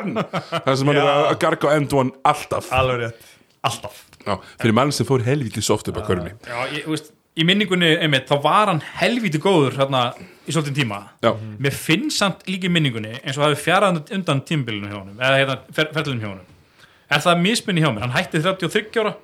N1 0.00 0.26
það 0.66 0.76
sem 0.80 0.90
hann 0.92 1.00
er 1.02 1.10
að 1.12 1.38
garga 1.44 1.68
á 1.68 1.72
N1 1.78 2.12
alltaf. 2.32 2.68
Alveg 2.78 3.00
rétt, 3.06 3.32
alltaf. 3.68 3.98
Já, 4.22 4.36
fyrir 4.62 4.74
mann 4.78 4.92
sem 4.94 5.06
fór 5.08 5.24
helvítið 5.26 5.64
soft 5.66 5.88
upp 5.90 5.96
að 5.98 6.06
körni 6.12 6.30
Já, 6.46 6.58
ég, 6.72 6.84
þú 6.86 6.94
veist, 6.94 7.10
í 7.34 7.46
minningunni 7.48 7.88
einmitt, 8.04 8.28
þá 8.28 8.36
var 8.44 8.70
hann 8.70 8.82
helvítið 9.00 9.42
góður 9.42 9.76
hérna, 9.80 10.02
í 10.46 10.52
svolítinn 10.54 10.76
tíma. 10.82 10.98
Já. 11.24 11.32
mér 11.58 11.74
finnst 11.74 12.18
samt 12.20 12.42
líka 12.50 12.68
í 12.68 12.72
minningunni 12.74 13.14
eins 13.22 13.38
og 13.40 13.46
hafi 13.48 13.58
fjarað 13.64 14.02
undan 14.14 14.42
tímbilinu 14.46 14.90
hjá 14.90 14.98
honum 15.00 15.18
eða 15.18 15.38
hérna, 15.40 15.56
fer, 15.74 15.88
ferlunum 15.96 16.20
hjá 16.22 16.30
honum. 16.34 16.48
Er 17.12 17.20
það 17.24 17.42
misminni 17.44 17.82
hjá 17.84 17.90
mér, 17.92 18.04
hann 18.06 18.14
hætti 18.16 18.40
33 18.44 19.00
ára. 19.02 19.14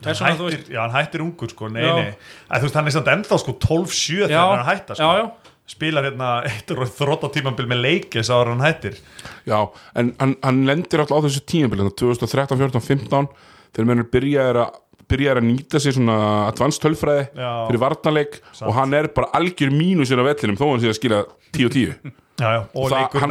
Það 0.00 0.10
er 0.10 0.16
svona, 0.16 0.28
Hann 0.30 0.38
þú 0.40 0.44
veist. 0.48 0.56
hættir, 0.60 0.72
já, 0.74 0.80
hann 0.80 0.94
hættir 0.96 1.20
ungur 1.24 1.50
sko, 1.52 1.68
nei, 1.68 1.82
Já. 1.84 1.94
nei. 2.00 2.12
Að, 2.48 2.60
þú 2.62 2.66
veist, 2.66 2.76
hann 2.80 2.86
er 2.88 2.94
samt 2.94 3.08
ennþá 3.12 3.38
sko 3.42 3.52
12-7 3.60 4.28
þegar 4.30 4.52
hann 4.56 4.68
hættar 4.70 4.96
sko. 4.96 5.04
já, 5.04 5.18
já, 5.20 5.39
spilar 5.70 6.08
hérna 6.08 6.30
eitt 6.48 6.70
þrótta 6.98 7.30
tímambil 7.34 7.68
með 7.70 7.82
leikis 7.84 8.30
ára 8.32 8.52
hann 8.52 8.64
hættir. 8.64 8.98
Já, 9.48 9.70
en 9.94 10.14
hann, 10.20 10.36
hann 10.42 10.62
lendir 10.68 11.02
alltaf 11.02 11.22
á 11.22 11.24
þessu 11.28 11.44
tímabili 11.46 11.86
2013, 12.02 12.58
14, 12.58 12.86
15 12.88 13.30
þegar 13.70 13.90
mennur 13.90 14.10
byrjaði 14.10 14.64
að 14.64 14.78
byrjaði 15.10 15.42
að 15.42 15.48
nýta 15.50 15.82
sér 15.82 15.96
svona 15.98 16.16
advanced 16.48 16.82
tölfræði 16.84 17.26
Já. 17.34 17.50
fyrir 17.68 17.82
varnarleik 17.84 18.40
og 18.62 18.74
hann 18.78 18.96
er 18.96 19.10
bara 19.14 19.30
algjör 19.40 19.74
mínusir 19.74 20.20
á 20.20 20.24
vellinum 20.26 20.58
þó 20.60 20.66
hann 20.72 20.82
sé 20.84 20.90
að 20.92 20.98
skila 21.00 21.20
10 21.56 21.66
og 21.66 21.74
10 21.74 21.86
já, 22.40 22.50
já. 22.54 22.60
og 22.72 22.88
Það- 22.88 22.94
leikurinn 22.96 23.24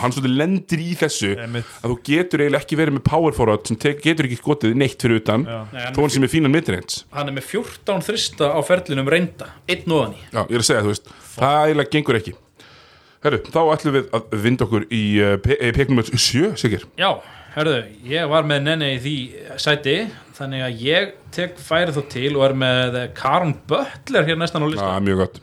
hann 0.00 0.12
svolítið, 0.14 0.36
lendir 0.38 0.80
í 0.80 0.94
þessu 0.96 1.30
Einmitt. 1.36 1.70
að 1.82 1.90
þú 1.92 1.96
getur 2.08 2.40
eiginlega 2.44 2.62
ekki 2.64 2.78
verið 2.80 2.96
með 2.96 3.04
power 3.10 3.32
forward 3.36 3.66
sem 3.68 3.76
tek, 3.76 4.02
getur 4.02 4.28
ekki 4.28 4.38
skotið 4.40 4.76
neitt 4.78 5.02
fyrir 5.02 5.20
utan 5.20 5.44
Já. 5.44 5.58
Þó 5.92 6.00
hann 6.00 6.10
sem 6.14 6.24
er 6.24 6.32
fínan 6.32 6.54
midrange 6.54 7.02
hann 7.12 7.28
er 7.28 7.36
með 7.36 7.48
14 7.50 8.04
þrista 8.08 8.52
á 8.54 8.60
ferlinum 8.64 9.10
reynda 9.10 9.50
einn 9.68 9.90
ofan 9.92 10.14
í 10.14 10.22
Já, 10.32 10.44
ég 10.46 10.54
er 10.54 10.62
að 10.64 10.68
segja, 10.70 10.84
þú 10.86 10.94
veist, 10.94 11.10
það 11.34 11.64
eiginlega 11.66 11.94
gengur 11.98 12.20
ekki 12.22 12.34
Herru, 13.18 13.40
þá 13.50 13.60
ætlum 13.74 13.96
við 13.96 14.10
að 14.14 14.34
vinda 14.44 14.64
okkur 14.68 14.84
í 14.94 15.02
uh, 15.18 15.34
pe 15.42 15.56
eh, 15.58 15.72
peknum 15.74 15.98
7, 16.06 16.52
Sigir 16.60 16.84
Já, 17.00 17.16
hörðu, 17.56 17.80
ég 18.06 18.28
var 18.30 18.46
með 18.46 18.62
nenni 18.68 18.92
í 18.94 19.00
því 19.02 19.14
sæti 19.58 19.96
þannig 20.38 20.64
að 20.64 20.82
ég 20.86 21.12
tek 21.34 21.58
færið 21.60 21.98
þó 21.98 22.02
til 22.14 22.32
og 22.36 22.44
er 22.46 22.56
með 22.62 22.98
Karin 23.18 23.54
Butler 23.68 24.26
hér 24.28 24.38
næstan 24.40 24.64
á 24.64 24.66
Já, 24.66 24.72
lista 24.74 24.96
mjög 25.04 25.22
gott. 25.24 25.40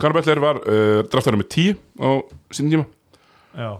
Karnabellir 0.00 0.40
var 0.42 0.58
uh, 0.66 1.02
draftar 1.10 1.38
með 1.38 1.50
10 1.54 1.76
á 2.02 2.10
sínum 2.54 2.72
tíma. 2.72 2.86
Já, 3.54 3.70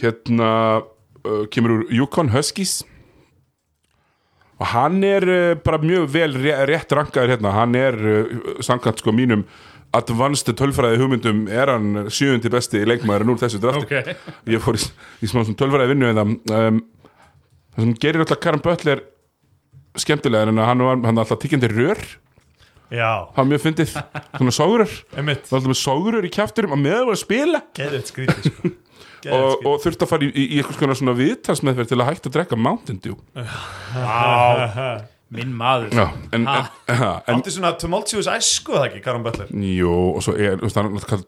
Hérna 0.00 0.50
uh, 0.82 1.44
kemur 1.54 1.76
úr 1.76 1.84
Yukon 1.94 2.32
Huskies. 2.34 2.80
Og 4.58 4.66
hann 4.72 4.98
er 5.06 5.26
uh, 5.28 5.52
bara 5.62 5.78
mjög 5.82 6.08
vel 6.14 6.34
ré 6.42 6.56
rétt 6.66 6.90
rankaður 6.94 7.36
hérna. 7.36 7.54
Hann 7.54 7.78
er 7.78 7.94
uh, 7.94 8.58
samkvæmt 8.66 9.04
sko 9.04 9.14
mínum 9.14 9.46
advanced 9.94 10.50
tölfræði 10.58 10.98
hugmyndum 10.98 11.44
er 11.46 11.70
hann 11.70 12.08
sjöundi 12.10 12.50
besti 12.50 12.82
leikmaður 12.82 13.34
úr 13.34 13.42
þessu 13.44 13.60
drafti. 13.62 13.86
Ok, 13.86 14.24
ég 14.50 14.62
fór 14.62 14.78
í, 14.78 14.82
í 15.22 15.30
smá 15.30 15.44
tölfræði 15.46 15.92
vinnu 15.92 16.10
en 16.10 16.18
það 16.18 16.66
um, 16.72 16.80
það 17.74 17.84
sem 17.84 17.92
gerir 18.02 18.24
alltaf 18.24 18.40
Karan 18.42 18.64
Butler 18.64 19.04
skemmtilega 20.00 20.50
en 20.50 20.62
hann 20.62 20.84
var 20.84 21.02
hann 21.04 21.20
alltaf 21.22 21.40
tíkjandi 21.42 21.70
rör. 21.72 22.00
Já, 22.92 23.26
það 23.32 23.38
var 23.40 23.50
mjög 23.50 23.62
fyndið, 23.64 23.92
svona 24.54 24.86
einmitt. 25.16 25.46
Það 25.46 25.54
var 25.54 25.58
alltaf 25.58 25.70
með 25.72 25.80
sogrur 25.80 26.26
í 26.26 26.32
kjafturum 26.34 26.74
að 26.76 26.82
meðan 26.84 27.08
var 27.08 27.16
að 27.16 27.22
spila. 27.22 27.60
Geðið 27.78 28.10
skrítið 28.10 28.50
sko. 28.50 28.74
Og, 29.32 29.62
og 29.64 29.78
þurfti 29.80 30.04
að 30.04 30.10
fara 30.10 30.26
í, 30.26 30.28
í, 30.28 30.42
í 30.52 30.56
eitthvað 30.60 30.82
svona, 30.82 30.94
svona 30.98 31.12
viðtalsmeðferð 31.16 31.88
til 31.88 31.96
að 31.96 32.08
hætta 32.10 32.28
að 32.28 32.34
drekka 32.34 32.58
Mountain 32.60 32.98
Dew. 33.00 33.14
Minn 35.34 35.54
maður. 35.56 35.94
Já, 35.96 36.04
en, 36.36 36.44
en, 36.44 36.68
en 36.92 37.38
átti 37.38 37.54
svona 37.54 37.72
tumultuous 37.80 38.28
æsku 38.28 38.76
það 38.76 38.84
ekki, 38.90 39.00
Karan 39.06 39.24
Butler? 39.24 39.48
Jú, 39.50 39.94
og 40.12 40.20
svo 40.26 40.36
er, 40.36 40.58
þú 40.60 40.68
veist, 40.68 40.76
hann 40.78 40.90
er 40.90 40.98
alltaf 40.98 41.24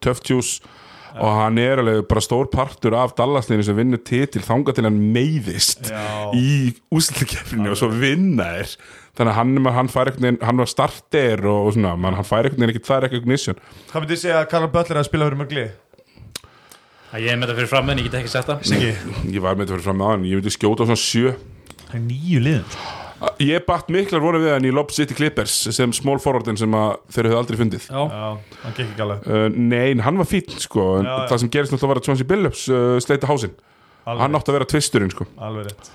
Juice 1.07 1.23
og 1.27 1.39
hann 1.41 1.61
er 1.63 1.81
alveg 1.83 2.03
bara 2.11 2.23
stór 2.25 2.51
partur 2.53 2.97
af 2.99 3.15
Dallasliðinu 3.19 3.67
sem 3.69 3.79
vinnur 3.79 4.03
titil 4.05 4.43
þanga 4.45 4.75
til 4.77 4.85
hann 4.89 4.99
meiðist 5.15 5.91
Já. 5.93 6.03
í 6.37 6.75
úslutkefninu 6.93 7.73
og 7.73 7.81
svo 7.81 7.89
vinna 7.95 8.51
er. 8.61 8.75
Þannig 9.17 9.33
að 9.33 9.39
hann, 9.39 9.71
hann 9.79 9.89
fær 9.93 10.11
veginn 10.13 10.43
hann 10.45 10.61
var 10.61 10.69
starter 10.69 11.47
og, 11.49 11.71
og 11.71 11.75
svona, 11.79 11.95
man, 11.97 12.19
hann 12.19 12.29
fær 12.29 12.45
einhvern 12.45 12.67
veginn 12.67 12.75
ekki 12.75 12.85
það 12.85 13.07
recognition 13.07 13.61
hvað 13.89 14.03
myndi 14.03 14.17
ég 14.19 14.23
segja 14.27 14.43
að 14.43 14.49
Karan 14.53 14.73
Butler 14.75 14.99
er 14.99 15.03
að 15.03 15.09
spila 15.09 15.31
fyrir 15.31 15.41
mörgli 15.41 15.67
Að 17.15 17.23
Ég 17.23 17.33
er 17.33 17.39
með 17.39 17.49
þetta 17.49 17.59
fyrir 17.61 17.71
fram 17.71 17.91
en 17.93 18.01
ég 18.03 18.09
get 18.11 18.17
ekki 18.19 18.33
sett 18.33 18.49
það. 18.51 18.65
Ég 19.31 19.41
var 19.41 19.55
með 19.55 19.69
þetta 19.69 19.77
fyrir 19.77 19.85
fram 19.87 20.03
hann, 20.05 20.27
ég 20.29 20.41
myndi 20.41 20.53
skjóta 20.53 20.85
á 20.85 20.87
svona 20.91 21.01
sjö. 21.01 21.33
Það 21.87 21.95
er 21.97 22.03
nýju 22.11 22.41
liðum 22.43 22.73
sko. 22.75 23.06
Ég 23.43 23.65
batt 23.69 23.89
miklar 23.93 24.23
voru 24.25 24.41
við 24.43 24.53
hann 24.55 24.67
í 24.69 24.73
Lob 24.75 24.91
City 24.95 25.17
Clippers 25.17 25.55
sem 25.75 25.93
small 25.97 26.19
forwardin 26.23 26.59
sem 26.61 26.73
að 26.77 26.97
þeir 27.15 27.29
höfðu 27.31 27.39
aldrei 27.41 27.59
fundið. 27.61 27.87
Já, 27.89 28.03
já, 28.13 28.59
hann 28.65 28.77
gekk 28.77 28.91
ekki 28.93 29.05
alveg. 29.07 29.29
Uh, 29.29 29.47
Nei, 29.57 29.95
hann 30.05 30.21
var 30.21 30.29
fín 30.31 30.59
sko. 30.61 30.87
En 31.01 31.09
Já, 31.09 31.13
já. 31.13 31.27
það 31.33 31.43
sem 31.43 31.53
gerist 31.57 31.75
náttúrulega 31.75 31.93
var 31.95 32.03
að 32.03 32.09
Chauncey 32.11 32.29
Billups 32.33 32.65
uh, 32.73 32.85
sleita 33.05 33.31
hásinn, 33.31 33.57
alveg, 34.05 34.23
hann 34.25 34.39
átti 34.41 34.53
að 34.53 34.59
vera 34.59 34.71
tvisturinn 34.75 35.15
sko. 35.15 35.29
Alveg 35.49 35.71
rétt. 35.71 35.91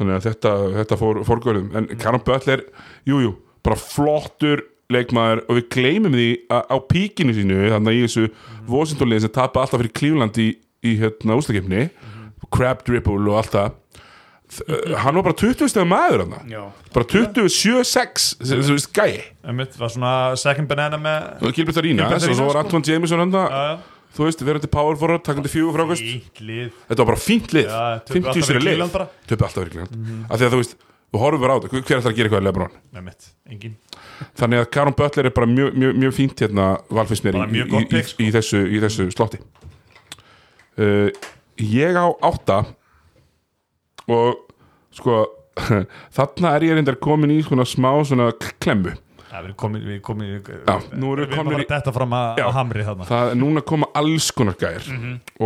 Þannig 0.00 0.16
að 0.16 0.26
þetta, 0.30 0.52
þetta 0.78 1.00
fór 1.00 1.22
fórgörðum 1.28 1.72
en 1.76 1.88
Karan 2.00 2.24
Butler, 2.24 2.64
jújú 3.08 3.26
jú, 3.26 3.32
bara 3.66 3.76
flottur 3.80 4.64
leikmaður 4.90 5.44
og 5.46 5.58
við 5.58 5.66
gleymum 5.74 6.16
því 6.16 6.28
að 6.50 6.72
á 6.72 6.76
píkinu 6.90 7.34
sínu 7.36 7.58
þannig 7.70 7.90
að 7.92 7.98
í 7.98 8.06
þessu 8.06 8.24
Washington-liðin 8.70 9.26
sem 9.26 9.34
tapa 9.36 9.62
alltaf 9.62 9.82
fyrir 9.82 9.92
Cleveland 10.00 10.40
í, 10.42 10.48
í 10.82 10.94
hérna 10.98 11.36
úslakefni 11.38 11.84
crab 12.50 12.80
dribble 12.86 13.20
og 13.30 13.36
allt 13.38 13.52
það 13.54 13.76
hann 15.04 15.14
var 15.20 15.26
bara 15.28 15.36
20 15.38 15.70
stegum 15.70 15.92
maður 15.92 16.24
hann 16.24 16.34
bara 16.94 17.06
27-6 17.06 18.26
sem 18.42 18.64
þú 18.66 18.76
veist 18.76 18.92
gæi. 18.96 19.22
Var 19.78 19.94
svona 19.94 20.12
second 20.40 20.70
banana 20.70 20.98
með 21.00 21.54
Gilbert 21.56 21.80
Arína 21.82 22.10
og 22.10 22.20
svo 22.26 22.50
var 22.50 22.58
sko. 22.58 22.64
Antoine 22.64 22.92
Jameson 22.92 23.24
hann 23.24 23.34
þú 24.10 24.26
veist, 24.26 24.42
verandi 24.42 24.70
power 24.70 24.98
forward, 24.98 25.22
fínt 25.24 26.40
lið. 26.42 26.70
Þetta 26.88 27.02
var 27.04 27.10
bara 27.12 27.22
fínt 27.22 27.52
lið. 27.54 27.68
Já, 27.70 28.00
töpuðu 28.08 28.14
50 28.14 28.30
alltaf 28.32 28.48
sér 28.48 28.64
lið. 28.66 28.80
Mhm. 28.84 29.10
töpu 29.30 29.46
alltaf 29.46 29.60
fyrir 29.62 29.74
Cleveland. 29.76 30.26
Af 30.30 30.40
því 30.40 30.48
að 30.48 30.54
þú 30.56 30.62
veist, 30.64 30.74
þú 31.10 31.22
horfum 31.22 31.44
bara 31.44 31.54
á 31.54 31.58
þetta. 31.60 31.84
Hver 31.86 32.00
ætlar 32.00 32.10
að 32.10 32.18
gera 32.18 32.28
eitthvað 32.28 32.72
í 32.98 33.54
engin 33.54 33.76
þannig 34.38 34.62
að 34.62 34.70
Karon 34.74 34.96
Butler 34.96 35.28
er 35.28 35.34
bara 35.34 35.48
mjög, 35.50 35.76
mjög, 35.78 35.96
mjög 36.02 36.14
fínt 36.16 36.42
hérna 36.44 36.66
valfins 36.92 37.22
mér 37.24 37.38
í, 37.40 37.62
í, 37.62 38.02
sko. 38.04 38.22
í, 38.24 38.30
þessu, 38.34 38.62
í 38.68 38.82
þessu 38.82 39.08
slotti. 39.14 39.40
Uh, 40.80 41.08
ég 41.60 41.96
á 41.98 42.06
átta 42.24 42.62
og 44.10 44.40
sko 44.96 45.20
þarna 46.16 46.54
er 46.56 46.66
ég 46.70 46.76
reyndar 46.78 46.98
komin 47.02 47.32
í 47.34 47.40
svona 47.44 47.66
smá 47.68 47.90
svona 48.08 48.30
klemmu. 48.62 48.94
Já, 49.30 49.38
við 49.46 49.52
komin, 49.62 49.82
við 49.86 50.00
komin 50.02 50.30
Já, 50.42 50.76
nú 50.98 51.12
erum 51.14 51.28
við 51.30 51.52
við 51.52 51.60
í- 51.60 51.66
í 51.66 51.68
Þetta 51.70 51.92
fram 51.94 52.14
að 52.18 52.40
Já. 52.42 52.46
hamri 52.56 52.82
þarna. 52.86 53.04
það 53.06 53.28
er 53.30 53.38
núna 53.38 53.62
að 53.62 53.68
koma 53.70 53.88
alls 54.00 54.30
konar 54.34 54.56
gæir 54.58 54.88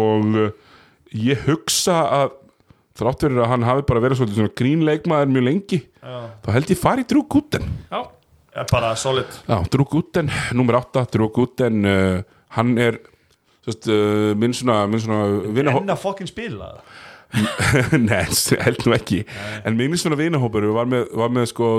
og 0.01 0.39
uh, 0.41 0.47
ég 1.13 1.43
hugsa 1.45 1.99
að 2.23 2.33
þrátt 2.97 3.25
fyrir 3.27 3.43
að 3.45 3.51
hann 3.51 3.67
hafi 3.69 3.85
bara 3.91 4.01
verið 4.07 4.21
svolítið 4.23 4.39
svona 4.41 4.55
grínleikmaður 4.61 5.35
mjög 5.35 5.47
lengi 5.51 5.81
Já. 5.85 6.17
þá 6.47 6.49
held 6.57 6.73
ég 6.73 6.81
fari 6.81 7.05
Drew 7.11 7.25
Gooden. 7.29 7.69
Já, 7.93 8.01
Er 8.55 8.69
Bara 8.71 8.93
solid. 8.97 9.27
Já, 9.51 9.57
Drew 9.69 9.85
Gooden, 9.91 10.29
nummer 10.55 10.77
8 10.79 11.05
Drew 11.11 11.27
Gooden, 11.35 11.81
uh, 11.85 12.23
hann 12.55 12.77
er 12.79 13.01
uh, 13.67 14.33
minn 14.39 14.55
svona, 14.55 14.85
minn 14.89 15.03
svona 15.03 15.25
vinahó... 15.57 15.81
Enn 15.83 15.91
að 15.93 16.01
fokkin 16.07 16.31
spila 16.31 16.69
Nei, 17.35 18.25
held 18.67 18.85
nú 18.87 18.95
ekki. 18.97 19.23
En 19.67 19.77
minn 19.79 19.97
svona 19.99 20.19
vinahópur 20.19 20.67
var 20.75 20.89
með, 20.91 21.09
var 21.19 21.33
með 21.35 21.49
sko 21.51 21.71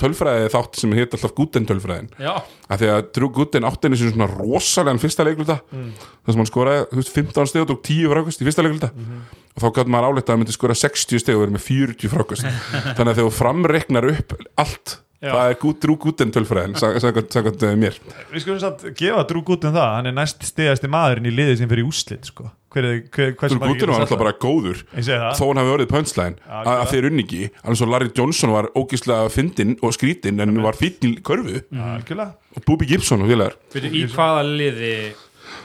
tölfræði 0.00 0.50
þátt 0.54 0.80
sem 0.80 0.96
heit 0.96 1.14
alltaf 1.14 1.34
Gooden 1.36 1.68
tölfræðin 1.68 2.10
að 2.18 2.82
því 2.82 2.90
að 2.94 3.00
Drew 3.16 3.30
Gooden 3.34 3.68
átti 3.68 3.88
henni 3.88 4.00
svona 4.00 4.28
rosalega 4.30 5.02
fyrsta 5.02 5.26
leikluta. 5.26 5.60
Mm. 5.74 5.92
þar 6.24 6.34
sem 6.34 6.42
hann 6.42 6.50
skoraði 6.50 6.84
veist, 6.98 7.14
15 7.14 7.50
steg 7.52 7.64
og 7.64 7.70
tók 7.70 7.84
10 7.86 8.12
frákast 8.14 8.42
í 8.42 8.48
fyrsta 8.48 8.66
leikluta. 8.66 8.90
Mhm. 8.94 9.22
og 9.54 9.62
þá 9.62 9.68
gæti 9.78 9.94
maður 9.94 10.10
áletta 10.10 10.26
að 10.26 10.34
hann 10.34 10.42
myndi 10.42 10.56
skora 10.56 10.74
60 10.74 11.22
steg 11.22 11.36
og 11.38 11.44
verið 11.44 11.56
með 11.58 11.66
40 11.68 12.14
frákast. 12.14 12.46
Þannig 12.96 13.10
að 13.10 13.18
þegar 13.20 13.28
þú 13.28 13.34
framreiknar 13.38 14.10
upp 14.10 14.38
allt 14.58 14.98
Já. 15.24 15.30
það 15.32 15.52
er 15.52 15.78
Drew 15.84 15.96
Gooden 16.00 16.32
tölfræðin 16.34 16.74
sagði 16.80 17.62
uh, 17.64 17.76
mér. 17.80 17.96
Við 18.32 18.44
skulum 18.44 18.60
samt 18.60 18.82
gefa 18.98 19.22
Drew 19.30 19.44
Gooden 19.46 19.72
það. 19.76 19.92
Hann 19.96 20.10
er 20.10 20.16
næst 20.18 20.44
stegasti 20.44 20.90
maðurinn 20.92 21.30
í 21.30 21.32
liðið 21.32 21.62
sem 21.62 21.70
fyrir 21.70 21.88
úslit 21.88 22.28
sko. 22.28 22.50
Hver 22.74 22.86
hver, 23.14 23.34
Drew 23.38 23.58
Gooden 23.62 23.92
var 23.94 24.02
alltaf 24.02 24.18
bara 24.18 24.32
góður 24.42 24.80
þó 24.90 25.44
hann 25.46 25.60
hafi 25.62 25.74
orðið 25.76 25.90
punchline. 25.92 26.38
Já, 26.42 26.62
að, 26.74 26.80
þeir 26.90 27.06
unni 27.10 27.22
ekki. 27.22 27.42
Alveg 27.62 27.78
svo 27.78 27.86
Larry 27.92 28.08
Johnson 28.18 28.50
var 28.54 28.66
ógíslega 28.74 29.28
fyndinn 29.30 29.76
og 29.80 29.94
skrítinn 29.94 30.42
en 30.42 30.56
var 30.64 30.74
fínn 30.78 31.06
í 31.06 31.12
körfu. 31.22 31.60
Algjörlega. 31.70 32.32
Og 32.58 32.64
Booby 32.66 32.88
Gibson 32.90 33.22
og 33.22 33.30
félagar. 33.30 33.54
Fyrir 33.74 33.94
í 33.94 34.02
hvaða 34.10 34.42
liði 34.48 34.90
í- 34.90 35.14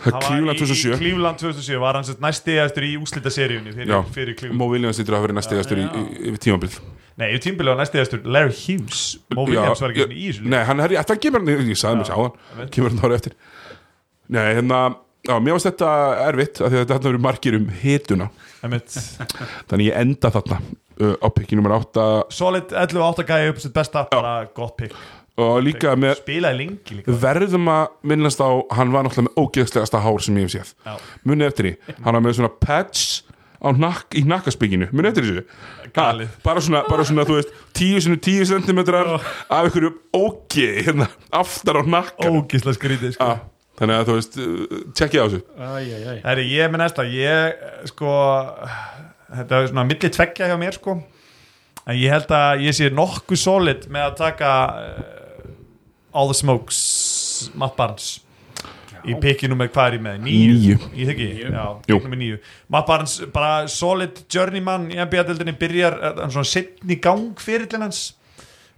í 0.06 0.12
2007 0.14 0.98
Cleveland 1.02 1.40
2007 1.42 1.80
var 1.82 1.98
hann 1.98 2.06
sem 2.08 2.16
næst 2.22 2.44
stegastur 2.46 2.86
í 2.86 2.94
úslitaseríunni 3.02 3.74
fyrir, 3.74 3.90
Já. 3.90 4.00
fyrir 4.14 4.36
Cleveland. 4.38 4.60
Mo 4.62 4.68
Williams 4.70 5.00
lítur 5.02 5.16
að 5.16 5.20
hafa 5.20 5.28
verið 5.28 5.38
næstegastur 5.40 5.82
í, 5.82 5.88
í, 5.90 6.30
í 6.30 6.38
tímabil. 6.46 6.70
Nei, 7.20 7.26
yfir 7.34 7.42
tímbilið 7.50 7.74
var 7.74 7.80
næst 7.82 7.92
stegastur 7.96 8.22
Larry 8.24 8.54
Hughes. 8.56 9.02
Mo 9.36 9.44
Williams 9.50 9.82
var 9.84 9.92
ekki 9.96 10.06
í 10.14 10.30
þessu. 10.30 10.46
Nei, 10.54 10.62
hann 10.70 10.80
er, 10.86 10.94
þetta 11.02 11.18
kemur 11.26 11.42
hann, 11.44 11.68
ég 11.74 11.80
sagði 11.82 12.04
mér 12.04 12.08
sá 12.12 12.16
hann 12.22 12.70
kemur 12.76 12.94
hann 12.94 13.04
ára 13.10 13.18
eftir. 13.18 13.34
Nei, 14.30 14.46
hérna, 14.60 14.80
já, 15.30 15.36
mér 15.38 15.56
varst 15.56 15.70
þetta 15.70 15.94
erfitt 16.26 16.60
af 16.60 16.74
því 16.74 16.82
að 16.82 16.92
þetta 16.92 17.10
verið 17.10 17.26
margir 17.26 17.58
um 17.60 17.70
hituna. 17.84 18.30
Þannig 18.60 19.86
ég 19.86 20.02
enda 20.02 20.34
þarna 20.34 20.60
uh, 20.60 21.16
á 21.22 21.28
pikki 21.32 21.60
nummer 21.60 21.78
8 21.78 22.10
Solid 22.34 22.74
11-8 22.76 23.26
gæði 23.30 23.54
upp 23.54 23.64
sitt 23.64 23.76
besta 23.76 24.06
bara 24.12 24.34
gott 24.56 24.76
pick 24.80 24.98
og 25.40 25.62
líka 25.64 25.94
með 25.96 26.20
lengi 26.52 26.98
líka. 26.98 27.16
verðum 27.22 27.70
að 27.72 27.86
minnast 28.12 28.42
á 28.44 28.50
hann 28.76 28.92
var 28.92 29.06
náttúrulega 29.08 29.30
með 29.30 29.40
ógeðslegasta 29.40 30.02
hár 30.04 30.24
sem 30.26 30.36
ég 30.36 30.50
hef 30.50 30.56
séð. 30.58 30.74
Já. 30.84 30.96
munið 31.24 31.52
eftir 31.52 31.68
því, 31.68 31.74
hann 32.04 32.18
var 32.18 32.26
með 32.26 32.36
svona 32.40 32.52
patch 32.60 33.22
nakk, 33.80 34.16
í 34.16 34.24
nakkaspikinu, 34.28 34.90
munið 34.92 35.14
eftir 35.14 35.46
Galið. 35.96 36.28
Ha, 36.30 36.42
bara 36.46 36.62
svona, 36.62 36.84
bara 36.86 37.06
svona, 37.08 37.24
þú 37.26 37.40
veist 37.40 37.56
10 37.80 38.04
sinni 38.06 38.20
10 38.22 38.52
cm 38.52 38.82
af 38.94 39.56
einhverju 39.64 39.94
ógeði 40.14 40.84
hérna, 40.86 41.08
aftar 41.34 41.82
á 41.82 41.84
nakka 41.88 42.30
Ógislega 42.30 42.78
skrítið 42.78 43.16
sko. 43.16 43.32
Þannig 43.80 43.96
að 43.96 44.08
þú 44.10 44.20
veist, 44.20 44.40
tjekkið 45.00 45.20
á 45.20 45.26
þessu. 45.26 45.42
Æjæjæj. 45.70 46.22
Herri, 46.28 46.48
ég 46.52 46.66
er 46.66 46.72
með 46.74 46.84
næsta. 46.84 47.08
Ég, 47.10 47.68
sko 47.90 48.14
Þetta 49.30 49.60
er 49.60 49.70
svona 49.70 49.86
milli 49.88 50.10
tveggja 50.14 50.50
hjá 50.50 50.56
mér 50.60 50.78
sko. 50.78 50.96
En 51.86 51.98
ég 51.98 52.14
held 52.14 52.32
að 52.34 52.64
ég 52.66 52.76
sé 52.78 52.90
nokkuð 52.94 53.42
solid 53.42 53.86
með 53.94 54.08
að 54.08 54.18
taka 54.24 54.54
uh, 54.80 56.18
All 56.18 56.32
the 56.32 56.38
Smokes 56.38 56.80
Matt 57.58 57.78
Barnes. 57.78 58.18
Í 59.08 59.16
pikki 59.22 59.48
nummer 59.48 59.70
hvað 59.72 59.86
er 59.88 59.96
ég 59.96 60.02
með? 60.04 60.18
Níu. 60.26 60.74
Ég 60.98 61.08
þekki, 61.08 61.28
já, 61.46 62.40
Matt 62.74 62.90
Barnes, 62.90 63.16
bara 63.34 63.70
solid 63.72 64.26
journeyman 64.28 64.90
í 64.92 65.00
NBA-deldinni 65.00 65.56
byrjar 65.62 65.96
eh, 65.96 66.18
hann 66.20 66.34
svona 66.34 66.50
setni 66.50 66.98
gang 67.00 67.40
fyrirlin 67.40 67.86
hans 67.88 68.02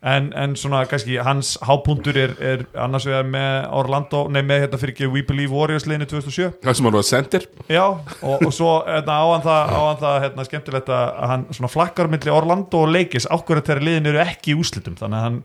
en, 0.02 0.32
en 0.34 0.56
svona 0.58 0.82
kannski 0.90 1.18
hans 1.22 1.54
hápuntur 1.68 2.18
er, 2.18 2.32
er 2.42 2.64
annars 2.82 3.06
vegar 3.06 3.28
með 3.30 3.68
Orlando, 3.78 4.24
nei 4.34 4.42
með 4.42 4.64
hérna 4.66 4.80
fyrir 4.82 4.96
ekki 4.96 5.10
We 5.14 5.22
Believe 5.28 5.54
Warriors 5.54 5.86
liðinu 5.90 6.08
2007 6.10 6.48
það 6.64 6.78
sem 6.80 6.88
hann 6.90 6.98
var 6.98 7.06
center 7.06 7.46
Já, 7.70 7.84
og, 7.86 8.46
og 8.48 8.54
svo 8.56 8.72
hérna, 8.88 9.20
á 9.22 9.26
hann 9.30 9.46
það, 9.46 9.74
á 9.78 9.80
hann 9.86 10.02
það 10.02 10.18
hérna, 10.26 10.48
skemmtilegt 10.50 10.90
að 10.98 11.14
hann 11.34 11.46
svona 11.54 11.72
flakkar 11.76 12.10
milli 12.12 12.34
Orlando 12.34 12.82
og 12.82 12.94
Leikis 12.96 13.30
ákveður 13.30 13.66
þegar 13.70 13.86
liðin 13.90 14.12
eru 14.14 14.24
ekki 14.26 14.56
í 14.56 14.60
úslitum 14.64 14.98
þannig 14.98 15.20
að 15.22 15.28
hann 15.28 15.42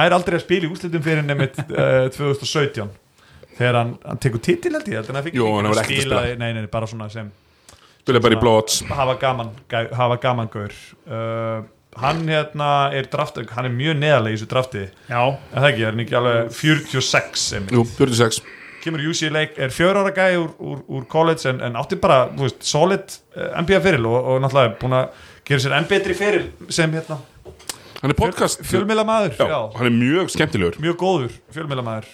næri 0.00 0.18
aldrei 0.18 0.38
að 0.40 0.46
spila 0.48 0.66
í 0.66 0.72
úslitum 0.74 1.06
fyrir 1.06 1.26
nefnitt 1.26 1.62
uh, 1.70 2.06
2017 2.16 2.90
þegar 3.56 3.80
hann, 3.84 3.94
hann 4.02 4.22
tekur 4.22 4.42
titil 4.42 4.74
held 4.76 4.90
ég 4.90 4.98
heldur 4.98 5.14
en 5.14 5.20
hann 5.20 5.28
fikk 5.28 5.36
ekki 5.38 5.46
hann 5.60 5.70
ekkert 5.70 5.86
að 5.86 6.02
spila 6.02 6.22
nei, 6.26 6.34
nei, 6.42 6.50
nei, 6.58 6.70
bara 6.74 6.90
svona 6.90 7.08
sem 7.12 7.30
spila 8.06 8.20
gæ- 9.70 9.94
hafa 9.98 10.16
gaman 10.22 10.50
gaur. 10.52 10.74
Uh, 11.06 11.64
hann 12.02 12.22
hérna 12.28 12.70
er 12.96 13.08
draft, 13.12 13.40
hann 13.56 13.68
er 13.68 13.74
mjög 13.74 13.98
neðarlega 14.00 14.34
í 14.34 14.38
þessu 14.38 14.50
drafti. 14.50 14.84
Já, 15.08 15.22
en 15.24 15.56
það 15.56 15.68
ekki, 15.70 15.82
er 15.82 15.94
hann 15.94 16.04
ekki 16.04 16.18
alveg 16.20 16.54
46 16.60 17.46
einmitt? 17.58 17.76
Jú, 17.76 17.84
46 17.96 18.40
kemur 18.86 19.02
UCLA, 19.02 19.46
er 19.58 19.72
fjör 19.74 19.98
ára 19.98 20.12
gæði 20.14 20.36
úr, 20.38 20.50
úr, 20.62 20.82
úr 20.94 21.06
college 21.10 21.48
en, 21.50 21.58
en 21.66 21.78
átti 21.80 21.98
bara 21.98 22.28
þú 22.30 22.46
veist, 22.46 22.60
solid 22.66 23.16
uh, 23.34 23.56
NBA 23.58 23.80
feril 23.82 24.06
og, 24.06 24.18
og 24.20 24.44
náttúrulega 24.44 24.76
búin 24.78 24.94
að 25.00 25.24
gera 25.48 25.64
sér 25.64 25.74
enn 25.78 25.88
betri 25.90 26.14
feril 26.18 26.44
sem 26.70 26.94
hérna, 26.94 27.18
hann 27.98 28.14
er 28.14 28.18
podcast 28.18 28.62
fjölmiðla 28.66 29.06
maður 29.08 29.40
já, 29.40 29.58
hann 29.74 29.90
er 29.90 29.96
mjög 29.96 30.30
skemmtilegur. 30.36 30.78
Mjög 30.84 30.98
góður 31.02 31.34
fjölmiðla 31.56 31.86
maður 31.86 32.12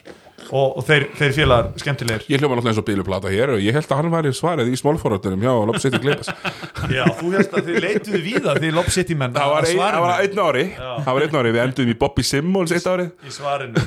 og, 0.51 0.79
og 0.79 0.85
þeir, 0.87 1.05
þeir 1.19 1.35
félagar 1.37 1.69
skemmtilegir. 1.81 2.25
Ég 2.33 2.41
hljóma 2.43 2.57
náttúrulega 2.57 2.73
eins 2.75 2.81
og 2.83 2.87
bíluplata 2.89 3.31
hér 3.33 3.53
og 3.55 3.63
ég 3.63 3.77
held 3.77 3.87
að 3.89 4.01
hann 4.01 4.11
væri 4.13 4.33
svarið 4.37 4.73
í 4.73 4.79
smálforrættunum 4.81 5.45
hjá 5.45 5.53
Lopp 5.69 5.79
City 5.83 6.01
Clippers 6.03 6.33
já, 6.97 7.05
þú 7.21 7.31
helst 7.37 7.55
að 7.57 7.71
þið 7.71 7.79
leituðu 7.87 8.23
víða 8.27 8.57
því 8.59 8.73
Lob 8.77 8.91
City 8.95 9.17
menn 9.19 9.37
það 9.37 9.55
var, 9.55 9.69
ein, 9.69 9.81
það 9.85 10.07
var 10.07 10.27
einn 10.27 10.43
ári. 10.47 10.65
Það 10.81 11.13
var 11.13 11.27
einn 11.27 11.39
ári, 11.43 11.55
við 11.57 11.63
endum 11.67 11.93
í 11.95 11.97
Bobby 12.03 12.27
Simmons 12.27 12.75
eitt 12.77 12.91
ári 12.93 13.09
í 13.13 13.33
svarinu 13.33 13.87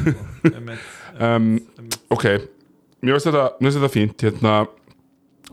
einmitt. 0.53 0.89
um, 1.19 1.51
ok, 2.15 2.25
mér 3.01 3.17
finnst 3.17 3.29
þetta, 3.31 3.45
mér 3.59 3.69
finnst 3.69 3.81
þetta 3.81 3.93
fínt 3.97 4.27
hérna, 4.29 4.55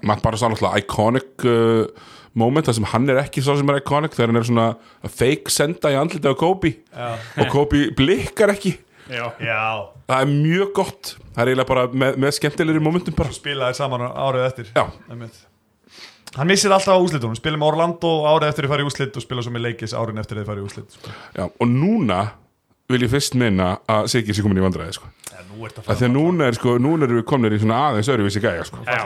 maður 0.03 0.26
bara 0.28 0.40
sá 0.40 0.46
náttúrulega 0.48 0.84
iconic 0.84 1.46
uh, 1.48 2.09
moment 2.38 2.64
þar 2.68 2.78
sem 2.78 2.88
hann 2.94 3.11
er 3.12 3.20
ekki 3.26 3.42
svo 3.44 3.59
sem 3.59 3.68
er 3.68 3.82
iconic 3.82 4.14
þegar 4.16 4.32
hann 4.32 4.40
er 4.40 4.48
svona 4.48 4.68
fake 5.12 5.53
senda 5.53 5.92
í 5.92 5.98
andlita 6.00 6.32
á 6.32 6.36
Kobe. 6.38 6.76
Já. 6.88 7.12
og 7.42 7.53
Kobe 7.53 7.84
blikkar 7.98 8.55
ekki 8.55 8.76
já, 9.11 9.24
já, 9.42 9.62
það 10.09 10.18
er 10.20 10.28
mjög 10.32 10.72
gott. 10.76 11.14
Það 11.32 11.42
er 11.42 11.50
eiginlega 11.53 11.68
bara 11.72 11.86
með, 12.03 12.18
með 12.20 12.34
skemmtilegri 12.36 12.82
momentum 12.84 13.16
bara. 13.16 13.32
Spilaði 13.32 13.78
saman 13.78 14.05
árið 14.11 14.46
eftir. 14.46 14.68
Já, 14.76 14.84
einmitt. 15.11 15.40
hann 16.36 16.48
missir 16.48 16.72
alltaf 16.72 16.96
á 16.96 17.00
úslitunum 17.03 17.36
spila 17.36 17.59
með 17.61 17.68
Orlando 17.72 18.12
árið 18.30 18.48
eftir 18.53 18.64
að 18.68 18.72
fara 18.72 18.84
í 18.84 18.86
úslit 18.88 19.16
og 19.16 19.24
spila 19.24 19.42
svo 19.44 19.53
með 19.53 19.66
leikis 19.66 19.92
árin 19.92 20.20
eftir 20.22 20.38
að 20.40 20.46
fara 20.48 20.62
í 20.62 20.64
úslit 20.64 20.94
sko. 20.94 21.11
já, 21.36 21.44
og 21.44 21.66
núna 21.68 22.20
vil 22.88 23.03
ég 23.05 23.11
fyrst 23.12 23.36
meina 23.40 23.74
að 23.88 24.07
Siggi 24.12 24.32
sé 24.36 24.44
komin 24.44 24.61
í 24.61 24.64
vandræði 24.64 24.94
sko. 24.96 25.11
ja, 25.28 25.42
nú 25.50 25.66
ert 25.68 25.82
að 25.82 25.90
því 25.98 26.07
að 26.09 26.14
núna 26.14 26.46
er 26.48 26.57
sko, 26.57 26.78
núna 26.80 27.05
erum 27.05 27.20
við 27.20 27.26
komnir 27.28 27.53
í 27.53 27.61
svona 27.61 27.82
aðeins 27.90 28.09
öðruvísi 28.12 28.40
gæja 28.44 28.64
sko. 28.68 28.80
já. 28.86 29.05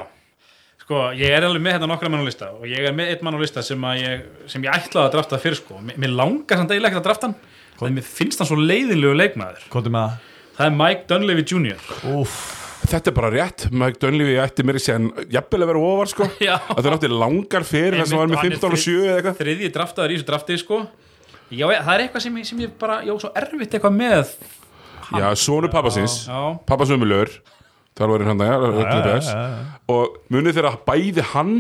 Sko, 0.87 1.01
ég 1.19 1.35
er 1.35 1.43
alveg 1.43 1.65
með 1.65 1.81
þetta 1.81 1.91
nokkra 1.91 2.11
mann 2.15 2.23
á 2.23 2.27
lista 2.31 2.53
og 2.55 2.67
ég 2.71 2.87
er 2.87 2.95
með 2.95 3.09
einn 3.11 3.27
mann 3.27 3.35
á 3.35 3.43
lista 3.43 3.63
sem, 3.67 3.87
að 3.91 4.03
ég, 4.05 4.27
sem 4.47 4.63
ég 4.63 4.71
ætlaði 4.71 5.09
að 5.09 5.15
drafta 5.17 5.41
fyrir 5.43 5.59
sko. 5.59 5.81
Mér, 5.83 5.99
mér 5.99 6.13
langar 6.15 6.61
samt 6.61 6.71
eiginlega 6.71 6.93
ekki 6.95 7.01
að 7.01 7.09
drafta 7.09 7.27
hann 7.27 7.35
Þannig 7.77 7.99
mér 7.99 8.07
finnst 8.09 8.43
hann 8.43 8.49
svo 8.51 8.59
leiðinlegu 8.61 9.17
leikmaður. 9.17 9.67
Það. 9.73 10.15
Það 10.57 10.69
er 10.69 10.77
Mike 10.81 11.09
Dunleavy 11.11 11.45
Jr. 11.45 11.89
Úf, 12.17 12.37
þetta 12.89 13.13
er 13.13 13.17
bara 13.19 13.33
rétt, 13.35 13.67
Mike 13.73 14.01
Dunleavy 14.01 14.37
ætti 14.41 14.65
mér 14.65 14.79
í 14.81 14.85
sér 14.85 15.09
jafnvel 15.33 15.65
að 15.67 15.73
vera 15.73 15.83
ofar 15.91 16.13
sko. 16.13 16.29
Já. 16.49 16.55
að 16.57 16.81
það 16.81 16.93
nátti 16.95 17.11
langar 17.13 17.67
fyrir 17.69 18.01
þess 18.01 18.15
að 18.15 18.23
var 18.23 18.31
með 18.33 18.41
Hann 18.41 18.53
er 18.53 18.57
15 18.57 18.79
og 18.79 18.85
7 18.87 18.95
eða 18.99 19.17
eitthvað. 19.19 19.41
Þriðji 19.43 19.73
draftaður 19.77 20.15
í 20.15 20.17
þessu 20.17 20.31
drafti 20.31 20.61
sko. 20.63 20.85
Já, 21.47 21.67
það 21.71 21.93
er 21.93 22.07
eitthvað 22.07 22.25
sem 22.25 22.39
sem 22.49 22.63
ég 22.65 22.79
bara, 22.81 23.03
já, 23.07 23.13
svo 23.23 23.35
erfitt 23.39 23.77
eitthvað 23.77 23.99
með 24.01 24.33
já, 25.15 25.29
sonur 25.39 25.71
pappasins, 25.71 26.25
pappasumulur 26.67 27.31
þar 27.97 28.13
var 28.13 28.25
hann 28.27 28.43
já. 28.43 29.37
og 29.93 30.17
munið 30.33 30.59
þeirra 30.59 30.73
bæði 30.87 31.25
hann 31.33 31.53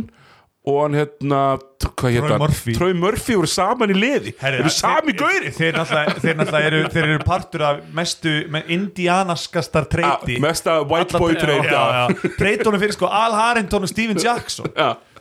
og 0.67 0.79
hann 0.83 0.97
hérna 0.99 1.41
t- 1.79 1.87
hvað 1.95 2.17
Troy 2.17 2.17
hérna, 2.17 2.39
Murphy. 2.99 3.35
Voru 3.37 3.47
saman 3.51 3.93
í 3.95 3.97
liði. 3.97 4.33
Herri, 4.41 4.59
eru 4.65 4.73
sami 4.75 5.13
þeir- 5.13 5.21
gauri 5.21 5.53
Þeir 5.55 5.77
náttúrulega, 5.79 6.15
þeir 6.25 6.67
eru, 6.67 6.81
þeir 6.91 7.05
eru 7.13 7.19
partur 7.25 7.63
af 7.69 7.83
mestu 7.95 8.33
indianaskastar 8.75 9.87
treyti. 9.93 10.41
mesta 10.43 10.81
white 10.83 11.19
boy 11.19 11.35
já. 11.39 12.07
Treytunum 12.39 12.81
fyrir 12.83 12.97
sko 12.99 13.07
Al 13.07 13.33
Harrington 13.39 13.83
og 13.87 13.89
Steven 13.93 14.19
Jackson 14.19 14.67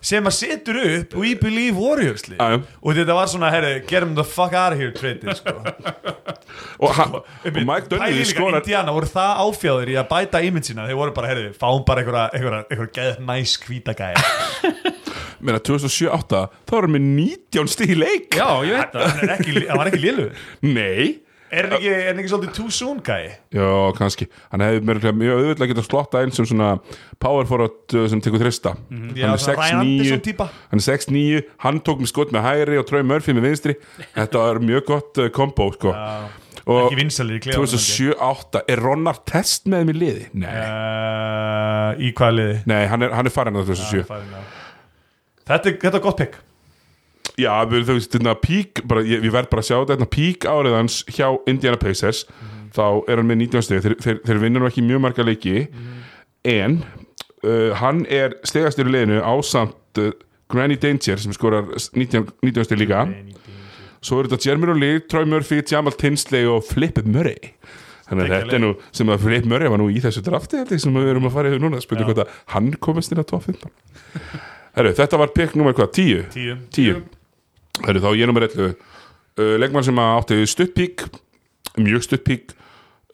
sem 0.05 0.23
að 0.29 0.35
setur 0.37 0.77
upp 0.81 1.13
We 1.17 1.35
Believe 1.35 1.77
Warriors 1.81 2.25
og 2.81 2.93
þetta 2.93 3.13
var 3.17 3.25
svona, 3.27 3.49
get 3.87 4.01
them 4.01 4.13
the 4.15 4.23
fuck 4.23 4.53
out 4.53 4.73
of 4.73 4.77
here 4.79 4.91
treytið 4.91 5.35
sko. 5.39 5.53
og, 6.79 6.91
og 6.99 7.25
Mike 7.53 7.87
Dunleavy 7.89 8.25
skorar 8.29 8.61
Indiana 8.61 8.91
voru 8.93 9.09
það 9.09 9.41
áfjáður 9.45 9.89
í 9.93 9.97
að 10.01 10.07
bæta 10.11 10.41
ímynd 10.45 10.65
sína. 10.67 10.85
Þeir 10.89 10.99
voru 10.99 11.13
bara, 11.15 11.33
fáum 11.57 11.85
bara 11.87 12.01
einhverja 12.03 12.29
einhverja, 12.33 12.65
einhverja 12.69 12.93
geð 12.99 13.25
næs 13.25 13.57
hvítagæði 13.65 14.93
meina 15.41 15.59
2007-8 15.59 16.41
þá 16.69 16.73
hann 16.77 16.95
með 16.95 17.05
19 17.11 17.71
stíð 17.75 17.93
í 17.95 17.99
leik 18.01 18.39
já 18.39 18.49
ég 18.67 18.79
veit 18.79 18.97
það 18.97 19.07
hann 19.11 19.23
er 19.25 19.35
ekki, 19.39 19.55
hann 19.69 19.81
var 19.81 19.91
ekki 19.91 20.03
lélugur 20.03 20.43
nei 20.65 21.25
er 21.55 21.67
hann 21.67 21.75
ekki, 21.77 21.89
er 21.91 22.07
hann 22.09 22.21
ekki 22.21 22.31
svolítið 22.31 22.55
too 22.57 22.71
soon 22.73 23.01
gæði 23.05 23.33
Já, 23.55 23.67
kannski. 23.97 24.27
Hann 24.51 24.63
hefði 24.65 24.81
mér 24.89 25.01
mjög 25.15 25.41
auðvitað 25.41 25.69
getað 25.71 25.87
slotta 25.87 26.21
einn 26.23 26.33
sem 26.35 26.47
svona 26.49 26.71
power 27.21 27.47
forward 27.49 27.95
sem 28.11 28.23
tekur 28.23 28.41
þrista. 28.41 28.73
Já, 29.15 29.29
svona 29.39 29.59
Ryan 29.61 29.83
Anderson 29.83 30.23
típa. 30.25 30.49
Hann 30.71 30.81
er 30.81 30.87
6'9, 30.87 31.43
hann 31.63 31.83
tók 31.85 32.01
með 32.03 32.11
skot 32.11 32.33
með 32.35 32.47
hægri 32.49 32.81
og 32.81 32.89
Troy 32.89 33.05
Murphy 33.07 33.37
með 33.37 33.47
vinstri. 33.49 33.77
Þetta 34.17 34.41
var 34.41 34.59
mjög 34.65 34.89
gott 34.89 35.21
uh, 35.21 35.29
kombo, 35.35 35.69
sko. 35.77 35.93
Og 36.65 36.79
ekki 36.87 36.97
vinsalir 36.97 37.37
í 37.37 37.45
klefanum 37.45 37.69
2007-8, 37.69 38.65
er 38.73 38.81
Ron 38.81 39.09
Artest 39.11 39.67
með 39.69 39.93
í 39.93 39.97
liði? 40.01 40.27
Nei. 40.41 40.53
í 42.01 42.09
hvaða 42.17 42.37
liði 42.39 42.55
Nei, 42.71 42.79
hann 42.89 43.05
er, 43.05 43.13
hann 43.13 43.29
er 43.29 43.33
farin 43.33 43.61
að 43.61 43.69
2007. 43.69 44.07
Færin, 44.09 44.31
já. 44.33 44.64
Þetta, 45.47 45.71
er- 45.71 45.79
þetta 45.85 45.97
er 45.99 46.03
gott 46.05 46.19
pick. 46.23 46.35
Já, 47.41 47.51
þú 47.67 47.81
veist, 47.89 48.13
þetta 48.15 48.35
pík, 48.39 48.83
bara, 48.87 49.01
ég, 49.03 49.23
ég 49.25 49.33
verð 49.33 49.49
bara 49.51 49.63
að 49.63 49.67
sjá 49.67 49.77
þetta, 49.81 49.95
þetta 49.97 50.11
pík 50.13 50.45
árið 50.47 50.75
hans 50.77 50.99
hjá 51.11 51.25
Indiana 51.51 51.79
Pacers, 51.81 52.21
þá 52.75 52.85
er 53.11 53.19
hann 53.19 53.27
með 53.27 53.41
19 53.49 53.65
steg, 53.65 53.81
þeir, 53.83 53.95
þeir, 54.03 54.19
þeir 54.29 54.39
vinnur 54.45 54.67
ekki 54.69 54.83
mjög 54.85 55.01
marga 55.03 55.25
leiki, 55.27 55.65
en 56.47 56.77
uh, 57.43 57.73
hann 57.81 58.05
er 58.07 58.37
stegastur 58.47 58.87
í 58.87 58.93
liðinu 58.95 59.19
ásamt 59.25 59.99
uh, 59.99 60.13
Granny 60.53 60.77
Danger 60.79 61.19
sem 61.19 61.33
skorar 61.35 61.67
19, 61.73 62.29
19 62.45 62.67
steg 62.69 62.79
líka, 62.85 63.03
svo 64.05 64.21
er 64.21 64.29
þetta 64.31 64.47
Jeremy 64.51 64.77
Lee, 64.79 65.01
Troy 65.09 65.25
Murphy, 65.27 65.59
Jamal 65.65 65.97
Tinsley 65.97 66.45
og 66.47 66.63
Flip 66.69 67.01
Murray. 67.03 67.51
Þannig 68.05 68.29
að 68.29 68.35
þetta 68.45 68.55
er 68.59 68.61
nú, 68.61 68.73
sem 68.93 69.09
að 69.11 69.23
Flip 69.25 69.47
Murray 69.49 69.71
var 69.73 69.81
nú 69.81 69.87
í 69.89 69.97
þessu 70.03 70.21
drafti, 70.23 70.61
sem 70.77 70.93
við 70.93 71.15
erum 71.15 71.25
að 71.27 71.33
fara 71.39 71.49
yfir 71.51 71.63
núna, 71.65 71.81
spurning 71.81 72.05
hvort 72.11 72.21
að 72.27 72.35
hann 72.53 72.69
komast 72.85 73.11
inn 73.11 73.19
á 73.19 73.25
2.15. 73.25 73.73
Herru, 74.75 74.91
þetta 74.95 75.19
var 75.21 75.31
pikk 75.35 75.55
nummer 75.55 75.75
hvað, 75.75 75.91
10? 75.95 76.25
tíu. 76.33 76.55
10 76.75 77.03
Það 77.75 77.91
eru 77.91 78.01
þá 78.03 78.09
ég 78.15 78.29
nummer 78.29 78.45
11 78.47 78.65
uh, 78.71 79.53
Leikmann 79.59 79.85
sem 79.87 80.01
átti 80.03 80.41
stuttpík 80.47 81.05
mjög 81.79 82.05
stuttpík 82.07 82.53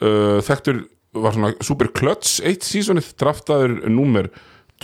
uh, 0.01 0.39
þekktur 0.45 0.84
var 1.18 1.36
svona 1.36 1.51
super 1.66 1.89
klöts 1.93 2.39
eitt 2.47 2.66
sísonið 2.66 3.12
draftaður 3.20 3.78
nummer 3.91 4.30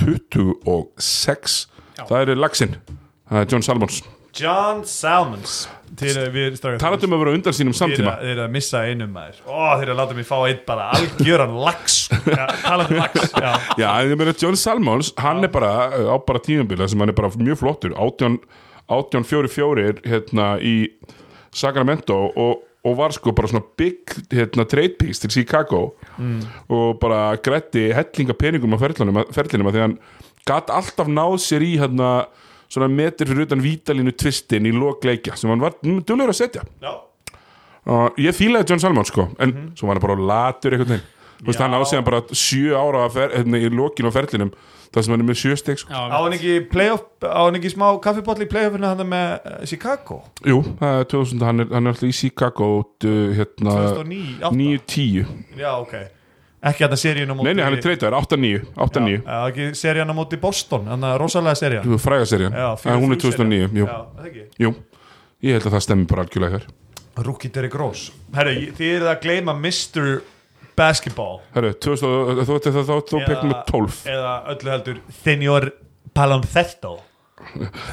26 0.02 1.58
það 1.98 2.20
er 2.22 2.38
Laxinn. 2.38 2.78
Það 3.28 3.42
er 3.42 3.52
John 3.54 3.66
Salmons 3.66 4.02
John 4.36 4.84
Salmons 4.86 5.68
talandum 5.98 7.16
að 7.16 7.22
vera 7.22 7.34
undan 7.38 7.56
sínum 7.56 7.76
samtíma. 7.76 8.18
þeir 8.20 8.34
eru 8.34 8.44
að 8.44 8.54
missa 8.54 8.82
einum 8.86 9.14
maður. 9.16 9.40
Ó 9.48 9.78
þeir 9.80 9.86
eru 9.88 9.94
að 9.94 10.00
láta 10.02 10.18
mig 10.18 10.28
fá 10.28 10.36
einn 10.44 10.60
bara 10.68 10.88
algjöran 10.98 11.56
lax. 11.64 11.98
Já, 12.28 12.44
talandi 12.62 12.98
um 12.98 13.02
lax 13.02 13.34
já. 13.34 13.50
Já, 13.80 13.88
en 13.90 14.12
ég 14.12 14.20
meina 14.20 14.36
John 14.38 14.60
Salmons, 14.60 15.14
hann 15.22 15.48
er 15.48 15.52
bara 15.54 15.72
uh, 15.96 16.12
á 16.12 16.16
bara 16.28 16.44
tímabila 16.44 16.88
sem 16.90 17.02
hann 17.02 17.14
er 17.14 17.18
bara 17.18 17.32
mjög 17.40 17.62
flottur. 17.64 17.96
18 17.96 18.40
1844 18.88 20.04
hérna 20.08 20.54
í 20.64 20.76
Sacramento 21.56 22.16
og, 22.40 22.62
og 22.88 22.94
var 23.00 23.16
sko 23.16 23.34
bara 23.36 23.50
svona 23.52 23.66
big 23.80 24.14
hérna, 24.32 24.68
trade 24.70 24.96
piece 25.00 25.24
til 25.24 25.34
Chicago. 25.40 25.90
Og 26.72 27.00
bara 27.02 27.36
grætti 27.44 27.90
hellinga 27.96 28.36
peningum 28.38 28.76
á 28.76 28.80
ferlinum 28.80 29.24
að 29.24 29.80
því 29.80 29.86
hann 29.88 29.98
gatt 30.48 30.72
alltaf 30.72 31.10
náð 31.12 31.40
sér 31.44 31.66
í 31.66 31.74
hérna 31.82 32.12
svona 32.68 32.90
metur 32.92 33.30
fyrir 33.30 33.48
utan 33.48 33.64
vítalínu 33.64 34.14
tvistin 34.18 34.68
í 34.68 34.74
lokleikja 34.76 35.38
sem 35.40 35.52
hann 35.52 35.64
var 35.64 35.78
dölur 35.84 36.32
að 36.32 36.40
setja. 36.42 36.66
Já. 36.84 36.94
og 37.88 38.18
ég 38.20 38.36
fílaði 38.36 38.74
John 38.74 38.84
Salmon 38.84 39.08
sko 39.08 39.30
en 39.40 39.72
svo 39.78 39.88
var 39.88 40.00
hann 40.00 40.08
bara 40.08 40.28
latur 40.32 40.76
þú 40.82 40.98
veist 41.48 41.62
hann 41.62 41.76
á 41.78 41.82
sig 41.86 42.00
hann 42.00 42.08
bara 42.08 42.24
sjö 42.34 42.74
ára 42.76 43.06
fer, 43.14 43.32
hérna, 43.38 43.62
í 43.62 43.70
lokinu 43.72 44.12
á 44.12 44.14
ferlinum 44.16 44.52
það 44.92 45.04
sem 45.04 45.14
hann 45.14 45.24
er 45.24 45.28
með 45.28 45.40
sjö 45.42 45.56
steg 45.60 45.80
sko. 45.82 45.94
Á 45.94 46.18
hann 46.18 46.36
ekki 46.36 46.58
playoff 46.72 47.06
á 47.24 47.46
hann 47.46 47.60
ekki 47.60 47.74
smá 47.74 47.88
kaffibotli 48.04 48.48
í 48.48 48.52
playoffinu 48.52 48.90
hann 48.90 49.04
með 49.08 49.34
uh, 49.38 49.58
Chicago? 49.68 50.22
Jú, 50.48 50.62
það 50.80 51.02
er 51.02 51.10
2000 51.14 51.48
hann 51.48 51.64
er, 51.64 51.72
hann 51.76 51.90
er 51.90 51.96
alltaf 51.96 52.10
í 52.10 52.16
Chicago 52.16 52.70
uh, 52.82 53.18
hérna 53.38 53.76
2009 54.02 54.38
8. 54.48 54.54
9-10 54.58 55.60
já 55.62 55.72
ok 55.76 55.98
ekki 56.64 56.84
hérna 56.86 56.98
seríun 56.98 57.32
á 57.32 57.36
móti 57.38 57.46
Nei, 57.48 57.54
nei, 57.60 57.64
hann 57.68 57.78
er 57.78 57.84
treytaður, 57.84 58.16
8-9 58.18 58.62
8-9, 58.76 59.18
Já, 59.22 59.38
ekki 59.52 59.68
seríun 59.78 60.10
á 60.10 60.16
móti 60.18 60.40
Boston 60.42 60.88
Þannig 60.90 61.12
að 61.12 61.20
rosalega 61.22 61.60
seríun 61.62 62.56
En 62.58 63.02
hún 63.04 63.14
er 63.14 63.22
2009, 63.22 63.70
jú, 63.78 63.86
það 63.88 64.40
jú 64.66 64.72
Ég 65.46 65.54
held 65.60 65.68
að 65.70 65.76
það 65.78 65.86
stemmi 65.86 66.08
bara 66.10 66.26
algjörlega 66.26 66.58
hér 66.58 66.68
Rookie 67.28 67.50
Derrick 67.54 67.78
Rose 67.78 68.12
Herru, 68.34 68.56
þið 68.78 68.96
eruð 68.96 69.12
að 69.14 69.22
gleyma 69.26 69.54
Mr. 69.58 70.22
Basketball 70.78 71.40
Herru, 71.56 71.74
2000 71.74 72.08
og- 72.08 73.06
þú 73.10 73.22
pekkum 73.26 73.54
með 73.54 73.62
12 73.70 74.02
Eða 74.14 74.34
öllu 74.54 74.74
heldur 74.74 75.00
Senor 75.24 75.70
Paloncetto 76.18 76.98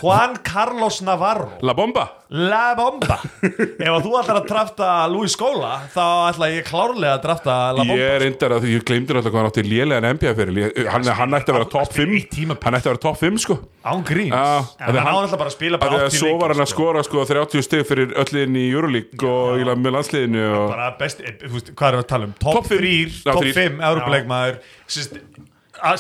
Juan 0.01 0.37
Carlos 0.47 1.01
Navarro. 1.07 1.51
La 1.63 1.75
Bomba. 1.75 2.05
La 2.35 2.75
Bomba. 2.79 3.19
Ef 3.85 3.97
þú 4.05 4.13
ætlar 4.19 4.41
að 4.41 4.49
drafta 4.49 4.89
Luis 5.13 5.35
Skóla 5.37 5.75
þá 5.95 6.05
ætla 6.33 6.49
ég 6.51 6.67
klárlega 6.67 7.13
að 7.19 7.23
drafta 7.27 7.57
La 7.77 7.85
Bomba 7.85 7.99
Ég 8.01 8.13
er 8.17 8.25
reyndar 8.25 8.55
að 8.57 8.65
því 8.65 8.73
ég 8.75 8.87
gleymdi 8.89 9.15
náttúrulega 9.15 9.35
hvað 9.35 9.41
hann 9.45 9.51
átti 9.53 9.65
lélegan 9.69 10.09
NBA-feril 10.17 10.61
hann, 10.91 11.07
hann 11.21 11.39
ætti 11.39 11.53
að 11.55 11.59
vera 11.61 11.69
top 11.77 11.95
5 11.95 12.15
Eitt 12.19 12.31
tímabil. 12.35 12.65
Hann 12.67 12.79
ætti 12.81 12.89
að 12.91 12.95
vera 12.95 13.03
top 13.05 13.21
5 13.23 13.41
sko. 13.45 13.59
Án 13.85 14.05
gríns. 14.09 14.35
Já, 14.35 14.65
En 14.89 14.97
hann 14.97 14.99
á 14.99 15.05
hann- 15.05 15.23
alltaf 15.23 15.39
bara 15.45 15.53
að 15.53 15.57
spila 15.59 15.79
bara 15.79 15.91
því 15.91 16.01
að 16.01 16.11
80 16.11 16.21
svo 16.25 16.35
var 16.41 16.55
hann 16.55 16.65
að 16.65 16.71
sko. 16.73 16.83
skora 16.85 17.05
sko 17.07 17.25
30 17.31 17.67
stig 17.69 17.87
fyrir 17.89 18.15
öllin 18.25 18.57
í 18.59 18.67
Euroleague 18.73 19.31
og 19.31 19.61
í 19.61 19.67
landsliðinu 19.69 20.45
og... 20.59 20.69
bara 20.75 20.91
best, 20.99 21.21
eh, 21.21 21.39
hvað 21.75 21.89
er 21.93 21.99
að 22.01 22.07
tala 22.11 22.29
um? 22.31 22.35
Top 22.41 22.59
Topp 22.59 22.71
fimm. 22.73 22.83
3, 22.83 23.21
Já, 23.25 23.33
top 23.33 23.43
þrír. 23.45 23.59
5 23.61 23.85
Európa-leikmaður 23.91 24.59
Sýst, 24.91 25.19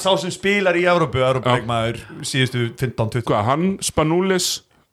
sá 0.00 0.10
sem 0.20 0.30
spilar 0.34 0.76
í 0.78 0.84
Európu 0.88 1.18
Európa-leikmaður 1.24 1.98
síðustu 2.26 2.68
15-20 2.80 3.26
Hvað, 3.28 3.44
hann, 3.48 3.66
Spanoulis 3.84 4.48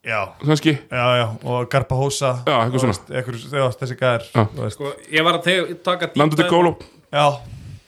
já, 0.06 0.20
kannski? 0.42 0.74
Já, 0.90 1.06
já, 1.22 1.28
og 1.46 1.70
Garbahosa 1.72 2.32
Já, 2.48 2.58
eitthvað 2.66 2.86
svona. 2.86 3.72
þessi 3.80 3.98
gæðar 4.00 4.28
Já. 4.34 4.70
Sko, 4.76 4.94
ég 5.14 5.24
var 5.28 5.40
að 5.40 5.76
taka 5.86 6.08
deep 6.12 6.18
Landu 6.22 6.36
til 6.40 6.46
dive- 6.46 6.54
Gólo 6.56 6.76
já, 7.12 7.26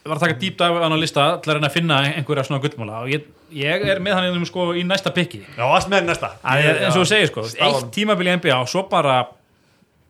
Ég 0.03 0.09
var 0.11 0.17
að 0.19 0.25
taka 0.27 0.39
dive 0.39 0.67
á 0.67 0.83
hann 0.83 0.93
á 0.93 0.99
lista 0.99 1.25
til 1.39 1.51
að 1.51 1.55
reyna 1.57 1.69
að 1.69 1.75
finna 1.77 1.97
einhverja 2.11 2.43
svona 2.43 2.59
gullmála 2.59 2.97
og 3.05 3.07
ég, 3.13 3.23
ég 3.55 3.85
er 3.87 4.01
með 4.03 4.17
hann 4.17 4.25
einum 4.27 4.43
sko 4.45 4.73
í 4.75 4.81
næsta 4.83 5.13
pikki. 5.15 5.39
Já, 5.55 5.63
allt 5.63 5.87
með 5.87 6.09
næsta. 6.09 6.33
Er 6.43 6.89
og 6.89 6.97
þú 6.97 7.05
segir 7.07 7.29
sko, 7.31 7.45
eitt 7.47 7.87
tímabil 7.95 8.27
í 8.27 8.33
NBA 8.35 8.57
og 8.59 8.67
svo 8.67 8.83
bara 8.91 9.21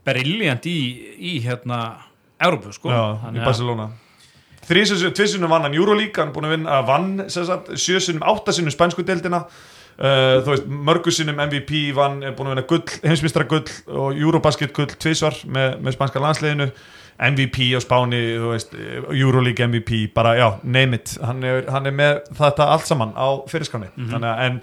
briljant 0.03 0.65
í, 0.65 0.77
í 1.21 1.35
hérna 1.45 1.77
Európu 2.41 2.73
sko. 2.73 2.89
Já, 2.89 3.03
í 3.13 3.21
Þannig 3.21 3.43
að- 3.43 3.45
Barcelona 3.51 3.85
tvissunum 4.67 5.51
vann 5.51 5.67
hann 5.67 5.77
Euroleague 5.77 6.19
hann 6.19 6.31
er 6.31 6.35
búin 6.35 6.49
að 6.49 6.55
vinna, 6.57 6.79
að 6.79 6.89
vann 6.89 7.77
sjösunum, 7.77 8.25
áttasinnum 8.33 8.73
spænsku 8.73 9.05
deildina. 9.07 9.45
Uh, 9.93 10.39
þú 10.41 10.49
veist, 10.49 10.69
mörgusinnum 10.89 11.37
MVP 11.43 11.91
vann, 11.93 12.23
er 12.25 12.33
búin 12.33 12.49
að 12.49 12.55
vinna 12.55 12.65
gull, 12.69 12.95
heimsmyndstara 13.03 13.45
gull 13.51 13.67
og 13.93 14.17
Eurobasket 14.17 14.73
gull 14.73 14.89
tvisvar 14.89 15.37
með, 15.45 15.75
með 15.85 15.97
spænska 15.97 16.23
landsliðinu. 16.23 16.71
MVP 17.23 17.67
á 17.77 17.79
Spáni, 17.83 18.23
þú 18.41 18.55
veist 18.55 18.71
Euroleague 19.13 19.67
MVP, 19.69 20.07
bara 20.15 20.33
já, 20.39 20.47
name 20.65 20.97
it. 20.97 21.13
Hann 21.21 21.45
er, 21.45 21.61
hann 21.69 21.85
er 21.85 21.93
með 21.93 22.23
þetta 22.39 22.71
allt 22.73 22.89
saman 22.89 23.13
á 23.13 23.45
fyrirskráni, 23.51 23.91
þannig 23.99 24.31
að 24.31 24.41
en 24.47 24.57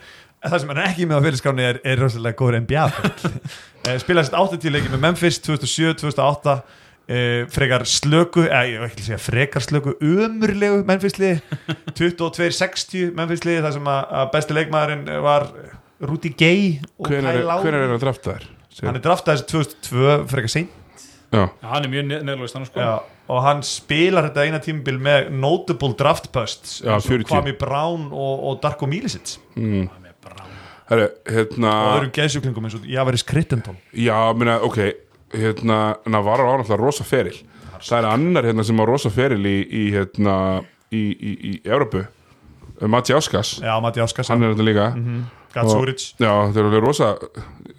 það 0.49 0.63
sem 0.63 0.73
hann 0.73 0.81
er 0.81 0.91
ekki 0.91 1.07
með 1.09 1.21
á 1.21 1.25
fyrirskráni 1.27 1.65
er, 1.69 1.81
er 1.85 2.01
rosalega 2.01 2.39
góður 2.39 2.61
NBA 2.65 2.85
uh, 2.89 3.97
spilaði 4.03 4.31
sér 4.31 4.39
80 4.41 4.75
leiki 4.75 4.93
með 4.93 5.03
Memphis 5.05 5.41
2007, 5.45 5.99
2008 6.01 6.55
Uh, 7.11 7.43
frekar 7.51 7.83
slöku 7.91 8.45
eða 8.45 8.61
ég 8.71 8.79
vil 8.79 8.87
ekki 8.87 9.03
segja 9.03 9.17
frekar 9.19 9.65
slöku 9.65 9.97
umurlegu 9.99 10.85
mennfisli 10.87 11.33
22-60 11.99 13.11
mennfisli 13.19 13.57
þar 13.65 13.75
sem 13.75 13.89
að, 13.91 14.05
að 14.21 14.29
besti 14.37 14.55
leikmaðurinn 14.55 15.09
var 15.25 15.49
Rudy 16.07 16.31
Gay 16.39 16.77
og 17.01 17.11
Hvenær 17.11 17.41
Kyle 17.43 17.73
er 17.73 17.79
er 17.81 17.91
hann 17.91 18.03
drafta 18.05 18.37
þær? 18.37 18.47
hann 18.87 19.01
er 19.01 19.05
draftað 19.05 19.41
þessi 19.41 19.49
2002 19.51 20.15
frekar 20.31 20.53
seint. 20.55 20.77
Já, 21.31 21.43
Já, 21.47 21.67
hann 21.71 21.87
er 21.87 21.93
mjög 21.93 22.07
neðlugist 22.11 22.57
hann 22.59 22.67
sko. 22.67 22.81
Já, 22.83 22.95
og 23.31 23.43
hann 23.45 23.61
spilar 23.67 24.27
þetta 24.31 24.47
eina 24.47 24.63
tímabil 24.63 24.97
með 25.03 25.29
notable 25.35 25.93
draft 25.99 26.31
busts 26.35 26.81
Já, 26.81 26.97
eins 26.97 27.07
og 27.07 27.13
40. 27.13 27.29
Kwame 27.31 27.55
Brown 27.59 28.09
og, 28.11 28.47
og 28.51 28.59
Darko 28.65 28.89
Milicic. 28.91 29.37
Herru, 30.91 31.07
hérna 31.31 31.71
og 31.71 31.93
öðrum 32.01 32.15
geðsjúklingum 32.17 32.65
eins 32.67 32.75
og 32.81 32.87
Javaris 32.91 33.23
Crittendon 33.23 33.77
Já, 33.95 34.17
minna, 34.35 34.57
ok 34.67 34.81
hérna, 35.35 35.81
Navarro 36.11 36.51
á 36.51 36.55
náttúrulega 36.59 36.81
rosa 36.81 37.07
feril. 37.07 37.37
Það 37.81 37.99
er 37.99 38.09
annar 38.11 38.49
hérna 38.49 38.65
sem 38.67 38.81
á 38.81 38.85
rosa 38.89 39.13
feril 39.13 39.45
í, 39.47 39.59
í 39.65 39.85
hérna, 39.95 40.35
í, 40.93 41.05
í, 41.15 41.35
í 41.51 41.53
Európu 41.65 42.05
Matti 42.89 43.13
Áskas 43.13 43.59
Já, 43.61 43.75
Matti 43.81 44.01
Áskars, 44.01 44.31
hann 44.33 44.43
er 44.43 44.55
þetta 44.55 44.67
líka. 44.67 44.87
Gatsuric 45.55 46.03
Já, 46.21 46.31
það 46.31 46.59
er 46.61 46.69
alveg 46.69 46.85
rosa 46.85 47.11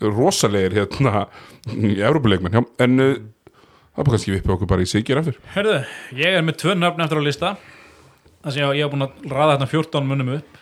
rosalegir 0.01 0.77
hérna 0.79 1.25
í 1.73 1.95
Európuleikmenn, 2.01 2.57
já, 2.57 2.63
en 2.85 3.03
uh, 3.03 3.11
það 3.95 4.03
er 4.03 4.15
kannski 4.15 4.35
vippi 4.35 4.55
okkur 4.55 4.69
bara 4.69 4.85
í 4.85 4.89
sigir 4.89 5.21
eftir 5.21 5.37
Hörðu, 5.55 5.77
ég 6.17 6.37
er 6.37 6.45
með 6.45 6.59
tvö 6.63 6.75
nöfn 6.77 7.05
eftir 7.05 7.21
á 7.21 7.23
lista. 7.25 7.53
Þess 8.41 8.55
að 8.55 8.61
ég, 8.61 8.79
ég 8.79 8.87
hef 8.87 8.93
búin 8.93 9.05
að 9.05 9.29
raða 9.29 9.55
hérna 9.55 9.69
14 9.69 10.09
munum 10.09 10.33
upp 10.39 10.60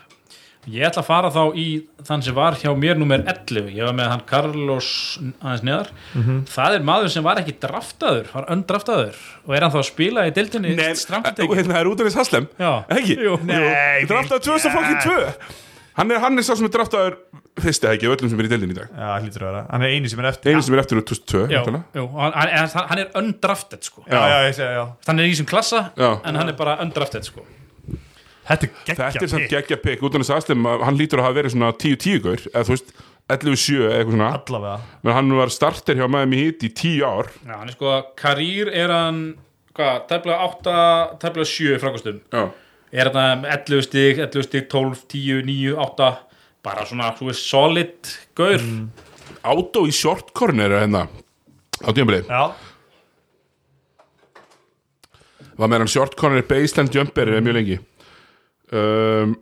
ég 0.73 0.85
ætla 0.89 1.01
að 1.03 1.07
fara 1.09 1.29
þá 1.33 1.41
í 1.59 1.65
þann 2.07 2.23
sem 2.25 2.35
var 2.37 2.57
hjá 2.59 2.69
mér 2.77 2.97
nummer 2.99 3.21
11, 3.23 3.69
ég 3.75 3.85
var 3.87 3.95
með 3.97 4.09
hann 4.13 4.23
Carlos 4.29 4.89
aðeins 5.41 5.63
neðar. 5.67 5.91
Það 6.49 6.75
er 6.79 6.85
maður 6.89 7.13
sem 7.15 7.25
var 7.25 7.41
ekki 7.41 7.55
draftaður 7.63 8.29
var 8.33 8.49
öndraftaður 8.55 9.21
og 9.45 9.55
er 9.57 9.65
hann 9.65 9.73
þá 9.75 9.79
að 9.81 9.87
spila 9.91 10.27
í 10.29 10.35
dildinni 10.35 10.75
strangt 10.99 11.31
og 11.33 11.39
tekið 11.39 11.61
hérna 11.63 11.77
það 11.77 11.81
er 11.83 11.91
út 11.93 12.03
af 12.03 12.09
þess 12.09 12.21
Haslem 12.23 12.49
ekki? 12.99 13.17
Jú. 13.25 13.39
Nei, 13.49 14.05
draftaður 14.09 14.45
2002 14.49 15.17
hann 15.99 16.13
er, 16.15 16.21
hann 16.23 16.39
er 16.39 16.45
sá 16.47 16.53
sem 16.55 16.67
er 16.69 16.73
draftaður 16.77 17.17
fyrsti 17.59 17.89
ekki, 17.91 18.07
af 18.07 18.13
öllum 18.15 18.29
sem 18.31 18.39
er 18.39 18.47
í 18.47 18.51
deildin 18.53 18.71
í 18.71 18.75
dag. 18.77 18.91
Já, 18.95 19.07
hlýtur 19.19 19.43
að 19.43 19.49
vera, 19.49 19.61
hann 19.73 19.83
er 19.83 19.91
eini 19.91 20.07
sem 20.11 20.19
er 20.21 20.27
eftir. 20.29 20.53
Einu 20.53 20.63
sem 20.63 20.75
er 20.77 20.81
eftir 20.83 20.99
úr 21.01 21.03
2002 21.09 21.41
Já, 21.51 21.57
væntanlega. 21.59 21.99
jú, 21.99 22.03
og 22.07 22.21
hann, 22.23 22.35
hann, 22.53 22.85
hann 22.93 23.01
er 23.03 23.09
undrafted 23.19 23.83
sko. 23.89 24.03
Já, 24.07 24.19
já, 24.31 24.37
ég 24.47 24.55
segja, 24.55 24.69
já. 24.77 24.83
Hann 25.09 25.19
er 25.19 25.27
í 25.27 25.33
þessum 25.33 25.49
klassa 25.49 25.81
Já. 25.99 26.09
en 26.29 26.39
hann 26.39 26.53
er 26.53 26.55
bara 26.61 26.77
undrafted 26.85 27.27
sko. 27.27 27.43
Þetta 28.49 28.65
er 28.65 28.73
geggja 28.73 28.97
Þetta 28.99 29.26
er 29.26 29.31
samt 29.34 29.53
geggja 29.53 29.77
pikk 29.84 30.03
út 30.07 30.17
af 30.17 30.23
þess 30.23 30.35
Haslem 30.35 30.65
hann 30.65 30.97
lítur 30.99 31.21
að 31.21 31.30
hafa 31.30 31.38
verið 31.38 31.55
svona 31.55 31.71
10-10 31.77 32.23
gaur 32.26 32.45
eða 32.49 32.65
þú 32.65 32.76
veist 32.76 32.95
11-7 33.30 33.76
eða 33.84 33.97
eitthvað 33.99 34.15
svona. 34.15 34.30
Allavega. 34.39 34.88
Menn 35.05 35.15
hann 35.19 35.35
var 35.38 35.51
starter 35.53 35.99
hjá 35.99 36.07
Miami 36.09 36.39
Heat 36.41 36.65
í 36.65 36.71
10 36.73 37.03
ár. 37.05 37.30
Já, 37.45 37.53
hann 37.59 37.69
er 37.69 37.76
sko, 37.76 37.91
karýr 38.17 38.71
er 38.73 38.93
hann 38.93 39.19
hvað, 39.77 39.99
tæplega 40.09 40.47
8 40.47 40.80
tæplega 41.21 41.49
7 41.51 41.77
frákastum 41.84 42.17
Já, 42.34 42.41
er 42.89 43.11
þetta 43.11 43.27
11 43.59 43.85
stig, 43.85 44.23
11 44.26 44.47
stig, 44.47 44.65
12, 44.71 45.03
10, 45.13 45.43
9, 45.45 45.76
8 45.85 46.09
bara 46.65 46.88
svona, 46.89 47.11
þú 47.15 47.30
veist, 47.30 47.45
solid 47.45 48.15
gaur. 48.38 48.65
Átó 49.45 49.85
í 49.88 49.93
short 49.95 50.34
corner 50.35 50.73
er 50.73 50.84
hérna 50.84 51.05
á 51.80 51.89
tímabili 51.95 52.26
Já, 52.27 52.49
var 55.59 55.69
með 55.69 55.84
hann 55.84 55.91
short 55.91 56.17
corner 56.19 56.43
baseline 56.47 56.91
jumper 56.91 57.31
mm. 57.31 57.45
mjög 57.45 57.57
lengi 57.59 57.77
um, 58.73 59.37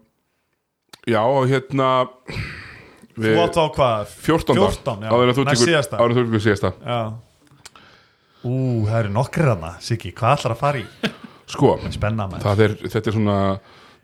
Já, 1.08 1.22
hérna 1.48 1.90
þú 3.16 3.24
við, 3.24 3.38
átt 3.40 3.58
á 3.58 3.66
hvað? 3.78 4.10
14. 4.26 4.60
14, 4.60 5.06
já. 5.08 5.12
áður 5.14 5.32
en 5.32 5.38
þú 5.38 5.46
tekur 5.48 5.64
síðasta. 5.64 6.00
þú 6.34 6.42
Ú, 8.48 8.58
það 8.88 9.00
eru 9.00 9.14
nokkrir 9.16 9.50
hana, 9.54 9.72
Siggi, 9.84 10.12
hvað 10.16 10.36
ætlar 10.38 10.56
að 10.56 10.62
fara 10.62 10.82
í? 10.82 11.12
Sko, 11.48 11.74
Spenna 11.96 12.28
er, 12.68 12.76
þetta 12.84 13.10
er 13.12 13.16
svona 13.16 13.38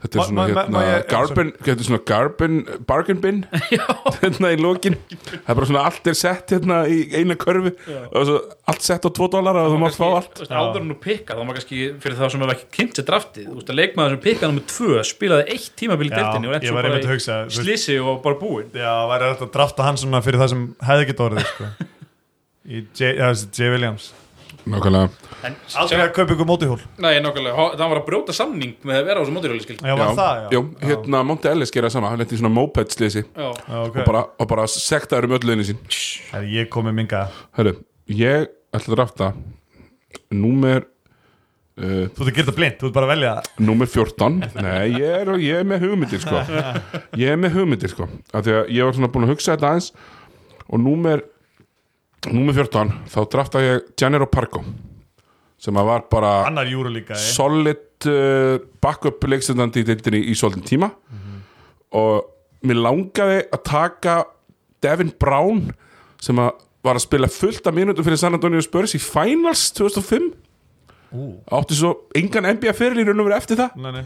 Þetta 0.03 0.19
er 0.19 0.25
svona, 0.27 0.45
ma- 0.51 0.63
ma- 0.67 0.81
hérna, 0.83 1.03
garbin, 1.07 1.51
þetta 1.63 1.79
er 1.79 1.87
svona 1.87 1.99
garbin, 2.09 2.55
bargain 2.89 3.19
bin, 3.23 3.37
hérna 4.19 4.49
í 4.51 4.57
lokin. 4.59 4.97
Það 5.31 5.51
er 5.53 5.57
bara 5.59 5.67
svona 5.69 5.83
allt 5.87 6.09
er 6.11 6.17
sett 6.19 6.51
hérna 6.51 6.79
í 6.91 6.97
eina 7.15 7.37
körfu 7.39 7.71
og 8.11 8.25
svo 8.27 8.35
allt 8.73 8.83
sett 8.83 9.07
á 9.07 9.09
2 9.15 9.29
dólar 9.31 9.59
og 9.61 9.69
þú 9.71 9.77
mátt 9.79 9.95
fá 9.95 10.05
allt. 10.09 10.33
Þú 10.35 10.43
veist, 10.43 10.51
áður 10.59 10.81
en 10.81 10.91
þú 10.91 10.97
pikka, 11.05 11.37
þá 11.37 11.41
maður 11.47 11.59
kannski 11.61 11.79
fyrir 12.03 12.17
þá 12.19 12.25
sem 12.33 12.43
hefur 12.43 12.53
ekki 12.57 12.67
kynnt 12.79 12.99
sér 12.99 13.07
draftið, 13.11 13.45
þú 13.47 13.55
veist 13.61 13.71
að 13.71 13.79
leikmaður 13.79 14.15
sem 14.17 14.23
pikkaði 14.27 14.51
nummer 14.51 14.67
2 14.73 15.05
spilaði 15.13 15.47
eitt 15.55 15.69
tímabil 15.79 16.09
í 16.09 16.13
deltinni 16.13 16.51
og 16.51 16.57
að 16.59 16.67
bara 16.81 16.99
hugsa, 17.13 17.37
í 17.47 17.55
slissi 17.61 17.95
og 18.03 18.19
bara 18.27 18.39
búinn 18.43 18.75
Já, 18.75 18.91
væri 19.13 19.31
þetta 19.31 19.47
að 19.47 19.53
drafta 19.55 19.87
hann 19.87 20.01
svona 20.03 20.19
fyrir 20.25 20.43
það 20.43 20.51
sem 20.55 20.65
hefði 20.89 21.07
ekki 21.07 21.17
orðið, 21.29 21.47
sko 21.53 21.71
J. 22.99 23.71
Williams 23.71 24.11
Nákvæmlega. 24.63 25.09
En, 25.43 25.55
Aldrei 25.81 25.99
að 26.05 26.11
kaupa 26.15 26.35
ykkur 26.37 26.47
mótihól 26.47 26.77
Nei, 27.03 27.17
nokkulega, 27.19 27.65
það 27.75 27.89
var 27.91 27.99
að 27.99 28.05
brjóta 28.07 28.35
samning 28.37 28.77
með 28.87 28.99
að 29.01 29.07
vera 29.09 29.19
á 29.19 29.21
þessu 29.25 29.33
mótirjóli 29.35 29.63
skil 29.65 29.75
Já, 29.83 29.95
var 29.99 30.13
það, 30.15 30.37
já 30.45 30.53
Jú, 30.55 30.61
hérna 30.87 31.23
Monte 31.27 31.51
Ellis 31.51 31.73
gera 31.75 31.89
það 31.89 31.95
sama, 31.97 32.11
hann 32.13 32.21
lendi 32.23 32.37
í 32.37 32.39
svona 32.39 32.53
moped 32.55 32.93
slisi 32.95 33.25
Já, 33.25 33.49
Já, 33.49 33.75
ok. 33.81 33.97
og 33.97 34.07
bara, 34.07 34.21
og 34.39 34.49
bara 34.53 34.67
sektaður 34.71 35.27
um 35.27 35.35
öll 35.35 35.43
liðinu 35.49 35.65
sín. 35.67 35.81
Herri, 36.31 36.53
Ég 36.61 36.69
kom 36.71 36.87
með 36.87 36.95
minga 37.01 37.25
Hörru, 37.59 37.75
ég 38.07 38.47
ætla 38.71 38.93
að 38.93 38.95
drafta 38.95 39.29
númer, 40.33 40.85
uh, 41.81 42.07
Þú 42.13 42.23
ert 42.23 42.31
að 42.31 42.33
gera 42.39 42.47
það 42.53 42.57
blind, 42.61 42.79
þú 42.79 42.87
ert 42.89 42.95
bara 43.01 43.09
að 43.09 43.13
velja 43.17 43.35
númer 43.67 43.91
14. 43.91 44.39
Nei, 44.63 44.87
ég 44.95 45.19
er, 45.19 45.31
ég 45.43 45.59
er 45.59 45.67
með 45.69 45.85
hugmyndir, 45.87 46.23
sko. 46.23 46.41
Ég 47.21 47.33
er 47.35 47.39
með 47.41 47.57
hugmyndir, 47.59 47.91
sko. 47.91 48.07
Af 48.31 48.45
því 48.47 48.55
að 48.61 48.71
ég 48.77 48.87
var 48.87 48.97
svona 48.97 49.11
búin 49.13 49.27
að 49.27 49.33
hugsa 49.35 49.55
þetta 49.57 49.73
aðeins 49.73 49.91
og 50.69 50.79
númer, 50.81 51.25
númer 52.31 52.55
14, 52.55 52.91
þá 53.11 53.19
drafta 53.31 53.63
ég 53.63 53.87
Gennaro 53.99 54.27
Pargo 54.31 54.63
sem 55.63 55.77
að 55.79 55.87
var 55.87 56.05
bara 56.11 56.31
líka, 56.91 57.15
eh? 57.15 57.23
solid 57.35 58.07
uh, 58.11 58.59
backup 58.83 59.23
leikstendandi 59.23 59.83
í 59.83 59.87
deildinni 59.87 60.19
í 60.27 60.35
svolítinn 60.35 60.67
tíma. 60.67 60.89
Og 61.95 62.25
mér 62.67 62.81
langaði 62.83 63.43
að 63.53 63.61
taka 63.69 64.15
Devin 64.83 65.13
Brown 65.19 65.69
sem 66.23 66.39
að 66.41 66.57
var 66.83 66.99
að 66.99 67.05
spila 67.05 67.29
fullt 67.31 67.67
af 67.69 67.75
mínútum 67.75 68.03
fyrir 68.03 68.19
San 68.19 68.35
Antonio 68.35 68.59
Spurs 68.63 68.95
í 68.97 68.99
Finals 68.99 69.69
2005 69.77 70.33
átti 71.53 71.77
svo 71.77 71.93
engan 72.17 72.49
NBA 72.57 72.73
fyrir 72.75 73.03
í 73.03 73.05
raun 73.07 73.21
og 73.21 73.29
veru 73.29 73.37
eftir 73.37 73.59
það. 73.59 73.77
Nei, 73.79 73.91
nei. 73.99 74.03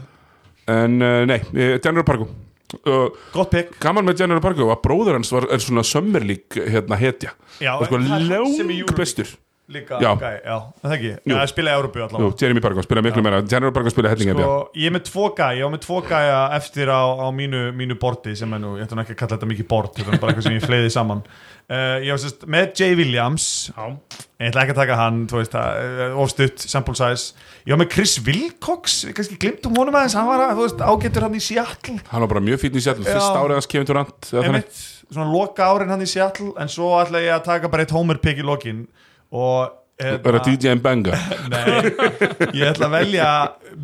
en 0.68 0.98
uh, 1.00 1.22
nei, 1.26 1.38
eh, 1.56 1.78
General 1.80 2.06
Parko 2.06 2.28
uh, 2.76 3.08
Gott 3.34 3.52
pick. 3.54 3.74
gaman 3.82 4.08
með 4.08 4.24
General 4.24 4.44
Parko 4.44 4.70
að 4.72 4.82
bróður 4.84 5.18
hans 5.18 5.32
var 5.34 5.48
er 5.54 5.62
svona 5.64 5.84
Summer 5.86 6.24
League 6.24 6.68
hérna 6.72 6.98
hetja. 7.00 7.34
Já, 7.62 7.74
sko 7.82 8.00
lang 8.00 8.96
bestur 8.98 9.36
Líka, 9.68 9.98
Já. 10.00 10.14
gæ, 10.16 10.28
já, 10.48 10.54
það 10.80 10.92
ekki? 10.94 11.08
Jú. 11.28 11.34
Já, 11.34 11.42
spila 11.50 11.72
í 11.74 11.76
Európu 11.76 12.00
Jú, 12.00 12.04
allavega 12.06 12.40
Jeremy 12.40 12.60
Parko 12.64 12.82
spila 12.86 13.02
miklu 13.04 13.20
meira. 13.20 13.40
General 13.44 13.72
Parko 13.76 13.90
spila 13.92 14.08
helling 14.08 14.30
NBA 14.32 14.46
Og 14.48 14.78
ég 14.80 14.88
er 14.88 14.94
með 14.94 15.02
tvo 15.10 15.26
gæja, 15.36 15.58
ég 15.58 15.66
var 15.66 15.72
með 15.74 15.82
tvo 15.84 15.98
gæja 16.08 16.38
eftir 16.56 16.88
á, 16.88 17.02
á 17.04 17.28
mínu, 17.36 17.60
mínu 17.76 17.98
bordi 18.00 18.32
sem 18.40 18.54
er 18.56 18.62
nú, 18.62 18.70
ég 18.80 18.86
ætla 18.86 18.96
nú 18.96 19.04
ekki 19.04 19.12
að 19.12 19.20
kalla 19.20 19.36
þetta 19.36 19.48
mikið 19.50 19.68
bord 19.68 19.92
þetta 19.92 20.14
er 20.14 20.22
bara 20.22 20.32
eitthvað 20.32 20.46
sem 20.48 20.56
ég 20.56 20.64
fleiði 20.64 20.94
saman. 20.94 21.20
Uh, 21.68 22.00
Ég 22.06 22.14
var 22.14 22.22
sérst 22.22 22.48
með 22.48 22.70
Jay 22.80 22.96
Williams. 22.96 23.48
Já, 23.76 23.84
Ég 24.40 24.48
ætla 24.48 24.64
ekki 24.64 24.72
að 24.72 24.80
taka 24.80 24.96
hann, 25.02 25.22
þú 25.28 25.42
veist 25.42 25.52
það, 25.58 25.84
uh, 25.84 26.20
ofstutt, 26.24 26.64
sample 26.64 26.96
size. 26.96 27.48
Ég 27.68 27.76
var 27.76 27.82
með 27.82 27.90
Chris 27.92 28.16
Wilcox, 28.24 29.02
við 29.04 29.18
kannski 29.18 29.36
glimtum 29.42 29.76
honum 29.76 29.98
aðeins, 30.00 30.16
hann 30.16 30.30
var 30.30 30.46
að, 30.46 30.54
þú 30.56 30.64
veist, 30.64 30.86
ágættur 30.94 31.26
hann 31.28 31.36
í 31.36 31.44
Seattle. 31.44 31.98
Hann 32.08 32.24
var 32.24 32.32
bara 32.32 32.46
mjög 32.48 32.64
fítn 32.64 32.80
í 32.80 32.86
Seattle 32.86 33.04
fyrst 33.04 34.94
svona 35.08 35.32
loka 35.32 35.64
árin 35.64 35.88
hann 35.88 36.04
í 36.04 36.08
Seattle 36.08 36.50
en 36.60 36.68
svo 36.68 36.90
ætla 37.00 37.22
ég 37.24 37.32
að 37.32 37.46
taka 37.46 37.70
bara 37.72 37.86
eitt 37.86 37.94
homer 37.96 38.18
pick 38.20 38.40
í 38.42 38.44
lokin 38.44 38.82
og 39.32 39.74
hérna- 39.98 40.22
vera 40.22 40.38
DJ 40.46 40.74
Mbenga 40.78 41.16
Nei, 41.50 41.90
ég 42.54 42.68
ætla 42.70 42.86
að 42.86 42.92
velja 42.94 43.30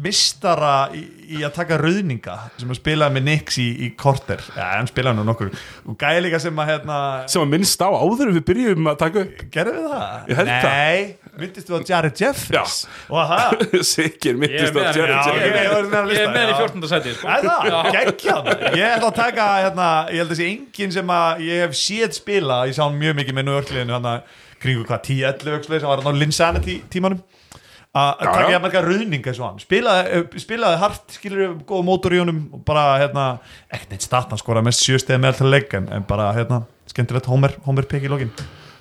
mistara 0.05 0.75
í, 0.95 1.01
í 1.35 1.41
að 1.47 1.53
taka 1.57 1.77
rauðninga 1.81 2.35
sem 2.61 2.71
að 2.71 2.79
spilaði 2.79 3.15
með 3.16 3.25
Nix 3.29 3.57
í, 3.62 3.66
í 3.87 3.89
korter. 3.99 4.43
Já, 4.55 4.65
hann 4.77 4.89
spilaði 4.91 5.19
nú 5.19 5.25
nokkur. 5.27 5.51
Og 5.91 5.97
gæði 6.01 6.23
líka 6.27 6.41
sem 6.43 6.59
að 6.61 6.71
hérna 6.71 6.99
sem 7.31 7.43
að 7.43 7.51
minnst 7.55 7.83
á 7.83 7.89
áður 7.91 8.33
við 8.37 8.45
byrjum 8.51 8.91
að 8.93 8.99
taka 9.03 9.23
upp. 9.25 9.43
Gerðu 9.55 9.75
við 9.81 9.95
það? 9.95 10.51
Nei, 10.51 11.16
myndist 11.41 11.71
þú 11.71 11.79
á 11.79 11.81
Jared 11.91 12.21
Jeffries? 12.23 12.77
Það 13.09 13.83
Sikir 13.91 14.35
er 14.35 14.41
með 14.45 14.55
á 14.55 14.85
já, 14.85 14.95
Jerry 14.99 15.19
ok. 15.25 16.15
ég 16.15 16.23
er 16.23 16.33
með 16.37 16.47
í 16.47 16.55
já. 16.55 16.62
14. 16.62 16.89
sæti 16.95 17.16
sko. 17.19 17.35
Er 17.35 18.15
Ég 18.79 18.89
ætla 18.95 19.11
að 19.11 19.19
taka, 19.19 19.51
hérna, 19.66 19.91
ég 20.15 20.23
held 20.25 20.35
að 20.37 20.41
sé 20.43 20.49
enginn 20.53 20.95
sem 20.95 21.15
að 21.19 21.45
ég 21.49 21.65
hef 21.66 21.79
séð 21.79 22.19
spila. 22.21 22.62
Ég 22.71 22.77
sá 22.79 22.85
mjög 22.93 23.19
mikið 23.23 23.39
með 23.41 23.49
nöðurkliðinu 23.51 23.99
hann 23.99 24.11
að 24.15 24.41
kringu 24.63 24.85
hvað 24.89 25.09
10-11 25.11 25.59
öxlega 25.59 25.83
sem 25.83 25.91
var 25.91 26.03
hann 26.03 26.17
á 26.17 26.21
Linsanity 26.21 26.81
tímanum. 26.93 27.23
Að 27.95 28.25
taka 28.25 28.39
já. 28.43 28.57
ég 28.57 28.63
marga 28.63 28.81
hann. 28.83 29.61
Spilaði, 29.63 30.07
eh, 30.11 30.39
spilaði 30.43 30.79
hart, 30.81 31.05
skilur 31.15 31.53
góða 31.63 31.87
mótor 31.87 32.17
í 32.17 32.19
honum 32.19 32.41
og 32.53 32.65
bara, 32.67 32.99
hérna 32.99 33.27
ekkert 33.71 33.95
neitt 33.95 34.03
start, 34.03 34.33
hann 34.35 34.41
skoraði 34.41 34.67
mest 34.67 34.83
sjöstið 34.83 35.21
með 35.23 35.31
alltaf 35.31 35.51
leik 35.53 35.77
en, 35.79 35.87
en 35.95 36.07
bara, 36.09 36.33
hérna, 36.35 36.65
skemmtilegt 36.91 37.31
Homer, 37.31 37.87
pick 37.87 38.03
í 38.03 38.11
lokin. 38.11 38.33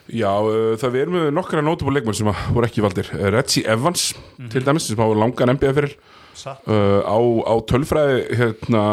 Já, 0.10 0.34
uh, 0.41 0.74
það 0.82 0.98
erum 1.00 1.16
með 1.20 1.30
nokkra 1.38 1.62
notable 1.64 1.94
leikmenn 1.95 2.18
sem 2.18 2.28
voru 2.28 2.68
ekki 2.68 2.82
valdir. 2.84 3.12
Uh, 3.14 3.30
Reggie 3.38 3.64
Evans 3.70 4.10
til 4.52 4.66
dæmis 4.66 4.90
sem 4.90 5.00
hafa 5.00 5.16
langan 5.16 5.54
NBA 5.56 5.76
fyrir 5.78 5.94
uh, 5.94 7.06
á, 7.06 7.18
á 7.48 7.54
tölfræði 7.70 8.26
hérna 8.34 8.84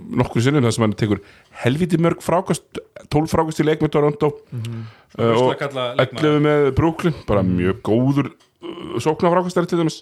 nokkur 0.00 0.44
sinnum 0.44 0.66
þar 0.66 0.74
sem 0.74 0.84
hann 0.84 0.96
tekur 0.98 1.22
helviti 1.64 1.98
mörg 2.00 2.22
frákast 2.24 2.80
12 3.10 3.30
frákast 3.32 3.60
í 3.62 3.66
leik 3.66 3.82
með 3.84 3.92
Toronto. 3.96 4.32
Uh, 4.50 4.80
og 5.18 5.30
Rússlakalla 5.36 5.86
leikmaður. 5.98 6.26
11 6.30 6.44
með 6.46 6.66
Brooklyn 6.78 7.16
bara 7.28 7.44
mjög 7.46 7.80
góður 7.86 8.30
uh, 8.32 8.98
sóknarfrákastari 9.02 9.70
til 9.70 9.80
dæmis. 9.82 10.00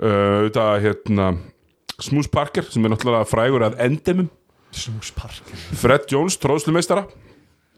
Uh, 0.00 0.46
þetta 0.48 0.66
hérna 0.84 1.30
Smooth 2.00 2.30
Parker 2.32 2.64
sem 2.72 2.84
er 2.86 2.94
náttúrulega 2.94 3.28
frægur 3.28 3.66
að 3.66 3.80
endemum. 3.84 4.30
Snúspark 4.70 5.48
Fred 5.80 6.04
Jones, 6.12 6.36
tróðslumeistara 6.38 7.02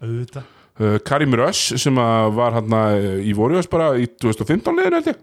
auðvitað. 0.03 0.45
Uh, 0.81 0.97
Karim 1.05 1.35
Rush 1.37 1.77
sem 1.81 1.97
var 1.97 2.55
hann 2.59 2.75
í 3.25 3.33
Warriors 3.37 3.69
bara 3.73 3.95
í 4.01 4.07
2015 4.21 4.77
liðin 4.79 4.99
held 4.99 5.13
ég. 5.15 5.21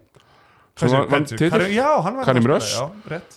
Karim- 0.79 1.73
Já, 1.73 2.01
hann 2.01 2.15
var 2.15 2.25
Karim 2.25 2.45
Rush. 2.47 2.79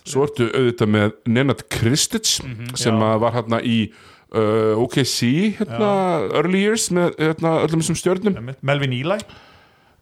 Svo 0.07 0.23
ertu 0.27 0.47
auðvitað 0.49 0.89
með 0.95 1.13
Nenad 1.27 1.63
Kristic 1.69 2.25
sem 2.25 2.99
Já. 2.99 3.17
var 3.19 3.31
hann 3.35 3.59
í 3.61 3.91
uh, 4.33 4.81
OKC 4.83 5.19
hérna, 5.59 5.89
early 6.33 6.63
years 6.65 6.89
með 6.93 7.15
hérna, 7.21 7.55
öllum 7.65 7.83
þessum 7.83 8.33
Einmitt. 8.33 8.61
Melvin 8.61 8.93
Eli. 8.97 9.19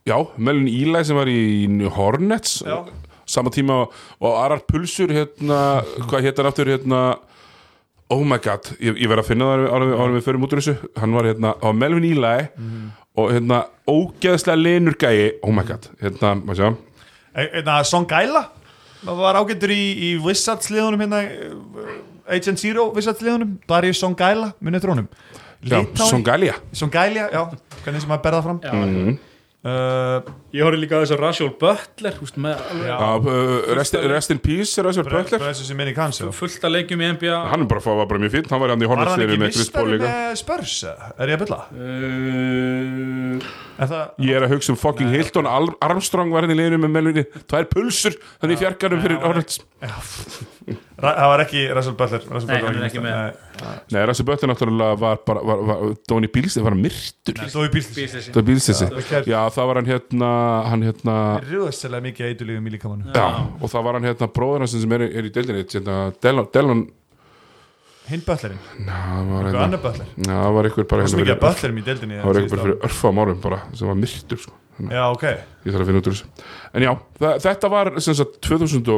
Já, 0.08 0.18
Melvin 0.38 0.70
Eli 0.72 1.04
sem 1.06 1.18
var 1.20 1.30
í 1.30 1.42
Hornets. 1.96 2.62
Já. 2.66 2.86
sama 3.26 3.52
tíma 3.54 3.86
og, 3.86 4.32
Arar 4.36 4.64
Pulsur 4.68 5.12
hérna, 5.14 5.84
hvað 6.10 6.26
hétt 6.26 6.40
hann 6.42 6.50
aftur 6.50 6.68
hérna 6.68 7.02
oh 8.12 8.26
my 8.28 8.40
god, 8.44 8.74
ég, 8.84 8.98
ég 9.00 9.08
verð 9.08 9.24
að 9.24 9.30
finna 9.30 9.48
það 9.48 9.68
árum 9.72 10.16
við 10.18 10.26
förum 10.26 10.46
út 10.48 10.56
úr 10.56 10.60
þessu. 10.60 10.90
Hann 11.00 11.16
var 11.16 11.30
hérna 11.30 11.54
á 11.56 11.68
Melvin 11.72 12.10
Eli 12.10 12.34
og 13.16 13.32
hérna 13.32 13.62
ógeðslega 13.88 14.60
lenur 14.60 14.98
gæi. 15.00 15.38
Oh 15.46 15.54
my 15.56 15.64
god, 15.68 15.88
hérna, 16.02 16.34
maður 16.42 16.60
sjá. 16.60 16.74
Eða 17.62 17.78
Son 17.88 18.08
Gaila 18.10 18.50
var 19.08 19.40
ágættur 19.40 19.72
í, 19.74 19.82
í 19.96 20.10
Wizards 20.22 20.70
liðunum 20.74 21.02
hérna 21.06 21.22
Agent 22.32 22.60
Zero 22.64 22.90
Wizards 22.96 23.22
liðunum? 23.26 23.58
Darius 23.70 24.00
Son 24.02 24.16
Gaila, 24.18 24.54
munið 24.64 24.86
þrónum 24.88 25.08
já, 25.62 25.82
Songalia 26.08 26.56
Son 26.74 26.90
Gaila, 26.94 27.28
já, 27.34 27.44
hvernig 27.84 28.02
sem 28.02 28.16
að 28.16 28.24
berða 28.26 28.40
fram. 28.48 28.62
Já, 28.66 28.72
uh, 29.62 30.30
Ég 30.52 30.66
horfði 30.66 30.80
líka 30.82 30.98
á 30.98 31.02
þess 31.04 31.14
að 31.14 31.20
Rashul 31.22 31.50
Butler 31.62 32.16
húst, 32.18 32.36
með 32.42 32.58
Já. 32.88 32.96
Uh, 32.98 33.76
rest, 33.78 33.94
rest 34.10 34.34
in 34.34 34.40
peace 34.42 34.74
er 34.82 34.90
þessi 34.90 35.04
Butler 35.06 36.34
fullt 36.34 36.66
af 36.66 36.74
leikjum 36.74 37.04
í 37.06 37.12
NBA 37.14 37.38
hann 37.52 37.62
er 37.64 37.70
bara, 37.70 37.84
var 38.02 38.10
bara 38.10 38.20
mjög 38.24 38.34
fínt, 38.40 38.50
hann 38.52 38.60
var 38.64 38.74
hann 38.74 38.82
í 38.82 38.90
Var 38.90 39.04
hann 39.04 39.22
ekki 39.28 39.38
með 39.44 39.54
Chris 39.56 39.70
Paul 39.76 39.86
líka. 39.94 40.10
með 40.10 40.42
Spurs? 40.42 40.74
Er 40.90 41.32
ég 41.32 41.38
að 41.38 41.44
bylla? 41.46 41.60
uh, 41.78 43.52
Er 43.82 43.90
það 43.90 44.26
ég 44.28 44.36
er 44.38 44.44
að 44.46 44.52
hugsa 44.56 44.74
um 44.74 44.78
fucking 44.82 45.10
Hilton 45.14 45.48
Al- 45.50 45.72
Armstrong 45.82 46.34
var 46.34 46.46
hann 46.46 46.54
í 46.54 46.58
liðinu 46.60 46.82
með 46.84 46.92
Melvini 46.98 47.24
tvær 47.50 47.70
pulsur, 47.72 48.18
þannig 48.42 48.58
í 48.58 48.62
fjarkarum 48.66 49.02
fyrir 49.06 49.22
Hornets. 49.24 49.62
Ra- 49.82 50.78
Það 51.02 51.28
var 51.32 51.42
ekki 51.44 51.62
Russell 51.76 51.96
Butler. 51.98 52.22
Russell 52.30 52.48
Nei, 52.52 52.56
Butler 52.62 52.68
hann 52.68 52.76
er 52.76 52.82
var 52.82 52.88
ekki 52.92 53.02
mistari. 53.02 53.74
nei, 53.96 54.02
Rassi 54.10 54.24
Butler 54.28 54.50
náttúrulega 54.52 55.00
var 55.02 55.18
bara 55.26 55.42
var, 55.50 55.64
var, 55.70 55.82
Dóni 56.10 56.30
Bílsið 56.32 56.62
var 56.66 56.76
hann 56.76 56.82
myrtur. 56.84 57.36
Nei, 57.42 57.48
bílslis 57.74 57.98
Bílsleysi. 57.98 58.32
það 58.32 58.40
var 58.40 58.48
Bílsið 58.52 58.82
Já. 58.82 59.22
já, 59.34 59.40
það 59.58 59.66
var 59.72 59.76
hann 59.82 59.90
hérna 59.92 60.32
hann 60.70 60.86
hérna 60.88 61.16
Rúðslega 61.50 62.02
mikið 62.06 62.30
eitulífum 62.32 62.68
í 62.70 62.74
líkamannu 62.78 63.14
já, 63.18 63.28
og 63.62 63.68
það 63.74 63.84
var 63.90 63.94
hann 64.00 64.08
hérna 64.12 64.28
bróður 64.38 64.66
hans 64.66 64.78
sem 64.78 64.92
er, 64.98 65.02
er 65.10 65.30
í 65.30 65.34
deildinni 65.34 65.66
hérna, 65.66 65.98
Delon, 66.22 66.48
Delon 66.54 66.84
Hinn 68.12 68.24
Butlerinn, 68.26 68.60
já, 68.82 68.92
það 68.92 69.28
var 69.32 69.46
eitthvað 69.46 69.52
hérna 69.52 69.66
annar 69.68 69.82
Butler? 69.86 70.08
Já, 70.18 70.34
það 70.42 70.54
var 70.58 70.70
ykkur 70.72 70.88
bara 70.92 71.02
Það 71.02 71.08
hérna 71.08 71.18
er 71.18 71.22
mikið 71.22 71.32
fyrir- 71.32 71.38
að 71.38 71.46
Butlerum 71.46 71.78
í 71.78 71.84
deildinni 71.86 72.16
það 72.18 72.26
var 72.26 72.42
bara 72.42 72.64
fyrir 72.66 72.80
örfam 72.90 73.22
árum 73.24 73.42
bara 73.42 73.60
sem 73.78 73.88
var 73.92 73.96
myrtur 74.02 74.42
sko. 74.42 74.54
Já, 74.82 75.04
ok. 75.14 75.24
Ég 75.66 75.76
þarf 75.76 75.82
að 75.84 75.90
finna 75.92 76.02
út 76.02 76.08
úr 76.10 76.16
þessu. 76.16 76.48
En 76.74 76.82
já, 76.88 76.92
þa- 77.22 77.36
þetta 77.46 77.70
var 77.70 77.92
sem 78.02 78.16
sagt 78.18 78.40
2002 78.42 78.98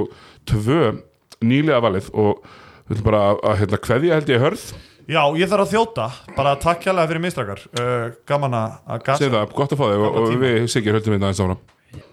nýlega 1.43 1.81
valið 1.83 2.09
og 2.13 2.41
við 2.87 2.95
ætlum 2.95 3.07
bara 3.07 3.21
að, 3.35 3.53
hérna, 3.61 3.79
kveðja 3.87 4.19
held 4.19 4.33
ég 4.33 4.43
hörð. 4.43 4.65
Já, 5.03 5.21
ég 5.35 5.49
þarf 5.51 5.65
að 5.65 5.73
þjóta, 5.73 6.05
bara 6.37 6.53
takk 6.63 6.85
hérlega 6.87 7.11
fyrir 7.11 7.23
mistrakar 7.25 7.63
uh, 7.75 8.05
Gaman 8.29 8.55
að 8.55 9.01
gasa. 9.03 9.19
Segð 9.19 9.35
það, 9.35 9.55
gott 9.57 9.75
að 9.75 9.81
fá 9.81 9.85
þig 9.89 10.03
og, 10.05 10.19
og 10.21 10.37
við 10.43 10.57
Siggi 10.71 10.93
höldum 10.95 11.15
við 11.15 11.25
aðeins 11.25 11.43
áfram. 11.43 12.03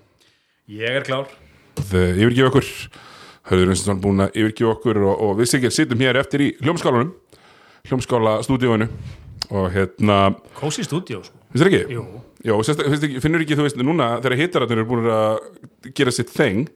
Ég 0.81 0.99
er 0.99 1.07
klár. 1.07 1.31
Þið 1.81 2.23
yfirgjöf 2.25 2.51
okkur. 2.51 2.73
Hörður 3.51 3.71
Vinsson 3.73 4.03
búin 4.03 4.25
að 4.27 4.41
yfirgjöf 4.43 4.75
okkur 4.75 5.03
og, 5.05 5.15
og 5.27 5.39
við 5.39 5.53
Siggi 5.53 5.71
sittum 5.75 6.03
hér 6.03 6.19
eftir 6.19 6.49
í 6.49 6.51
hljómskálanum 6.65 7.15
hljómskála 7.89 8.41
stúdíóinu 8.43 8.89
og 9.51 9.71
hérna, 9.73 10.35
Cozy 10.55 10.85
Studio 10.85 11.23
sko. 11.25 11.37
finnst 11.53 11.65
þér 11.65 11.71
ekki? 11.71 11.95
Jú. 11.97 12.05
Jó, 12.45 12.57
finnur 13.21 13.43
ekki, 13.43 13.57
þú 13.59 13.67
veist, 13.67 13.81
núna 13.85 14.13
þegar 14.21 14.37
hitararnir 14.41 14.81
eru 14.81 14.89
búin 14.89 15.09
að 15.11 15.93
gera 15.97 16.13
sitt 16.15 16.31
þeng 16.33 16.69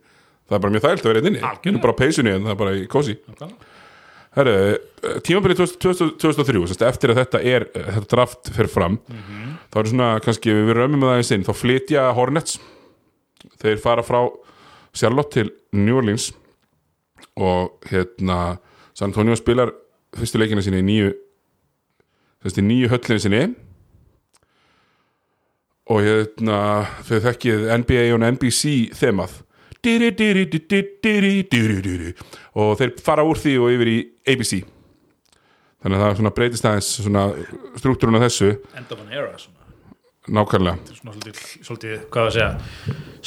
það 0.49 0.57
er 0.59 0.65
bara 0.65 0.75
mjög 0.75 0.85
þægilt 0.85 1.05
að 1.05 1.11
vera 1.11 1.23
einn 1.23 1.31
inni. 1.31 1.43
Algjörlega. 1.45 1.83
bara 1.85 1.97
á 1.97 2.01
peysunni 2.03 2.35
en 2.35 2.45
það 2.45 2.55
er 2.55 2.61
bara 2.65 2.77
í 2.77 2.85
kósi 2.91 3.17
Herru, 4.35 4.55
tímabilið 5.23 5.61
2003 5.79 6.65
sérst, 6.67 6.83
eftir 6.83 7.13
að 7.13 7.21
þetta 7.21 7.41
er 7.47 7.69
þetta 7.71 8.09
draft 8.11 8.49
fer 8.57 8.67
fram 8.67 8.97
þá 9.71 9.77
er 9.79 9.91
svona, 9.93 10.09
kannski 10.25 10.51
við 10.51 10.73
römmum 10.75 11.05
með 11.05 11.13
það 11.13 11.21
eins 11.21 11.31
inn 11.37 11.45
þá 11.47 11.53
flytja 11.55 12.07
Hornets. 12.17 12.59
Þeir 13.63 13.79
fara 13.79 14.03
frá 14.03 14.25
Charlotte 14.95 15.31
til 15.37 15.53
New 15.73 16.01
Orleans 16.01 16.33
og 17.39 17.79
hérna 17.91 18.59
San 18.95 19.11
Antonio 19.13 19.37
spilar 19.39 19.73
fyrstu 20.15 20.39
leikina 20.39 20.63
sinni 20.63 20.83
í 20.83 20.87
nýju 20.87 21.15
í 22.45 22.67
nýju 22.67 22.91
höllinu 22.93 23.23
sinni. 23.23 23.45
Og 25.91 26.03
hérna 26.03 26.59
þau 27.07 27.19
þekkið 27.29 27.67
NBA 27.83 28.05
og 28.15 28.23
NBC 28.35 28.95
þemað 28.99 29.43
Og 32.55 32.79
þeir 32.79 32.95
fara 33.05 33.27
úr 33.27 33.41
því 33.41 33.59
og 33.61 33.75
yfir 33.75 33.91
í 33.91 33.99
ABC 34.31 34.63
þannig 35.85 36.01
að 36.01 36.23
það 36.23 36.31
breytist 36.39 36.69
aðeins 36.69 36.89
struktúrun 37.77 38.17
af 38.17 38.25
þessu. 38.25 38.55
End 38.79 38.95
of 38.95 39.03
an 39.03 39.13
era 39.13 39.35
svona, 39.37 39.67
nákvæmlega. 40.39 40.97
Svolítið, 40.97 41.43
svolítið, 41.67 41.99
hvað 42.15 42.31
að 42.31 42.33
segja 42.39 42.49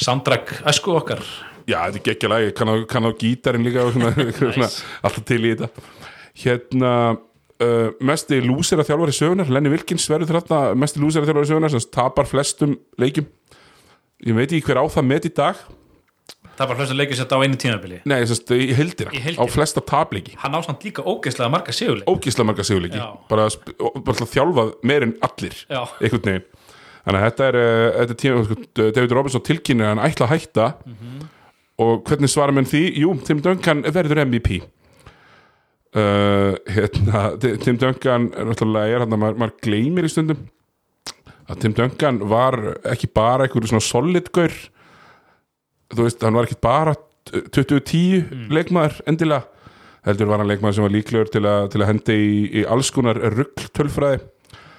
Soundtrack 0.02 0.52
æsku 0.72 0.96
okkar. 0.98 1.22
Já, 1.68 1.84
þetta 1.84 2.00
er 2.00 2.04
geggjalag, 2.08 2.48
ég 2.48 2.56
kann 2.58 2.84
kann 2.90 3.06
á 3.06 3.12
gítarinn 3.14 3.66
líka 3.66 3.86
og 3.86 3.94
svona, 3.94 4.10
svona 4.40 4.70
alltaf 5.06 5.24
til 5.28 5.40
í 5.44 5.54
þetta. 5.54 5.86
Hérna 6.42 6.92
uh, 7.14 7.88
mesti 8.10 8.40
lúsir 8.42 8.82
að 8.82 8.90
þjálfari 8.90 9.14
sögunar 9.14 9.54
Lenny 9.54 9.70
Wilkins 9.70 10.08
verður 10.10 10.40
þarna 10.40 10.78
mesti 10.82 11.02
lúsir 11.02 11.22
að 11.22 11.30
þjálfari 11.30 11.52
sögunar 11.52 11.74
sem 11.74 11.90
tapar 11.94 12.26
flestum 12.30 12.74
leikjum. 12.98 13.28
Ég 14.26 14.34
veit 14.34 14.48
ekki 14.50 14.66
hver 14.66 14.82
á 14.82 14.84
það 14.90 15.10
met 15.12 15.30
í 15.30 15.34
dag 15.36 15.62
það 16.58 16.68
var 16.72 16.78
hlust 16.80 16.92
að 16.94 16.98
leikja 17.00 17.16
sér 17.20 17.30
á 17.32 17.38
einu 17.44 17.58
tímabili. 17.62 17.98
Nei, 18.10 18.16
þess 18.26 18.42
að 18.44 18.62
í 18.64 18.68
heildina, 18.74 19.12
Í 19.14 19.20
heildina. 19.24 19.46
á 19.46 19.54
flesta 19.54 19.80
tapleiki. 19.86 20.34
Hann 20.42 20.56
ásamt 20.58 20.82
líka 20.84 21.04
ógeðslega 21.06 21.50
marga 21.54 21.72
sigurleik 21.72 22.08
ógísla 22.10 22.44
marga 22.48 22.64
sigurleiki. 22.66 22.98
Já. 22.98 23.08
bara, 23.30 23.46
sp- 23.52 23.74
og- 23.80 23.98
bara 24.04 24.26
þjálfað 24.34 24.72
meir 24.82 25.02
en 25.06 25.14
allir 25.22 25.54
Já. 25.70 25.82
einhvern 26.02 26.24
veginn. 26.28 26.46
Þannig 27.06 27.20
að 27.22 27.28
þetta 27.30 27.44
er, 27.48 27.56
uh, 27.56 27.92
þetta 27.98 28.10
er 28.10 28.20
tíma, 28.22 28.44
sko, 28.44 28.90
David 28.92 29.12
Robinson 29.16 29.40
tilkynir 29.46 29.86
að 29.86 29.94
hann 29.96 30.04
ætla 30.10 30.26
að 30.26 30.32
hætta. 30.34 30.66
Og 31.78 32.02
hvernig 32.04 32.28
svara 32.28 32.52
menn 32.52 32.66
því? 32.66 32.82
Jú, 32.98 33.14
Tim 33.24 33.40
Duncan 33.40 33.82
verður 33.86 34.24
MVP 34.26 34.58
uh, 35.94 36.54
hérna, 36.68 37.20
Tim 37.62 37.78
Duncan 37.80 38.28
er 38.36 38.48
náttúrulega 38.50 38.96
er 38.98 39.04
hann 39.04 39.14
að 39.14 39.22
maður, 39.22 39.38
maður 39.42 39.54
gleymir 39.64 40.08
í 40.08 40.10
stundum 40.12 40.42
að 41.48 41.60
Tim 41.62 41.72
Duncan 41.78 42.18
var 42.28 42.58
ekki 42.92 43.08
bara 43.14 43.46
einhverju 43.46 43.70
svona 43.72 43.84
solid 43.86 44.28
gaur 44.36 44.52
þú 45.94 46.06
veist, 46.06 46.24
hann 46.24 46.36
var 46.36 46.48
ekki 46.48 46.60
bara 46.64 46.96
2010 47.28 48.50
leikmaður 48.52 49.02
endilega. 49.08 49.46
Heldur 50.06 50.30
var 50.30 50.40
hann 50.40 50.48
leikmaður 50.48 50.78
sem 50.78 50.86
var 50.86 50.94
líklegur 50.94 51.30
til, 51.32 51.44
a, 51.44 51.54
til 51.68 51.82
að 51.82 51.90
hendi 51.90 52.16
í, 52.16 52.34
í 52.60 52.66
alls 52.70 52.90
konar 52.94 53.18
rugl 53.34 53.68
tölfræði 53.76 54.22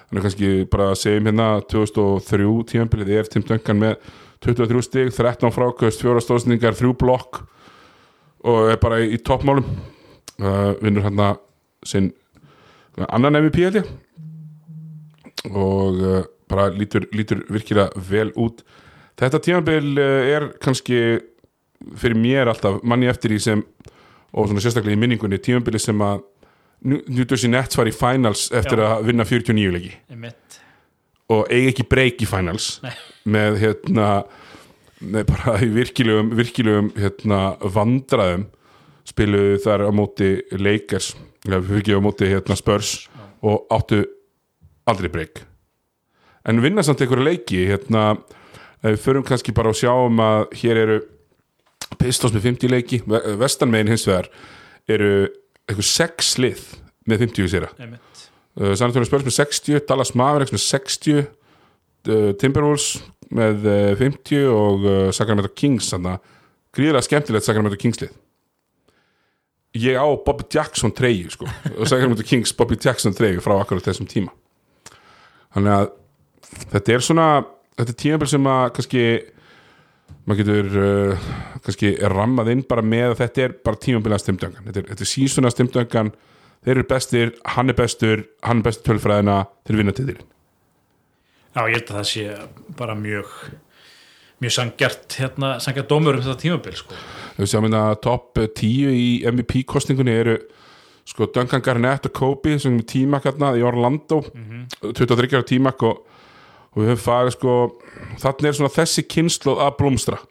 þannig 0.09 0.25
kannski 0.25 0.47
bara 0.73 0.89
að 0.89 0.99
segjum 1.03 1.27
hérna 1.29 1.47
2003 1.69 2.47
tímabilið 2.71 3.11
er 3.13 3.27
Tim 3.29 3.43
Duncan 3.45 3.77
með 3.77 4.07
23 4.41 4.81
stig, 4.81 5.11
13 5.13 5.53
frákvöst, 5.53 6.01
4 6.01 6.23
stóðsningar, 6.23 6.77
3 6.79 6.93
blokk 6.97 7.43
og 8.47 8.71
er 8.71 8.79
bara 8.81 9.01
í, 9.03 9.11
í 9.13 9.19
toppmálum. 9.21 9.67
Uh, 10.39 10.71
vinnur 10.79 11.03
hann 11.03 11.19
að 11.19 11.41
sinn 11.85 12.13
annan 13.09 13.37
MVP 13.43 13.59
held 13.65 13.81
ég. 13.81 13.89
Og 15.51 15.99
uh, 15.99 16.21
bara 16.49 16.69
lítur, 16.73 17.05
lítur 17.13 17.43
virkilega 17.51 17.91
vel 18.09 18.31
út 18.39 18.63
þetta 19.19 19.43
tímabil 19.45 19.91
uh, 19.99 20.33
er 20.35 20.47
kannski 20.63 20.99
fyrir 21.99 22.19
mér 22.19 22.51
alltaf 22.51 22.81
manni 22.83 23.09
eftir 23.11 23.35
í 23.35 23.39
sem 23.43 23.63
og 24.29 24.49
svona 24.49 24.61
sérstaklega 24.61 24.97
í 24.97 25.01
minningunni 25.01 25.39
tímabili 25.41 25.81
sem 25.81 26.01
að 26.05 26.21
New 26.87 27.01
New 27.11 27.25
Jersey 27.25 27.51
Nets 27.51 27.75
var 27.75 27.89
í 27.89 27.95
finals 27.95 28.47
eftir 28.55 28.79
Já. 28.79 28.85
að 28.93 29.09
vinna 29.09 29.25
49 29.27 29.71
leiki. 29.75 29.89
Og 31.29 31.49
eigi 31.51 31.73
ekki 31.73 31.85
breyk 31.91 32.23
í 32.23 32.27
finals 32.29 32.77
Nei. 32.85 32.93
með 33.35 33.57
hérna 33.63 34.07
með 34.99 35.27
bara 35.29 35.57
í 35.63 35.69
virkilegum, 35.71 36.31
virkilegum 36.35 36.89
hérna, 36.99 37.41
vandraðum 37.63 38.47
spiluðu 39.07 39.59
þar 39.63 39.85
á 39.87 39.91
móti 39.95 40.31
fyrir 40.59 41.13
ekki 41.71 41.95
á 41.95 42.03
móti 42.03 42.27
hérna, 42.29 42.57
Spurs 42.59 43.07
og 43.39 43.69
áttu 43.73 44.03
aldrei 44.89 45.11
breyk 45.11 45.43
en 46.49 46.61
vinna 46.63 46.83
samt 46.83 47.01
einhverja 47.03 47.29
leiki 47.29 47.63
hérna, 47.69 48.17
förum 49.03 49.25
kannski 49.27 49.55
bara 49.55 49.73
að 49.73 49.81
sjá 49.81 49.91
um 49.91 50.21
að 50.23 50.45
hér 50.61 50.79
eru 50.85 50.99
Pistons 51.99 52.35
með 52.35 52.45
50 52.51 52.71
leiki. 52.71 53.01
Vestanmein 53.39 53.89
hins 53.89 54.05
vegar 54.07 54.29
eru 54.89 55.27
einhver 55.69 55.85
6 55.85 56.31
lið 56.41 56.61
með 57.09 57.25
50 57.25 57.51
sér 57.51 57.67
Einmitt. 57.75 58.23
uh, 58.59 58.73
San 58.77 58.89
Antonio 58.89 59.07
Spurs 59.09 59.25
með 59.25 59.35
60 59.39 59.85
Dallas 59.89 60.13
Mavericks 60.17 60.53
með 60.53 60.63
60 60.65 61.19
uh, 61.19 62.31
Timberwolves 62.39 63.01
með 63.33 63.67
uh, 63.69 63.93
50 63.99 64.47
og 64.53 64.89
Sacramento 65.17 65.51
Kings 65.53 65.91
gríðilega 66.73 67.05
skemmtilegt 67.05 67.45
Sacramento 67.45 67.77
Kings 67.81 68.01
lið. 68.01 68.13
Ég 69.77 69.99
á 70.01 70.05
Bobby 70.25 70.47
Jackson 70.49 70.93
treyju 70.95 71.29
sko. 71.33 71.49
Og 71.77 71.85
Sacramento 71.89 72.25
Kings 72.25 72.53
Bobby 72.57 72.77
Jackson 72.81 73.13
treyju 73.13 73.41
frá 73.45 73.53
akkurat 73.59 73.85
þessum 73.85 74.07
tíma. 74.09 74.33
Þannig 75.53 75.75
að 75.75 75.89
þetta 76.73 76.93
er 76.95 77.05
svona 77.05 77.27
þetta 77.79 77.93
er 77.93 77.99
tímabil 78.03 78.31
sem 78.31 78.49
að 78.51 78.63
kannski 78.77 79.03
maður 80.29 80.39
getur 80.41 80.81
uh, 80.81 81.29
kannski 81.65 81.93
rammað 82.13 82.51
inn 82.53 82.65
bara 82.69 82.85
með 82.85 83.13
að 83.13 83.21
þetta 83.23 83.45
er 83.45 83.55
bara 83.65 83.81
tímabilið 83.85 84.17
að 84.17 84.25
stimdöngan 84.25 84.67
þetta 84.67 84.83
er, 84.83 84.91
er 84.95 85.11
sísuna 85.13 85.53
stimdöngan 85.53 86.11
þeir 86.59 86.75
eru 86.75 86.89
bestir, 86.89 87.33
hann 87.55 87.71
er 87.71 87.77
bestur 87.77 88.27
hann 88.45 88.61
er 88.61 88.67
bestur 88.67 88.91
tölfræðina, 88.91 89.39
þeir 89.67 89.81
vinna 89.81 89.95
til 89.95 90.09
þér 90.11 90.21
Já, 91.49 91.63
ég 91.65 91.79
held 91.79 91.89
að 91.89 91.97
það 91.97 92.07
sé 92.11 92.25
bara 92.77 92.95
mjög 92.99 93.33
mjög 94.39 94.53
sangjart 94.55 95.17
hérna, 95.19 95.55
sangjart 95.63 95.89
dómur 95.89 96.19
um 96.19 96.23
þetta 96.23 96.43
tímabil 96.43 96.77
sko. 96.77 96.99
við 97.39 97.51
sjáum 97.51 97.67
hérna 97.67 97.83
topp 98.03 98.39
10 98.59 98.93
í 98.93 99.09
MVP 99.27 99.63
kostningunni 99.67 100.15
eru 100.15 100.37
sko 101.09 101.29
Duncan 101.33 101.63
Garnett 101.65 102.05
og 102.05 102.13
Kobe 102.15 102.55
sem 102.61 102.77
er 102.77 102.85
tímak 102.87 103.25
hérna 103.25 103.53
í 103.57 103.63
Orlando. 103.65 104.21
23 104.83 105.31
ára 105.33 105.47
tímak 105.47 105.83
og, 105.87 106.03
og 106.79 106.85
við 106.85 106.93
höfum 106.93 107.03
farið 107.03 107.35
sko 107.35 107.55
þannig 108.21 108.47
er 108.47 108.57
svona 108.57 108.73
þessi 108.73 109.05
kynslu 109.11 109.57
að 109.59 109.75
blómstra. 109.81 110.21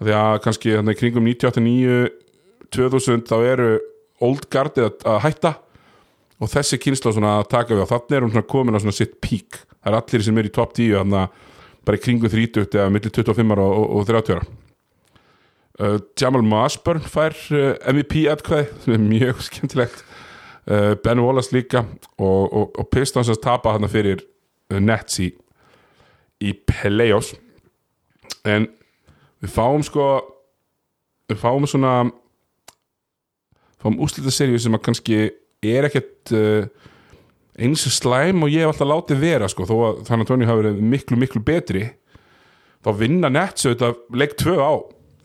Því 0.00 0.14
að 0.16 0.36
kannski 0.44 0.76
í 0.78 0.94
kringum 0.96 1.26
99 1.26 1.96
2000 2.70 3.26
þá 3.26 3.36
eru 3.42 3.72
old 4.22 4.46
guardið 4.52 4.86
að, 4.86 5.02
að 5.10 5.18
hætta. 5.26 5.52
Og 6.40 6.48
þessi 6.48 6.78
kynslu 6.80 7.12
svona 7.12 7.40
að 7.40 7.50
taka 7.52 7.74
við. 7.74 7.82
Og 7.84 7.90
þannig 7.90 8.16
er 8.16 8.24
hún 8.24 8.32
svona 8.32 8.48
komin 8.48 8.78
á 8.78 8.80
svona 8.80 8.96
sitt 8.96 9.18
pík 9.20 9.58
það 9.80 9.92
er 9.92 9.98
allir 9.98 10.24
sem 10.24 10.40
er 10.40 10.48
í 10.48 10.54
topp 10.54 10.74
10 10.76 10.96
þannig 10.98 11.20
að 11.20 11.46
bara 11.88 11.98
í 11.98 12.02
kringum 12.04 12.32
30 12.32 12.66
eða 12.76 12.92
millir 12.92 13.14
25 13.16 13.54
ára 13.54 13.66
og, 13.66 13.78
og, 13.80 13.92
og 14.00 14.08
30 14.10 14.36
ára. 14.36 14.48
Uh, 15.80 15.96
Jamal 16.20 16.44
Mashburn 16.44 17.04
fær 17.08 17.36
uh, 17.56 17.70
MVP 17.88 18.26
atkvæði 18.28 18.66
sem 18.84 18.96
er 18.96 19.04
mjög 19.04 19.44
skemmtilegt. 19.46 20.02
Uh, 20.68 20.92
Ben 21.00 21.22
Wallace 21.24 21.54
líka. 21.56 21.86
Og, 22.18 22.42
og, 22.52 22.74
og 22.76 22.90
Pistons 22.92 23.32
að 23.32 23.40
tapa 23.46 23.72
hann 23.76 23.88
fyrir 23.90 24.20
uh, 24.20 24.80
Nets 24.80 25.22
í, 25.24 25.30
í 26.40 26.54
playoffs 26.68 27.34
en 28.48 28.68
við 29.40 29.52
fáum 29.52 29.84
sko 29.84 30.06
við 31.30 31.40
fáum 31.40 31.66
svona 31.68 31.94
fáum 33.80 34.00
úslita 34.02 34.32
seríu 34.34 34.60
sem 34.60 34.76
að 34.76 34.84
kannski 34.88 35.20
er 35.60 35.88
ekkert 35.88 36.32
uh, 36.36 36.68
eins 37.60 37.84
slæm 37.96 38.44
og 38.44 38.52
ég 38.52 38.64
hef 38.64 38.72
alltaf 38.72 38.88
látið 38.88 39.24
vera 39.24 39.48
sko, 39.50 39.66
þó 39.68 39.74
að 39.88 39.98
þannig 40.08 40.24
að 40.26 40.30
Tony 40.30 40.48
hafi 40.48 40.62
verið 40.62 40.84
miklu 40.94 41.18
miklu 41.20 41.42
betri. 41.44 41.84
Þá 42.80 42.90
vinna 42.96 43.28
Nets 43.28 43.66
auðvitað 43.66 43.98
leik 44.16 44.36
2 44.40 44.54
á 44.56 44.72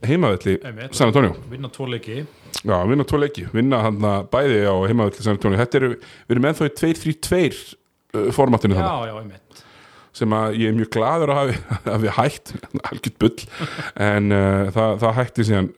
heimavelli. 0.05 0.57
San 0.91 1.07
Antonio. 1.07 1.37
Vinna 1.47 1.71
tvo 1.71 1.87
leiki. 1.87 2.25
Já, 2.65 2.75
vinna 2.89 3.05
tvo 3.07 3.19
leiki, 3.21 3.45
vinna 3.55 3.79
hann 3.85 4.01
bæði 4.31 4.65
á 4.67 4.75
heimavelli 4.83 5.23
San 5.23 5.37
Antonio. 5.37 5.59
Þetta 5.61 5.79
eru, 5.79 5.91
við 6.27 6.35
erum 6.35 6.49
ennþá 6.51 6.67
í 6.67 6.73
2-3-2 6.81 7.45
uh, 7.45 8.27
formatinu 8.35 8.75
þannig 8.75 8.91
Já, 8.91 9.13
já, 9.13 9.21
einmitt 9.21 9.64
sem 10.15 10.35
að 10.35 10.59
ég 10.61 10.71
er 10.71 10.77
mjög 10.77 10.91
glaður 10.95 11.33
að 11.35 11.55
hafi, 11.89 12.11
hætt 12.19 12.53
algjört 12.81 13.17
bull 13.21 13.47
en 14.07 14.35
uh, 14.35 14.67
það, 14.75 14.99
það 15.03 15.17
hætti 15.21 15.47
síðan 15.49 15.71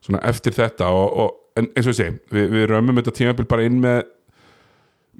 svona 0.00 0.22
eftir 0.30 0.56
þetta 0.56 0.88
og, 0.96 1.20
og 1.24 1.60
en 1.60 1.68
eins 1.74 1.86
og 1.86 1.92
ég 1.92 2.00
segi, 2.00 2.16
við, 2.32 2.48
við 2.54 2.66
römmum 2.70 2.98
þetta 3.00 3.16
tímabil 3.18 3.46
bara 3.50 3.66
inn 3.68 3.78
með 3.82 4.02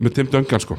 með 0.01 0.17
Tim 0.17 0.33
Duncan 0.33 0.63
sko. 0.63 0.79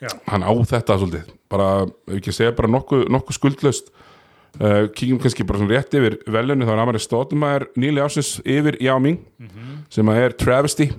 Já. 0.00 0.08
hann 0.30 0.40
á 0.40 0.48
þetta 0.64 0.96
svolítið 0.96 1.32
bara, 1.52 1.84
ef 2.08 2.14
ekki 2.16 2.32
segja 2.32 2.54
bara 2.56 2.70
nokkuð 2.72 3.02
nokku 3.12 3.34
skuldlaust. 3.36 3.90
Uh, 4.56 4.88
kíkjum 4.96 5.20
kannski 5.22 5.44
bara 5.46 5.60
svona 5.60 5.76
rétt 5.76 5.92
yfir 5.94 6.16
velunni 6.26 6.66
þá 6.66 6.72
er 6.72 6.80
Amari 6.82 6.98
Stóttumæður 6.98 7.68
nýli 7.78 8.00
ásins 8.02 8.30
yfir 8.42 8.80
Yao 8.82 8.96
Ming 8.98 9.20
sem 9.92 10.08
að 10.10 10.22
er 10.24 10.38
travesty. 10.40 10.88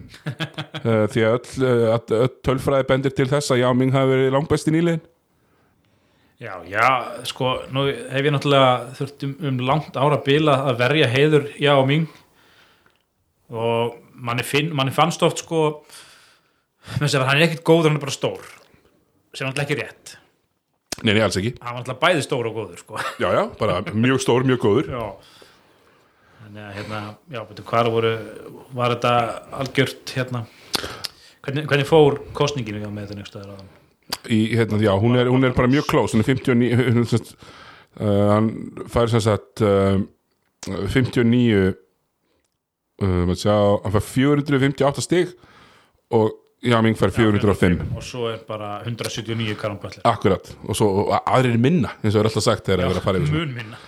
Uh, 0.81 1.03
því 1.13 1.21
að 1.27 1.35
öll, 1.35 1.65
uh, 1.67 1.97
öll 2.23 2.29
tölfræði 2.41 2.85
bendir 2.89 3.11
til 3.13 3.27
þess 3.29 3.51
að 3.53 3.59
Yao 3.61 3.73
Ming 3.77 3.91
hafi 3.93 4.09
verið 4.09 4.31
langbesti 4.33 4.71
nýliðin 4.73 5.03
Já, 6.41 6.55
já, 6.65 6.85
sko, 7.29 7.51
nú 7.69 7.83
hef 7.85 8.25
ég 8.25 8.33
náttúrulega 8.33 8.93
þurft 8.97 9.25
um, 9.27 9.59
langt 9.61 9.97
ára 9.99 10.17
bila 10.25 10.55
að 10.71 10.79
verja 10.79 11.09
heiður 11.11 11.43
já 11.61 11.75
og 11.75 11.83
mín. 11.85 12.07
Og 13.53 13.99
manni, 14.17 14.41
finn, 14.47 14.71
manni 14.73 14.93
fannst 14.95 15.21
oft 15.21 15.43
sko 15.43 15.59
sér 16.97 17.21
að 17.21 17.27
hann 17.27 17.41
er 17.43 17.45
ekkert 17.45 17.61
góður, 17.67 17.91
hann 17.91 17.99
er 17.99 18.01
bara 18.01 18.15
stór 18.15 18.47
sem 19.35 19.45
er 19.45 19.51
náttúrulega 19.51 19.67
ekki 19.67 19.77
rétt. 19.83 20.13
Nei, 21.03 21.11
nei, 21.13 21.19
alls 21.21 21.37
ekki. 21.37 21.51
Hann 21.61 21.75
var 21.75 21.83
náttúrulega 21.83 22.01
bæði 22.07 22.23
stór 22.25 22.49
og 22.49 22.57
góður 22.57 22.81
sko. 22.81 23.03
Já, 23.21 23.27
já, 23.37 23.43
bara 23.59 23.75
mjög 23.93 24.23
stór, 24.25 24.47
mjög 24.49 24.63
góður. 24.65 24.89
Já. 24.95 25.03
Þannig 26.39 26.63
að 26.63 26.71
hérna, 26.79 27.03
já, 27.35 27.43
betur 27.51 27.67
hvað 27.69 27.91
voru 27.93 28.15
var 28.79 28.95
þetta 28.95 29.13
algjört 29.61 30.15
hérna? 30.17 30.41
Hvernig, 31.45 31.69
hvernig 31.69 31.89
fór 31.89 32.17
kostninginu 32.33 32.81
með 32.89 33.05
þetta 33.05 33.19
nefnst 33.21 33.39
aðra 33.43 33.59
í, 34.29 34.39
hérna, 34.57 34.79
já, 34.81 34.91
hún 34.99 35.17
er, 35.19 35.29
hún 35.31 35.45
er 35.47 35.55
bara 35.57 35.71
mjög 35.71 35.87
close 35.91 36.15
hún 36.15 36.23
er 36.23 36.29
59 36.29 36.75
hún, 36.95 37.05
sem 37.05 37.19
sagt, 37.19 37.35
uh, 37.99 38.27
hann 38.35 38.51
fær 38.91 39.11
sem 39.11 39.23
sagt 39.23 39.63
uh, 39.65 40.01
59 40.67 41.73
uh, 43.01 43.33
sjá, 43.33 43.55
hann 43.85 43.95
fær 43.95 44.05
458 44.05 45.05
stig 45.07 45.33
og 46.11 46.37
Jaming 46.61 46.93
fær 46.93 47.09
405 47.09 47.79
og 47.97 48.03
svo 48.05 48.27
er 48.29 48.43
bara 48.45 48.75
179 48.83 49.55
karamböllir 49.57 50.05
akkurat, 50.05 50.51
og 50.67 50.77
svo 50.77 51.07
og 51.07 51.15
aðrir 51.23 51.57
minna 51.57 51.95
eins 52.03 52.13
og 52.13 52.21
er 52.21 52.29
alltaf 52.29 52.45
sagt 52.45 52.67
þegar 52.67 52.85
það 52.85 52.93
er 52.93 52.99
að 52.99 53.07
fara 53.07 53.21
yfir 53.21 53.31
svona. 53.31 53.47
mun 53.47 53.57
minna. 53.57 53.81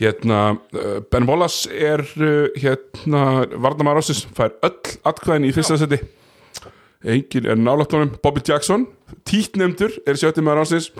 Hérna, 0.00 0.38
uh, 0.78 1.00
Ben 1.10 1.26
Wallace 1.28 1.68
er 1.74 2.00
uh, 2.22 2.46
hérna, 2.54 3.24
Vardamar 3.60 3.98
Rossis 3.98 4.22
fær 4.36 4.54
öll 4.64 4.94
atkvæðin 5.10 5.48
í 5.50 5.52
fyrsta 5.56 5.76
seti 5.80 5.98
engin 7.04 7.46
er 7.48 7.56
nálægt 7.56 7.92
honum. 7.96 8.12
Bobby 8.22 8.42
Jackson, 8.46 8.86
títnemdur 9.24 9.92
er 10.06 10.18
sjötti 10.20 10.44
maður 10.44 10.62
Rossis 10.64 10.90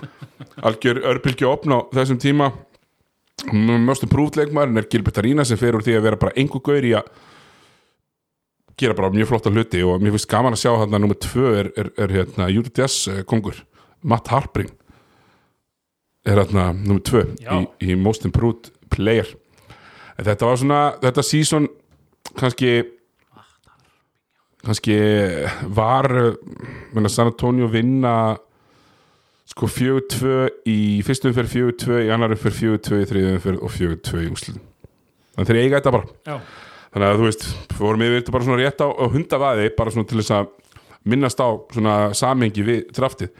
algjör 0.65 1.01
örbylgju 1.13 1.49
opn 1.49 1.75
á 1.77 1.79
þessum 1.93 2.19
tíma. 2.21 2.51
Mjög 3.51 4.07
prúft 4.09 4.37
leikmaðurinn 4.37 4.81
er 4.81 4.89
Gilbert 4.89 5.17
Arína 5.21 5.45
sem 5.47 5.57
fer 5.57 5.77
úr 5.77 5.85
því 5.85 5.97
að 5.97 6.07
vera 6.07 6.19
bara 6.21 6.35
einhver 6.37 6.61
gaur 6.65 6.85
í 6.85 6.93
að 6.97 7.09
gera 8.81 8.97
bara 8.97 9.11
mjög 9.13 9.29
flotta 9.29 9.53
hluti 9.53 9.81
og 9.85 10.01
mér 10.01 10.15
finnst 10.15 10.29
gaman 10.29 10.55
að 10.55 10.63
sjá 10.63 10.71
hann 10.77 10.93
að 10.93 11.03
nummer 11.03 11.17
tvö 11.21 11.51
er, 11.59 11.71
er, 11.77 11.89
er 12.01 12.13
hérna 12.15 12.49
Júri 12.49 12.73
Dess 12.73 13.09
kongur. 13.29 13.57
Matt 14.01 14.31
Harpring 14.33 14.71
er 16.25 16.41
hérna 16.41 16.71
nummer 16.73 17.01
tvö 17.05 17.25
Já. 17.41 17.53
í, 17.57 17.91
í 17.91 17.97
Most 17.97 18.25
Improved 18.25 18.71
Player. 18.93 19.29
Þetta 20.21 20.49
var 20.49 20.59
svona, 20.61 20.81
þetta 21.01 21.25
season 21.25 21.69
kannski 22.37 22.81
kannski 24.65 24.97
var 25.73 26.07
menna 26.93 27.09
San 27.09 27.31
Antonio 27.31 27.69
vinna 27.71 28.15
sko 29.51 29.67
4-2 29.67 30.35
í 30.71 30.79
fyrstu 31.05 31.31
umferð 31.31 31.55
4-2 31.57 32.03
í 32.05 32.11
annar 32.13 32.35
umferð 32.35 32.59
4-2 32.63 33.01
í 33.01 33.07
þriðu 33.09 33.37
umferð 33.37 33.63
og 33.65 33.73
4-2 33.75 34.25
í 34.25 34.29
úslitum 34.31 34.67
þannig 35.35 35.51
þeir 35.51 35.61
eiga 35.61 35.79
þetta 35.79 35.93
bara. 35.95 36.09
Já, 36.27 36.35
þannig 36.91 37.07
að 37.07 37.19
þú 37.19 37.27
veist, 37.27 37.45
fórum 37.77 38.03
yfir 38.05 38.19
þetta 38.19 38.35
bara 38.35 38.47
svona 38.47 38.59
rétt 38.61 38.83
á, 38.83 38.87
á 38.91 39.05
hundavaði, 39.15 39.69
bara 39.77 39.93
svona 39.93 40.09
til 40.09 40.19
þess 40.19 40.35
að 40.37 40.51
minnast 41.11 41.41
á 41.41 41.49
svona 41.73 41.95
samengi 42.17 42.65
við 42.65 42.83
draftið, 42.93 43.31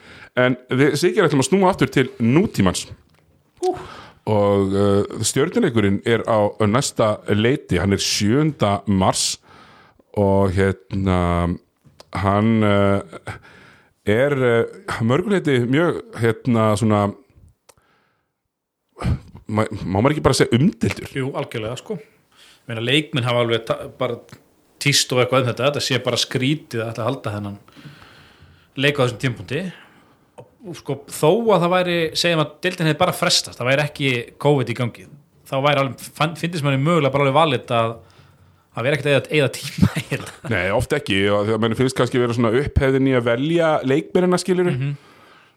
en 0.42 0.58
við 0.72 0.96
ætlum 1.12 1.44
að 1.44 1.50
snúa 1.50 1.72
aftur 1.74 1.92
til 1.94 2.08
nútímans. 2.24 2.88
Og 4.32 4.74
uh, 4.74 5.22
stjörnuleikurinn 5.26 6.02
er 6.10 6.24
á 6.26 6.50
næsta 6.70 7.16
leiti, 7.34 7.80
hann 7.82 7.94
er 7.94 8.02
7. 8.02 8.54
mars 8.90 9.36
og 10.20 10.52
hérna 10.56 11.20
hann 12.22 12.64
uh, 12.66 13.00
er 14.08 14.36
uh, 14.36 15.02
mörguleiti 15.08 15.62
mjög 15.70 16.02
hérna 16.20 16.72
svona 16.80 17.06
má, 19.52 19.66
maður 19.86 20.16
ekki 20.16 20.26
bara 20.26 20.38
segja 20.38 20.58
umdildur 20.58 21.16
jú, 21.16 21.32
algjörlega 21.38 21.80
sko. 21.80 21.98
Meina, 22.70 22.84
leikminn 22.84 23.26
hafa 23.26 23.44
alveg 23.44 23.72
bara 24.00 24.20
tíst 24.82 25.12
og 25.14 25.22
eitthvað 25.22 25.44
um 25.46 25.50
þetta, 25.52 25.70
þetta 25.70 25.86
sé 25.86 26.02
bara 26.04 26.20
skrítið 26.20 26.84
að 26.86 27.02
halda 27.06 27.34
þennan 27.36 27.58
leik 28.82 29.00
á 29.00 29.04
þessum 29.04 29.22
tímpunkti 29.22 29.64
og 30.42 30.78
sko, 30.78 31.02
þó 31.10 31.30
að 31.56 31.64
það 31.64 31.74
væri 31.74 31.98
segjum 32.22 32.44
að 32.44 32.54
deildin 32.66 32.90
hefði 32.90 33.02
bara 33.02 33.18
frestast, 33.18 33.58
það 33.58 33.70
væri 33.72 33.86
ekki 33.88 34.12
COVID 34.42 34.72
í 34.72 34.78
gangi, 34.78 35.06
þá 35.50 35.56
væri 35.66 35.84
alveg 35.84 36.38
fyndist 36.40 36.66
manni 36.66 36.82
mögulega 36.82 37.14
bara 37.14 37.28
alveg 37.28 37.38
valit 37.38 37.74
að 37.76 37.96
að 38.72 38.88
vera 38.88 38.98
ekkert 38.98 39.30
eða, 39.36 39.52
tíma 39.56 39.92
í 40.00 40.04
þetta. 40.08 40.52
Nei, 40.54 40.66
oft 40.76 40.94
ekki. 40.96 41.22
Að 41.34 41.54
mann 41.62 41.78
finnst 41.80 41.98
kannski 41.98 42.22
vera 42.22 42.36
svona 42.36 42.54
upphefðin 42.62 43.10
í 43.12 43.16
að 43.18 43.28
velja 43.28 43.72
leikmyrina 43.88 44.40
skiluru 44.42 44.76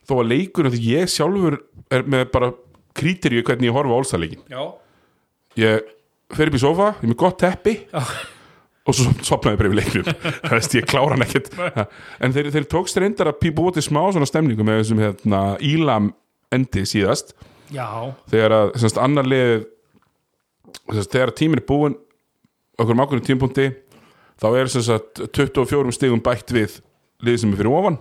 þó 0.04 0.14
að 0.20 0.30
leikurinn, 0.32 0.74
því 0.74 0.92
ég 0.98 1.12
sjálfur 1.12 1.58
er 1.94 2.06
með 2.10 2.26
bara 2.34 2.52
krítirju 2.98 3.44
hvernig 3.46 3.70
ég 3.70 3.76
horfa 3.76 3.96
á 3.96 3.98
álstaleikin 3.98 4.42
Já, 4.52 4.62
ég 5.60 5.88
fer 6.34 6.50
upp 6.50 6.58
í 6.58 6.62
sofa, 6.62 6.90
ég 6.98 7.06
er 7.06 7.12
með 7.12 7.20
gott 7.22 7.38
teppi 7.40 7.74
Já. 7.88 8.02
og 8.84 8.98
svo 8.98 9.14
sopnaði 9.24 9.60
bara 9.60 9.70
yfir 9.70 9.78
leiknum. 9.80 10.20
Það 10.44 10.56
veist, 10.58 10.76
ég 10.76 10.88
klára 10.90 11.14
hann 11.16 11.24
ekkert. 11.24 11.50
En 12.20 12.36
þeir, 12.36 12.50
þeir 12.54 12.68
tókst 12.74 13.00
reyndar 13.00 13.30
að 13.32 13.40
pípa 13.46 13.64
út 13.64 13.80
í 13.80 13.84
smá 13.84 14.02
svona 14.12 14.28
stemningu 14.28 14.66
með 14.66 14.82
þessum 14.82 15.02
hérna 15.04 15.42
Ílam 15.64 16.10
endi 16.54 16.84
síðast. 16.88 17.32
Já, 17.72 17.86
þegar 18.30 18.58
að 18.58 18.98
annar 19.00 19.26
lið 19.26 19.64
þegar 20.92 21.32
tíminn 21.38 21.62
er 21.62 21.66
búinn 21.66 21.96
okkur 22.78 22.94
um 22.96 23.04
ákveðnum 23.04 23.26
tímpunkti 23.28 23.68
þá 24.42 24.48
er 24.58 24.72
sem 24.72 24.82
sagt 24.86 25.22
24 25.36 25.94
stigum 25.94 26.22
bætt 26.24 26.50
við 26.54 26.80
lið 27.24 27.38
sem 27.40 27.52
er 27.54 27.60
fyrir 27.60 27.76
ofan 27.76 28.00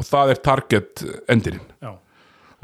og 0.00 0.08
það 0.08 0.32
er 0.34 0.42
target 0.42 1.04
endirinn 1.30 1.66
já. 1.82 1.92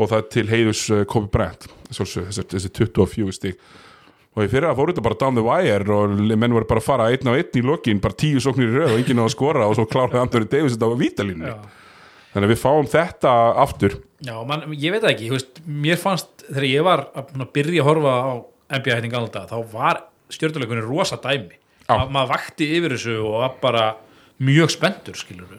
Og 0.00 0.08
það 0.08 0.16
er 0.22 0.28
til 0.32 0.46
heiðus 0.48 0.82
uh, 0.90 1.04
Kobe 1.04 1.28
Bryant 1.28 1.66
þessi, 1.92 2.22
þessi 2.32 2.70
24 2.72 3.34
stig. 3.36 3.58
Og 4.38 4.46
í 4.46 4.48
fyrra 4.48 4.70
fór 4.78 4.92
þetta 4.92 5.02
bara 5.04 5.18
down 5.20 5.36
the 5.36 5.42
wire 5.44 5.84
og 5.92 6.14
menn 6.38 6.54
voru 6.54 6.64
bara 6.70 6.80
að 6.80 6.86
fara 6.86 7.08
einn 7.12 7.28
á 7.28 7.34
einn 7.34 7.58
í 7.58 7.62
lokin 7.66 8.00
bara 8.00 8.16
tíu 8.16 8.40
sóknir 8.40 8.70
í 8.70 8.78
röð 8.78 8.94
og 8.94 9.00
enginn 9.02 9.20
á 9.20 9.26
að 9.26 9.34
skora 9.34 9.66
og 9.66 9.74
svo 9.76 9.84
kláraði 9.90 10.22
Andori 10.22 10.48
Davis 10.48 10.76
þetta 10.76 10.88
á 10.88 11.02
vítalínu 11.02 11.50
Já. 11.50 11.56
þannig 12.32 12.46
að 12.46 12.52
við 12.54 12.62
fáum 12.62 12.88
þetta 12.94 13.34
aftur. 13.66 13.98
Já, 14.24 14.36
man, 14.46 14.64
ég 14.72 14.94
veit 14.94 15.08
ekki, 15.10 15.32
veist, 15.34 15.60
mér 15.66 16.00
fannst 16.00 16.46
þegar 16.46 16.68
ég 16.70 16.86
var 16.86 17.04
að 17.12 17.34
að 17.36 17.52
byrja 17.58 17.82
að 17.82 17.90
horfa 17.90 18.14
á 18.16 18.32
NBA 18.80 18.96
hætting 18.96 19.18
alltaf, 19.18 19.50
þá 19.50 19.74
var 19.74 20.00
stjórnuleikunni 20.34 20.84
rosa 20.86 21.18
dæmi. 21.20 21.58
Ma, 21.90 22.04
maður 22.06 22.36
vakti 22.36 22.68
yfir 22.76 22.94
þessu 22.94 23.16
og 23.24 23.40
var 23.42 23.56
bara 23.62 23.84
mjög 24.40 24.70
spenntur, 24.76 25.18
skilur 25.18 25.58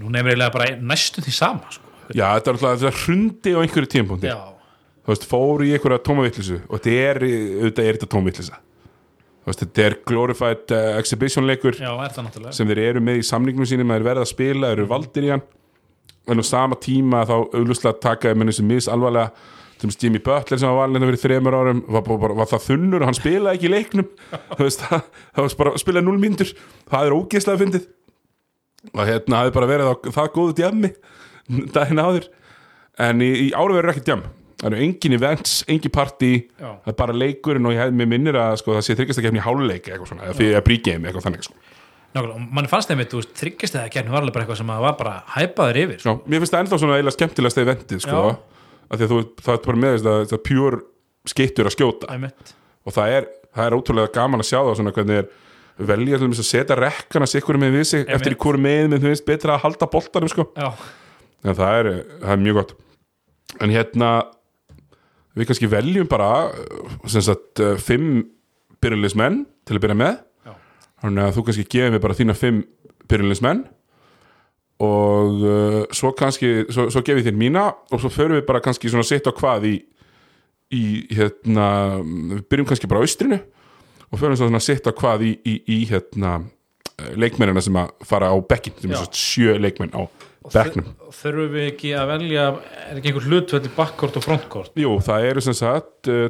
núna 0.00 0.20
er 0.20 0.30
eiginlega 0.30 0.52
bara 0.52 0.68
næstum 0.76 1.24
því 1.24 1.32
sama 1.32 1.72
sko. 1.72 1.88
já, 2.12 2.26
þetta 2.36 2.52
er 2.52 2.58
alltaf 2.58 3.02
hrundi 3.06 3.56
á 3.56 3.58
einhverju 3.62 3.90
tímpunkti 3.94 4.30
þú 4.30 5.12
veist, 5.12 5.26
fór 5.30 5.64
í 5.64 5.72
einhverja 5.76 6.02
tómavillisu 6.04 6.60
og 6.66 6.78
þetta 6.78 7.10
er, 7.10 7.20
auðvitað 7.24 7.88
er 7.88 7.98
þetta 7.98 8.10
tómavillisa 8.14 8.60
þú 8.60 9.50
veist, 9.50 9.64
þetta 9.64 9.86
er 9.86 9.98
glorified 10.10 10.76
uh, 10.76 10.92
exhibition 11.00 11.48
leikur 11.48 11.78
já, 11.80 11.90
er 11.90 12.16
það 12.16 12.50
sem 12.56 12.72
þeir 12.72 12.82
eru 12.84 13.04
með 13.08 13.22
í 13.22 13.26
samningnum 13.26 13.68
sínum 13.68 13.92
að 13.92 14.00
þeir 14.00 14.08
verða 14.10 14.26
að 14.26 14.32
spila, 14.34 14.72
þeir 14.72 14.80
eru 14.82 14.88
valdir 14.90 15.28
í 15.28 15.34
hann. 15.34 15.44
En 16.26 16.42
á 16.42 16.44
sama 16.44 16.74
tíma 16.82 17.20
þá 17.22 17.36
auðvitað 17.54 18.00
takaði 18.02 18.38
menn 18.40 18.50
sem 18.52 18.66
mis 18.66 18.88
alvarlega 18.90 19.30
sem 19.80 19.92
Jimmy 20.02 20.22
Butler 20.24 20.60
sem 20.60 20.70
var 20.70 20.78
valin 20.82 20.98
hérna 20.98 21.10
fyrir 21.10 21.22
þremur 21.24 21.56
árum 21.58 21.82
var, 21.84 22.02
bara, 22.06 22.20
bara, 22.22 22.38
var 22.40 22.48
það 22.52 22.64
þunnur 22.70 23.02
og 23.02 23.10
hann 23.10 23.18
spilaði 23.18 23.58
ekki 23.58 23.68
í 23.68 23.74
leiknum 23.74 24.08
þú 24.54 24.62
veist, 24.62 24.84
það, 24.86 25.04
það 25.36 25.46
var 25.46 25.58
bara 25.60 25.82
spilaði 25.82 26.08
0 26.08 26.22
mínútur 26.22 26.54
það 26.86 27.10
er 27.10 27.16
ógeðslega 27.18 27.62
fyndið 27.64 27.86
og 28.94 29.04
hérna 29.10 29.42
hafði 29.42 29.54
bara 29.58 29.70
verið 29.72 29.92
á 29.92 29.94
það 30.16 30.32
góðu 30.38 30.56
djammi 30.62 30.92
daginn 31.76 32.02
áður 32.02 32.28
en 33.06 33.22
í, 33.24 33.30
í 33.46 33.48
ára 33.52 33.76
verður 33.76 33.94
ekki 33.94 34.06
djam 34.08 34.26
það 34.56 34.70
eru 34.70 34.82
engin 34.86 35.16
events, 35.16 35.56
engin 35.68 35.92
partí 35.92 36.32
Já. 36.56 36.70
það 36.84 36.92
er 36.92 36.98
bara 37.02 37.16
leikurinn 37.16 37.68
og 37.68 37.74
ég 37.76 37.82
hef 37.84 37.96
mér 37.96 38.08
minnir 38.08 38.38
að 38.40 38.60
sko, 38.62 38.76
það 38.76 38.86
sé 38.86 38.96
þryggjast 38.96 39.20
að 39.20 39.26
kemni 39.28 39.42
í 39.42 39.44
háluleik 39.44 39.90
eða 39.92 40.36
fyrir 40.38 40.56
að 40.56 40.64
bríkjum 40.70 41.08
eitthvað 41.08 41.26
þannig 41.28 41.46
sko. 41.46 41.56
Og 42.16 42.28
mann 42.40 42.68
fannst 42.70 42.88
þeim 42.88 43.02
þú 43.04 43.20
veist, 43.20 43.34
þryggjast 43.36 43.76
eða 43.76 43.92
kemni 43.92 44.14
var 44.14 44.24
alveg 44.24 44.32
bara 44.32 44.46
eitthvað 44.46 44.60
sem 44.62 44.70
maður 44.70 44.86
var 44.86 44.94
bara 44.96 45.16
hæpaður 45.34 45.80
yfir 45.82 46.00
sko. 46.00 46.14
Já, 46.14 46.30
mér 46.32 46.40
finnst 46.42 46.54
það 46.54 46.62
ennþá 46.64 46.78
svona 46.80 46.96
eiginlega 46.96 47.16
skemmtilegast 47.18 47.60
eventið 47.60 48.04
sko, 48.06 48.22
Já. 48.24 48.55
Af 48.86 48.98
því 49.00 49.06
að 49.06 49.12
þú, 49.12 49.18
það 49.42 49.56
er 49.56 49.64
bara 49.66 49.82
með 49.82 49.96
þess 49.96 50.06
að 50.06 50.20
það 50.30 50.36
er 50.38 50.44
pjúr 50.50 50.78
skittur 51.26 51.68
að 51.70 51.74
skjóta. 51.76 52.12
Æmitt. 52.14 52.54
og 52.86 52.94
það 52.94 53.16
er, 53.16 53.26
það 53.56 53.66
er 53.66 53.76
ótrúlega 53.76 54.12
gaman 54.14 54.44
að 54.44 54.48
sjá 54.50 54.58
það 54.60 54.76
svona 54.78 54.94
hvernig 54.94 55.20
er 55.22 55.30
velja 55.90 56.20
að 56.22 56.46
setja 56.46 56.76
rekkana 56.78 57.26
sikkur 57.28 57.58
með 57.60 57.74
við 57.76 57.84
sig 57.90 58.04
Einmitt. 58.04 58.14
eftir 58.16 58.36
hvori 58.40 58.62
með 58.62 58.86
með 58.92 59.02
þú 59.02 59.10
veist 59.12 59.26
betra 59.26 59.56
að 59.56 59.64
halda 59.66 59.88
boltanum 59.92 60.32
sko. 60.32 60.46
Já, 60.56 60.70
en 61.44 61.58
það 61.58 61.80
er, 61.80 61.90
það 62.22 62.32
er 62.36 62.44
mjög 62.44 62.58
gott. 62.60 62.72
En 63.60 63.74
hérna 63.74 64.10
við 65.36 65.50
kannski 65.50 65.68
veljum 65.70 66.08
bara 66.08 66.30
sagt 67.10 67.60
fimm 67.84 68.22
byrjulismenn 68.80 69.42
til 69.66 69.76
að 69.76 69.84
byrja 69.84 69.98
með. 70.00 70.16
Þannig 71.02 71.26
að 71.26 71.34
þú 71.36 71.44
kannski 71.46 71.66
gefið 71.74 71.92
mér 71.92 72.04
bara 72.06 72.16
þína 72.16 72.36
fimm 72.38 72.62
byrjulismenn 73.10 73.66
og 74.82 75.38
uh, 75.40 75.82
svo 75.96 76.10
kannski 76.16 76.66
svo, 76.68 76.88
svo 76.92 77.00
gefið 77.04 77.30
þér 77.30 77.38
mína 77.40 77.62
og 77.92 78.02
svo 78.02 78.10
förum 78.12 78.36
við 78.36 78.46
bara 78.48 78.60
kannski 78.64 78.90
svona 78.92 79.06
sitt 79.08 79.24
á 79.24 79.32
hvað 79.32 79.64
í, 79.70 79.76
í 80.76 80.82
hérna 81.16 81.68
við 82.04 82.42
byrjum 82.50 82.68
kannski 82.68 82.90
bara 82.90 83.00
á 83.00 83.04
austrinu 83.06 83.38
og 84.10 84.20
förum 84.20 84.36
svona 84.36 84.60
sitt 84.60 84.84
á 84.84 84.92
hvað 84.92 85.24
í, 85.30 85.32
í, 85.48 85.54
í 85.64 85.78
hérna 85.88 86.34
eh, 87.00 87.14
leikmennina 87.16 87.62
sem 87.64 87.78
að 87.80 87.94
fara 88.04 88.28
á 88.28 88.36
bekkin 88.44 88.76
sem 88.82 88.92
Já. 88.92 88.98
er 88.98 89.04
svo 89.06 89.16
sjö 89.16 89.56
leikmenn 89.64 89.96
á 89.96 90.04
bekknum 90.52 90.92
þurfum 91.16 91.48
við 91.56 91.64
ekki 91.72 91.94
að 91.98 92.10
velja 92.12 92.44
er 92.90 93.00
ekki 93.00 93.10
einhver 93.10 93.24
hlutvelli 93.30 93.72
bakkort 93.74 94.20
og 94.20 94.26
frontkort 94.28 94.76
Jú, 94.78 94.92
það 95.02 95.30
eru 95.30 95.42
sem 95.42 95.56
sagt 95.56 96.10
uh, 96.12 96.28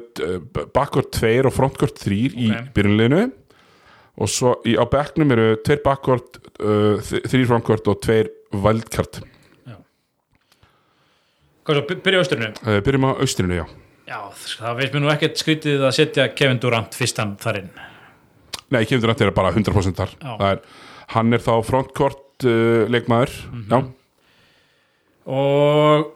bakkort 0.72 1.10
2 1.18 1.34
og 1.50 1.52
frontkort 1.56 1.98
3 2.00 2.22
í 2.30 2.48
Ok. 2.54 2.70
byrjunleginu 2.78 3.26
og 4.16 4.30
svo 4.32 4.54
í, 4.64 4.74
á 4.80 4.84
bekknum 4.88 5.32
eru 5.36 5.48
tveir 5.64 5.82
bakkort, 5.84 6.38
uh, 6.60 6.96
þrýr 7.04 7.48
frontkort 7.50 7.88
og 7.92 8.00
tveir 8.04 8.30
valdkart 8.52 9.22
Hvað 11.66 11.80
svo, 11.80 11.82
by- 11.88 11.98
byrja 12.04 12.18
á 12.18 12.22
austurinu? 12.22 12.48
Uh, 12.62 12.76
Byrjum 12.86 13.04
á 13.08 13.10
austrinu, 13.18 13.54
já. 13.58 13.64
Já, 14.06 14.18
það 14.62 14.76
veist 14.78 14.92
mér 14.94 15.02
nú 15.02 15.08
ekkert 15.10 15.40
skrítið 15.40 15.80
að 15.82 15.94
setja 15.96 16.28
Kevin 16.38 16.60
Durant 16.62 16.94
fyrstan 16.94 17.32
þar 17.42 17.56
inn. 17.58 17.70
Nei, 18.70 18.84
Kevin 18.86 19.02
Durant 19.02 19.20
er 19.26 19.32
bara 19.34 19.50
100% 19.50 19.98
þar. 19.98 20.12
Er, 20.46 20.60
Hann 21.10 21.34
er 21.34 21.42
þá 21.42 21.56
frontkort 21.66 22.46
uh, 22.46 22.86
leikmaður 22.90 23.30
Já, 23.70 23.80
og 25.26 26.12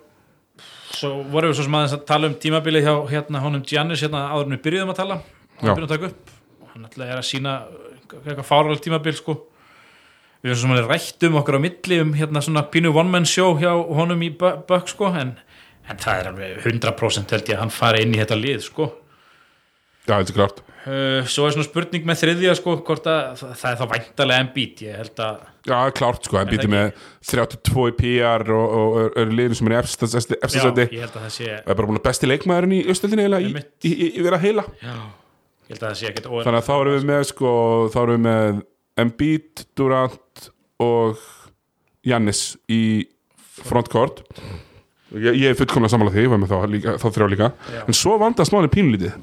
svo 0.95 1.11
vorum 1.33 1.51
við 1.51 1.59
svo 1.59 1.67
sem 1.67 1.77
aðeins 1.81 1.95
að 1.99 2.05
tala 2.07 2.31
um 2.31 2.35
tímabilið 2.43 2.87
hjá 2.87 2.95
hérna 3.11 3.43
honum 3.43 3.63
Giannis 3.67 4.03
hérna 4.05 4.29
áður 4.31 4.47
en 4.49 4.55
við 4.57 4.63
byrjuðum 4.69 4.93
að 4.95 5.01
tala. 5.03 5.17
Hann 5.59 5.71
byrjuðum 5.73 5.89
að 5.89 5.95
taka 5.97 6.11
upp. 6.13 6.35
Hann 6.75 6.87
ætlaði 6.87 7.17
að 7.17 7.27
sína 7.27 7.55
eitthvað 8.19 8.49
fáralegt 8.49 8.85
tímabil 8.87 9.17
sko. 9.19 9.37
Við 10.41 10.51
erum 10.51 10.57
svo 10.61 10.67
sem 10.69 10.75
hann 10.77 10.89
rætt 10.89 11.27
um 11.29 11.39
okkur 11.43 11.59
á 11.61 11.65
milli 11.67 12.01
um 12.01 12.15
hérna 12.17 12.41
svona 12.45 12.65
pínu 12.73 12.95
one 12.97 13.13
man 13.13 13.29
show 13.29 13.53
hjá 13.61 13.75
honum 13.75 14.23
í 14.25 14.31
Buck 14.41 14.89
sko 14.89 15.11
en, 15.13 15.35
en 15.89 16.01
það 16.01 16.23
er 16.23 16.31
alveg 16.33 16.65
100% 16.65 17.37
held 17.37 17.53
ég 17.53 17.59
að 17.59 17.65
hann 17.67 17.75
fari 17.75 18.07
inn 18.07 18.17
í 18.17 18.23
þetta 18.23 18.41
lið 18.41 18.65
sko. 18.71 18.89
Já, 20.09 20.15
þetta 20.17 20.33
er 20.33 20.37
klart 20.39 20.63
uh, 20.89 21.29
svo 21.29 21.47
er 21.47 21.55
svona 21.55 21.67
spurning 21.67 22.07
með 22.09 22.23
þriðja 22.23 22.55
sko, 22.59 22.77
hvort 22.87 23.09
að 23.11 23.43
það, 23.43 23.65
er 23.71 23.79
þá 23.81 23.85
væntalega 23.93 24.45
en 24.45 24.51
bít 24.55 24.83
ég 24.87 24.97
held 24.97 25.23
að 25.25 25.43
Já, 25.69 25.77
klart 25.93 26.25
sko, 26.25 26.41
býtir 26.49 26.71
með 26.73 26.95
32 27.29 27.85
í 27.91 27.95
PR 28.01 28.53
og, 28.57 28.77
og 28.81 28.99
er- 29.03 29.15
eru 29.23 29.37
liðin 29.37 29.59
sem 29.59 29.69
er 29.69 29.77
í 29.77 29.81
efsta 29.83 30.09
já, 30.09 30.65
ég 30.97 31.05
held 31.05 31.13
að 31.13 31.27
það 31.27 31.35
sé 31.37 31.49
Það 31.51 31.73
er 31.75 31.81
bara 31.83 31.91
búin 31.91 32.01
að 32.01 32.07
besti 32.09 32.31
leikmaðurinn 32.31 32.77
í 32.79 32.83
östöldinni 32.95 33.27
eiginlega 33.27 33.51
í, 33.51 33.65
í, 33.85 33.93
í, 33.93 34.09
í 34.17 34.25
vera 34.25 34.41
heila. 34.41 34.65
Já, 34.81 34.95
ég 35.71 35.77
held 35.77 35.85
að 35.85 35.87
það 35.87 36.01
sé 36.01 36.09
ekkert 36.11 36.27
óeðlilegt. 36.27 36.49
Þannig 36.49 36.61
að 36.61 36.67
þá 36.67 36.75
erum 36.81 36.97
við 36.97 37.07
með 37.13 37.23
sko, 37.31 37.53
þá 37.95 38.01
erum 38.03 38.17
við 38.17 38.25
með 38.27 38.61
Embiid, 39.01 39.63
Durant 39.79 40.51
og 40.83 41.23
Jannis 42.11 42.43
í 42.73 42.83
frontcourt 43.61 44.25
Ég, 45.11 45.35
ég 45.35 45.49
er 45.51 45.57
fullkomlega 45.59 45.91
sammála 45.91 46.13
því, 46.15 46.23
ég 46.23 46.31
var 46.31 46.39
með 46.39 46.53
þá, 46.53 46.59
líka, 46.71 46.93
þá 47.03 47.07
þrjá 47.17 47.27
líka. 47.33 47.47
Já. 47.75 47.81
En 47.83 47.97
svo 47.99 48.13
vandast 48.21 48.55
máli 48.55 48.71
pínlítið 48.71 49.17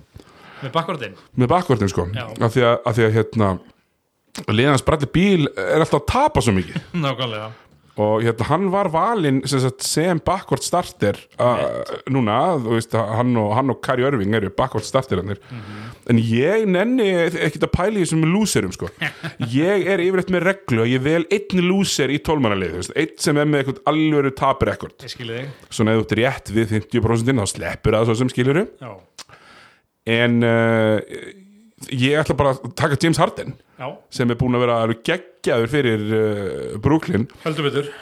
með 0.57 0.71
bakvartinn 0.73 1.13
með 1.37 1.51
bakvörðin 1.51 1.91
sko. 1.91 2.07
Já. 2.17 2.25
af 2.33 2.55
því, 2.55 2.63
að, 2.65 2.75
af 2.89 2.97
því 2.97 3.05
að 3.05 3.15
hérna 3.15 3.49
liðans 4.57 4.83
bralli 4.85 5.09
bíl 5.13 5.47
er 5.53 5.79
alltaf 5.79 6.01
að 6.01 6.07
tapa 6.11 6.43
svo 6.43 6.55
mikið. 6.57 6.81
Nákvæmlega 7.05 7.47
og 7.97 8.23
hérna 8.25 8.47
hann 8.51 8.67
var 8.73 8.91
valinn 8.93 9.41
sem, 9.49 9.63
sem 9.81 10.21
backcourt 10.21 10.65
starter 10.65 11.17
uh, 11.41 11.81
núna, 12.13 12.57
þú 12.61 12.75
veist 12.75 12.93
hann 12.93 13.33
og, 13.41 13.51
hann 13.57 13.73
og 13.73 13.81
Kari 13.85 14.05
Örving 14.07 14.35
eru 14.37 14.51
backcourt 14.53 14.85
starterannir 14.85 15.41
en 16.07 16.21
ég 16.21 16.67
nenni 16.69 17.07
ekkert 17.27 17.67
að 17.67 17.73
pæla 17.73 17.99
í 17.99 18.05
þessum 18.05 18.25
loserum 18.31 18.73
sko. 18.75 18.89
Ég 19.51 19.87
er 19.91 20.01
yfirleitt 20.03 20.31
með 20.33 20.45
reglu 20.47 20.83
að 20.85 20.91
ég 20.93 21.03
vel 21.03 21.23
einn 21.33 21.63
loser 21.67 22.13
í 22.13 22.19
tólmannalið, 22.23 22.91
einn 22.95 23.17
sem 23.21 23.39
er 23.39 23.49
með 23.49 23.63
eitthvað 23.63 23.81
alvöru 23.91 24.31
taprekord. 24.37 25.07
Svona 25.69 25.95
ef 25.95 26.01
þú 26.01 26.05
ert 26.05 26.15
rétt 26.21 26.53
við 26.55 26.73
50% 26.77 27.41
þá 27.41 27.51
sleppur 27.51 27.97
það 27.97 28.07
svo 28.09 28.17
sem 28.21 28.31
skiluru 28.31 28.65
já, 28.79 28.93
en 30.17 30.39
uh, 30.47 30.97
ég 31.93 32.17
ætla 32.21 32.35
bara 32.37 32.55
að 32.55 32.71
taka 32.79 32.97
James 33.01 33.19
Harden 33.21 33.53
já, 33.77 33.87
sem 34.09 34.29
er 34.33 34.37
búin 34.39 34.57
að 34.57 34.63
vera 34.65 34.77
geggjaður 35.09 35.73
fyrir 35.73 36.05
uh, 36.07 36.77
Brooklyn. 36.81 37.27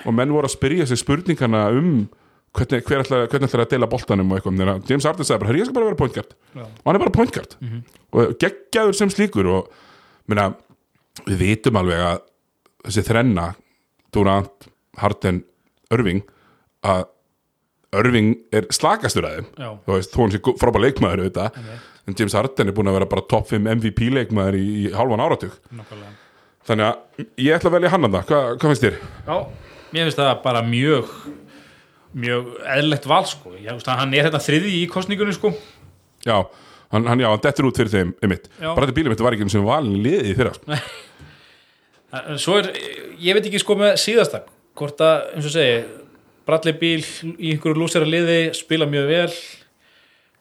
Og 0.05 0.15
menn 0.15 0.31
voru 0.33 0.47
að 0.47 0.55
spyrja 0.55 0.87
sig 0.89 1.01
spurningana 1.01 1.65
um 1.75 1.89
hvernig, 2.55 2.85
hver 2.87 3.03
ætlar, 3.03 3.25
hvernig 3.31 3.49
ætlar 3.49 3.65
að 3.65 3.73
deila 3.73 3.89
boltanum 3.91 4.29
og 4.31 4.37
eitthvað, 4.39 4.61
þegar 4.61 4.91
James 4.91 5.07
Harden 5.09 5.27
sagði 5.27 5.41
bara, 5.41 5.49
"Herra, 5.51 5.59
ég 5.59 5.67
skal 5.67 5.75
bara 5.75 5.89
vera 5.89 5.99
point 5.99 6.13
guard. 6.15 6.35
Já. 6.55 6.61
og 6.63 6.85
hann 6.85 6.95
er 6.95 7.03
bara 7.03 7.15
point 7.17 7.33
guard. 7.35 7.57
Og 8.15 8.37
geggjaður 8.39 8.95
sem 8.95 9.11
slíkur 9.11 9.49
og 9.51 9.67
minna, 10.31 10.53
við 11.27 11.37
vitum 11.43 11.75
alveg 11.81 11.99
að 11.99 12.21
þessi 12.85 13.03
þrenna 13.09 13.49
Durant, 14.15 14.69
Harden, 14.97 15.43
Irving 15.91 16.23
að 16.85 17.03
Irving 17.95 18.35
er 18.55 18.67
slakastur 18.75 19.27
að 19.27 19.35
þeim. 19.35 19.45
Já. 19.59 19.69
þú 19.85 19.91
veist, 19.97 20.15
hann 20.15 20.31
sé 20.31 20.39
frábær 20.59 20.83
leikmaður 20.83 21.25
auðvitað, 21.25 21.59
en 22.05 22.17
James 22.17 22.35
Harden 22.37 22.69
er 22.69 22.75
búin 22.77 22.91
að 22.91 22.99
vera 22.99 23.09
bara 23.09 23.25
top 23.29 23.49
5 23.49 23.71
MVP 23.77 24.11
leikmaður 24.13 24.59
í, 24.59 24.65
í 24.85 24.93
hálfan 24.93 25.23
áratug. 25.25 25.55
Nákvæmlega. 25.73 26.13
Þannig 26.65 26.87
að 26.89 27.25
ég 27.45 27.55
ætla 27.57 27.69
að 27.71 27.75
velja 27.77 27.93
hann 27.93 28.07
að 28.07 28.15
það, 28.15 28.27
hvað, 28.29 28.51
hvað 28.61 28.71
finnst 28.71 28.85
þér? 28.85 28.99
Já, 29.25 29.35
mér 29.93 30.07
finnst 30.07 30.21
það 30.21 30.31
bara 30.45 30.61
mjög 30.65 31.11
mjög 32.15 32.53
eðlilegt 32.75 33.09
val 33.11 33.25
sko. 33.29 33.55
Ég 33.59 33.75
veist 33.75 33.89
hann 33.91 34.15
er 34.15 34.29
þetta 34.29 34.41
þriði 34.43 34.71
í 34.79 34.85
kostningunni 34.91 35.35
sko. 35.35 35.51
Já, 36.25 36.37
hann, 36.93 37.09
hann, 37.09 37.21
já, 37.21 37.27
hann 37.29 37.43
dettur 37.43 37.67
út 37.69 37.81
fyrir 37.81 37.91
þeim 37.91 38.15
einmitt. 38.23 38.47
Bara 38.61 38.85
þetta 38.85 38.97
bílum 38.97 39.13
mitt 39.13 39.25
var 39.25 39.35
ekki 39.35 39.45
um 39.47 39.51
sem 39.51 39.67
valin 39.67 39.99
liðið 40.05 40.31
í 40.31 40.37
fyrra 40.39 40.55
sko. 40.55 40.79
Svo 42.39 42.57
er, 42.61 42.71
ég 43.19 43.35
veit 43.35 43.49
ekki 43.49 43.59
sko 43.59 43.75
með 43.79 43.97
síðasta 43.99 44.45
hvort 44.79 45.01
að, 45.03 45.29
eins 45.35 45.49
og 45.49 45.53
segi 45.55 45.77
Bradley 46.45 46.75
Bíl 46.79 47.01
í 47.35 47.51
einhverju 47.55 47.79
lúsera 47.79 48.07
liði 48.07 48.53
spila 48.55 48.87
mjög 48.87 49.07
vel 49.09 49.29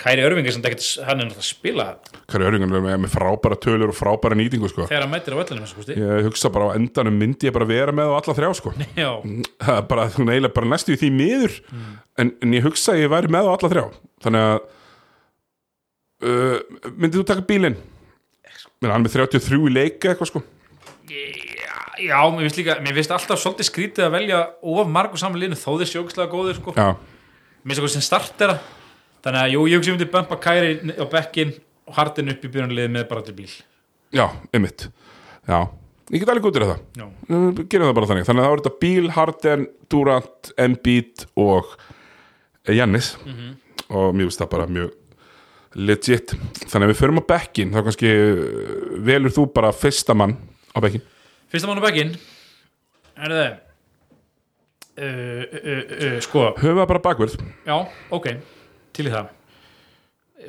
Kæri 0.04 0.20
Örving 0.20 0.46
er 0.46 0.52
samt 0.52 0.66
ekkert, 0.68 0.84
hann 1.06 1.22
er 1.22 1.30
náttúrulega 1.30 1.40
að 1.40 1.48
spila 1.48 1.86
Kari 2.28 2.44
Örvingan 2.44 2.72
er 2.72 2.82
með, 2.84 2.96
með 3.04 3.12
frábæra 3.12 3.56
tölur 3.60 3.92
og 3.92 3.96
frábæra 3.96 4.36
nýtingu 4.36 4.68
sko. 4.68 4.86
þegar 4.88 5.04
hann 5.04 5.12
mætir 5.12 5.36
á 5.36 5.40
vellinu 5.40 5.68
sko, 5.68 5.84
ég 5.92 6.28
hugsa 6.28 6.50
bara 6.52 6.72
á 6.72 6.76
endanum 6.76 7.16
myndi 7.20 7.48
ég 7.48 7.54
bara 7.56 7.68
vera 7.68 7.92
með 7.96 8.12
á 8.12 8.14
alla 8.16 8.36
þrjá 8.36 8.50
sko. 8.60 8.72
Það 9.64 9.80
er 9.80 9.88
bara, 9.88 10.06
bara 10.56 10.70
næstu 10.70 10.96
því 11.00 11.10
miður. 11.12 11.56
En, 12.20 12.32
en 12.44 12.56
ég 12.56 12.64
hugsa 12.64 12.94
að 12.94 13.02
ég 13.04 13.12
væri 13.12 13.32
með 13.32 13.48
á 13.48 13.52
alla 13.54 13.72
þrjá. 13.72 13.84
Þannig 14.24 14.46
að 14.48 14.56
uh, 16.28 16.86
myndið 16.92 17.18
þú 17.20 17.26
taka 17.32 17.48
bílinn? 17.48 17.80
Hann 18.84 18.92
er 18.92 19.04
með 19.04 19.16
33 19.16 19.60
í 19.60 19.72
leika 19.72 20.12
eitthvað 20.12 20.32
sko. 20.32 20.44
Já, 22.04 22.20
mér 22.28 22.46
finnst 22.46 22.60
líka 22.60 22.78
mér 22.84 22.96
finnst 22.96 23.12
alltaf 23.14 23.40
svolítið 23.40 23.68
skrítið 23.68 24.08
að 24.08 24.16
velja 24.16 24.40
of 24.60 24.88
margur 24.90 25.20
saman 25.20 25.40
liðinu 25.40 25.60
þó 25.60 25.76
þið 25.80 25.92
sjókslega 25.92 26.32
góðir 26.32 26.58
sko. 26.58 26.74
Mér 26.74 26.96
finnst 27.68 27.78
eitthvað 27.78 27.94
sem 27.94 28.04
startera 28.04 28.56
þannig 29.24 29.40
að 29.40 29.54
jú, 29.54 29.62
ég 29.70 29.80
hugsi 29.80 29.94
um 29.94 30.00
til 30.00 30.10
bumpa 30.12 30.38
Kæri 30.44 30.74
á 30.94 31.04
bekkin 31.10 31.54
og 31.88 31.96
Hardin 31.98 32.32
upp 32.32 32.44
í 32.44 32.50
byrjunarliði 32.50 32.92
með 32.92 33.06
Bradley 33.10 33.36
Bíl. 33.36 33.54
Já, 34.14 34.26
einmitt. 34.54 34.86
Já, 35.48 35.58
ég 36.12 36.22
get 36.22 36.30
alveg 36.32 36.46
góður 36.46 36.66
að 36.66 36.74
það. 36.74 37.08
Gerum 37.72 37.88
það 37.88 37.96
bara 37.98 38.10
þannig. 38.10 38.28
Þannig 38.28 38.40
að 38.40 38.46
það 38.46 38.52
var 38.54 38.62
þetta 38.62 38.82
Bíl, 38.84 39.08
Harden, 39.16 39.66
Durant 39.92 40.52
Embiid 40.64 41.26
og 41.40 41.74
Jannis 42.72 43.14
og 43.90 44.14
mér 44.16 44.28
finnst 44.28 44.40
það 44.40 44.52
bara 44.54 44.68
mjög 44.70 44.94
legit. 45.74 46.36
Þannig 46.70 46.86
að 46.86 46.92
við 46.92 47.00
förum 47.02 47.20
á 47.20 47.24
bekkin 47.34 47.74
þá 47.74 47.80
kannski 47.88 48.14
uh, 48.14 48.96
velur 49.04 49.34
þú 49.34 49.48
bara 49.52 49.72
fyrsta 49.74 50.14
mann 50.16 50.36
á 50.70 50.78
bekkin 50.84 51.02
Fyrsta 51.50 51.68
mann 51.70 51.82
á 51.82 51.86
bekkin 51.86 52.14
Er 53.14 53.34
það 53.34 53.48
uh, 55.02 55.42
uh, 55.44 55.82
uh, 55.82 56.18
Sko, 56.24 56.46
höfum 56.60 56.80
það 56.82 56.90
bara 56.92 57.02
bakverð 57.08 57.36
já, 57.66 57.76
ok 58.14 58.30
Til 58.94 59.08
í 59.08 59.12
það. 59.12 59.32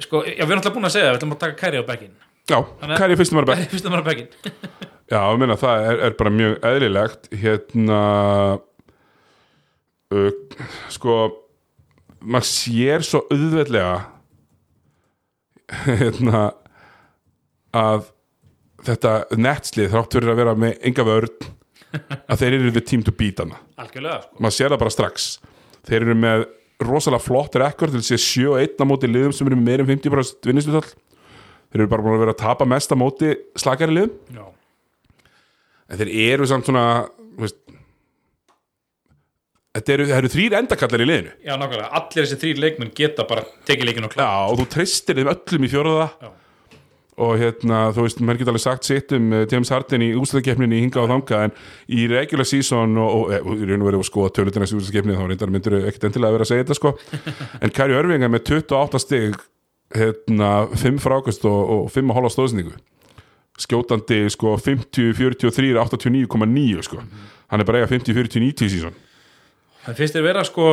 Sko, 0.04 0.22
já, 0.28 0.42
við 0.44 0.52
erum 0.52 0.60
alltaf 0.60 0.76
búin 0.76 0.88
að 0.88 0.96
segja 0.96 1.06
það 1.08 1.14
Við 1.14 1.20
ætlum 1.20 1.36
að 1.36 1.42
taka 1.44 1.58
Kæri 1.60 1.80
á 1.80 1.86
bekkin 1.88 2.16
já, 2.50 2.58
Kæri 3.00 3.18
fyrstum 3.20 3.40
var 3.40 3.48
bekk 3.48 3.62
Kæri 3.62 3.72
fyrsta 3.72 3.92
mann 3.94 4.04
á 4.04 4.08
bekkin 4.10 4.28
já, 5.14 5.20
ég 5.22 5.40
meina 5.42 5.58
það 5.62 5.86
er, 5.90 6.02
er 6.08 6.18
bara 6.20 6.34
mjög 6.34 6.56
eðlilegt. 6.70 7.30
Hérna 7.44 8.00
uh, 10.16 10.30
sko 10.94 11.16
maður 12.26 12.50
sér 12.50 13.06
svo 13.06 13.24
auðveldlega 13.30 13.96
hérna 15.86 16.44
að 17.76 18.10
þetta 18.86 19.14
netslið 19.42 19.94
þrátt 19.94 20.18
fyrir 20.18 20.34
að 20.34 20.42
vera 20.42 20.58
með 20.62 20.76
enga 20.90 21.06
vörn 21.06 21.48
að 21.96 22.42
þeir 22.42 22.58
eru 22.58 22.84
team 22.86 23.04
to 23.06 23.14
beat 23.16 23.40
hana. 23.42 23.58
Algjörlega, 23.82 24.26
sko. 24.26 24.42
Maður 24.42 24.58
sér 24.58 24.74
það 24.74 24.82
bara 24.84 24.94
strax. 24.94 25.28
Þeir 25.86 26.02
eru 26.02 26.16
með 26.20 26.46
rosalega 26.84 27.24
flott 27.24 27.56
rekord 27.62 27.94
til 27.94 28.02
að 28.02 28.08
sé 28.10 28.20
7 28.20 28.50
og 28.52 28.60
1 28.60 28.84
á 28.84 28.86
móti 28.88 29.10
liðum 29.10 29.34
sem 29.36 29.48
eru 29.48 29.58
með 29.60 29.68
meir 29.70 29.84
en 29.84 29.90
50% 29.94 30.50
vinnistutall 30.50 30.90
þeir 30.90 31.82
eru 31.84 31.92
bara 31.92 32.06
búin 32.06 32.18
að 32.18 32.24
vera 32.26 32.36
að 32.36 32.42
tapa 32.44 32.68
mest 32.68 32.92
á 32.92 32.96
móti 33.00 33.32
slakari 33.60 33.96
liðum. 33.96 34.16
Já, 34.36 34.46
en 35.90 36.02
þeir 36.02 36.12
eru 36.26 36.48
samt 36.50 36.68
svona 36.68 36.86
veist, 37.40 37.58
þetta 39.76 39.96
eru, 39.96 40.08
eru 40.20 40.32
þrýr 40.32 40.58
endakallar 40.62 41.04
í 41.04 41.10
liðinu. 41.10 41.36
Já 41.44 41.54
nákvæmlega. 41.60 41.92
Allir 42.00 42.26
þessi 42.26 42.40
þrýr 42.44 42.64
leikmenn 42.64 42.96
geta 42.96 43.28
bara 43.28 43.46
tekið 43.68 43.90
leikinn 43.92 44.08
og 44.08 44.16
Já, 44.16 44.18
klá 44.18 44.30
og 44.50 44.60
þú 44.62 44.68
treystir 44.76 45.20
þeim 45.20 45.32
öllum 45.36 45.68
í 45.68 45.72
fjóraða 45.72 46.10
Já. 46.24 46.32
Og 47.16 47.38
hérna, 47.40 47.90
þú 47.96 48.06
veist, 48.06 48.20
maður 48.20 48.42
geta 48.42 48.52
alveg 48.52 48.64
sagt 48.66 48.88
sitt 48.88 49.14
um 49.16 49.30
uh, 49.32 49.44
James 49.52 49.72
Harden 49.72 50.04
í 50.04 50.10
úslæðikeppninni 50.20 50.82
hinga 50.84 51.04
og 51.04 51.12
þanga 51.14 51.44
en 51.48 51.54
í 51.88 52.08
regular 52.12 52.48
season 52.50 52.98
og, 53.00 53.32
og 53.40 53.54
í 53.56 53.70
raun 53.70 53.86
og 53.86 53.90
verið 53.90 54.02
að 54.02 54.10
skoða 54.10 54.34
tölutina 54.36 54.68
í 54.68 54.76
úslæðikeppninni 54.76 55.20
þá 55.20 55.30
reyndar 55.30 55.54
myndur 55.54 55.78
ekkert 55.84 56.10
endilega 56.10 56.34
að 56.34 56.38
vera 56.38 56.48
að 56.48 56.52
segja 56.52 56.66
þetta 56.66 56.80
sko. 56.82 56.96
En 57.64 57.76
Kari 57.76 57.96
Örving 57.96 58.26
er 58.26 58.34
með 58.34 58.52
28 58.58 59.04
stig 59.06 59.40
hérna, 59.96 60.52
5 60.76 61.00
frákast 61.06 61.48
og, 61.48 61.62
og 61.78 61.88
5 61.94 62.12
að 62.12 62.20
hóla 62.20 62.34
stóðsningu 62.34 62.76
skjótandi 63.56 64.26
sko 64.34 64.58
50, 64.60 65.14
43, 65.16 65.76
89,9 65.80 66.84
sko. 66.84 67.00
Hann 67.52 67.62
er 67.62 67.68
bara 67.68 67.84
eiga 67.84 67.92
50, 67.94 68.18
49 68.18 68.68
season. 68.68 68.98
Það 69.86 70.02
finnst 70.02 70.18
þér 70.18 70.26
vera 70.26 70.44
sko 70.48 70.68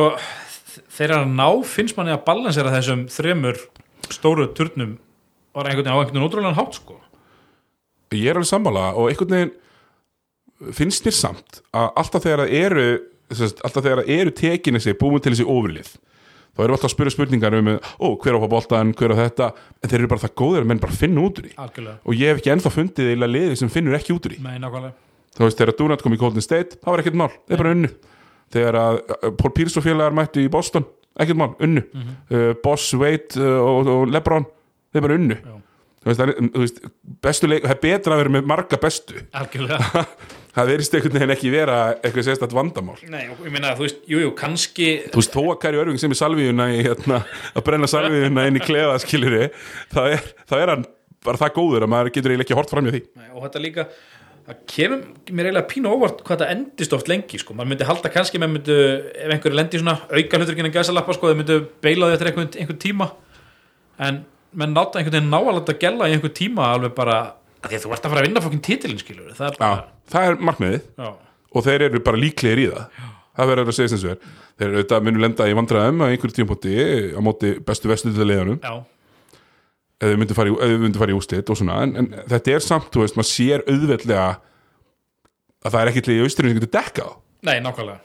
eru 1.05 1.19
að 1.19 1.31
ná, 1.37 1.47
finnst 1.69 1.97
manni 1.97 2.13
að 2.13 2.25
balansera 2.27 2.73
þessum 2.73 3.05
þremur 3.13 3.59
stóru 4.11 4.49
turnum 4.57 4.97
var 5.53 5.69
einhvern 5.69 5.85
veginn 5.85 5.93
á 5.93 5.99
einhvern 5.99 6.17
veginn 6.17 6.27
ótrúlega 6.29 6.57
hátt 6.59 6.79
sko. 6.79 6.99
Ég 8.13 8.29
er 8.29 8.37
alveg 8.37 8.49
sammála 8.49 8.87
og 8.93 9.09
einhvern 9.09 9.35
veginn 9.37 10.73
finnst 10.73 11.05
mér 11.05 11.17
samt 11.17 11.61
að 11.75 11.91
alltaf 11.99 12.23
þegar 12.23 12.45
það 12.45 12.57
eru 12.61 12.87
alltaf 13.33 13.81
þegar 13.81 14.01
það 14.03 14.11
eru 14.17 14.33
tekin 14.37 14.77
þessi 14.77 14.97
búin 14.99 15.23
til 15.23 15.33
þessi 15.33 15.47
ofurlið 15.49 15.93
þá 16.53 16.61
erum 16.61 16.69
við 16.69 16.75
alltaf 16.77 16.89
að 16.89 16.93
spyrja 16.93 17.13
spurningar 17.15 17.55
um 17.57 17.69
ó, 17.73 18.07
hver 18.21 18.37
á 18.37 18.39
að 18.39 18.51
boltan, 18.51 18.93
hver 18.97 19.13
á 19.13 19.21
þetta? 19.23 19.49
En 19.81 19.89
þeir 19.89 19.99
eru 20.03 20.09
bara 20.11 20.23
það 20.23 20.35
góðir 20.41 20.65
að 20.65 20.69
menn 20.69 20.81
bara 20.83 20.97
finna 20.97 21.23
út 21.25 21.39
úr 21.41 21.47
því. 21.47 21.53
Algjörlega, 21.63 21.95
og 22.05 22.19
ég 22.19 22.29
hef 22.29 22.41
ekki 22.41 22.51
ennþá 22.53 22.71
fundið 22.75 23.13
eða 23.15 23.29
liði 23.31 23.55
sem 23.57 23.71
finnur 23.73 23.97
ekki 23.97 24.13
út 24.13 24.27
úr 24.29 24.35
því. 24.35 24.41
Með 24.45 24.59
nákvæmlega. 24.61 24.93
Þú 25.33 25.45
veist, 25.47 25.61
þegar 25.61 25.77
Dunant 25.79 26.03
kom 26.05 26.13
í 26.13 26.19
Golden 26.21 26.45
State 26.45 26.77
það 26.77 26.91
var 26.91 27.01
ekkert 27.01 27.17
mál, 27.23 27.31
þeir 27.49 27.63
bara 27.63 27.73
unnu. 27.73 27.89
Þegar 28.53 28.77
að 28.83 28.99
uh, 29.01 29.31
Paul 29.39 29.53
Pierce 29.57 29.81
og 29.81 29.87
félagar 29.87 30.17
mættu 30.19 30.43
í 30.43 30.51
Boston 30.53 30.85
ekkert 31.17 31.39
mál, 31.41 31.49
unnu. 31.57 31.83
Uh, 32.29 32.51
Boss, 32.61 32.93
Wade 33.01 33.41
uh, 33.41 33.57
og, 33.57 33.89
og 33.95 34.13
Lebron 34.13 34.45
þeir 34.93 35.05
bara 35.05 35.17
unnu. 35.19 35.39
Veist, 36.03 36.19
það 36.19 36.29
er, 36.29 36.47
veist, 36.59 36.79
bestu 37.23 37.47
leik, 37.47 37.63
það 37.63 37.73
er 37.73 37.83
betra 37.83 38.15
að 38.15 38.21
vera 38.23 38.31
með 38.35 38.47
marga 38.51 38.79
bestu. 38.81 39.21
Það 40.53 40.67
verðist 40.69 40.93
einhvern 40.93 41.15
veginn 41.17 41.33
ekki 41.33 41.49
vera 41.49 41.77
eitthvað 41.95 42.25
sérstætt 42.27 42.51
vandamál. 42.53 42.99
Nei, 43.09 43.23
ég 43.25 43.47
meina, 43.49 43.71
þú 43.73 43.87
veist, 43.87 44.03
jú, 44.05 44.19
jú, 44.21 44.33
kannski 44.37 44.89
þú 45.07 45.17
veist, 45.17 45.33
þó 45.33 45.47
að 45.47 45.55
Kari 45.63 45.79
Örving 45.81 45.97
sem 45.97 46.13
er 46.13 46.19
salvíuna 46.19 46.67
í, 46.69 46.83
hérna, 46.85 47.23
að 47.57 47.63
brenna 47.65 47.89
salvíuna 47.89 48.43
inn 48.51 48.59
í 48.59 48.61
klefa 48.61 48.99
skiluri, 49.01 49.47
það 49.95 50.17
er, 50.19 50.27
það 50.51 50.61
er 50.65 50.71
hann 50.75 50.83
bara 51.25 51.41
það 51.41 51.55
góður 51.55 51.87
að 51.87 51.91
maður 51.95 52.11
getur 52.13 52.35
eiginlega 52.35 52.45
ekki 52.45 52.59
hort 52.59 52.73
fram 52.75 52.89
í 52.91 52.93
því. 52.93 53.01
Nei, 53.17 53.31
og 53.31 53.47
þetta 53.47 53.63
líka 53.63 53.87
það 54.43 54.61
kemur 54.75 55.03
mér 55.31 55.49
eiginlega 55.49 55.69
pínu 55.71 55.95
óvart 55.95 56.21
hvað 56.21 56.41
þetta 56.43 56.53
endist 56.57 56.93
oft 56.99 57.09
lengi 57.09 57.39
sko. 57.39 57.55
maður 57.55 57.71
myndi 57.71 57.87
halda 57.87 58.11
kannski 58.11 58.41
með 58.43 58.53
myndu 58.57 58.77
ef 59.15 59.33
einhverju 59.37 59.57
lendi 59.57 59.79
í 59.79 59.81
svona 59.81 59.95
auka 60.03 60.39
hlutur 60.39 60.53
ekki 60.53 60.67
að 60.67 60.77
gæsa 60.77 60.95
lappa 60.95 61.15
sko, 61.15 61.31
þau 61.31 61.39
myndu 61.39 61.59
beila 61.81 62.11
því 62.11 62.17
eftir 62.17 62.31
einhvern, 62.31 62.53
einhvern 62.59 62.81
tíma. 62.83 63.09
En 64.03 64.19
menn 64.59 64.75
náta 64.75 64.99
einhvern 64.99 65.17
veginn 65.17 65.31
ná 65.31 65.39
að 65.39 65.73
gæla 65.81 66.09
í 66.09 66.15
einhvern 66.17 66.37
tíma 66.37 66.69
alveg 66.75 66.95
bara 66.97 67.17
að 67.63 67.71
því 67.71 67.77
að 67.77 67.83
þú 67.85 67.91
ert 67.95 68.05
að 68.05 68.13
fara 68.13 68.21
að 68.21 68.27
vinna 68.27 68.43
fokkin 68.43 68.63
titilin 68.67 69.01
skilur 69.01 69.35
það 69.37 69.47
er 69.47 69.57
Já, 69.57 69.59
bara, 69.63 69.83
það 70.13 70.29
er 70.29 70.39
markmiðið. 70.49 70.87
Já, 70.99 71.09
og 71.53 71.67
þeir 71.67 71.85
eru 71.87 72.01
bara 72.03 72.21
líklegir 72.21 72.61
í 72.63 72.69
það. 72.71 73.03
Það 73.33 73.49
verður 73.49 73.71
að 73.71 73.77
segja 73.77 73.91
sem 73.93 74.01
svo 74.01 74.13
er. 74.13 74.31
Þeir 74.53 74.67
eru 74.67 74.79
auðvitað 74.79 75.05
munu 75.07 75.21
lenda 75.23 75.47
í 75.49 75.55
vandræðum 75.57 76.03
á 76.03 76.05
einhverjum 76.09 76.37
tímpóti 76.37 76.73
á 77.17 77.19
móti 77.25 77.53
bestu 77.65 77.89
vestuðuleganum 77.89 78.59
já, 78.61 78.73
ef 79.97 80.11
þau 80.11 80.19
myndu 80.21 80.37
fara 80.37 80.53
í, 80.53 80.77
myndu 80.83 81.07
í 81.07 81.17
úslit 81.17 81.49
og 81.49 81.57
svona. 81.57 81.79
En, 81.87 81.95
en 82.03 82.09
þetta 82.29 82.57
er 82.57 82.65
samt, 82.65 82.91
þú 82.93 83.05
veist, 83.05 83.17
maður 83.17 83.31
sér 83.31 83.65
auðveldlega 83.65 84.27
að 85.63 85.69
það 85.71 85.79
er 85.81 85.93
ekkert 85.93 86.09
liðið 86.11 86.21
í 86.21 86.27
austurinn 86.27 86.53
sem 86.53 86.59
getur 86.59 86.75
dekkað 86.77 87.13
nei, 87.43 87.55
nákvæmlega. 87.63 88.01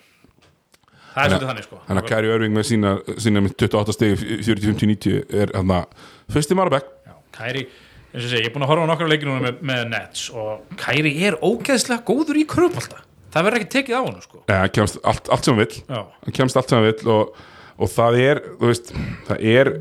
Það 1.09 1.25
er 1.25 1.33
svolítið 1.33 1.51
þannig 1.51 1.67
sko. 1.67 1.81
þannig 1.89 2.05
að 2.05 2.09
Kæri 2.13 2.31
Örving 2.31 2.55
með 2.55 2.67
sína, 2.69 2.91
sína 3.19 3.43
með 3.43 3.55
28 3.65 3.95
stegi 3.97 4.19
40-50-90 4.47 5.39
er 5.43 5.53
hann 5.57 5.73
að 5.75 6.05
fyrsti 6.33 6.57
Marabek. 6.59 6.89
Já, 7.09 7.15
Kæri, 7.39 7.67
eins 8.13 8.25
og 8.25 8.31
sé, 8.31 8.41
ég 8.41 8.49
er 8.49 8.55
búin 8.55 8.67
að 8.67 8.73
horfa 8.73 8.89
á 8.89 8.91
nokkra 8.93 9.11
leikir 9.11 9.31
núna 9.31 9.45
með, 9.49 9.61
með 9.71 9.85
Nets 9.93 10.29
og 10.35 10.79
Kæri 10.81 11.13
er 11.29 11.39
ógeðslega 11.45 12.05
góður 12.09 12.41
í 12.41 12.47
kröfbalta 12.49 13.05
það 13.33 13.47
verður 13.47 13.61
ekki 13.61 13.71
tekið 13.77 13.99
á 13.99 14.03
hann 14.03 14.19
sko. 14.25 14.41
ja, 14.49 14.59
hann 14.63 14.75
kemst 14.75 14.99
allt, 15.05 15.31
allt 15.33 15.47
sem 15.47 15.55
hann 15.55 15.63
vill. 15.65 15.83
Hann 15.93 16.37
kemst 16.39 16.59
allt 16.59 16.73
sem 16.73 16.79
hann 16.81 16.89
vill 16.89 17.13
og, 17.15 17.39
og 17.79 17.93
það 17.93 18.19
er, 18.25 18.43
þú 18.59 18.73
veist, 18.73 18.93
það 19.29 19.47
er 19.53 19.73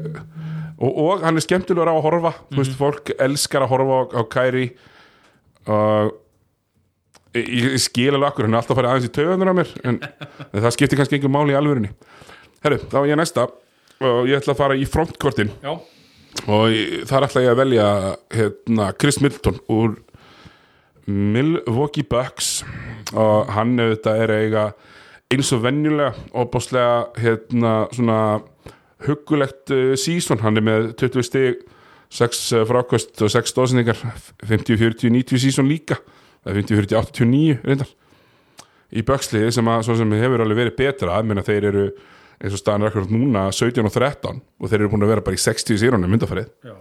og, 0.77 0.91
og 0.91 1.25
hann 1.25 1.39
er 1.39 1.45
skemmtilegur 1.45 1.91
á 1.91 1.95
að 1.95 2.05
horfa. 2.05 2.33
Þú 2.51 2.61
veist, 2.61 2.77
fólk 2.79 3.11
elskar 3.15 3.65
að 3.65 3.73
horfa 3.73 3.99
á, 3.99 4.03
á 4.19 4.21
Kæri 4.35 4.65
og 5.67 6.15
ég, 7.37 7.47
ég 7.75 7.83
skil 7.83 8.11
alveg 8.13 8.31
akkur 8.31 8.47
hann 8.47 8.55
er 8.55 8.61
alltaf 8.61 8.75
að 8.75 8.81
fara 8.81 8.95
aðeins 8.95 9.09
í 9.09 9.13
taugandur 9.15 9.51
á 9.51 9.55
mér 9.57 9.73
en, 9.87 10.01
það 10.53 10.73
skiptir 10.75 10.99
kannski 10.99 11.19
einhver 11.19 11.33
máli 11.33 11.55
í 11.55 11.59
alvörinni 11.59 11.91
herru, 12.63 12.79
þá 12.87 12.97
er 13.01 13.11
ég 13.11 13.19
næsta 13.19 13.47
og 13.97 14.29
ég 14.29 14.39
ætla 14.39 14.53
að 14.53 14.59
fara 14.59 14.77
í 14.77 14.85
frontkortin. 14.85 15.49
Já, 15.63 15.73
og 16.47 16.75
þar 17.09 17.27
ætla 17.27 17.43
ég 17.43 17.53
að 17.53 17.61
velja 17.61 17.87
hérna, 18.35 18.91
Chris 18.99 19.21
Middleton 19.23 19.57
úr 19.73 19.97
Milwaukee 21.07 22.03
Bucks. 22.03 22.61
Og 23.15 23.47
hann 23.55 23.77
auðvitað 23.79 24.23
er 24.25 24.35
eiga 24.35 24.65
eins 25.31 25.51
og 25.55 25.63
venjulega 25.63 26.13
og 26.35 26.51
bóstlega 26.51 27.07
hérna 27.19 27.73
svona 27.95 28.19
huggulegt 29.07 29.71
uh, 29.71 29.93
sísón, 29.99 30.41
hann 30.41 30.57
er 30.57 30.65
með 30.65 30.91
20 30.99 31.27
stig 31.27 31.63
6 32.13 32.43
uh, 32.55 32.63
frákvöst 32.67 33.21
og 33.23 33.31
6 33.31 33.53
stóðsendingar. 33.53 33.99
50, 34.47 34.77
40, 34.79 35.11
90 35.13 35.43
sísón 35.43 35.69
líka. 35.69 35.99
Það 36.43 36.51
er 36.53 36.59
50, 36.61 36.81
40, 36.81 36.99
89 37.03 37.57
reyndar. 37.67 37.95
Í 38.87 39.03
Bucksliði 39.03 39.51
sem, 39.51 39.67
sem 39.83 40.13
hefur 40.15 40.43
alveg 40.43 40.61
verið 40.61 40.77
betra, 40.77 41.17
að 41.17 41.27
minna 41.27 41.43
þeir 41.43 41.67
eru 41.73 41.87
eins 42.37 42.53
og 42.53 42.61
staðan 42.61 42.85
er 42.85 42.91
akkurat 42.91 43.13
núna 43.13 43.47
17 43.49 43.87
og 43.87 43.93
13 43.93 44.41
og 44.43 44.69
þeir 44.69 44.83
eru 44.83 44.91
búin 44.93 45.07
að 45.07 45.13
vera 45.15 45.25
bara 45.25 45.39
í 45.39 45.41
60 45.41 45.79
sérunum 45.81 46.11
myndafarið 46.13 46.51
já, 46.67 46.75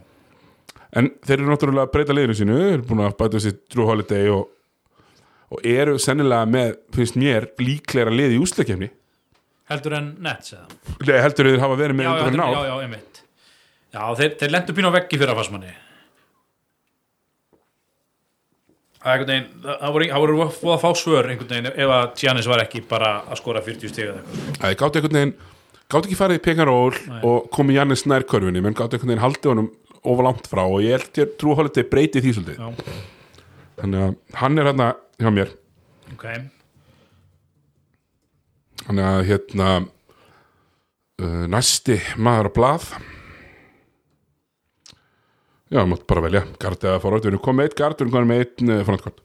en 1.01 1.11
þeir 1.25 1.39
eru 1.39 1.49
náttúrulega 1.53 1.89
að 1.89 1.95
breyta 1.95 2.17
liðinu 2.17 2.37
sínu 2.37 2.59
þeir 2.61 2.75
eru 2.75 2.87
búin 2.91 3.03
að 3.07 3.17
bæta 3.23 3.43
sér 3.47 3.57
Drew 3.73 3.89
Holiday 3.89 4.29
og, 4.35 4.51
og 5.55 5.67
eru 5.73 5.97
sennilega 6.03 6.51
með 6.53 6.77
finnst 6.97 7.17
mér 7.21 7.49
líklegra 7.63 8.13
lið 8.13 8.37
í 8.37 8.43
úsleikefni 8.45 8.91
heldur 9.73 9.97
en 9.99 10.13
Nets 10.23 10.53
eða? 10.55 10.69
Nei, 11.09 11.17
heldur 11.25 11.51
þeir 11.51 11.65
hafa 11.65 11.81
verið 11.81 11.99
með 11.99 12.07
já, 12.07 12.13
já, 12.13 12.29
já, 12.31 12.45
já, 12.53 12.61
já, 12.69 12.77
einmitt. 12.85 13.23
Já, 13.97 14.03
þeir, 14.21 14.37
þeir 14.43 14.53
lendu 14.53 14.77
pínu 14.77 14.93
á 14.93 14.97
veggi 15.01 15.19
fyrir 15.19 15.33
að 15.33 15.41
fassmanni 15.41 15.75
Það 18.96 18.96
er 18.96 18.96
einhvern 18.96 18.96
veginn 19.07 19.49
það 19.65 19.95
voru, 19.95 20.37
voru 20.37 20.73
að 20.75 20.83
fá 20.83 20.89
svör 20.99 21.29
veginn 21.31 21.71
ef 21.71 21.93
að 21.99 22.07
Giannis 22.21 22.49
var 22.51 22.63
ekki 22.65 22.83
bara 22.89 23.13
að 23.27 23.41
skora 23.41 23.63
40 23.65 23.93
stig 23.93 24.09
eða 24.09 24.23
eitthvað. 24.23 24.57
Það 24.61 24.77
gátt 24.83 24.99
einhvern 24.99 25.19
veginn 25.19 25.35
gátt 25.87 26.09
ekki 26.09 26.19
farið 26.19 26.41
í 26.41 26.45
pekaról 26.47 26.95
og 27.23 27.51
komið 27.55 27.81
Jannis 27.81 28.07
nær 28.11 28.27
körfunni 28.29 28.63
menn 28.65 28.77
gátt 28.77 28.97
einhvern 28.97 29.13
veginn 29.15 29.25
haldið 29.25 29.53
honum 29.53 29.73
ofar 30.07 30.29
langt 30.29 30.51
frá 30.51 30.63
og 30.65 30.83
ég 30.85 30.97
held 30.99 31.21
ég 31.23 31.35
Drew 31.41 31.57
Holiday 31.59 31.87
breyti 31.91 32.23
því 32.23 32.35
svolítið. 32.37 32.63
Já, 32.63 32.69
þannig 33.81 34.05
að 34.07 34.39
hann 34.43 34.59
er 34.59 34.71
hérna 34.71 34.89
hjá 35.23 35.31
mér. 35.35 35.53
Ok. 36.15 36.27
Þannig 38.87 39.09
að 39.11 39.21
hérna 39.31 39.69
uh, 39.83 41.45
næsti 41.51 42.01
maður 42.23 42.51
á 42.51 42.57
blað 42.59 42.91
já, 45.73 45.81
mátt 45.89 46.07
bara 46.07 46.27
velja. 46.27 46.45
Gard 46.63 46.85
eða 46.85 47.01
forvart, 47.03 47.27
við 47.27 47.35
erum 47.35 47.45
komið 47.47 47.61
með 47.61 47.71
eitt 47.71 47.79
gard 47.79 47.97
við 47.97 48.07
erum 48.07 48.17
komið 48.17 48.33
með 48.33 48.45
eitt 48.45 48.87
frontkort 48.91 49.23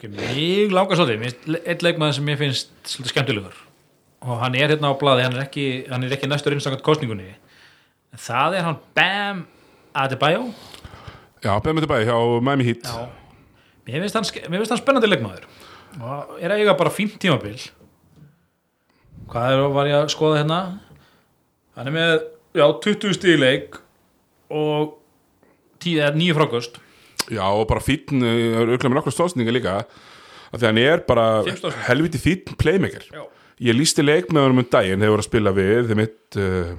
Mig 0.00 0.72
langar 0.72 0.96
svolítið, 0.96 1.58
einn 1.60 1.82
leikmaður 1.84 2.14
sem 2.16 2.28
ég 2.32 2.38
finnst 2.40 2.70
svolítið 2.88 3.12
skemmtilegur. 3.12 3.58
Og 4.24 4.38
hann 4.40 4.54
er 4.56 4.72
hérna 4.72 4.94
á 4.96 5.00
blaði, 5.00 5.26
hann 5.26 5.36
er 5.36 5.42
ekki, 5.44 5.66
hann 5.92 6.06
er 6.06 6.14
ekki 6.16 6.28
næstur 6.30 6.56
einstakant 6.56 6.80
kostningunni 6.86 7.34
það 8.18 8.58
er 8.58 8.66
hann 8.66 8.78
Bam 8.96 9.42
Adebayo. 9.94 10.50
Já, 11.40 11.54
við 11.64 11.82
tilbæði 11.84 12.08
hjá 12.10 12.16
Miami 12.44 12.66
Heat. 12.66 12.86
Já. 12.86 13.08
Mér 13.88 14.04
finnst 14.04 14.18
hann, 14.18 14.28
mér 14.50 14.60
finnst 14.60 14.74
hann 14.74 14.82
spennandi 14.82 15.10
leikmaður. 15.10 15.46
Og 15.98 16.36
er 16.38 16.52
að 16.52 16.62
eiga 16.62 16.76
bara 16.78 16.92
fínt 16.94 17.16
tímabil. 17.22 17.56
Hvað 19.30 19.54
er, 19.54 19.64
var 19.74 19.88
ég 19.88 19.98
að 19.98 20.12
skoða 20.12 20.42
hérna? 20.42 20.60
Hann 21.78 21.90
er 21.90 21.94
með 21.94 22.12
já, 22.58 22.66
20 22.84 23.16
stíleik 23.16 23.78
og 24.50 24.99
10 25.82 25.98
eða 26.04 26.12
9 26.18 26.36
frákost 26.38 26.78
já, 27.30 27.44
og 27.46 27.66
bara 27.70 27.82
fínn, 27.84 28.22
uh, 28.22 28.60
auðvitað 28.62 28.90
með 28.90 28.98
nokkra 29.00 29.14
stóðsninga 29.14 29.54
líka. 29.54 29.74
Af 30.50 30.56
því 30.58 30.64
að 30.64 30.70
hann 30.70 30.80
er 30.82 31.02
bara 31.06 31.26
helviti 31.86 32.20
fínn 32.22 32.56
playmaker. 32.58 33.04
Já. 33.14 33.26
ég 33.60 33.76
lísti 33.76 34.02
leik 34.02 34.30
með 34.32 34.46
honum 34.46 34.62
um 34.62 34.70
daginn 34.72 35.02
þegar 35.02 35.12
voru 35.12 35.22
að 35.22 35.28
spila 35.28 35.52
við 35.52 35.90
þeim 35.90 36.00
mitt 36.00 36.38
uh, 36.40 36.70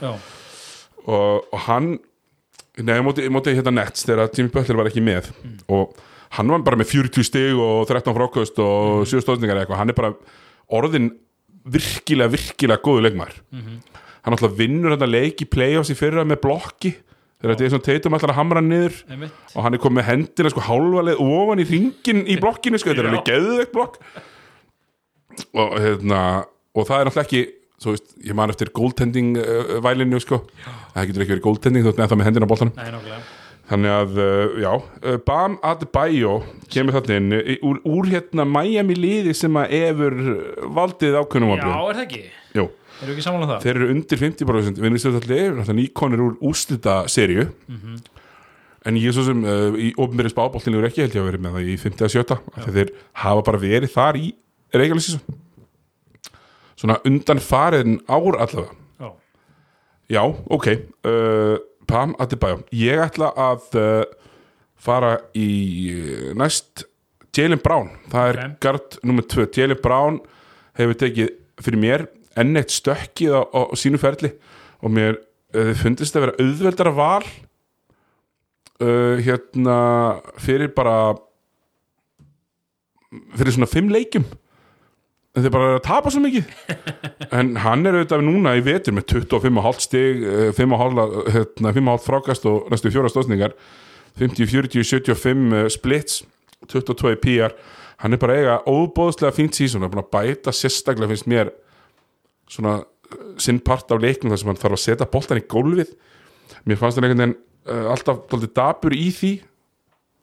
Já, 0.00 0.12
og, 1.06 1.50
og 1.50 1.66
hann 1.66 1.98
Nei, 2.80 2.94
ég 2.94 3.02
móti, 3.04 3.24
ég 3.26 3.32
móti 3.34 3.52
hérna 3.52 3.72
Nets 3.74 4.06
þegar 4.06 4.30
Jimmy 4.32 4.48
Butler 4.54 4.78
var 4.78 4.88
ekki 4.88 5.02
með. 5.04 5.26
Og 5.68 5.90
hann 6.38 6.52
var 6.54 6.62
bara 6.64 6.78
með 6.80 6.94
40 6.94 7.26
stig 7.26 7.58
og 7.60 7.82
13 7.90 8.14
frákvöst 8.16 8.60
og 8.62 9.02
7 9.10 9.20
stóðningar 9.24 9.58
eitthvað, 9.60 9.80
hann 9.82 9.92
er 9.92 9.98
bara 9.98 10.12
orðin 10.78 11.10
virkilega, 11.68 12.30
virkilega 12.32 12.80
góðu 12.80 13.02
leikmar 13.04 13.34
hann 14.24 14.36
alltaf 14.36 14.56
vinnur 14.56 14.94
þetta 14.94 15.08
leik 15.10 15.42
í 15.44 15.48
playoffs 15.50 15.92
í 15.92 15.96
fyrra 15.98 16.24
með 16.28 16.42
blokki 16.44 16.92
þegar 17.40 17.54
þetta 17.54 17.66
er 17.66 17.72
svona 17.74 17.86
teitum 17.88 18.16
allar 18.16 18.32
að 18.34 18.38
hamra 18.38 18.62
niður 18.64 18.98
einmitt. 19.08 19.38
og 19.54 19.64
hann 19.64 19.76
er 19.76 19.82
komið 19.82 19.98
með 20.00 20.08
hendina 20.10 20.52
sko 20.52 20.64
hálfaleg 20.66 21.22
ofan 21.24 21.62
í 21.62 21.66
ringin 21.70 22.20
í 22.28 22.36
blokkinu 22.40 22.80
sko, 22.80 22.92
þetta 22.92 23.02
er 23.02 23.08
Já. 23.08 23.12
alveg 23.14 23.30
geðveikt 23.30 23.72
blokk. 23.76 23.98
Og 25.56 25.76
hérna 25.80 26.20
og 26.76 26.86
það 26.86 27.00
er 27.00 27.08
náttúrulega 27.08 27.26
ekki 27.26 27.42
svo 27.80 27.94
veist, 27.94 28.10
ég 28.20 28.36
man 28.36 28.52
eftir 28.52 28.72
goaltending 28.76 29.38
uh, 29.40 29.78
vælinu 29.84 30.20
sko, 30.20 30.42
það 30.92 31.06
getur 31.10 31.24
ekki 31.24 31.36
verið 31.36 31.46
goaltending 31.46 31.86
þú 31.86 31.94
veist 31.94 32.16
með 32.20 32.28
hendina 32.28 32.48
á 32.48 32.52
boltanum. 32.52 32.74
Nei, 32.76 32.90
nákvæmlega. 32.92 33.22
Þannig 33.70 33.92
að, 33.94 34.16
uh, 34.18 34.54
já, 34.58 34.70
uh, 35.06 35.16
Bam 35.24 35.56
Adebayo 35.64 36.34
kemur 36.74 36.96
þarna 36.98 37.18
inn 37.20 37.58
úr, 37.64 37.80
úr 37.86 38.10
hérna 38.10 38.44
Miami 38.44 38.96
liði 38.98 39.32
sem 39.38 39.56
að 39.56 39.76
efur 39.78 40.16
valdið 40.76 41.20
ákveðnum 41.22 41.54
Já, 41.54 41.64
er 41.70 42.00
það 42.00 42.04
ekki? 42.04 42.22
Við 43.00 43.12
ekki 43.14 43.24
saman 43.24 43.42
um 43.44 43.48
það? 43.50 43.62
þeir 43.64 43.76
eru 43.80 43.90
undir 43.94 44.18
50% 44.20 44.80
vinnistöðalli, 44.84 45.36
náttúrulega 45.56 45.76
nýkonir 45.78 46.22
úr 46.26 46.34
úslita 46.50 46.96
serju 47.08 47.46
en 48.88 48.96
ég 48.96 49.12
svo 49.12 49.24
sem 49.26 49.40
uh, 49.44 49.76
í 49.76 49.90
ofnbyrði 50.00 50.32
spáboltinu 50.32 50.80
er 50.80 50.88
ekki 50.88 51.02
held 51.04 51.16
ég 51.16 51.22
að 51.22 51.28
verið 51.30 51.42
með 51.44 51.56
það 51.58 51.70
í 51.72 51.78
50 51.82 52.06
að 52.06 52.14
70 52.16 52.36
af 52.56 52.66
því 52.66 52.74
þeir 52.78 52.92
hafa 53.24 53.42
bara 53.50 53.60
verið 53.64 53.92
þar 53.94 54.18
í 54.20 54.28
reykjalisísum 54.76 55.38
svona 56.80 56.96
undan 57.04 57.40
fariðin 57.44 57.98
ár 58.08 58.38
allavega. 58.40 58.76
Já, 59.00 59.10
Já, 60.10 60.22
ok. 60.56 60.68
Uh, 61.04 61.58
Pam 61.90 62.14
Adebayo 62.22 62.62
Ég 62.72 63.00
ætla 63.04 63.28
að 63.36 63.66
uh, 63.76 64.04
fara 64.80 65.16
í 65.36 65.48
næst 66.38 66.86
Jalen 67.36 67.60
Brown. 67.62 67.90
Það 68.10 68.30
er 68.32 68.38
Ok. 68.40 68.56
gard 68.64 68.96
nummer 69.06 69.22
2 69.28 69.44
Jalen 69.58 69.78
Brown 69.84 70.16
hefur 70.80 70.96
tekið 71.04 71.34
fyrir 71.60 71.82
mér 71.84 72.06
enn 72.38 72.58
eitt 72.58 72.74
stökkið 72.74 73.34
á, 73.34 73.42
á, 73.42 73.60
á 73.70 73.74
sínu 73.78 74.00
ferli. 74.00 74.32
Og 74.84 74.92
mér 74.94 75.18
uh, 75.18 75.72
fundist 75.78 76.16
að 76.16 76.28
vera 76.28 76.36
auðveldara 76.44 76.94
val 76.94 77.24
uh, 78.80 79.16
hérna 79.20 79.78
fyrir 80.40 80.70
bara 80.76 81.16
fyrir 83.38 83.56
svona 83.56 83.70
fimm 83.70 83.90
leikjum. 83.90 84.24
En 85.30 85.44
þeir 85.44 85.52
bara 85.54 85.82
tapa 85.82 86.10
svo 86.10 86.22
mikið. 86.24 86.48
En 87.38 87.52
hann 87.62 87.86
er 87.86 87.94
auðvitað 87.94 88.24
núna 88.26 88.56
í 88.58 88.62
vetur 88.66 88.96
með 88.96 89.12
25,5 89.12 89.84
stig 89.84 90.24
eh, 90.26 90.48
5,5 90.56 91.28
hérna, 91.30 91.70
5,5 91.76 92.02
frákast 92.02 92.48
og 92.50 92.64
næstu 92.72 92.90
fjóra 92.90 93.10
stóðsningar 93.12 93.54
50, 94.18 94.48
40, 94.50 94.82
75 94.82 95.54
eh, 95.54 95.68
splits 95.70 96.24
22 96.66 97.12
í 97.14 97.20
PR 97.22 97.54
hann 98.02 98.16
er 98.16 98.20
bara 98.20 98.38
eiga 98.40 98.56
óbóðslega 98.66 99.30
fínt 99.36 99.54
sísón 99.54 99.84
hann 99.84 99.92
er 99.92 99.94
búin 99.94 100.02
að 100.02 100.10
bæta 100.16 100.54
sérstaklega 100.56 101.12
finnst 101.12 101.30
mér 101.30 101.52
svona 102.50 102.80
eh, 102.80 103.20
sinn 103.42 103.60
part 103.64 103.92
af 103.94 104.02
leiknum 104.02 104.32
þar 104.32 104.42
sem 104.42 104.50
hann 104.52 104.60
þarf 104.60 104.78
að 104.78 104.82
setja 104.84 105.08
boltan 105.10 105.40
í 105.40 105.46
gólfið. 105.50 105.94
Mér 106.66 106.80
fannst 106.80 106.98
hann 106.98 107.06
einhvern 107.06 107.22
veginn 107.24 107.38
uh, 107.70 107.92
alltaf 107.94 108.26
dálítið 108.30 108.52
dabur 108.58 108.96
í 108.96 109.06
því. 109.14 109.32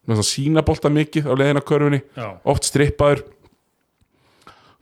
Með 0.07 0.21
það 0.21 0.29
sína 0.29 0.63
bolta 0.67 0.91
mikið 0.93 1.27
á 1.27 1.33
leiðina 1.35 1.63
körfunni. 1.67 2.01
Oft 2.47 2.67
strippaður. 2.69 3.25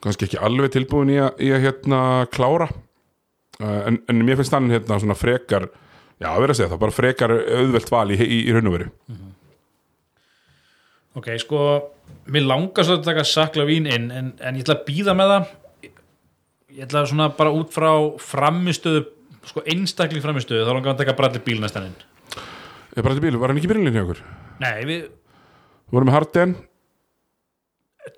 Kannski 0.03 0.27
ekki 0.27 0.41
alveg 0.45 0.73
tilbúin 0.75 1.13
í 1.13 1.21
að, 1.21 1.39
í 1.41 1.49
að 1.55 1.63
hérna 1.65 2.01
klára. 2.33 2.67
Uh, 3.61 3.81
en, 3.87 4.01
en 4.11 4.21
mér 4.27 4.41
finnst 4.41 4.53
hann 4.53 4.69
hérna 4.73 4.99
svona 5.01 5.17
frekar 5.17 5.69
já, 6.19 6.29
að 6.31 6.41
vera 6.43 6.53
að 6.53 6.59
segja 6.59 6.71
það, 6.73 6.81
bara 6.83 6.95
frekar 6.95 7.33
auðvelt 7.33 7.91
val 7.93 8.07
í, 8.11 8.19
í, 8.19 8.39
í 8.49 8.55
raun 8.55 8.69
og 8.69 8.77
veru. 8.77 8.89
Ok, 11.15 11.29
sko 11.39 11.59
mér 12.33 12.47
langar 12.49 12.87
svo 12.87 12.97
að 12.99 13.05
taka 13.07 13.23
sakla 13.27 13.63
vín 13.67 13.87
inn 13.87 14.09
en, 14.11 14.33
en 14.35 14.57
ég 14.57 14.65
ætla 14.65 14.75
að 14.79 14.87
býða 14.89 15.15
með 15.15 15.31
það 15.31 15.53
ég 16.75 16.85
ætla 16.87 17.05
svona 17.09 17.29
bara 17.37 17.53
út 17.55 17.71
frá 17.73 17.91
framistöðu, 18.21 19.05
sko 19.47 19.63
einstakling 19.71 20.23
framistöðu, 20.23 20.65
þá 20.67 20.73
langar 20.75 20.93
að 20.95 21.01
taka 21.03 21.17
brallir 21.17 21.43
bíl 21.45 21.59
næstan 21.63 21.89
inn. 21.89 21.97
Bara 22.95 23.15
til 23.15 23.23
bíl, 23.25 23.35
var 23.39 23.51
hann 23.51 23.59
ekki 23.59 23.71
byrjunlega 23.71 23.99
hjá 23.99 24.05
okkur? 24.07 24.23
Nei, 24.63 24.77
við, 24.87 25.05
Við 25.85 25.93
vorum 25.99 26.09
með 26.09 26.15
Harden. 26.17 26.55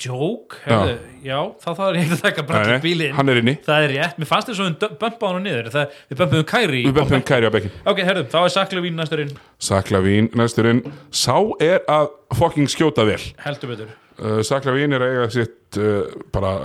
Joke 0.04 0.58
herðu, 0.66 0.96
já, 1.24 1.38
þá 1.64 1.68
þá 1.78 1.82
er 1.86 1.96
ég 1.96 2.02
ekki 2.04 2.16
að 2.18 2.24
taka 2.26 2.44
brallir 2.50 2.82
bíl 2.84 3.04
inn. 3.06 3.14
hann 3.16 3.30
er 3.32 3.38
inni. 3.40 3.54
Það 3.64 3.86
er 3.86 3.94
rétt, 3.96 4.18
mér 4.20 4.28
fannst 4.28 4.50
þér 4.50 4.58
svo 4.58 4.66
við 4.68 4.96
bömpa 5.00 5.30
hann 5.32 5.46
niður, 5.48 5.70
það, 5.72 5.94
við 6.10 6.20
bömpum 6.22 6.44
Kæri 6.52 6.82
Við 6.84 6.98
bempum 6.98 7.24
kæri 7.30 7.48
á 7.48 7.52
bekkin 7.56 7.78
ok, 7.88 8.02
herðu, 8.10 8.24
þá 8.34 8.38
er 8.42 8.52
sakla 8.58 8.84
vín 8.84 9.00
næstur 9.00 9.22
inn. 9.24 9.32
Saklavín, 9.64 10.28
næsturinn 10.36 10.82
Sá 11.16 11.38
er 11.64 11.88
að 11.88 12.10
fucking 12.36 12.68
skjóta 12.74 13.08
vel. 13.08 13.22
Heldur 13.46 13.72
betur 13.72 13.96
uh, 14.22 14.40
Saklavín 14.46 14.96
er 14.96 15.04
að 15.06 15.16
eiga 15.16 15.28
sitt 15.36 15.80
uh, 15.82 16.08
bara 16.34 16.56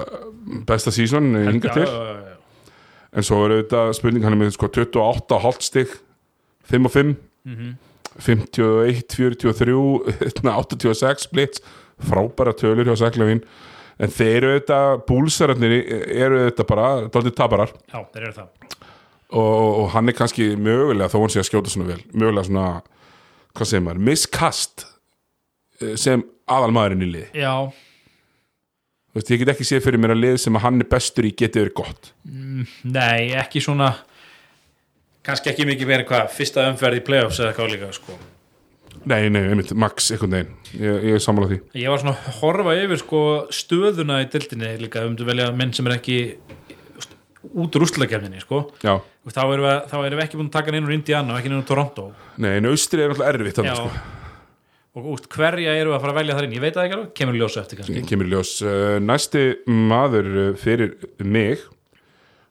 besta 0.68 0.92
sísón 0.94 1.32
hinga 1.36 1.74
til. 1.74 1.86
Já, 1.88 2.20
já. 2.28 2.38
En 3.12 3.26
svo 3.26 3.42
er 3.44 3.58
auðvitað 3.58 3.90
spurning 3.98 4.24
hann 4.24 4.36
er 4.38 4.40
með 4.40 4.54
sko 4.56 4.70
28 4.72 5.40
hálfstig 5.42 5.90
5 6.70 6.88
og 6.88 6.94
5 6.94 7.16
51, 8.22 9.02
43 9.12 9.74
86 10.22 11.28
blitz 11.32 11.60
frábæra 12.02 12.54
tölur 12.56 12.88
hjá 12.88 12.96
Saklavín 13.02 13.42
en 14.02 14.12
þeir 14.12 14.36
eru 14.38 14.52
auðvitað 14.54 15.02
búlsararnir 15.08 15.74
eru 15.82 16.40
auðvitað 16.42 16.68
bara 16.70 16.86
dálítið 17.06 17.36
tabarar 17.38 17.72
já, 17.72 17.98
þeir 18.14 18.24
eru 18.24 18.36
það. 18.38 18.48
Og, 19.32 19.68
og 19.82 19.86
hann 19.94 20.10
er 20.12 20.16
kannski 20.16 20.50
mögulega 20.60 21.12
þó 21.12 21.22
hann 21.22 21.32
sé 21.32 21.40
að 21.42 21.48
skjóta 21.48 21.72
svona 21.72 21.92
vel 21.92 22.00
mögulega 22.12 22.48
svona, 22.48 22.66
hvað 23.56 23.70
segir 23.70 23.84
maður, 23.86 24.02
miskast 24.08 24.86
eh, 24.86 24.91
sem 26.00 26.22
aðalmaðurinn 26.50 27.06
í 27.06 27.10
liði. 27.12 27.28
Já, 27.42 27.54
Þú 29.12 29.20
veist, 29.20 29.30
ég 29.34 29.40
get 29.42 29.50
ekki 29.52 29.64
séð 29.68 29.82
fyrir 29.84 30.00
mér 30.00 30.14
að 30.14 30.22
lið 30.22 30.36
sem 30.40 30.54
að 30.56 30.62
hann 30.64 30.80
er 30.80 30.88
bestur 30.88 31.26
í 31.28 31.30
geti 31.36 31.60
verið 31.60 31.74
gott. 31.76 32.06
Nei, 32.88 33.34
ekki 33.36 33.60
svona 33.60 33.90
kannski 35.26 35.50
ekki 35.52 35.66
mikið 35.68 35.90
verið 35.90 36.09
hvað 36.09 36.30
fyrsta 36.32 36.64
umferð 36.70 36.96
í 36.96 37.02
playoffs 37.04 37.40
eða 37.42 37.52
hvað 37.59 37.74
líka 37.74 37.90
sko. 37.92 38.16
nei, 39.04 39.28
nei, 39.28 39.42
einmitt, 39.50 39.74
max 39.76 40.09
einhvern 40.14 40.38
veginn. 40.38 40.54
Ég, 40.78 41.04
ég 41.10 41.18
er 41.18 41.22
sammála 41.26 41.50
því. 41.50 41.59
Ég 41.82 41.92
var 41.92 42.00
svona 42.00 42.14
að 42.16 42.38
horfa 42.38 42.74
yfir 42.78 43.02
sko, 43.02 43.20
stöðuna 43.52 44.22
í 44.22 44.30
dildinni 44.32 44.72
líka 44.80 45.04
um 45.04 45.18
að 45.18 45.28
velja 45.28 45.50
menn 45.60 45.76
sem 45.76 45.92
er 45.92 45.98
ekki 45.98 46.18
út 47.52 47.76
úr 47.76 47.84
úrslagefninni 47.84 48.40
sko. 48.40 48.64
þá 48.80 49.42
erum, 49.44 49.66
við, 49.66 49.78
þá 49.92 49.96
erum 50.06 50.16
við 50.16 50.24
ekki 50.24 50.40
búin 50.40 50.48
að 50.48 50.56
taka 50.56 50.72
hann 50.72 50.80
inn 50.80 50.88
úr 50.88 50.96
Indiana 50.96 51.34
og 51.34 51.42
ekki 51.42 51.52
inn 51.52 51.60
úr 51.60 51.68
Toronto. 51.68 52.09
Nei, 52.40 52.54
en 52.62 52.72
austri 52.72 53.04
er 53.04 53.12
alltaf 53.12 53.28
erfitt 53.34 53.60
þannig, 53.60 53.76
sko. 53.76 54.22
Og 54.93 55.06
úst, 55.14 55.28
hverja 55.32 55.73
eru 55.81 55.94
að 55.97 56.02
fara 56.02 56.12
að 56.12 56.19
velja 56.20 56.35
þar 56.36 56.47
inn? 56.47 56.56
Ég 56.56 56.64
veit 56.64 56.74
það 56.77 56.86
ekki 56.86 56.97
alveg, 56.98 57.12
kemur 57.16 57.39
ljósa 57.40 57.62
eftir 57.62 57.81
kannski. 57.81 58.02
Kemur 58.10 58.28
ljós. 58.28 58.51
Uh, 58.60 58.97
næsti 59.01 59.44
maður 59.73 60.28
uh, 60.32 60.48
fyrir 60.60 60.93
mig 61.24 61.62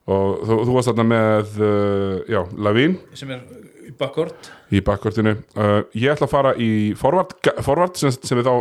og 0.09 0.41
þú, 0.47 0.57
þú 0.65 0.77
varst 0.77 0.89
þarna 0.89 1.05
með 1.11 1.59
uh, 1.61 2.15
já, 2.31 2.39
Lavín. 2.65 2.97
Sem 3.17 3.33
er 3.35 3.43
í 3.85 3.93
bakkort. 3.99 4.49
Í 4.73 4.81
bakkortinu 4.85 5.35
ég 5.37 6.15
ætla 6.15 6.25
að 6.25 6.33
fara 6.33 6.55
í 6.57 6.71
forvart, 6.97 7.37
forvart 7.61 8.01
sem, 8.01 8.13
sem 8.15 8.39
við 8.39 8.49
þá 8.49 8.55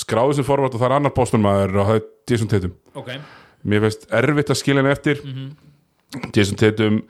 skráðum 0.00 0.38
sem 0.40 0.46
forvart 0.46 0.74
og 0.74 0.82
það 0.82 0.90
er 0.90 0.96
annar 0.98 1.14
postunmaður 1.14 1.78
og 1.78 1.90
það 1.90 2.00
er 2.00 2.06
Jason 2.32 2.50
Tatum. 2.50 2.76
Ok, 2.98 3.14
mér 3.70 3.86
finnst 3.86 4.06
erfitt 4.20 4.50
að 4.50 4.62
skilja 4.64 4.82
henni 4.82 4.94
eftir. 4.96 5.22
Jason 6.34 6.58
Tatum 6.58 7.02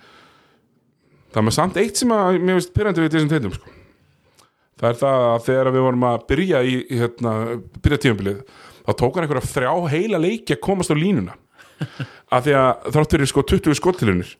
það 1.30 1.40
er 1.40 1.46
með 1.48 1.56
samt 1.56 1.80
eitt 1.80 2.00
sem 2.00 2.12
að 2.12 2.40
mér 2.42 2.58
finnst 2.58 2.76
pyrrandi 2.76 3.06
við 3.06 3.16
Jason 3.16 3.32
Tatum 3.32 3.56
sko. 3.56 3.79
Það 4.80 4.88
er 4.90 4.98
það 5.00 5.26
að 5.28 5.46
þegar 5.46 5.72
við 5.74 5.86
vorum 5.86 6.06
að 6.10 6.26
byrja 6.32 6.62
í, 6.64 6.76
hérna, 6.90 7.34
byrja 7.84 8.02
tímabilið 8.06 8.42
þá 8.80 8.92
tók 8.96 9.16
hann 9.16 9.26
einhverja 9.26 9.52
þrjá 9.54 9.72
heila 9.94 10.20
leiki 10.22 10.56
að 10.56 10.64
komast 10.64 10.92
á 10.92 10.96
línuna. 10.96 11.36
Af 12.34 12.44
því 12.46 12.56
að 12.60 12.88
þrátt 12.94 13.16
fyrir 13.16 13.30
sko 13.30 13.44
20 13.54 13.78
skottilunir 13.78 14.36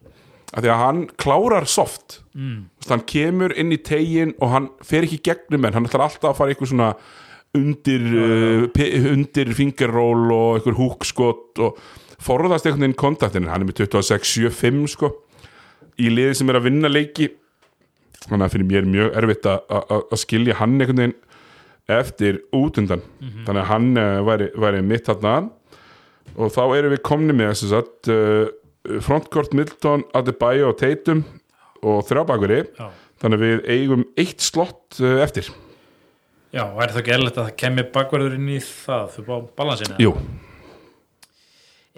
af 0.50 0.64
því 0.64 0.70
að 0.72 0.80
hann 0.80 1.00
klárar 1.20 1.66
soft. 1.70 2.20
Mm. 2.34 2.68
hann 2.88 3.02
kemur 3.06 3.52
inn 3.58 3.72
í 3.74 3.78
tegin 3.82 4.32
og 4.38 4.52
hann 4.54 4.68
fer 4.86 5.06
ekki 5.06 5.20
gegnum 5.26 5.66
en 5.66 5.74
hann 5.76 5.86
ætlar 5.88 6.06
alltaf 6.06 6.30
að 6.30 6.38
fara 6.38 6.52
eitthvað 6.54 6.70
svona 6.72 6.90
undir, 7.58 8.04
uh, 8.06 9.10
undir 9.10 9.50
fingerról 9.58 10.30
og 10.30 10.60
einhver 10.60 10.78
húkskot 10.78 11.58
og 11.66 11.80
forðast 12.22 12.68
einhvern 12.68 12.86
veginn 12.86 13.00
kontaktin 13.02 13.48
hann 13.50 13.64
er 13.64 13.68
með 13.68 13.82
26-75 13.82 14.94
sko 14.94 15.10
í 15.98 16.10
liði 16.12 16.38
sem 16.38 16.50
er 16.52 16.60
að 16.60 16.68
vinna 16.68 16.90
leiki 16.90 17.28
þannig 18.28 18.46
að 18.46 18.52
fyrir 18.54 18.68
mér 18.70 18.82
er 18.84 18.90
mjög 18.94 19.16
erfitt 19.22 19.46
að- 19.50 19.70
skilja 20.20 20.56
hann 20.60 20.76
einhvern 20.80 21.00
veginn 21.04 21.16
eftir 21.90 22.40
út 22.54 22.76
undan 22.78 23.00
þannig 23.46 23.62
að 23.64 23.70
hann 23.72 23.88
uh, 23.98 24.20
væri, 24.28 24.50
væri 24.54 24.82
mitt 24.86 25.08
þarna. 25.08 25.36
Og 26.38 26.52
þá 26.54 26.60
erum 26.78 26.92
við 26.94 27.00
komni 27.08 27.34
með 27.34 27.48
að 27.50 27.58
uh, 28.14 29.00
frontkort 29.02 29.52
Milton, 29.58 30.04
Adebayo 30.14 30.68
og 30.70 30.76
Tatum 30.78 31.24
og 31.82 32.04
þrjábakveri 32.08 32.60
já. 32.78 32.90
Þannig 33.20 33.36
að 33.36 33.42
við 33.44 33.66
eigum 33.74 34.04
eitt 34.16 34.40
slott 34.40 35.00
uh, 35.02 35.18
eftir. 35.24 35.48
Já, 36.54 36.62
og 36.66 36.78
er 36.82 36.90
það 36.94 37.00
ekki 37.02 37.12
eðlilegt 37.16 37.36
að 37.40 37.48
það 37.50 37.58
kemur 37.64 37.90
bakverður 37.94 38.32
inn 38.38 38.48
í 38.54 38.60
það, 38.64 39.04
þú 39.16 39.24
bá 39.26 39.34
balansinu? 39.60 39.98
Jú, 40.02 40.14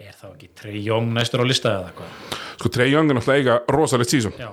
Er 0.02 0.14
það 0.16 0.32
ekki 0.34 0.48
Trey 0.58 0.80
Young 0.82 1.12
næstur 1.14 1.42
á 1.44 1.46
lista 1.46 1.70
eða 1.76 1.92
hvað? 1.98 2.12
sko 2.58 2.70
Trey 2.72 2.90
Young 2.92 3.10
er 3.12 3.16
náttúrulega 3.18 3.40
eiga 3.42 3.56
rosalegt 3.76 4.12
sísón 4.12 4.34
Já, 4.40 4.48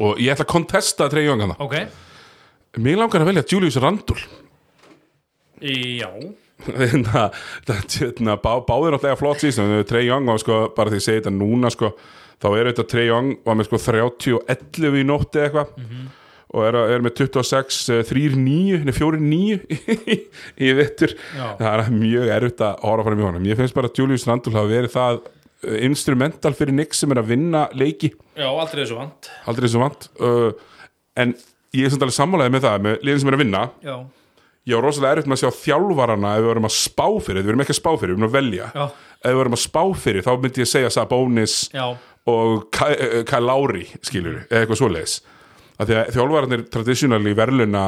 og 0.00 0.20
ég 0.20 0.32
ætla 0.32 0.46
að 0.46 0.52
kontesta 0.54 1.08
Trey 1.12 1.28
Young 1.28 1.44
hana. 1.44 1.56
Ok. 1.60 1.76
Mér 2.80 3.02
langar 3.02 3.24
að 3.24 3.32
velja 3.32 3.48
Julius 3.50 3.80
Randle. 3.82 4.20
Já, 5.60 6.08
Þannig 6.68 7.10
að 7.16 8.40
bá, 8.44 8.52
báðir 8.66 8.94
náttúrulega 8.94 9.18
flott 9.18 9.42
sísón 9.42 9.72
Trey 9.88 10.08
Young 10.08 10.28
var 10.28 10.40
sko, 10.42 10.62
bara 10.76 10.92
því 10.92 11.00
að 11.00 11.04
segja 11.06 11.22
þetta 11.22 11.34
núna 11.36 11.70
sko, 11.72 11.92
þá 12.40 12.48
er 12.50 12.70
þetta 12.70 12.86
Trey 12.90 13.08
Young 13.08 13.34
var 13.46 13.58
með 13.58 13.70
sko 13.70 13.80
30 13.86 14.36
og 14.36 14.50
11 14.56 14.98
í 15.00 15.04
nótti 15.08 15.44
eitthvað. 15.44 15.74
Og 16.50 16.64
er, 16.66 16.76
er 16.96 17.02
með 17.04 17.14
26 17.20 17.76
eh, 17.94 18.00
3-9, 18.08 18.80
nei 18.82 18.94
4-9 18.96 19.58
í, 20.66 20.70
Já. 20.74 21.44
það 21.60 21.68
er 21.70 21.92
mjög 21.94 22.32
erfitt 22.34 22.64
að 22.66 22.80
horfa 22.88 23.04
fram 23.06 23.22
í 23.22 23.26
honum. 23.28 23.46
Ég 23.46 23.60
finnst 23.60 23.76
bara 23.76 23.86
að 23.86 24.00
Julius 24.02 24.26
Randle 24.26 24.56
hafa 24.56 24.72
verið 24.72 24.94
það 24.96 25.20
instrumental 25.84 26.54
fyrir 26.56 26.74
Nick 26.76 26.96
sem 26.96 27.10
er 27.12 27.20
að 27.22 27.32
vinna 27.34 27.66
leiki. 27.76 28.12
Já, 28.38 28.48
aldrei 28.48 28.84
þessu 28.84 28.96
vant. 28.98 29.28
Aldrei 29.50 29.66
þessu 29.68 29.82
vant 29.82 30.08
uh, 30.24 30.48
en 31.20 31.34
ég 31.76 31.86
er 31.86 31.92
samt 31.92 32.06
alveg 32.06 32.16
sammálaði 32.16 32.54
með 32.56 32.66
það 32.66 32.86
með 32.86 33.04
liðin 33.06 33.22
sem 33.22 33.30
er 33.32 33.36
að 33.38 33.42
vinna. 33.44 33.62
Já, 33.84 33.96
var 34.70 34.84
rosalega 34.86 35.16
erfitt 35.16 35.30
með 35.30 35.38
að 35.38 35.42
sjá 35.44 35.62
þjálfarana 35.64 36.34
ef 36.36 36.42
við 36.42 36.50
vorum 36.50 36.68
að 36.68 36.76
spá 36.76 37.06
fyrir, 37.26 37.42
við 37.44 37.52
erum 37.52 37.64
ekki 37.64 37.74
að 37.74 37.80
spá 37.80 37.90
fyrir 37.94 38.12
við 38.12 38.16
erum 38.16 38.28
að 38.28 38.36
velja, 38.36 38.68
Já. 38.76 38.84
ef 39.20 39.30
við 39.30 39.38
vorum 39.40 39.56
að 39.56 39.62
spá 39.64 39.82
fyrir 40.04 40.26
þá 40.26 40.30
myndi 40.44 40.62
ég 40.62 40.70
segja 40.70 40.92
Sabonis 40.94 41.56
já, 41.74 41.86
og 42.30 42.78
eh, 42.90 43.16
Kyle 43.28 43.46
Lowry 43.48 43.86
skilur, 44.04 44.42
eða 44.50 44.62
eitthvað 44.62 44.80
svoleiðis. 44.82 45.16
Að 45.80 45.94
þjálfararnir 46.12 46.66
traditionally 46.70 47.32
verðluna 47.38 47.84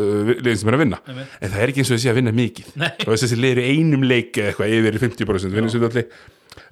liðin 0.00 0.60
sem 0.60 0.70
er 0.70 0.76
að 0.76 0.82
vinna. 0.84 0.98
Einmitt. 1.04 1.32
en 1.40 1.52
það 1.52 1.62
er 1.62 1.72
ekki 1.72 1.82
eins 1.82 1.90
og 1.90 1.98
þessi 1.98 2.10
að 2.10 2.18
vinna 2.20 2.32
mikið. 2.34 2.68
Nei. 2.80 2.90
og 3.04 3.14
þessi 3.14 3.38
liður 3.40 3.60
í 3.60 3.70
einum 3.74 4.04
leik 4.06 4.38
eða 4.38 4.52
eitthvað 4.52 4.76
yfir 4.78 4.96
í 4.96 5.02
50% 5.02 5.56
vinnir 5.56 5.72
sem 5.74 5.84
allir 5.84 6.06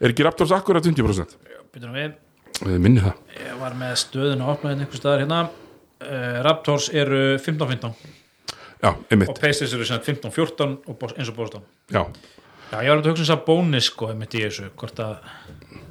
er 0.01 0.13
ekki 0.13 0.27
Raptors 0.27 0.55
akkurat 0.57 0.85
20% 0.85 1.37
byrjum 1.75 1.97
við. 1.99 2.15
Minni 2.83 3.03
það. 3.05 3.19
Ég 3.39 3.59
var 3.61 3.77
með 3.79 3.95
stöðun 4.03 4.43
að 4.43 4.53
opna 4.55 4.73
hérna 4.73 4.87
einhver 4.87 5.01
staðar 5.01 5.23
hérna. 5.23 5.43
Uh, 5.99 6.39
Raptors 6.47 6.89
eru 6.95 7.21
15-15 7.43 7.95
Já, 8.79 8.93
einmitt, 9.11 9.31
og 9.31 9.39
Pacers 9.39 9.73
eru 9.75 9.87
sem 9.87 9.99
sagt 9.99 10.07
15-14 10.07 10.77
og 10.87 10.99
Bos- 10.99 11.15
eins 11.19 11.31
og 11.31 11.39
Boston. 11.39 11.65
Já. 11.91 12.05
Já, 12.69 12.83
ég 12.85 12.93
var 12.93 13.01
að 13.01 13.09
hugsa 13.11 13.25
þess 13.25 13.35
að 13.35 13.45
bónis 13.49 13.89
sko 13.89 14.11
einmitt 14.13 14.37
í 14.37 14.43
þessu, 14.45 14.69
hvort 14.79 15.01
að 15.03 15.17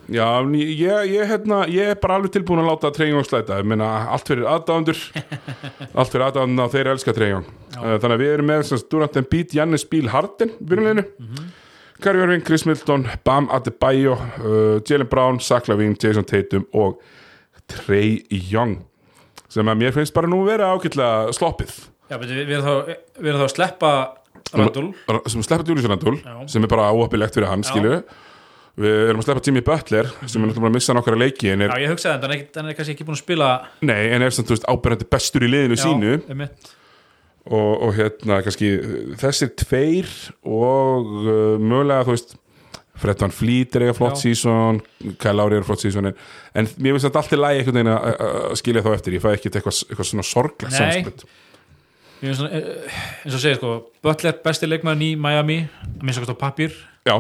Já, 0.07 0.23
ég, 0.55 1.09
ég, 1.11 1.23
hérna, 1.27 1.65
ég 1.68 1.91
er 1.91 1.97
bara 1.99 2.15
alveg 2.15 2.31
tilbúin 2.38 2.61
að 2.61 2.69
láta 2.69 2.91
treyjum 2.95 3.19
og 3.19 3.26
slæta, 3.27 3.57
ég 3.59 3.68
meina 3.68 3.88
allt 4.14 4.30
fyrir 4.30 4.47
aðdáðandur 4.47 5.01
allt 5.99 6.14
fyrir 6.14 6.26
aðdáðandur 6.30 6.64
og 6.64 6.76
þeir 6.76 6.89
elska 6.93 7.15
treyjum 7.18 7.47
þannig 7.73 8.14
að 8.14 8.23
við 8.23 8.31
erum 8.38 8.47
með 8.53 8.72
Durant 8.93 9.19
Embiid, 9.19 9.55
Jannis 9.57 9.84
Bíl 9.89 10.07
Harden 10.14 10.53
byrjunleginu, 10.61 11.03
mm 11.03 11.34
-hmm. 11.34 11.49
Kyrie 12.01 12.23
Irving 12.23 12.43
Chris 12.45 12.65
Middleton, 12.67 13.07
Bam 13.25 13.49
Adebayo 13.53 14.13
uh, 14.13 14.77
Jalen 14.85 15.09
Brown, 15.09 15.39
Zach 15.39 15.69
Lavine, 15.69 15.95
Jason 15.97 16.25
Tatum 16.27 16.67
og 16.73 17.01
Trey 17.67 18.21
Young 18.29 18.79
sem 19.51 19.67
að 19.67 19.79
mér 19.79 19.95
finnst 19.95 20.13
bara 20.15 20.27
nú 20.29 20.41
vera 20.43 20.67
ágætlega 20.75 21.31
sloppið. 21.35 21.73
Já, 22.11 22.17
við, 22.19 22.33
við, 22.43 22.57
erum 22.59 23.39
þá, 23.39 23.45
að 23.45 23.53
sleppa 23.53 23.91
Randall. 24.53 24.89
Sem 25.31 25.43
sleppur 25.43 25.71
Julius 25.71 25.87
Randall 25.89 26.19
Já. 26.19 26.35
sem 26.51 26.63
er 26.63 26.71
bara 26.71 26.89
óöppilegt 26.95 27.35
fyrir 27.35 27.49
hann, 27.51 27.65
skilju 27.67 28.01
við 28.77 29.09
erum 29.09 29.21
að 29.21 29.27
sleppa 29.27 29.43
Jimmy 29.47 29.63
Butler 29.65 30.09
sem 30.11 30.37
er 30.37 30.51
náttúrulega 30.51 30.61
búin 30.61 30.69
að 30.69 30.75
missa 30.77 30.95
nokkara 30.95 31.17
leiki 31.17 31.49
en 31.49 31.63
Já, 31.65 31.67
er, 31.71 31.79
ég 31.81 31.93
hugsaði 31.95 32.13
þetta, 32.13 32.59
hann 32.59 32.67
er, 32.67 32.73
er 32.75 32.77
kannski 32.77 32.93
ekki 32.93 33.07
búin 33.07 33.17
að 33.17 33.23
spila 33.23 33.47
nei, 33.89 34.01
en 34.13 34.25
er 34.25 34.35
samt, 34.35 34.49
þú 34.49 34.53
veist, 34.53 34.67
áberandi 34.69 35.07
bestur 35.09 35.45
í 35.47 35.49
liðinu 35.49 35.79
sínu. 35.81 36.11
Já, 36.13 36.27
einmitt. 36.35 36.73
Og, 37.47 37.71
og 37.87 37.93
hérna 37.97 38.41
kannski 38.45 38.73
þessir 39.21 39.53
tveir 39.59 40.09
og 40.43 41.07
uh, 41.23 41.55
mögulega 41.61 42.03
þú 42.07 42.13
veist 42.17 42.35
Fred 42.97 43.19
Van 43.21 43.29
Fleet 43.31 43.75
er 43.77 43.83
eiga 43.85 43.93
flott 43.93 44.17
sísón 44.17 44.79
Kyle 45.21 45.35
Lowry 45.37 45.59
er 45.59 45.65
flott 45.67 45.83
sísón 45.83 46.07
en, 46.09 46.15
mér 46.81 46.95
finnst 46.95 47.05
þetta 47.05 47.21
allt 47.21 47.35
í 47.35 47.37
lagi 47.37 47.59
einhvern 47.61 47.77
veginn 47.77 47.91
að- 47.93 48.55
skilja 48.57 48.81
þá 48.81 48.89
eftir. 48.95 49.13
Ég 49.13 49.21
fæ 49.21 49.27
ekki 49.35 49.51
eitthvað, 49.51 49.83
eitthvað 49.85 50.07
svona 50.09 50.25
sorglegt 50.25 50.71
Nei. 50.71 50.79
samspil. 50.79 51.27
Mér 52.17 52.31
finnst 52.31 52.39
svona, 52.41 52.51
eh, 52.57 52.95
eins 53.23 53.35
og 53.37 53.43
segir 53.43 53.59
sko 53.59 53.73
Butler 54.01 54.39
besti 54.43 54.65
leikmaður 54.71 55.05
í 55.05 55.11
Miami 55.27 55.59
að 55.67 56.01
minnst 56.01 56.23
okkur 56.23 56.33
á 56.33 56.41
pappír. 56.41 56.73
Já, 57.05 57.19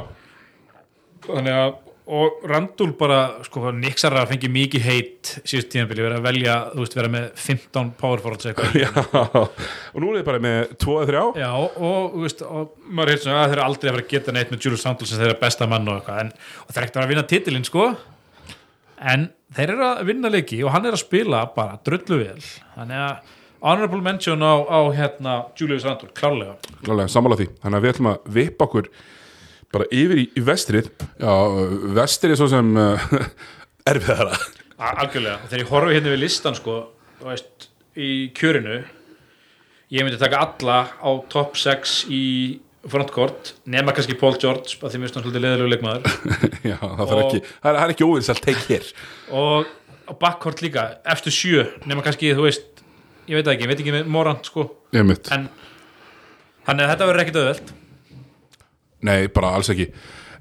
þannig 1.27 1.53
að 1.61 1.75
og 2.07 2.43
Randúl 2.47 2.93
bara, 2.97 3.19
sko, 3.45 3.71
Nixar 3.75 4.15
að 4.15 4.29
fengi 4.31 4.49
mikið 4.51 4.85
heit 4.85 5.31
síðust 5.41 5.69
tíðanbili, 5.73 6.05
vera 6.05 6.19
að 6.21 6.27
velja 6.27 6.57
þú 6.71 6.83
veist, 6.83 6.97
vera 6.97 7.11
með 7.11 7.25
15 7.43 7.93
power 7.99 8.23
forwards 8.23 8.49
eitthvað. 8.49 8.77
Já 8.83 8.91
og 9.43 10.01
nú 10.03 10.11
er 10.11 10.19
þið 10.19 10.27
bara 10.29 10.43
með 10.43 10.75
2-3 10.83 11.23
Já, 11.41 11.49
og, 11.57 11.79
þú 12.13 12.25
veist, 12.25 12.43
og 12.47 12.75
maður 12.87 13.13
heit 13.13 13.25
svona 13.25 13.39
að 13.41 13.47
þeir 13.47 13.57
eru 13.57 13.65
aldrei 13.67 13.91
að 13.91 14.01
að 14.01 14.11
geta 14.13 14.35
neitt 14.35 14.53
með 14.53 14.67
Julius 14.67 14.85
Randle 14.87 15.09
sem 15.09 15.23
þeirra 15.23 15.39
besta 15.41 15.69
mann 15.69 15.89
og 15.91 15.99
eitthvað. 15.99 16.21
En, 16.23 16.31
þeir 16.67 16.77
eru 16.77 16.85
ekkert 16.87 17.01
að 17.03 17.11
vinna 17.13 17.25
titilinn, 17.33 17.67
sko. 17.67 17.87
En 18.97 19.27
þeir 19.57 19.73
eru 19.75 19.87
að 19.87 20.05
vinna 20.09 20.31
leiki 20.33 20.61
og 20.63 20.73
hann 20.73 20.87
er 20.87 20.95
að 20.97 21.03
spila 21.03 21.43
bara 21.55 21.79
drullu 21.85 22.21
vel. 22.23 22.39
Þannig 22.77 23.03
að 23.07 23.35
honorable 23.61 24.01
mention 24.05 24.43
á, 24.45 24.53
á 24.69 24.79
hérna 24.93 25.35
Julius 25.57 25.85
Randle, 25.87 26.09
klárlega 26.15 26.57
Klálega, 26.83 27.09
sammála 27.11 27.37
því, 27.39 27.47
þannig 27.63 27.79
að 27.79 27.85
við 27.85 27.93
ætlum 27.93 28.09
að 28.11 28.27
vippa 28.37 28.67
okkur 28.67 28.89
bara 29.73 29.87
yfir 29.91 30.21
í, 30.21 30.27
í 30.39 30.43
vestrið. 30.47 30.91
Já, 31.19 31.33
vestrið 31.97 32.35
er 32.35 32.39
svo 32.41 32.47
sem 32.51 32.69
uh, 32.79 33.07
erfiðara. 33.91 34.37
Algjörlega, 34.77 35.39
og 35.41 35.49
þegar 35.49 35.63
ég 35.63 35.71
horfi 35.73 35.95
hérna 35.97 36.13
við 36.13 36.21
listan 36.21 36.55
sko, 36.57 36.77
veist, 37.25 37.67
í 37.97 38.29
kjörinu 38.37 38.77
ég 39.89 40.03
myndi 40.05 40.19
taka 40.21 40.43
alla 40.43 40.77
á 41.01 41.09
top 41.31 41.55
6 41.57 41.95
í 42.13 42.21
frontcourt, 42.87 43.55
nema 43.67 43.91
kannski 43.95 44.15
Paul 44.19 44.35
George 44.39 44.77
að 44.79 44.93
því 44.93 44.99
hann 45.01 45.11
svolítið 45.15 45.43
leðilegu 45.43 45.71
leikmaður. 45.73 46.05
Já, 46.71 46.77
það, 46.77 47.01
Og- 47.07 47.21
ekki, 47.23 47.41
það, 47.41 47.71
er, 47.71 47.79
það 47.79 47.81
er 47.87 47.93
ekki 47.95 48.07
óvinsalt 48.07 48.43
teik 48.45 48.61
hér. 48.69 48.91
Og 49.41 49.71
á 50.07 50.11
backcourt 50.21 50.61
líka 50.63 50.85
eftir 51.15 51.35
sjö, 51.35 51.65
nema 51.89 52.05
kannski, 52.05 52.31
þú 52.37 52.45
veist 52.45 52.83
ég 53.27 53.35
veit 53.41 53.49
ekki, 53.51 53.65
ég 53.65 53.71
veit 53.73 53.81
ekki 53.83 53.95
með 53.97 54.11
Morant 54.13 54.47
sko. 54.47 54.69
En 54.95 55.09
þannig 56.67 56.85
að 56.85 56.91
þetta 56.93 57.09
verður 57.09 57.23
ekkit 57.25 57.39
auðvelt 57.41 57.73
nei, 59.05 59.27
bara 59.33 59.53
alls 59.57 59.69
ekki. 59.73 59.89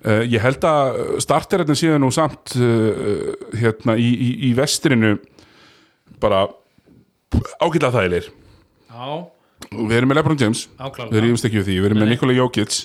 Uh, 0.06 0.22
ég 0.28 0.42
held 0.44 0.64
að 0.68 0.98
starterinn 1.24 1.78
síðan 1.78 2.04
nú 2.04 2.12
samt 2.14 2.54
uh, 2.60 3.32
hérna 3.56 3.96
í, 3.98 4.06
í, 4.12 4.28
í 4.48 4.52
vestrinu 4.56 5.16
bara 6.22 6.44
ágætlega 7.58 7.94
þægilegir. 7.96 8.30
Já, 8.92 9.08
við 9.72 9.96
erum 9.98 10.12
með 10.12 10.20
LeBron 10.20 10.40
James. 10.40 10.66
Við 10.68 10.86
áklálega 10.86 11.24
rífumst 11.24 11.48
ekki 11.48 11.60
við 11.60 11.68
því, 11.70 11.80
við 11.80 11.90
erum 11.90 12.02
með. 12.02 12.12
Nikola 12.14 12.36
Jokic. 12.36 12.78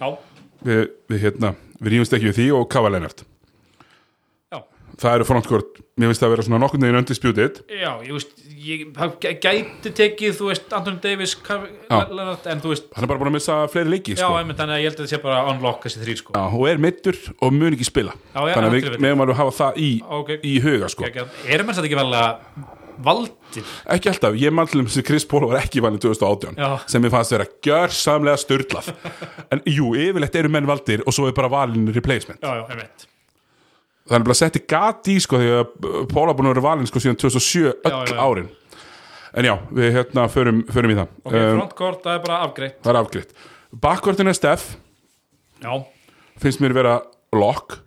Já, 0.00 0.08
við, 0.64 0.82
við, 1.12 1.22
hérna, 1.26 1.54
við 1.80 1.94
rífumst 1.94 2.16
ekki 2.18 2.30
við 2.30 2.40
því 2.40 2.48
og 2.58 2.68
Kava 2.72 2.94
Leonard. 2.94 3.24
já, 3.24 3.33
það 5.00 5.14
eru 5.18 5.26
frontkort, 5.28 5.78
mér 5.98 6.10
finnst 6.10 6.22
það 6.22 6.28
að 6.28 6.32
vera 6.34 6.44
svona 6.46 6.60
nokkurn 6.62 6.84
veginn 6.84 6.98
undisputed. 7.00 7.60
Já, 7.70 7.90
ég 8.06 8.12
veist 8.14 8.34
ég, 8.64 8.84
það 8.96 9.14
gæ- 9.24 9.34
gæti 9.44 9.92
tekið, 9.98 10.36
þú 10.38 10.50
veist, 10.50 10.68
Já. 11.90 11.98
Leonard, 12.10 12.46
en 12.52 12.60
þú 12.64 12.72
veist 12.74 12.86
hann 12.94 13.04
er 13.04 13.10
bara 13.12 13.20
búin 13.22 13.32
að 13.32 13.36
missa 13.38 13.56
fleiri 13.72 13.90
leiki 13.94 14.14
já, 14.14 14.22
sko. 14.24 14.36
einmitt, 14.40 14.56
þannig 14.60 14.76
að 14.78 14.82
ég 14.84 14.88
held 14.90 14.98
að 14.98 15.04
þetta 15.04 15.14
sé 15.16 15.22
bara 15.24 15.40
unlock 15.52 15.82
þessi 15.88 16.04
þrý 16.04 16.16
sko. 16.22 16.32
Já, 16.38 16.44
og 16.58 16.68
er 16.70 16.78
meittur 16.78 17.18
og 17.40 17.52
mun 17.52 17.74
ekki 17.76 17.88
spila. 17.90 18.14
Já, 18.34 18.40
já, 18.48 18.54
þannig 18.54 18.70
að 18.70 18.78
við 18.78 19.02
meðum 19.04 19.24
alveg 19.26 19.36
hafa 19.42 19.56
það 19.60 19.82
í, 19.84 19.90
Ok. 20.20 20.30
í 20.44 20.54
huga 20.64 20.88
sko. 20.94 21.04
erum 21.48 21.66
menn 21.66 21.74
satt 21.74 21.84
ekki 21.90 22.00
vel 22.00 22.10
að 22.14 22.72
valdir? 23.04 23.64
Ekki 23.90 24.08
alltaf, 24.12 24.36
ég 24.38 24.52
mann 24.54 24.68
til 24.70 24.80
um 24.80 24.86
sem 24.88 25.02
Chris 25.02 25.24
Paul 25.26 25.48
var 25.50 25.58
ekki 25.60 25.82
valin 25.82 25.98
2018 25.98 26.54
Já. 26.56 26.68
sem 26.86 27.02
ég 27.02 27.10
fannst 27.10 27.34
vera 27.34 27.46
gjörsamlega 27.66 28.38
störtlað 28.38 28.92
en 29.52 29.60
jú, 29.66 29.90
yfirleitt 29.98 30.36
eru 30.38 30.48
menn 30.54 30.66
valdir 30.70 31.02
og 31.04 31.12
svo 31.12 31.26
er 31.28 31.34
bara 31.34 31.50
valin 31.50 31.90
replacement. 31.92 32.38
Já, 32.40 32.62
já, 32.62 33.13
það 34.04 34.18
er 34.18 34.26
bara 34.26 34.36
setti 34.38 34.62
gati 34.68 35.16
sko 35.22 35.40
því 35.40 35.50
að 35.54 35.64
har 35.88 36.36
búin 36.36 36.48
að 36.48 36.52
vera 36.52 36.64
valin 36.66 36.88
sko 36.88 37.00
síðan 37.02 37.18
2007 37.20 37.64
öll 37.70 37.92
Já, 37.92 37.96
já. 38.10 38.18
árin. 38.20 38.50
En 39.34 39.48
já, 39.48 39.54
við 39.74 39.96
hérna 39.96 40.28
förum, 40.30 40.60
förum 40.70 40.92
í 40.92 40.96
það. 40.98 41.14
Ok, 41.24 41.32
um, 41.34 41.56
frontcourt, 41.58 42.02
það 42.04 42.18
er 42.18 42.20
bara 42.26 42.40
afgreitt. 42.46 42.76
það 42.84 42.92
er 42.92 42.98
afgriðt 43.00 43.32
Bakvörtin 43.82 44.30
er 44.30 44.36
Steff 44.38 44.76
já, 45.64 45.72
finnst 46.38 46.60
mér 46.62 46.76
vera 46.76 47.00
lock. 47.34 47.80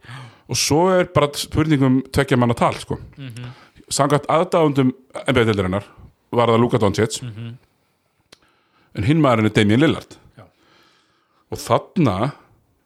Og 0.47 0.59
svo 0.59 0.87
er 0.95 1.07
bara 1.11 1.29
spurningum 1.35 2.01
tvekja 2.11 2.37
manna 2.39 2.55
tal 2.55 2.73
sko. 2.75 2.97
mm 3.17 3.27
-hmm. 3.27 3.53
samkvæmt 3.89 4.27
aðdáðundum 4.27 4.93
NBA-deildarinnar 5.27 5.83
var 6.31 6.47
það 6.49 6.59
Luka 6.59 6.77
Doncic. 6.77 7.21
En 8.95 9.03
hinn 9.03 9.21
maðurinn 9.21 9.45
er 9.45 9.53
Damien 9.53 9.79
Lillard. 9.79 10.17
Já. 10.37 10.43
og 11.51 11.57
þarna 11.57 12.31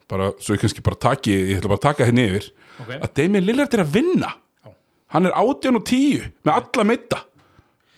bara, 0.09 0.31
svo 0.39 0.55
ég 0.55 0.59
kannski 0.59 0.81
bara 0.81 0.95
taki 0.95 1.31
ég 1.31 1.57
ætla 1.57 1.69
bara 1.69 1.79
að 1.79 1.87
taka 1.87 2.05
henni 2.05 2.27
yfir 2.27 2.51
ok. 2.81 2.93
Að 2.97 3.11
Damien 3.19 3.45
Lillard 3.47 3.75
er 3.77 3.83
að 3.85 3.97
vinna. 3.97 4.31
Já. 4.61 4.71
hann 5.15 5.27
er 5.27 5.35
18 5.41 5.79
og 5.79 5.85
10 5.89 6.31
með 6.47 6.53
alla 6.59 6.87
mitta. 6.91 7.21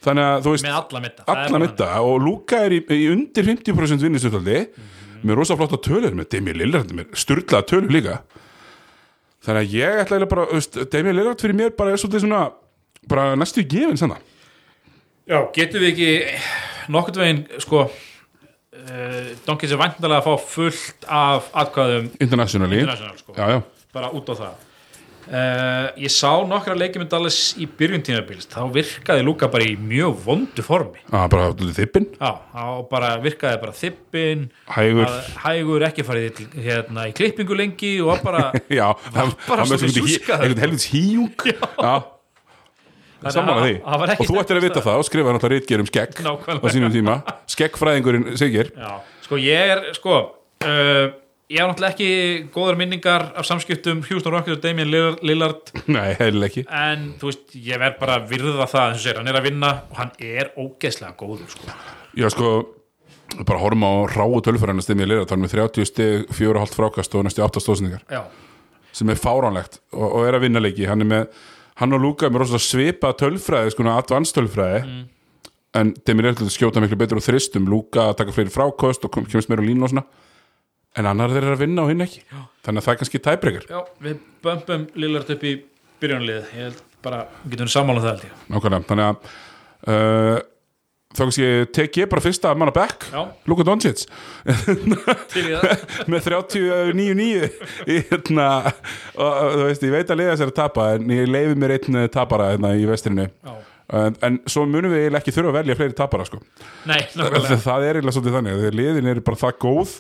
Þannig 0.03 0.30
að 0.30 0.45
þú 0.45 0.53
veist 0.55 0.68
með 0.68 0.80
alla 0.80 1.03
mitta. 1.05 1.26
Er 1.27 1.43
alla 1.45 1.64
mitta. 1.64 1.89
Og 2.03 2.18
Luka 2.23 2.64
er 2.68 2.77
í, 2.77 2.81
í 2.91 3.07
undir 3.14 3.47
50% 3.47 4.03
vinnistöldaldi 4.03 4.60
með 5.23 5.39
rosa 5.39 5.55
flotta 5.60 5.80
tölur 5.80 6.15
með 6.18 6.34
Damien 6.35 6.60
Lillard 6.60 6.91
með 6.95 7.14
sturlaða 7.15 7.68
tölur 7.69 7.93
líka. 7.93 8.19
Þannig 9.43 9.61
að 9.64 9.73
ég 9.76 10.03
ætla 10.03 10.27
bara 10.31 10.49
veist, 10.51 10.77
Damien 10.91 11.18
Lillard 11.18 11.41
fyrir 11.43 11.57
mér 11.60 11.73
bara 11.76 11.93
er 11.93 11.99
svolítið 11.99 12.26
svona 12.26 12.43
bara 13.11 13.34
næstu 13.35 13.64
í 13.64 13.68
gefin 13.68 13.99
sanna 13.99 14.19
Já, 15.27 15.39
getum 15.55 15.84
við 15.84 15.89
ekki 15.93 16.10
nokkurt 16.91 17.19
veginn, 17.19 17.45
sko 17.64 17.85
uh, 17.88 19.30
Donkey 19.45 19.69
sé 19.72 19.80
væntalega 19.80 20.19
að 20.19 20.26
fá 20.27 20.47
fullt 20.51 21.07
af 21.07 21.47
atkvæðum 21.64 22.10
internationally. 22.19 22.81
International, 22.84 23.19
sko, 23.22 23.35
já, 23.38 23.55
já. 23.55 23.60
bara 23.95 24.11
út 24.11 24.31
á 24.31 24.35
það 24.35 24.65
uh, 25.27 25.87
Ég 25.99 26.11
sá 26.13 26.31
nokkra 26.47 26.75
leikjum 26.77 27.03
með 27.03 27.11
Dallas 27.13 27.37
í 27.61 27.67
byrjun 27.79 28.03
tímabils, 28.05 28.47
þá 28.51 28.61
virkaði 28.73 29.25
Luka 29.27 29.49
bara 29.53 29.67
í 29.69 29.75
mjög 29.79 30.17
vondu 30.25 30.65
formi. 30.65 31.01
Ah, 31.11 31.27
bara 31.31 31.51
þippin, 31.53 32.07
þá 32.19 32.63
bara 32.91 33.11
virkaði 33.23 33.61
bara 33.63 33.75
þippin. 33.77 34.47
Hægur. 34.73 35.05
Að 35.07 35.29
hægur 35.45 35.85
ekki 35.89 36.05
farið 36.07 36.41
hérna, 36.57 37.07
í 37.09 37.15
klippingu 37.17 37.57
lengi 37.59 37.93
og 38.03 38.11
var 38.13 38.23
bara 38.25 38.43
já, 38.79 38.87
hann 39.15 39.31
bara 39.47 39.67
svona 39.69 39.93
sjúskaður. 39.93 40.43
einhvern 40.49 40.65
helvits 40.67 40.89
híjung 40.91 41.31
já, 41.47 41.93
Þannig 43.23 43.35
saman 43.37 43.53
að 43.53 43.57
að 43.57 43.65
því. 43.69 43.75
var 44.03 44.11
og 44.19 44.27
þú 44.27 44.39
ættir 44.41 44.57
að 44.59 44.65
vita 44.65 44.81
það 44.83 44.97
og 44.99 45.05
skrifa 45.07 45.33
náttúrulega 45.35 45.61
rítgerum 45.63 45.87
skegg 45.87 46.17
á 46.27 46.67
sínum 46.73 46.91
tíma. 46.91 47.13
Skeggfræðingurinn 47.53 48.33
Sigir 48.35 48.73
Já, 48.75 48.97
sko 49.23 49.39
ég 49.39 49.71
er, 49.77 49.83
sko 49.95 50.17
uh, 50.19 51.05
ég 51.52 51.60
hef 51.60 51.68
náttúrulega 51.70 51.94
ekki 51.94 52.10
góðar 52.53 52.78
minningar 52.80 53.26
af 53.38 53.45
samskiptum 53.48 54.03
Houston 54.07 54.34
Rockets 54.34 54.56
og 54.57 54.61
Damian 54.64 54.90
Lillard- 54.91 55.24
Lillard. 55.26 55.72
Nei, 55.95 56.14
heilileg 56.20 56.52
ekki. 56.53 56.64
En 56.72 57.10
þú 57.20 57.30
veist, 57.30 57.44
ég 57.57 57.82
verð 57.82 57.99
bara 57.99 58.20
að 58.22 58.30
virða 58.32 58.68
það 58.72 58.95
segir, 59.02 59.20
hann 59.20 59.32
er 59.32 59.40
að 59.40 59.48
vinna 59.49 59.74
og 59.90 59.99
hann 59.99 60.14
er 60.24 60.53
ógeðslega 60.56 61.18
góður, 61.20 61.52
sko. 61.52 61.76
Já, 62.18 62.30
sko, 62.34 62.53
bara 63.44 63.60
horfum 63.61 63.86
á 63.86 63.91
ráu 64.14 64.40
tölfræðina 64.45 64.86
stimmi 64.86 65.06
í 65.06 65.11
lera, 65.11 65.28
þannig 65.30 65.49
með 65.49 65.56
30 65.60 65.90
stig, 65.91 66.26
4,5 66.40 66.78
frákast 66.80 67.18
og 67.20 67.28
næstu 67.28 67.45
8 67.45 67.64
stóðsendingar. 67.65 68.26
Sem 68.94 69.10
er 69.10 69.18
fáránlegt 69.22 69.80
og, 69.91 70.06
og 70.06 70.28
er 70.30 70.38
að 70.38 70.45
vinna 70.48 70.61
leiki. 70.61 70.86
Hann 70.90 71.02
er 71.02 71.10
með, 71.10 71.45
hann 71.82 71.98
og 71.98 72.03
Luka 72.03 72.30
er 72.30 72.36
með 72.36 72.56
svipa 72.61 73.11
tölfræði, 73.18 73.74
sko, 73.74 73.88
advanced 73.90 74.38
tölfræði. 74.38 74.84
Mm. 74.86 75.10
en 75.74 75.90
er 75.98 76.28
eitthvað 76.30 76.45
að 76.45 76.53
skjóta 76.53 76.82
miklu 76.84 76.98
betur 77.02 77.18
og 77.18 77.26
þristum, 77.26 77.65
Luka 77.65 78.11
taka 78.14 78.32
fleiri 78.36 78.53
frákost 78.53 79.07
og 79.07 79.15
kemst 79.26 79.49
meira 79.49 79.65
á 79.65 79.65
línu 79.65 79.88
og 79.88 79.90
svona 79.90 80.03
en 80.99 81.10
annar 81.10 81.34
þeir 81.34 81.44
eru 81.44 81.57
að 81.57 81.64
vinna 81.65 81.86
og 81.86 81.91
hinn 81.94 82.06
ekki. 82.06 82.24
Þannig 82.64 82.80
að 82.82 82.88
það 82.88 82.94
er 82.94 82.99
kannski 83.02 83.22
tæbreykar, 83.28 83.68
já, 83.70 83.80
við 84.06 84.24
bömpum 84.45 84.88
Lillard 84.99 85.32
upp 85.34 85.45
í 85.48 85.53
byrjunlið 86.03 86.40
ég 86.40 86.56
held 86.57 86.82
bara, 87.03 87.26
við 87.44 87.56
getum 87.57 87.72
sammála 87.72 88.03
það 88.03 88.11
held 88.14 88.26
ég. 88.28 88.41
Nákvæmlega. 88.53 88.88
Þannig 88.90 89.07
að 89.07 89.32
uh, 89.94 90.41
þá 91.14 91.22
kannski 91.24 91.49
tek 91.76 91.99
ég 92.02 92.10
bara 92.11 92.24
fyrsta 92.24 92.53
manna 92.57 92.74
back, 92.76 93.07
Já. 93.14 93.22
Luka 93.49 93.65
Doncic. 93.68 94.06
Til 95.34 95.44
í 95.44 95.52
það. 95.52 95.84
Með 96.11 96.30
39-9 96.30 97.20
í 97.94 97.99
hérna 98.10 98.48
og 99.18 99.60
þú 99.60 99.68
veist, 99.68 99.86
ég 99.86 99.94
veit 99.94 100.14
að 100.14 100.24
liða 100.24 100.40
sér 100.40 100.53
að 100.53 100.57
tapa 100.61 100.90
en 100.95 101.14
ég 101.14 101.30
leifi 101.30 101.60
mér 101.60 101.78
einn 101.78 102.02
eh, 102.02 102.10
tapara 102.14 102.53
hérna 102.53 102.74
í 102.80 102.88
vestrinu. 102.90 103.30
Já. 103.30 103.53
en, 103.99 104.18
en 104.26 104.41
svo 104.49 104.65
munum 104.65 104.94
við 104.94 105.03
eiginlega 105.03 105.22
ekki 105.22 105.36
þurfa 105.36 105.53
að 105.53 105.60
velja 105.60 105.78
fleiri 105.80 105.98
tapara 105.98 106.28
sko. 106.30 106.41
Nei, 106.90 107.02
það, 107.14 107.22
nákvæmlega. 107.22 107.61
Það 107.68 107.88
er 107.88 107.99
eiginlega 107.99 108.18
svolítið 108.18 108.38
þannig 108.40 108.60
þegar 108.61 108.80
liðin 108.82 109.14
eru 109.14 109.26
bara 109.30 109.41
það 109.44 109.57
góð 109.68 109.95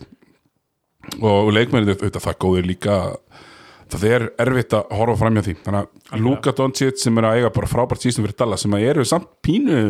og 1.21 1.51
leikmennir 1.53 1.97
auðvitað 1.97 2.25
það 2.27 2.39
góð 2.45 2.57
er 2.61 2.69
líka. 2.69 2.97
Það 3.93 4.05
er 4.09 4.23
erfitt 4.41 4.73
að 4.73 4.93
horfa 4.97 5.19
fram 5.19 5.35
hjá 5.37 5.43
því. 5.45 5.55
Þannig 5.65 5.87
að 6.15 6.23
Luka 6.23 6.53
Doncic 6.57 7.01
sem 7.01 7.17
er 7.19 7.27
að 7.29 7.39
eiga 7.39 7.53
bara 7.53 7.69
frábært 7.69 8.05
sístum 8.05 8.25
fyrir 8.25 8.37
Dallas 8.39 8.63
sem 8.65 8.73
að 8.73 8.87
eru 8.89 9.05
samt 9.05 9.27
pínu 9.45 9.81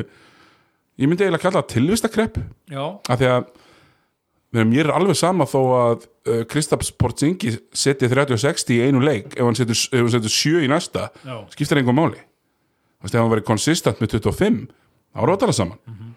ég 1.00 1.10
myndi 1.10 1.26
eiginlega 1.26 1.48
kalla 1.48 1.64
tilvistakrepp 1.70 2.40
af 3.10 3.22
því 3.22 3.30
að 3.32 3.48
mér 4.70 4.86
er 4.90 4.94
alveg 4.94 5.18
sama 5.18 5.48
þó 5.50 5.60
að 5.80 6.04
uh, 6.30 6.44
Kristaps 6.50 6.92
Porzingis 6.94 7.58
setja 7.74 8.10
30-60 8.12 8.76
í 8.76 8.82
einu 8.86 9.02
leik 9.02 9.34
ef 9.34 9.42
hann 9.42 9.58
setur, 9.58 9.80
ef 9.90 10.04
hann 10.04 10.14
setur 10.14 10.36
7 10.36 10.66
í 10.66 10.70
næsta 10.70 11.08
Já. 11.24 11.40
skiptir 11.56 11.82
einhver 11.82 11.98
máli. 11.98 12.22
Þú 12.22 13.08
veist, 13.08 13.16
ef 13.16 13.22
hann 13.24 13.34
verið 13.34 13.48
konsistent 13.48 14.04
með 14.04 14.18
25 14.20 14.60
þá 15.14 15.24
er 15.24 15.34
það 15.42 15.56
saman. 15.58 15.80
Mhm. 15.88 16.12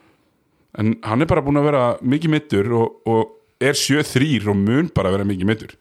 en 0.76 0.94
hann 1.02 1.22
er 1.22 1.26
bara 1.26 1.40
búin 1.40 1.56
að 1.56 1.64
vera 1.70 1.84
mikið 2.04 2.30
mittur 2.30 2.72
og, 2.76 3.00
og 3.08 3.35
er 3.62 3.76
7-3 3.78 4.48
og 4.50 4.56
mun 4.60 4.88
bara 4.94 5.12
vera 5.14 5.26
mikið 5.28 5.48
mittur 5.48 5.76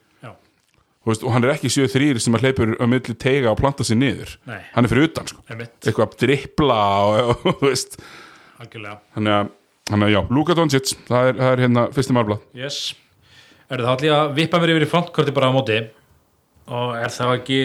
og 1.06 1.30
hann 1.36 1.46
er 1.46 1.54
ekki 1.54 1.70
7-3 1.70 2.18
sem 2.24 2.34
að 2.34 2.48
hleypur 2.48 2.72
á 2.82 2.86
milli 2.90 3.14
teiga 3.22 3.52
og 3.52 3.60
planta 3.60 3.86
sig 3.86 4.00
niður. 4.00 4.32
Nei. 4.50 4.58
hann 4.74 4.88
er 4.88 4.90
fyrir 4.90 5.10
utan 5.12 5.28
sko. 5.30 5.44
eitthvað 5.52 6.08
að 6.08 6.16
drippla 6.24 6.80
og, 7.30 7.44
þú 7.44 7.54
veist. 7.62 8.00
Þannig 8.58 9.34
að, 9.36 9.52
að 9.94 10.14
já, 10.16 10.20
Luka 10.34 10.56
Doncic 10.58 10.96
það 11.06 11.30
er, 11.30 11.40
það 11.42 11.52
er 11.52 11.64
hérna 11.66 11.86
fyrsti 11.94 12.18
marblað 12.18 12.48
Yes. 12.58 12.80
Er 13.70 13.82
það 13.82 13.92
allir 13.92 14.16
að 14.16 14.34
vippa 14.40 14.62
mér 14.62 14.74
yfir 14.74 14.86
í 14.88 14.90
frontkorti 14.90 15.34
bara 15.36 15.50
á 15.50 15.54
móti. 15.54 15.80
Og 16.74 16.98
er 16.98 17.14
það 17.14 17.38
ekki 17.40 17.62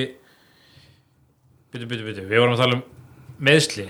Byttu, 1.71 1.87
byttu, 1.87 2.03
byttu, 2.03 2.23
við 2.27 2.41
vorum 2.43 2.57
að 2.57 2.65
tala 2.65 2.77
um 2.81 2.81
meðsli 3.47 3.85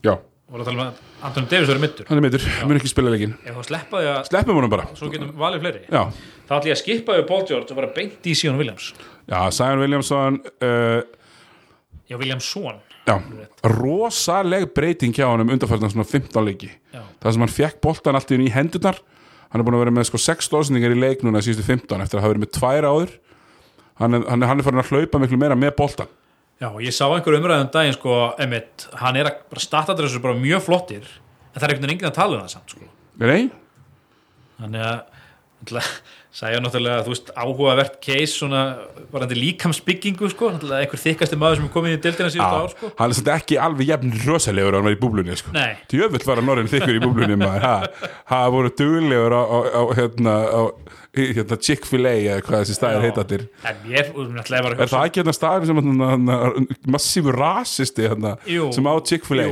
já, 0.00 0.14
vorum 0.48 0.62
að 0.62 0.68
tala 0.70 0.76
um 0.78 0.86
að 0.86 1.05
Anton 1.24 1.46
Davis 1.48 1.68
verið 1.70 1.82
mittur 1.86 2.08
hann 2.10 2.20
er 2.20 2.24
mittur, 2.26 2.46
mun 2.68 2.76
ekki 2.76 2.90
spila 2.90 3.12
leikin 3.12 3.34
Ef 3.40 3.54
það 3.54 3.68
sleppa 3.70 4.00
því 4.02 4.08
að 4.12 4.18
sleppum 4.28 4.58
honum 4.58 4.72
bara. 4.72 4.88
Svo 4.98 5.08
getum 5.12 5.30
valið 5.40 5.62
fleiri. 5.64 5.80
Já, 5.88 6.02
þá 6.48 6.52
ætlum 6.58 6.68
ég 6.68 6.76
að 6.76 6.80
skippa 6.82 7.16
yfir 7.16 7.28
Paul 7.30 7.44
George 7.48 7.72
og 7.72 7.80
bara 7.80 7.92
beint 7.96 8.28
í 8.28 8.34
Sion 8.36 8.60
Williams. 8.60 8.90
Já, 9.24 9.38
Zion 9.56 9.80
Williamson 9.80 10.40
uh, 10.60 11.00
Já, 12.06 12.16
Williamson. 12.20 12.82
Já, 13.06 13.16
rosaleg 13.72 14.68
breyting 14.74 15.14
hjá 15.16 15.28
honum 15.30 15.50
undanfærtan 15.54 15.92
svona 15.94 16.06
15 16.10 16.46
leiki. 16.46 16.70
Já. 16.92 17.00
það 17.22 17.36
sem 17.36 17.46
hann 17.46 17.54
fekk 17.54 17.80
boltan 17.84 18.18
allt 18.18 18.34
í 18.34 18.50
hendurnar 18.52 19.00
hann 19.50 19.62
er 19.62 19.66
búin 19.66 19.78
að 19.78 19.84
vera 19.86 19.94
með 19.94 20.08
sko 20.10 20.20
6 20.20 20.48
stóðsendingar 20.50 20.92
í 20.92 21.00
leik 21.00 21.22
núna 21.24 21.40
síðustu 21.44 21.64
15 21.64 22.02
eftir 22.02 22.18
að 22.18 22.26
hafa 22.26 22.34
verið 22.34 22.44
með 22.44 22.54
tvær 22.58 22.88
áður. 22.90 23.12
Hann 23.96 24.18
hann 24.18 24.42
er, 24.42 24.48
hann 24.50 24.60
er 24.60 24.66
farin 24.66 24.82
að 24.82 24.90
hlaupa 24.92 25.20
miklu 25.22 25.38
meira 25.40 25.56
með 25.56 25.76
boltan 25.78 26.10
Já, 26.56 26.70
ég 26.80 26.94
sá 26.96 27.04
einhver 27.10 27.36
umræðum 27.36 27.68
daginn 27.74 27.96
sko, 27.98 28.16
Emmett, 28.40 28.86
hann 28.96 29.18
er 29.20 29.28
að 29.28 29.42
bara 29.52 29.60
startadressu 29.60 30.22
bara 30.24 30.38
mjög 30.40 30.64
flottir 30.64 31.04
en 31.04 31.58
það 31.58 31.66
er 31.66 31.72
einhvern 31.74 31.84
veginn 31.84 31.96
enginn 31.98 32.10
að 32.10 32.16
tala 32.16 32.38
um 32.38 32.46
það 32.46 32.54
samt 32.54 32.76
sko. 32.76 32.88
Nei? 33.20 33.50
þannig 34.56 34.86
að 34.86 35.04
sagði 36.36 36.58
náttúrulega 36.60 37.04
þú 37.06 37.12
veist, 37.14 37.30
áhugavert 37.32 37.94
case 38.04 38.34
svona 38.34 38.62
varandi 39.12 39.38
líkamsbyggingu 39.38 40.28
sko, 40.32 40.50
náttúrulega 40.52 40.84
einhver 40.84 41.00
þykkasti 41.00 41.38
maður 41.40 41.60
sem 41.60 41.68
er 41.68 41.72
komin 41.72 41.96
í 41.96 42.00
dildina 42.04 42.32
síðustu 42.32 42.58
ár 42.60 42.74
sko. 42.74 42.90
hann 42.98 43.14
er 43.14 43.18
samt 43.18 43.30
ekki 43.32 43.58
alveg 43.66 43.90
jafn 43.92 44.12
rosalegur 44.26 44.76
að 44.76 44.78
hann 44.78 44.88
var 44.88 44.96
í 44.96 45.00
búblunni 45.00 45.38
sko. 45.40 45.54
Nei. 45.56 45.78
Djöfull 45.92 46.22
var 46.28 46.42
að 46.42 46.48
Norrin 46.50 46.70
þykkur 46.72 46.98
í 46.98 47.02
búblunni 47.04 47.38
maður 47.40 47.64
ha, 47.64 48.10
ha 48.32 48.42
voru 48.52 48.72
duglegur 48.76 49.36
á, 49.36 49.42
á, 49.48 49.58
á, 49.64 49.82
hérna, 49.96 50.36
á 50.44 50.60
hérna, 51.16 51.56
Chick-fil-A 51.66 52.12
eða 52.16 52.42
hvað 52.46 52.62
þessi 52.62 52.76
staðir 52.76 52.96
Já. 52.96 53.04
heita 53.06 53.22
allir. 53.24 53.44
En 53.66 53.82
ég 53.90 54.10
náttúrulega 54.12 54.64
var 54.66 54.74
að 54.76 54.82
Er 54.84 54.90
það 54.92 55.06
ekki 55.08 55.22
hérna 55.22 55.34
staðir 55.36 55.66
sem 55.70 55.80
massífur 56.94 57.38
rasisti 57.40 58.06
hérna, 58.06 58.32
Jú. 58.50 58.68
sem 58.76 58.88
á 58.88 58.94
Chick-fil-A? 59.10 59.46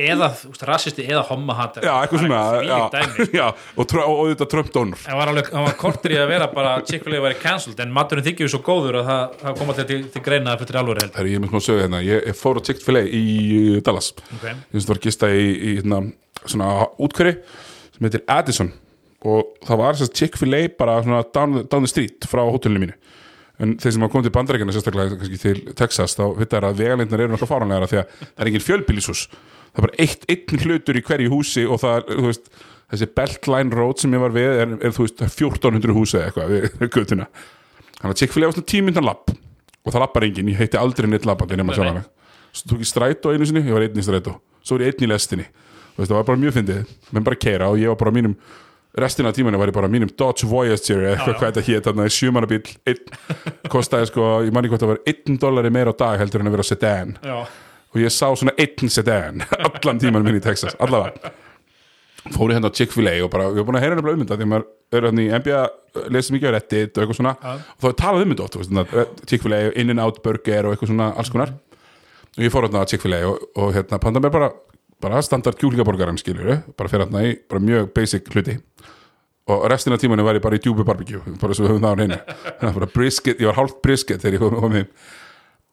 Eða 0.00 0.30
þú 0.36 0.52
veist, 0.52 0.64
rassisti 0.68 1.06
eða 1.06 1.22
hommahatar 1.30 1.86
Já, 1.86 1.92
eitthvað 2.00 2.24
svona 2.24 2.40
já, 3.40 3.46
og, 3.76 3.86
trö- 3.90 4.04
og, 4.04 4.14
og 4.22 4.30
þetta 4.34 4.48
Trump 4.54 4.72
Donor. 4.74 5.02
Það 5.06 5.64
var 5.66 5.76
kortur 5.80 6.14
í 6.14 6.20
að 6.20 6.28
vera 6.34 6.50
bara 6.52 6.76
Chick-fil-A 6.86 7.22
væri 7.24 7.40
cancelled, 7.42 7.80
en 7.80 7.94
maturinn 7.94 8.26
þykir 8.26 8.50
svo 8.52 8.62
góður 8.66 9.00
að 9.02 9.10
það, 9.10 9.38
það 9.44 9.58
koma 9.62 9.78
til, 9.78 9.88
til, 9.90 10.00
til 10.14 10.24
greina 10.26 10.54
að 10.54 10.64
fyrir 10.64 10.80
alvöru 10.82 11.04
held 11.04 11.18
Herri, 11.20 11.34
ég 11.34 11.40
er 11.40 11.44
með 11.44 11.54
smá 11.54 11.66
sögu 11.68 11.84
hérna, 11.84 12.02
ég, 12.04 12.30
fór 12.38 12.60
á 12.60 12.66
Chick-fil-A 12.68 13.02
í 13.06 13.24
uh, 13.76 13.80
Dallas. 13.86 14.12
Okay. 14.38 14.54
ég 14.54 14.76
finnst 14.76 14.90
það 14.90 14.94
var 14.94 15.02
gista 15.06 15.32
í, 15.32 15.48
í 15.50 15.74
hérna, 15.80 16.02
svona 16.44 16.70
útkverri 17.00 17.36
sem 17.96 18.06
heitir 18.08 18.24
Addison 18.30 18.72
og 19.28 19.54
það 19.66 19.80
var 19.82 19.98
að 19.98 20.12
Chick-fil-A 20.16 20.62
bara 20.78 20.98
svona 21.04 21.20
down, 21.34 21.62
down 21.68 21.84
the 21.84 21.90
street 21.90 22.26
frá 22.30 22.42
hótelinu 22.46 22.86
mínu. 22.86 22.96
En 23.60 23.74
þeir 23.76 23.92
sem 23.92 24.04
hafa 24.04 24.14
komið 24.14 24.30
til 24.30 24.34
bandarækjana 24.38 24.72
sérstaklega 24.72 25.18
kannski 25.20 25.40
til 25.42 25.58
Texas 25.76 26.16
þá 26.16 26.24
vittar 26.38 26.64
að 26.64 26.78
vegalindnar 26.80 27.24
eru 27.26 27.34
náttúrulega 27.34 27.50
fáranlega 27.50 27.90
því 27.90 27.98
að 28.00 28.14
það 28.22 28.44
er 28.44 28.50
engin 28.50 28.64
fjölbýlishús. 28.64 29.24
Það 29.70 29.82
er 29.82 29.86
bara 29.86 29.98
eitt, 30.06 30.24
einn 30.32 30.64
hlutur 30.64 30.96
í 30.96 31.02
hverju 31.04 31.32
húsi 31.34 31.66
og 31.68 31.82
það 31.82 31.98
er, 31.98 32.06
þú 32.14 32.30
veist, 32.30 32.48
þessi 32.94 33.10
Beltline 33.20 33.76
Road 33.76 34.00
sem 34.00 34.16
ég 34.16 34.24
var 34.24 34.32
við 34.34 34.62
er, 34.64 34.72
er 34.80 34.94
þú 34.96 35.04
veist, 35.04 35.20
1400 35.26 35.94
húsi 35.98 36.16
eða 36.16 36.30
eitthvað 36.30 36.54
við, 36.54 36.70
göttuna 36.96 37.28
þannig 38.00 38.14
að 38.14 38.22
Chick-fil-A 38.22 38.48
var 38.48 38.56
svona 38.56 38.70
tímyndan 38.72 39.06
lapp 39.06 39.30
og 39.30 39.92
það 39.92 40.02
lappar 40.02 40.26
enginn, 40.26 40.50
ég 40.50 40.58
heitti 40.64 40.80
aldrei 40.80 41.06
neitt 41.12 41.28
lappandi 41.28 41.60
nema 41.60 41.70
Nei, 41.70 41.78
sjálfana 41.78 42.02
svo 42.52 42.72
tók 42.72 42.82
ég 42.82 42.88
strætó 42.88 43.32
einu 43.32 43.46
sinni, 43.46 43.62
ég 43.66 43.74
var 43.74 43.84
einn 43.86 43.98
í 43.98 44.04
strætó. 44.04 44.36
Svo 44.62 44.76
var 44.76 44.86
ég 44.86 44.94
einn 44.94 45.06
í 45.06 45.10
lestinni, 45.10 45.46
það 45.96 46.16
var 46.16 46.26
bara 46.28 46.40
mjög 46.40 46.56
fyndið. 46.58 46.94
Menn 47.14 47.26
bara 47.26 47.38
keira 47.38 47.70
og 47.70 47.78
ég 47.80 47.92
var 47.92 48.00
bara 48.00 48.14
mínum 48.14 48.34
restina 48.98 49.30
af 49.30 49.36
tímanu 49.36 49.58
var 49.58 49.70
ég 49.70 49.76
bara 49.76 49.88
mínum 49.90 50.10
Dodge 50.18 50.48
Voyager 50.50 51.02
eða 51.04 51.12
eitthvað 51.14 51.36
hvað 51.38 51.50
þetta 51.50 51.66
hét, 51.66 51.84
þarna 51.86 52.06
sjömanabíl 52.10 52.62
einn, 52.90 53.02
kostaði 53.70 54.08
sko, 54.10 54.30
ég 54.46 54.54
manni 54.54 54.70
hvort 54.72 54.82
það 54.82 54.94
var 54.94 55.02
einn 55.12 55.38
dollari 55.42 55.70
meira 55.74 55.94
á 55.94 56.00
dag 56.00 56.18
heldur 56.22 56.42
en 56.42 56.50
að 56.50 56.56
vera 56.58 56.66
sedan. 56.66 57.12
Já, 57.22 57.36
og 57.90 58.00
ég 58.02 58.14
sá 58.14 58.26
svona 58.34 58.56
einn 58.58 58.90
sedan 58.90 59.44
allan 59.66 60.02
tímanum 60.02 60.26
minn 60.26 60.40
í 60.40 60.44
Texas, 60.44 60.74
allavega. 60.82 61.32
Fór 62.34 62.50
ég 62.52 62.58
hérna 62.58 62.68
á 62.68 62.76
Chick-fil-A 62.76 63.14
og 63.24 63.30
bara, 63.32 63.46
við 63.48 63.62
erum 63.62 63.70
búin 63.70 63.78
að 63.78 63.84
heyra 63.86 63.96
nefnilega 63.96 64.18
um 64.18 64.24
þetta 64.26 64.36
því 64.36 64.48
maður 64.50 64.66
er 64.98 65.06
hérna 65.08 65.22
í 65.22 65.28
NBA 65.40 65.60
lesið 66.12 66.34
mikið 66.36 66.50
á 66.50 66.54
Reddit 66.56 66.90
og 66.98 67.04
eitthvað 67.04 67.16
svona. 67.16 67.32
Og 67.40 67.80
þá 67.80 67.86
er 67.88 67.94
talað 68.02 68.24
um 68.26 68.34
þetta 68.34 68.44
oft, 68.44 69.22
Chick-fil-A 69.30 69.60
In-N-Out 69.80 70.18
Burger 70.26 70.68
og 70.68 70.74
eitthvað 70.74 70.90
svona 70.92 71.06
alls 71.16 71.32
konar. 71.32 71.54
Og 72.36 72.44
ég 72.44 72.52
fór 72.52 72.66
hérna 72.68 72.84
á 72.84 72.90
Chick-fil-A 72.92 73.22
og, 73.30 73.46
og 73.56 73.72
hérna 73.72 74.00
panta 74.04 74.20
mér 74.20 74.34
bara, 74.36 74.50
bara 75.00 75.22
standard 75.24 75.56
kjúlingaborgaran 75.56 76.20
skilur 76.20 76.60
bara 76.76 76.92
fyrir 76.92 77.06
hérna 77.06 77.24
í, 77.24 77.32
bara 77.48 77.64
mjög 77.64 77.88
basic 77.96 78.28
hluti 78.34 78.58
og 79.50 79.66
restina 79.70 79.98
tímanum 80.00 80.26
var 80.26 80.38
ég 80.38 80.44
bara 80.44 80.58
í 80.58 80.62
djúbu 80.62 80.84
barbecue 80.86 81.34
bara 81.40 81.56
svo 81.56 81.66
við 81.66 81.74
höfum 81.74 81.84
það 81.84 81.92
á 81.92 82.00
reyna 82.00 82.18
ég 83.40 83.46
var 83.48 83.58
hálft 83.58 83.82
brisket 83.84 84.22
þegar 84.22 84.36
ég 84.36 84.56
kom 84.60 84.76
heim. 84.76 84.88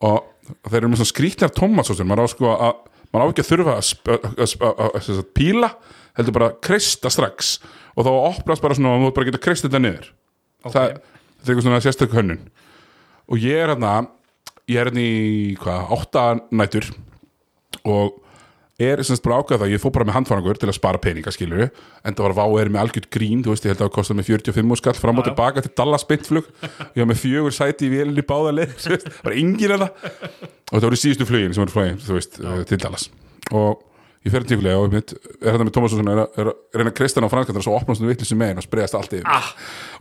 Og 0.07 0.25
þeir 0.67 0.79
eru 0.81 0.91
með 0.91 1.01
svona 1.01 1.13
skrýtnar 1.13 1.53
tomatsósur 1.55 2.07
maður 2.07 2.29
á 2.29 2.33
sko 2.33 2.51
að 2.53 2.75
maður 3.13 3.23
á 3.23 3.29
ekki 3.31 3.45
að 3.45 3.49
þurfa 3.51 3.77
að, 3.79 5.23
píla 5.37 5.71
heldur 6.17 6.35
bara 6.35 6.51
að 6.51 6.59
kreista 6.67 7.11
strax. 7.13 7.57
Og 7.97 8.05
þá 8.05 8.11
opnast 8.13 8.63
bara 8.63 8.77
svona 8.77 8.93
og 8.95 9.07
þú 9.07 9.15
bara 9.15 9.29
geta 9.29 9.41
kreist 9.41 9.65
þetta 9.65 9.81
niður. 9.81 10.11
Ok. 10.65 10.73
það, 10.73 10.77
það 10.77 10.91
er 10.91 11.49
eitthvað 11.49 11.65
svona 11.67 11.83
sérstök 11.85 12.15
hönnun. 12.17 12.45
Og 13.27 13.43
ég 13.43 13.63
er 13.63 13.73
hérna 13.73 13.95
ég 14.67 14.81
er 14.81 14.89
hérna 14.89 15.03
í 15.03 15.57
hvað, 15.61 15.91
átta 15.97 16.25
nætur. 16.51 16.89
Og 17.87 18.21
er 18.77 19.01
semst 19.01 19.23
bara 19.25 19.39
ákveða 19.41 19.63
það, 19.63 19.71
ég 19.73 19.81
fór 19.81 19.93
bara 19.95 20.05
með 20.05 20.17
handfangur 20.19 20.59
til 20.61 20.69
að 20.69 20.75
spara 20.77 20.99
peninga 21.01 21.31
skilur 21.33 21.63
en 21.65 22.17
það 22.17 22.27
var 22.27 22.35
vá 22.37 22.45
er 22.61 22.69
með 22.69 22.83
algjörd 22.83 23.07
grín, 23.13 23.41
þú 23.41 23.55
veist 23.55 23.65
ég 23.65 23.73
held 23.73 23.81
að 23.81 23.87
það 23.87 23.95
kostar 23.95 24.17
með 24.19 24.29
45 24.29 24.77
skall 24.81 24.99
fram 25.01 25.17
og 25.17 25.25
Já, 25.25 25.25
já. 25.25 25.29
tilbaka 25.31 25.63
til 25.65 25.71
Dallas 25.79 26.05
beintflug 26.05 26.51
ég 26.61 26.99
var 27.01 27.09
með 27.09 27.21
fjögur 27.23 27.55
sæti 27.57 27.87
í 27.87 27.93
vélinni 27.95 28.25
báða 28.27 28.53
veist, 28.93 29.09
bara 29.25 29.39
engin 29.41 29.73
að 29.73 29.87
það 29.87 30.13
og 30.67 30.75
það 30.77 30.87
voru 30.89 30.99
síðustu 31.01 31.27
flugin 31.29 31.55
sem 31.57 31.63
voru 31.65 31.73
flugin 31.73 31.97
þú 32.05 32.17
veist, 32.19 32.37
uh, 32.43 32.59
til 32.69 32.79
Dallas 32.83 33.07
og 33.57 33.81
ég 34.27 34.33
fer 34.33 34.45
tíkulega 34.45 34.81
og 34.81 34.93
mitt, 34.93 35.13
er 35.41 35.55
þetta 35.55 35.65
með 35.65 35.73
Thomas 35.73 35.95
er, 35.97 36.21
að- 36.21 36.37
að 36.37 36.51
reyna 36.77 36.91
að 36.91 37.01
hann 37.17 37.27
á 37.27 37.33
franskandar 37.33 37.61
og 37.63 37.65
svo 37.67 37.77
opnast 37.79 38.03
vitlis 38.05 38.33
með 38.37 38.51
hann 38.51 38.61
og 38.61 38.67
spreyðast 38.67 38.97
allt 38.99 39.15
yfir 39.17 39.31
ah. 39.31 39.49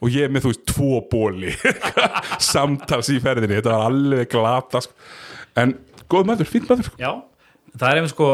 og 0.02 0.12
ég 0.12 0.26
er 0.26 0.34
með 0.34 0.46
þú 0.46 0.52
veist 0.52 0.66
tvo 0.72 1.00
bóli 1.12 1.54
samtals 2.52 3.08
í 3.14 3.20
ferðinni 3.22 3.60
þetta 3.60 3.72
var 3.76 3.86
alveg 3.88 4.28
glata 4.32 4.82
sko. 4.84 4.92
en 5.62 5.76
góð 6.10 6.28
maður, 6.28 6.50
fínt 6.50 6.68
maður 6.70 6.90
sko. 6.90 7.00
já, 7.00 7.12
það 7.80 7.90
er 7.90 8.00
einmitt 8.00 8.14
sko 8.14 8.30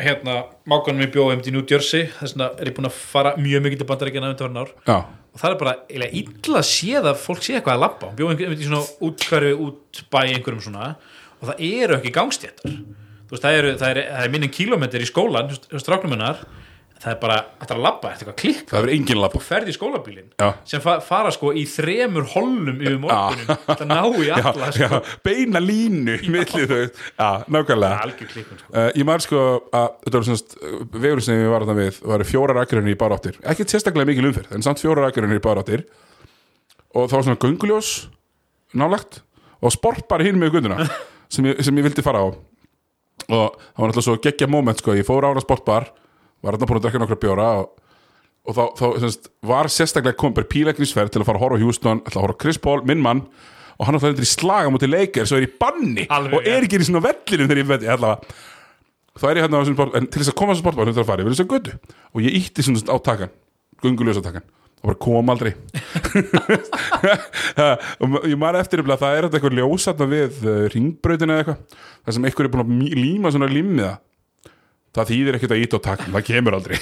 hérna, 0.00 0.36
mákanum 0.70 1.04
í 1.04 1.10
bjóðum 1.12 1.42
í 1.44 1.54
New 1.54 1.64
Jersey 1.68 2.08
þess 2.18 2.36
vegna 2.36 2.50
er 2.56 2.70
ég 2.70 2.76
búin 2.76 2.88
að 2.88 3.00
fara 3.12 3.34
mjög 3.40 3.64
mikið 3.66 3.82
til 3.82 3.88
bandaríkjana 3.90 4.30
undir 4.32 4.60
ár. 4.62 4.70
Já, 4.88 4.96
og 5.30 5.42
það 5.42 5.50
er 5.50 5.58
bara 5.60 5.74
illa 5.88 6.60
að 6.60 6.68
séð 6.70 7.10
að 7.10 7.20
fólk 7.22 7.44
sé 7.44 7.56
eitthvað 7.58 7.76
að 7.76 7.84
labba, 7.84 8.12
bjóðum 8.18 8.40
einmitt 8.40 8.64
í 8.64 8.68
svona 8.68 8.82
útkverfi 9.08 9.52
út 9.66 10.00
bæ 10.10 10.20
einhverjum 10.24 10.64
svona 10.64 10.94
og 11.40 11.50
það 11.50 11.62
eru 11.68 11.98
ekki 11.98 12.14
gangstjættar 12.16 12.72
þú 13.30 13.36
veist, 13.36 13.44
það 13.44 13.58
eru, 13.60 13.74
það 13.78 13.92
eru, 13.94 14.06
það 14.10 14.24
er 14.24 14.32
minni 14.34 14.50
kílómetri 14.50 15.04
í 15.04 15.08
skólan 15.08 15.52
hjá 15.54 15.82
stráknum 15.82 16.16
hennar 16.16 16.42
það 17.00 17.12
er 17.14 17.18
bara, 17.22 17.36
þetta 17.62 17.72
er 17.74 17.78
að 17.78 17.84
labba, 17.86 18.10
þetta 18.10 18.10
er 18.10 18.20
eitthvað 18.20 18.38
klikk 18.42 18.70
það 18.70 18.82
er 18.86 18.90
engin 18.94 19.20
lappa 19.20 19.38
og 19.40 19.44
ferð 19.44 19.70
í 19.70 19.74
skólabílin 19.76 20.26
Já. 20.36 20.48
sem 20.68 20.82
fa 20.84 20.96
fara 21.04 21.30
sko 21.32 21.52
í 21.56 21.62
þremur 21.70 22.26
hollum 22.34 22.82
yfir 22.82 22.98
morgunin, 23.00 23.52
þetta 23.64 23.86
ná 23.88 24.00
í 24.04 24.26
alla 24.36 24.68
já, 24.68 24.74
sko, 24.76 24.88
já, 24.98 25.14
beina 25.24 25.62
línu 25.64 26.16
milli 26.34 26.66
þau. 26.68 26.82
Já, 27.16 27.28
nákvæmlega. 27.56 28.10
Klikkun 28.20 28.60
sko. 28.60 28.68
Uh, 28.74 28.90
ég 28.98 29.08
maður 29.08 29.24
sko 29.24 29.44
að 29.80 29.86
þetta 30.04 30.20
var 30.20 30.28
svona 30.28 30.90
vegurinn 31.06 31.26
sem 31.26 31.40
við 31.40 31.52
varum 31.54 31.70
það 31.70 31.80
við 31.80 32.00
var 32.12 32.24
fjórar 32.28 32.60
akkurinn 32.64 32.92
í 32.92 32.96
baráttir. 33.00 33.40
Ekki 33.48 33.66
sérstaklega 33.70 34.10
mikil 34.10 34.28
umferð 34.28 34.52
en 34.56 34.66
samt 34.66 34.82
fjórar 34.82 35.08
akkurinn 35.08 35.36
í 35.36 35.40
baráttir. 35.44 35.86
Og 36.92 37.08
það 37.08 37.16
var 37.16 37.26
svona 37.28 37.42
gönguljós 37.46 37.94
nálagt 38.76 39.22
og 39.60 39.72
sport 39.74 40.04
bara 40.10 40.26
hinn 40.26 40.40
með 40.40 40.58
gunduna 40.58 40.84
sem, 41.32 41.48
sem 41.60 41.80
ég 41.80 41.88
vildi 41.88 42.04
fara 42.04 42.26
á. 42.26 42.28
Og 43.30 43.56
það 43.56 43.80
var 43.80 43.90
náttúrulega 43.90 44.06
svo 44.10 44.20
geggja 44.20 44.50
moment 44.50 44.84
sko. 44.84 44.98
Ég 44.98 45.08
fór 45.08 45.28
á 45.28 45.32
sportbar 45.40 45.90
var 46.40 46.56
þarna 46.56 46.70
búin 46.70 46.80
að 46.80 46.86
drekka 46.86 47.02
nokkra 47.04 47.20
bjóra 47.24 47.48
og, 47.60 47.70
og 48.48 48.56
þá, 48.56 48.62
þá 48.80 48.84
semst, 49.04 49.30
var 49.52 49.70
sérstaklega 49.72 50.20
kom 50.20 50.36
bara 50.36 50.50
pílagrísferð 50.50 51.14
til 51.14 51.22
að 51.22 51.30
fara 51.30 51.40
að 51.40 51.46
horfa 51.46 51.60
á 51.60 51.62
Houston 51.64 52.04
ætla 52.04 52.18
að 52.18 52.26
horfa 52.26 52.38
á 52.38 52.42
Chris 52.44 52.60
Paul, 52.60 52.78
minn 52.88 53.02
mann 53.04 53.26
og 53.80 53.88
hann 53.88 53.98
ætla 53.98 54.14
að 54.14 54.24
í 54.24 54.30
slaga 54.30 54.72
mútið 54.72 54.94
leikir 54.94 55.28
svo 55.28 55.40
er 55.40 55.48
í 55.48 55.52
banni 55.60 56.06
Alveg, 56.12 56.38
og 56.38 56.48
er 56.48 56.66
ekki 56.66 56.80
í 56.80 56.88
svona 56.88 57.04
vellinum 57.04 57.50
þegar 57.50 57.62
ég 57.62 57.70
veit 57.70 57.86
allavega 57.96 58.48
þá 59.18 59.26
er 59.28 59.38
ég 59.38 59.44
hérna 59.44 59.58
á 59.58 59.62
þessum 59.62 59.76
sport 59.76 59.98
en 59.98 60.06
til 60.06 60.22
þess 60.22 60.32
að 60.32 60.38
koma 60.38 60.48
á 60.48 60.54
þessum 60.54 60.64
sportbar 60.64 60.86
sem 60.86 60.94
þetta 60.94 61.04
að 61.04 61.10
fara, 61.10 61.20
ég 61.20 61.28
verður 61.28 61.38
þess 61.38 61.46
að 61.46 61.52
götu. 61.54 61.72
Og 62.14 62.24
ég 62.24 62.36
ítti 62.40 62.64
svona 62.66 62.94
á 62.94 62.96
takan 63.04 63.32
gunguljósatakkan 63.80 64.46
og 64.80 64.86
bara 64.88 65.00
kom 65.04 65.32
aldrei. 65.32 65.52
Og 68.00 68.28
ég 68.30 68.38
man 68.40 68.56
eftir 68.56 68.80
það 68.86 69.16
er 69.16 69.26
þetta 69.26 69.36
eitthvað 69.38 69.58
ljósatna 69.58 70.06
við 70.08 70.38
uh, 70.46 70.62
ringbrautina 70.72 71.36
eða 71.36 71.42
eitthvað 71.42 71.58
það 72.06 72.16
sem 72.16 72.28
eitthvað 72.28 72.46
er 72.46 72.54
búin 72.54 72.64
að 72.64 72.70
líma 73.00 73.32
svona 73.34 73.50
limmiða 73.50 73.94
það 74.96 75.10
þýðir 75.12 75.38
ekkert 75.38 75.54
að 75.54 75.62
ít 75.64 75.76
á 75.76 75.78
takk 75.86 76.06
það 76.08 76.26
kemur 76.26 76.56
aldrei 76.58 76.76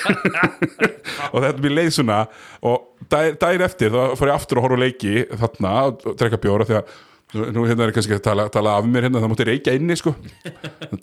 og 1.32 1.42
þetta 1.44 1.64
mér 1.64 1.74
leið 1.76 1.90
svona 1.98 2.22
og 2.64 3.08
dær, 3.12 3.34
dær 3.40 3.64
eftir 3.66 3.92
þá 3.92 4.16
fór 4.16 4.30
ég 4.30 4.38
aftur 4.38 4.60
að 4.60 4.66
horfa 4.66 4.80
leiki 4.84 5.14
þarna 5.34 5.74
og 5.90 6.06
drekka 6.20 6.40
bjóra 6.44 6.68
því 6.68 6.78
að 6.80 7.52
nú 7.52 7.66
hérna 7.68 7.84
er 7.84 7.92
kannski 7.92 8.16
að 8.16 8.24
tala, 8.24 8.46
tala 8.52 8.78
af 8.78 8.88
mér 8.88 9.08
hérna 9.08 9.20
það 9.20 9.32
mútti 9.34 9.48
reykja 9.50 9.76
inni 9.76 9.98
sko 10.00 10.14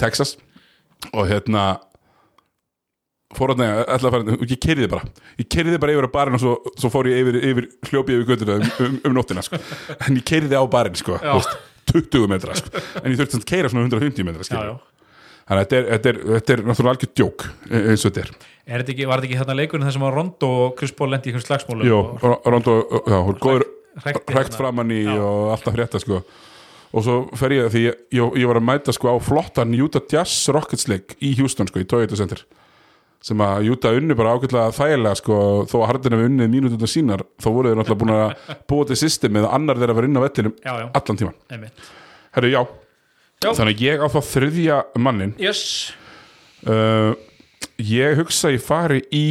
Texas 0.01 0.35
og 1.13 1.27
hérna 1.29 1.75
fór 3.35 3.53
að 3.53 3.61
nefna, 3.61 3.85
ætla 3.95 4.09
að 4.09 4.15
fara, 4.15 4.35
og 4.39 4.49
ég 4.49 4.61
kerði 4.63 4.89
bara 4.91 5.13
ég 5.41 5.47
kerði 5.51 5.79
bara 5.81 5.95
yfir 5.95 6.07
á 6.09 6.15
barinn 6.15 6.37
og 6.37 6.41
svo, 6.41 6.55
svo 6.79 6.91
fór 6.93 7.09
ég 7.11 7.21
yfir, 7.21 7.39
yfir 7.51 7.69
hljópi 7.91 8.17
yfir 8.17 8.27
göttuna 8.31 8.57
um, 8.57 8.67
um, 8.85 8.97
um 9.09 9.15
nóttina 9.17 9.43
sko. 9.45 9.59
en 9.95 10.19
ég 10.19 10.25
kerði 10.27 10.57
á 10.57 10.63
barinn 10.71 10.97
sko, 10.99 11.17
þú 11.21 11.37
veist, 11.39 11.55
20 11.91 12.29
metra 12.31 12.57
sko. 12.57 12.83
en 13.01 13.11
ég 13.11 13.19
þurfti 13.19 13.41
að 13.41 13.47
keira 13.49 13.71
svona 13.71 13.85
150 13.89 14.27
metra 14.29 14.45
já. 14.49 14.73
Þannig 15.45 15.61
að 15.61 15.69
þetta 15.69 15.79
er, 15.79 16.19
er, 16.25 16.41
er 16.55 16.63
náttúrulega 16.65 16.93
algjör 16.95 17.11
djók 17.19 17.45
e- 17.69 17.83
eins 17.91 18.05
og 18.05 18.11
þetta 18.11 18.23
er. 18.25 18.31
Er 18.65 18.81
þetta 18.81 18.93
ekki, 18.95 19.07
var 19.09 19.21
þetta 19.21 19.29
ekki 19.29 19.39
hérna 19.41 19.57
leikurinn 19.59 19.85
þar 19.85 19.95
sem 19.97 20.07
að 20.07 20.15
Rondo 20.15 20.51
og 20.63 20.75
Chris 20.79 20.93
Paul 20.97 21.11
lendi 21.13 21.29
í 21.29 21.33
einhvern 21.33 21.45
slagsmólu 21.45 21.85
Jó, 21.89 21.99
Rondo, 22.49 22.75
já, 23.05 23.17
hún 23.27 23.39
góður 23.43 23.67
hrækt 24.01 24.33
hérna. 24.33 24.57
framann 24.57 24.93
í 24.95 25.03
og 25.13 25.53
alltaf 25.53 25.75
frétta 25.75 26.01
sko. 26.01 26.23
Og 26.95 27.03
svo 27.03 27.15
fer 27.37 27.53
ég 27.55 27.69
því 27.73 27.83
ég, 27.85 27.99
ég, 28.15 28.37
ég 28.41 28.49
var 28.49 28.59
að 28.59 28.67
mæta 28.71 28.95
sko 28.95 29.11
á 29.13 29.15
flottan 29.21 29.75
Utah 29.77 30.03
Jazz 30.11 30.47
Rockets 30.55 30.87
leik 30.89 31.17
í 31.21 31.35
Houston 31.39 31.69
sko 31.69 31.83
í 31.83 31.87
Toyota 31.89 32.17
Center 32.17 32.41
sem 33.25 33.41
að 33.41 33.71
Utah 33.73 33.95
unni 33.97 34.15
bara 34.17 34.35
ágætlega 34.37 34.73
þægilega 34.75 35.17
sko 35.17 35.37
þó 35.69 35.75
að 35.79 35.85
Harden 35.89 36.15
hefur 36.15 36.29
unnið 36.29 36.51
mínútundar 36.53 36.91
sínar 36.91 37.23
þá 37.41 37.47
voru 37.49 37.71
þeir 37.71 37.79
náttúrulega 37.79 38.01
búin 38.03 38.13
að 38.15 38.57
búa 38.69 38.87
til 38.89 38.97
systemið 39.01 39.47
og 39.47 39.55
annar 39.57 39.81
þeirra 39.81 39.95
var 39.97 40.07
inn 40.07 40.19
á 40.19 40.21
já, 40.25 40.73
allan 40.93 41.21
tíman 41.21 41.71
Herru, 42.35 42.51
já. 42.51 42.61
Já. 43.43 43.51
þannig 43.51 43.75
að 43.75 43.83
ég 43.85 44.03
á 44.03 44.07
þá 44.09 44.19
þriðja 44.29 44.77
mannin 45.01 45.33
Yes, 45.41 45.63
uh, 46.69 47.11
ég 47.81 48.15
hugsa 48.21 48.49
að 48.49 48.55
ég 48.57 48.63
fari 48.65 49.01
í 49.13 49.25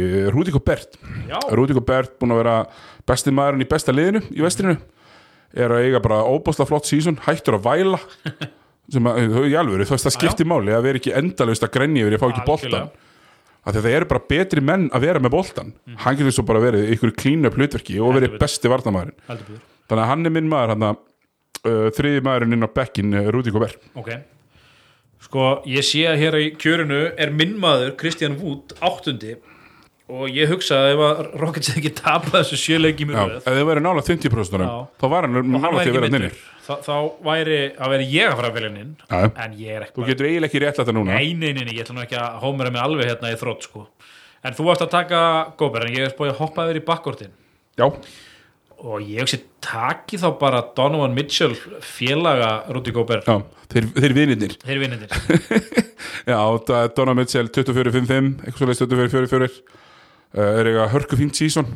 uh, 0.00 0.16
Rúdi 0.34 0.54
Gobert. 0.54 0.98
Já, 1.30 1.38
Rúdi 1.54 1.76
Gobert 1.76 2.16
búin 2.20 2.34
að 2.34 2.42
vera 2.42 2.56
besti 3.08 3.32
maðurinn 3.34 3.64
í 3.64 3.70
besta 3.70 3.94
liðinu 3.94 4.24
í 4.34 4.42
vestrinu. 4.44 4.76
Er 5.54 5.70
að 5.70 5.86
eiga 5.86 6.02
bara 6.02 6.24
óbásla 6.26 6.66
flott 6.66 6.88
sísun 6.90 7.20
hættur 7.24 7.60
að 7.60 7.66
væla. 7.68 8.00
Sem 8.92 9.06
að, 9.08 9.30
þau 9.32 9.44
í 9.48 9.54
alvöru, 9.56 9.86
þú 9.88 9.94
veist 9.94 10.04
það 10.10 10.14
skiptir 10.18 10.48
máli 10.50 10.74
að 10.76 10.82
vera 10.84 11.00
ekki 11.00 11.14
endalaust 11.16 11.64
að 11.64 11.70
grenja 11.72 12.02
yfir 12.04 12.16
ég 12.18 12.20
fá 12.20 12.26
ekki 12.28 12.42
boltan 12.44 12.90
að 13.64 13.78
það 13.78 13.94
eru 13.96 14.08
bara 14.10 14.24
betri 14.28 14.60
menn 14.60 14.90
að 14.92 15.06
vera 15.06 15.22
með 15.24 15.32
boltan 15.32 15.70
hann 16.02 16.18
getur 16.18 16.34
svo 16.36 16.44
bara 16.44 16.60
verið 16.60 16.90
ykkur 16.92 17.14
klínu 17.16 17.52
hlutverki 17.54 17.96
og 17.96 18.18
verið 18.18 18.36
besti 18.42 18.68
byrður 18.68 19.14
þannig 19.24 20.02
að 20.02 20.10
hann 20.10 20.28
er 20.28 20.34
minn 20.36 20.50
maður 20.52 20.74
hann 20.74 20.86
að 20.90 20.98
uh, 21.64 21.88
þriði 21.96 22.22
maðurinn 22.24 22.58
inn 22.58 22.68
á 22.68 22.70
bekkin 22.70 23.16
uh, 23.16 23.32
Rúdi 23.34 23.54
Gobert. 23.54 23.80
Ok. 23.98 24.12
Sko, 25.24 25.48
ég 25.70 25.84
sé 25.86 26.04
að 26.10 26.20
hér 26.20 26.38
í 26.42 26.46
kjörinu 26.60 27.02
er 27.16 27.32
minn 27.32 27.56
maður 27.60 27.94
Kristján 28.00 28.38
Wood 28.42 28.76
áttundi. 28.84 29.38
Og 30.12 30.28
ég 30.28 30.50
hugsa 30.52 30.82
að 30.82 30.90
ef 30.92 31.02
að 31.06 31.20
Rockets 31.40 31.70
hefði 31.72 31.80
ekki 31.80 31.90
tapað 31.96 32.34
þessu 32.42 32.58
sjöleiki 32.60 33.06
mjög 33.08 33.38
ef 33.38 33.46
þið 33.46 33.62
verið 33.70 33.84
nála 33.86 34.02
50% 34.04 34.60
Já. 34.60 34.72
þá 35.00 35.06
var 35.08 35.24
hann 35.24 35.38
nála 35.48 35.70
til 35.78 35.94
að 35.94 35.96
vera 35.96 36.10
nynni 36.12 36.28
Þa, 36.66 36.76
þá 36.84 36.96
væri 37.24 37.56
að 37.72 37.94
vera 37.94 38.08
ég 38.08 38.28
að 38.28 38.36
fara 38.36 38.50
að 38.50 38.58
velja 38.58 38.82
inn 38.82 38.92
en 39.16 39.54
ég 39.56 39.78
er 39.78 39.86
ekki 39.86 39.96
þú 39.96 40.08
getur 40.10 40.28
eiginlega 40.28 40.50
ekki 40.50 40.60
rétt 40.60 40.80
þetta 40.82 40.94
núna. 40.96 41.16
Nei, 41.16 41.32
nei, 41.32 41.54
nei, 41.56 41.64
nei, 41.64 41.72
ég 41.72 41.86
ætla 41.86 41.96
nú 41.96 42.04
ekki 42.04 42.18
að 42.20 42.36
hómera 42.44 42.74
mig 42.74 42.84
alveg 42.84 43.10
hérna 43.14 43.32
í 43.32 43.40
þrótt 43.40 43.64
sko. 43.64 43.86
En 44.44 44.56
þú 44.56 44.68
varst 44.68 44.84
að 44.84 44.92
taka 44.92 45.20
Góber 45.60 45.88
en 45.88 45.96
ég 45.96 46.04
er 46.04 46.12
spóið 46.12 46.34
að 46.34 46.40
hoppa 46.42 46.68
yfir 46.68 46.82
í 46.82 46.84
bakkortin 46.84 47.32
já, 47.80 47.88
og 48.82 49.04
ég 49.04 49.24
hugsi 49.24 49.40
taki 49.64 50.18
þá 50.20 50.28
bara 50.40 50.62
Donovan 50.76 51.14
Mitchell 51.16 51.54
félaga 51.84 52.64
Rúti 52.72 52.94
Góber 52.94 53.22
já, 53.24 53.38
þeir, 53.72 53.88
þeir 53.96 54.16
vinirnir. 54.18 54.56
Þeir 54.64 54.82
vinnindir 54.82 55.14
Já, 56.30 56.38
Donna 56.96 57.14
Mitchell 57.16 57.50
24-5-5, 57.52 58.30
eitthvað 58.46 58.74
svolítið 58.78 59.04
24-4-4 59.10 59.48
uh, 59.48 60.44
er 60.44 60.70
eitthvað 60.70 60.92
hörku 60.94 61.20
fínt 61.20 61.38
sísón 61.38 61.68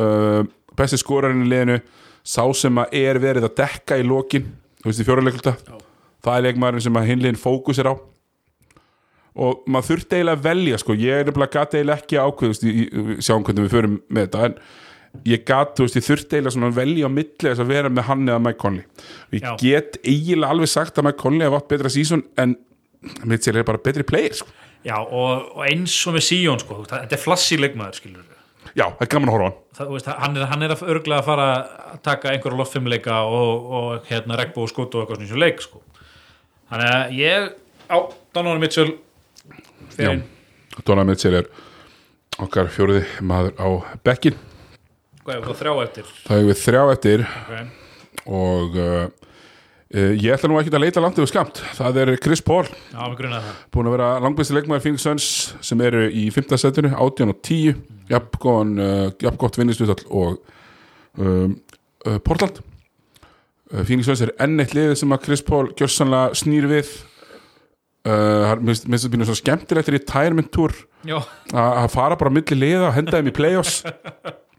uh, 0.00 0.42
besti 0.78 1.00
skorarinn 1.00 1.44
í 1.44 1.50
liðinu 1.52 1.80
sá 2.20 2.42
sem 2.56 2.80
að 2.80 2.98
er 3.00 3.20
verið 3.20 3.48
að 3.48 3.56
dekka 3.62 4.00
í 4.00 4.06
lokin, 4.06 4.50
þú 4.80 4.90
veist 4.90 5.02
í 5.02 5.08
fjóruleikulta 5.08 5.56
það 6.24 6.36
er 6.36 6.46
leikmaðurinn 6.48 6.84
sem 6.84 7.00
að 7.00 7.10
hinliðin 7.10 7.40
fókus 7.40 7.80
er 7.80 7.90
á. 7.92 7.94
Og 9.40 9.64
maður 9.70 9.92
þurfti 9.92 10.18
eiginlega 10.18 10.36
að 10.36 10.46
velja 10.48 10.78
sko, 10.82 10.96
ég 10.98 11.20
er 11.20 11.28
nefnilega 11.28 11.54
gati 11.54 11.78
eiginlega 11.78 12.02
ekki 12.02 12.18
ákveð 12.20 13.20
sjáum 13.22 13.44
hvernig 13.46 13.66
við 13.66 13.74
förum 13.76 13.98
með 14.10 14.26
þetta 14.26 14.48
en 14.48 14.56
ég 15.26 15.44
gat, 15.48 15.74
þú 15.76 15.86
veist, 15.86 15.98
ég 15.98 16.06
þurfti 16.06 16.36
eiginlega 16.38 16.54
svona 16.54 16.72
velja 16.74 17.08
á 17.08 17.10
milli 17.12 17.36
þess 17.42 17.62
að 17.62 17.70
vera 17.72 17.90
með 17.92 18.06
hann 18.08 18.26
eða 18.28 18.42
Mike 18.46 18.60
Conley 18.62 18.84
ég 19.34 19.44
Já. 19.44 19.52
get 19.60 19.98
eiginlega 20.04 20.54
alveg 20.54 20.70
sagt 20.70 20.98
að 20.98 21.08
Mike 21.08 21.20
Conley 21.20 21.46
hef 21.48 21.56
átt 21.58 21.70
betra 21.72 21.92
sísón 21.92 22.24
en 22.40 22.56
Mitchell 23.24 23.56
er 23.56 23.64
bara 23.64 23.80
betri 23.80 24.04
player 24.04 24.34
sko. 24.36 24.50
Já, 24.84 24.98
og, 25.00 25.46
og 25.56 25.62
eins 25.64 25.94
og 26.08 26.16
með 26.16 26.24
Sion 26.26 26.60
sko, 26.60 26.82
veist, 26.82 26.92
þetta 26.92 27.16
er 27.16 27.22
flassi 27.22 27.58
leikmaður 27.60 27.98
skilur 28.00 28.26
Já, 28.76 28.84
það 28.86 29.04
er 29.04 29.10
gaman 29.14 29.30
að 29.30 29.34
horfa 29.34 29.46
á 29.46 29.50
hann 29.50 29.56
það, 29.76 29.86
þú 29.86 29.94
veist, 29.96 30.10
hann, 30.22 30.36
er, 30.36 30.44
hann 30.52 30.64
er 30.66 30.74
að 30.74 30.82
örglega 30.94 31.20
að 31.20 31.26
fara 31.26 31.46
að 31.90 32.02
taka 32.06 32.30
einhverja 32.34 32.60
loftfimleika 32.60 33.16
og, 33.26 33.70
og 33.80 34.10
hérna 34.10 34.38
regnbú 34.40 34.62
og 34.66 34.70
skot 34.70 34.94
og 34.94 35.02
eitthvað 35.02 35.18
svona 35.18 35.26
eins 35.26 35.34
og 35.34 35.42
leik 35.42 35.64
sko. 35.64 35.82
Þannig 36.70 36.92
að 36.94 37.16
ég 37.18 37.48
á 37.90 37.96
Donovan 38.36 38.62
Mitchell 38.62 38.92
fyrir 39.96 40.12
inn. 40.14 40.22
Donna 40.86 41.06
Mitchell 41.08 41.40
er 41.40 41.50
okkar 42.40 42.70
fjóruði 42.72 43.02
maður 43.26 43.56
á 43.58 43.68
bekkin 44.06 44.38
hvað 45.30 45.40
er 45.40 45.48
það 45.48 45.60
þrjá 45.60 45.72
eftir. 45.84 46.12
Það 46.26 46.38
hefur 46.38 46.50
við 46.50 46.60
þrjá 46.64 46.82
eftir. 46.94 47.24
Okay. 47.40 47.66
og 48.30 48.76
uh, 48.76 49.04
uh, 49.94 50.12
ég 50.20 50.34
ætla 50.34 50.50
nú 50.50 50.58
ekki 50.60 50.72
að 50.74 50.84
leita 50.84 51.02
langt 51.02 51.18
yfir 51.20 51.30
skamt 51.30 51.60
það 51.78 52.00
er 52.02 52.12
Chris 52.22 52.42
Paul, 52.44 52.64
Já, 52.90 53.00
með 53.00 53.16
grunað 53.20 53.46
það. 53.46 53.60
Búin 53.74 53.90
að 53.90 53.96
vera 53.96 54.08
langbæsti 54.24 54.56
leikmaður 54.56 54.84
Phoenix 54.86 55.06
Suns 55.06 55.28
sem 55.66 55.84
eru 55.86 56.06
í 56.10 56.26
5. 56.34 56.56
setinu 56.60 56.92
18 56.94 57.34
og 57.34 57.44
10, 57.46 57.84
jafngóðan 58.10 58.74
uh, 58.82 59.06
jafngótt 59.22 59.60
vinningslutall 59.60 60.02
og 60.10 60.40
um, 61.20 61.54
uh, 62.06 62.18
Portland. 62.26 62.60
Phoenix 63.70 64.08
Suns 64.10 64.24
er 64.26 64.34
enn 64.42 64.58
eitt 64.58 64.74
liðið 64.74 64.98
sem 64.98 65.14
að 65.14 65.24
Chris 65.28 65.46
Paul 65.46 65.68
gjörsanlega 65.78 66.34
snýr 66.38 66.66
við. 66.70 66.90
Uh, 68.00 68.56
finnst 68.64 68.86
það 68.88 69.10
býnum 69.12 69.28
svo 69.28 69.36
skemmtilegt 69.36 69.90
í 69.90 69.92
retirement 69.92 70.48
tour 70.48 70.72
að 71.04 71.26
að 71.52 71.90
fara 71.92 72.16
bara 72.16 72.32
á 72.32 72.36
milli 72.36 72.56
liða 72.56 72.86
og 72.88 72.94
henda 72.96 73.18
þeim 73.18 73.28
í 73.28 73.34
play-offs 73.36 73.82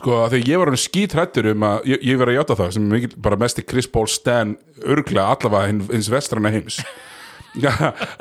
sko 0.00 0.16
að 0.24 0.34
þegar 0.34 0.50
ég 0.50 0.60
var 0.62 0.70
hann 0.72 0.80
skítrættur 0.80 1.48
um 1.52 1.64
að 1.68 1.88
ég, 1.92 2.02
ég 2.10 2.18
verið 2.20 2.34
að 2.34 2.38
játa 2.40 2.56
það 2.60 2.74
sem 2.76 2.86
er 2.88 2.94
mikil, 2.96 3.12
bara 3.28 3.38
mesti 3.44 3.64
Chris 3.68 3.88
Paul 3.92 4.08
Stan 4.10 4.56
örglega 4.82 5.28
allavega 5.36 5.70
hins 5.92 6.08
vestrana 6.12 6.52
heims. 6.54 6.80
Já, 7.64 7.72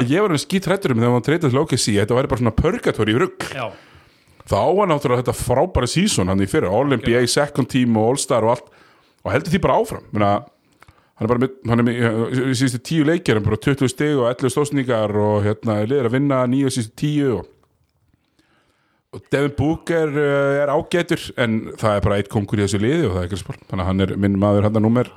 ég 0.09 0.23
var 0.23 0.31
hann 0.33 0.41
skítrættur 0.41 0.95
um 0.95 0.99
þegar 1.03 1.15
hann 1.15 1.25
treytað 1.27 1.53
til 1.53 1.61
OKC 1.61 1.85
þetta 1.99 2.15
væri 2.17 2.31
bara 2.31 2.41
svona 2.41 2.55
purgatóri 2.57 3.13
í 3.13 3.19
rugg 3.21 3.43
þá 4.49 4.57
var 4.79 4.87
náttúrulega 4.89 5.21
þetta 5.21 5.35
frábæra 5.37 5.89
season 5.91 6.31
hann 6.31 6.41
í 6.41 6.47
fyrir, 6.49 6.71
All-NBA, 6.73 7.19
second 7.29 7.69
team 7.69 7.97
og 8.01 8.07
All-Star 8.15 8.47
og 8.47 8.55
allt. 8.55 8.71
Og 9.21 9.33
heldur 9.35 9.51
því 9.53 9.59
bara 9.61 9.75
áfram 9.83 10.05
Menna, 10.15 10.29
hann 11.19 11.27
er 11.27 11.29
bara 11.33 11.43
með, 11.43 11.53
hann 11.69 11.83
er 11.83 11.85
með 11.85 11.99
í- 11.99 12.43
í 12.49 12.57
síðustu 12.57 12.79
tíu 12.89 13.05
leikir, 13.05 13.35
hann 13.37 13.43
er 13.43 13.49
bara 13.51 13.61
20 13.67 13.91
stig 13.93 14.15
og 14.17 14.25
11 14.31 14.53
stóðsningar 14.55 15.13
og 15.21 15.43
hérna 15.45 15.75
liður 15.85 16.09
að 16.09 16.15
vinna 16.17 16.41
nýju 16.49 16.71
síðustu 16.73 16.95
tíu 17.03 17.29
og 17.37 17.47
Devin 19.33 19.53
Booker 19.57 20.11
uh, 20.13 20.61
er 20.61 20.69
ágætur 20.69 21.23
en 21.41 21.59
það 21.79 21.95
er 21.95 22.03
bara 22.05 22.17
eitt 22.21 22.29
konkur 22.29 22.61
í 22.61 22.65
þessu 22.67 22.81
liði 22.81 23.07
og 23.07 23.15
það 23.15 23.23
er 23.23 23.31
Chris 23.31 23.45
Paul, 23.47 23.57
þannig 23.65 23.83
að 23.83 23.89
hann 23.89 24.05
er 24.05 24.15
minn 24.21 24.37
maður 24.41 24.67
hann 24.67 24.81
númer 24.85 25.09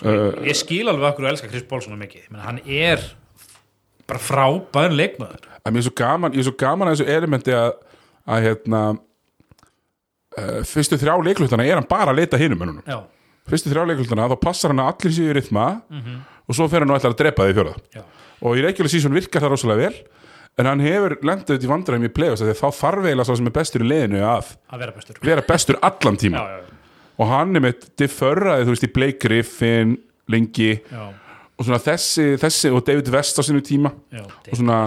ég 0.00 0.56
skil 0.56 0.86
alveg 0.88 1.10
okkur 1.10 1.26
að 1.26 1.34
elska 1.34 1.50
Chris 1.50 1.66
Paul 1.68 1.82
svona 1.84 1.98
mikið. 2.00 2.28
Menna, 2.30 2.46
hann 2.46 2.60
er 2.64 3.02
bara 4.08 4.22
frábær 4.22 4.94
leikmaður. 4.94 5.48
Að 5.60 5.74
mér 5.74 5.82
er 5.82 5.86
svo 5.86 5.94
gaman, 6.00 6.34
ég 6.34 6.42
er 6.42 6.48
svo 6.48 6.56
gaman 6.62 6.88
að 6.88 6.94
þessu 6.96 7.16
elementi 7.16 7.54
að, 7.54 7.72
að 8.24 8.46
hérna 8.46 8.80
uh, 8.94 10.60
fyrstu 10.70 10.98
þrjá 11.00 11.18
leiklutana 11.26 11.66
er 11.68 11.76
hann 11.76 11.90
bara 11.90 12.14
að 12.14 12.22
leita 12.22 12.40
mönnunum. 12.40 12.86
Já, 12.88 13.02
fyrstu 13.50 13.74
þrjá 13.74 13.84
leiklutana 13.90 14.30
þá 14.32 14.38
passar 14.40 14.72
hann 14.72 14.82
að 14.84 14.94
allir 14.94 15.16
séu 15.18 15.28
í 15.28 15.36
rytma 15.36 15.66
og 16.46 16.56
svo 16.56 16.68
fer 16.70 16.84
hann 16.84 16.94
og 16.94 16.98
ætlar 16.98 17.14
að 17.14 17.20
drepa 17.20 17.46
því 17.46 17.58
fjóra 17.58 17.76
já, 17.94 18.02
og 18.40 18.56
í 18.56 18.64
reykjulega 18.64 18.94
sísón 18.94 19.16
virkar 19.16 19.44
það 19.44 19.54
rosalega 19.54 19.84
vel 19.84 20.00
en 20.58 20.66
hann 20.66 20.82
hefur 20.84 21.16
lendið 21.22 21.56
út 21.58 21.64
í 21.64 21.70
vandræðum 21.70 22.08
í 22.08 22.12
play-offs 22.16 22.42
þá 22.42 22.68
þarf 22.80 23.06
eiginlega 23.06 23.28
sá 23.28 23.36
sem 23.38 23.46
er 23.50 23.56
bestur 23.60 23.84
í 23.84 23.88
liðinu 23.90 24.20
að 24.26 24.50
að 24.70 24.82
vera 24.84 24.96
bestur. 24.96 25.20
vera 25.22 25.44
bestur 25.46 25.78
allan 25.82 26.18
tíma 26.20 26.42
Já, 26.42 26.58
já, 26.58 26.78
og 27.20 27.30
hann 27.30 27.56
er 27.56 27.64
með 27.64 27.86
difförraði 28.00 28.66
þú 28.66 28.74
veist 28.74 28.88
í 28.88 28.92
Blake 28.98 29.20
Griffin 29.22 29.94
lengi 30.30 30.72
já, 30.80 31.04
og 31.60 31.66
svona 31.66 31.80
þessi, 31.84 32.26
þessi 32.40 32.70
og 32.72 32.84
David 32.86 33.08
West 33.12 33.36
á 33.36 33.42
sinu 33.44 33.60
tíma. 33.60 33.90
Já 34.14 34.22
og 34.24 34.54
svona 34.56 34.82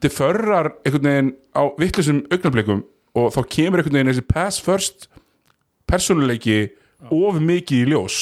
difförrar 0.00 0.70
einhvern 0.86 1.08
veginn 1.08 1.30
á 1.52 1.62
vittlusum 1.80 2.20
augnablikum 2.32 2.84
og 3.18 3.32
þá 3.34 3.40
kemur 3.52 3.82
einhvern 3.82 3.98
veginn 3.98 4.12
þessi 4.14 4.26
pass 4.30 4.60
first 4.62 5.08
persónuleiki 5.90 6.70
of 7.10 7.40
mikið 7.42 7.82
í 7.82 7.88
ljós. 7.90 8.20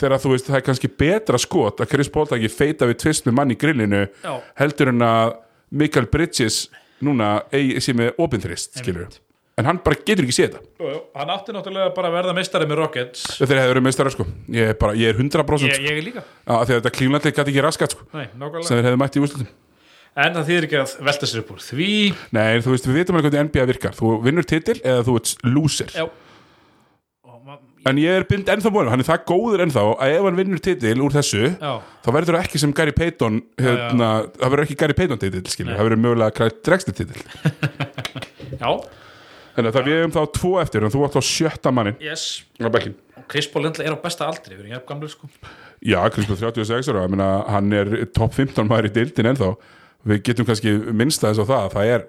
Þegar 0.00 0.20
þú 0.20 0.32
veist 0.34 0.48
það 0.50 0.58
er 0.58 0.64
kannski 0.66 0.90
betra 0.92 1.38
skot 1.40 1.80
að 1.80 1.90
Chris 1.92 2.10
Paul 2.12 2.26
taki 2.28 2.50
feita 2.52 2.88
við 2.88 2.98
tvist 3.04 3.28
með 3.28 3.36
mann 3.38 3.52
í 3.54 3.58
grillinu 3.60 4.02
Já. 4.24 4.34
heldur 4.60 4.90
en 4.92 5.04
að 5.06 5.36
Michael 5.70 6.10
Bridges 6.12 6.66
núna 7.04 7.38
sem 7.82 8.00
er 8.04 8.16
opinþrist 8.22 8.82
en 9.56 9.64
hann 9.64 9.78
bara 9.80 9.96
getur 10.04 10.26
ekki 10.26 10.34
séð 10.36 10.48
þetta. 10.50 10.66
Jú, 10.82 10.88
jú, 10.92 10.96
hann 11.16 11.30
átti 11.32 11.54
náttúrulega 11.56 11.92
bara 11.96 12.10
að 12.10 12.16
verða 12.18 12.32
meistari 12.36 12.66
með 12.68 12.80
Rockets. 12.82 13.22
Þeir 13.38 13.60
hefur 13.62 13.70
verið 13.72 13.84
meistara 13.86 14.12
sko. 14.12 14.26
Ég 14.52 14.72
er, 14.72 14.76
bara, 14.80 14.96
ég 15.00 15.12
er 15.14 15.16
100% 15.16 15.64
ég, 15.64 15.78
sko. 15.78 15.86
ég 15.86 15.94
er 15.94 16.04
líka 16.04 16.24
því 16.26 16.58
að 16.58 16.72
þetta 16.74 16.92
klíflandið 16.98 17.36
gæti 17.38 17.54
ekki 17.54 17.64
raskat 17.64 17.94
sko 17.96 18.04
Nei, 18.12 18.26
sem 18.66 18.74
þeir 18.74 18.90
hefðu 18.90 19.00
mætt 19.00 19.16
í 19.16 19.22
úrslutum 19.24 19.54
en 20.16 20.32
það 20.32 20.46
þýðir 20.48 20.66
ekki 20.66 20.76
að 20.80 20.92
velta 21.08 21.28
sér 21.28 21.40
upp 21.42 21.50
úr 21.52 21.58
því. 21.60 21.88
Nei, 22.32 22.60
þú 22.64 22.72
veist, 22.72 22.86
við 22.88 23.00
vitum 23.00 23.18
alveg 23.18 23.26
hvernig 23.32 23.50
NBA 23.50 23.66
virkar. 23.68 23.96
Þú 23.96 24.12
vinnur 24.24 24.46
titil 24.48 24.78
eða 24.80 25.02
þú 25.04 25.16
ert 25.20 25.32
loser 25.44 25.92
já 25.92 26.06
En 27.86 28.00
ég 28.02 28.18
er 28.18 28.26
bind 28.26 28.48
ennþá 28.50 28.72
búin, 28.74 28.90
hann 28.90 29.02
er 29.02 29.06
það 29.06 29.24
góður 29.28 29.62
ennþá 29.66 29.86
að 29.94 30.14
ef 30.16 30.26
hann 30.26 30.38
vinnur 30.40 30.62
titil 30.64 30.96
úr 31.06 31.14
þessu 31.14 31.42
já, 31.52 31.72
þá 32.02 32.08
verður 32.16 32.38
það 32.38 32.46
ekki 32.48 32.62
sem 32.62 32.74
Gary 32.74 32.94
Payton 32.96 33.40
hérna, 33.62 34.10
það 34.34 34.54
verður 34.54 34.66
ekki 34.66 34.78
Gary 34.80 34.96
Payton 34.98 35.22
titil 35.22 35.42
skilur, 35.52 35.76
það 35.78 35.90
verður 35.90 36.02
mögulega 36.02 36.36
Craig 36.36 36.60
Drexler 36.66 36.96
titil. 36.98 37.22
Já, 38.62 38.70
Þannig 39.56 39.70
að 39.70 39.76
það 39.78 39.86
við 39.86 39.94
hefum 39.96 40.12
þá 40.12 40.32
tvo 40.36 40.50
eftir 40.60 40.84
en 40.84 40.92
þú 40.92 41.04
átt 41.06 41.14
á 41.16 41.22
sjötta 41.24 41.70
mannin 41.72 41.94
yes. 42.04 42.24
Á 42.60 42.68
bekkin 42.68 42.96
og 43.16 43.24
Chris 43.32 43.48
Paul 43.48 43.64
er 43.66 43.94
á 43.94 43.98
besta 44.02 44.26
aldri 44.28 44.54
við 44.54 44.66
erum 44.66 44.74
jafn 44.74 44.88
gamlu 44.90 45.08
sko. 45.10 45.28
Já, 45.80 45.98
Krispur 46.12 46.36
36 46.38 46.90
ára, 46.92 47.06
ég 47.06 47.14
meina, 47.14 47.28
hann 47.50 47.72
er 47.72 47.90
topp 48.14 48.36
15 48.36 48.68
maður 48.68 48.90
í 48.90 48.92
deildin 48.96 49.30
ennþá. 49.32 49.54
Við 50.06 50.20
getum 50.28 50.48
kannski 50.48 50.74
minnst 50.92 51.24
aðeins 51.24 51.42
á 51.42 51.46
það 51.50 51.70
það 51.74 51.92
er, 51.94 52.04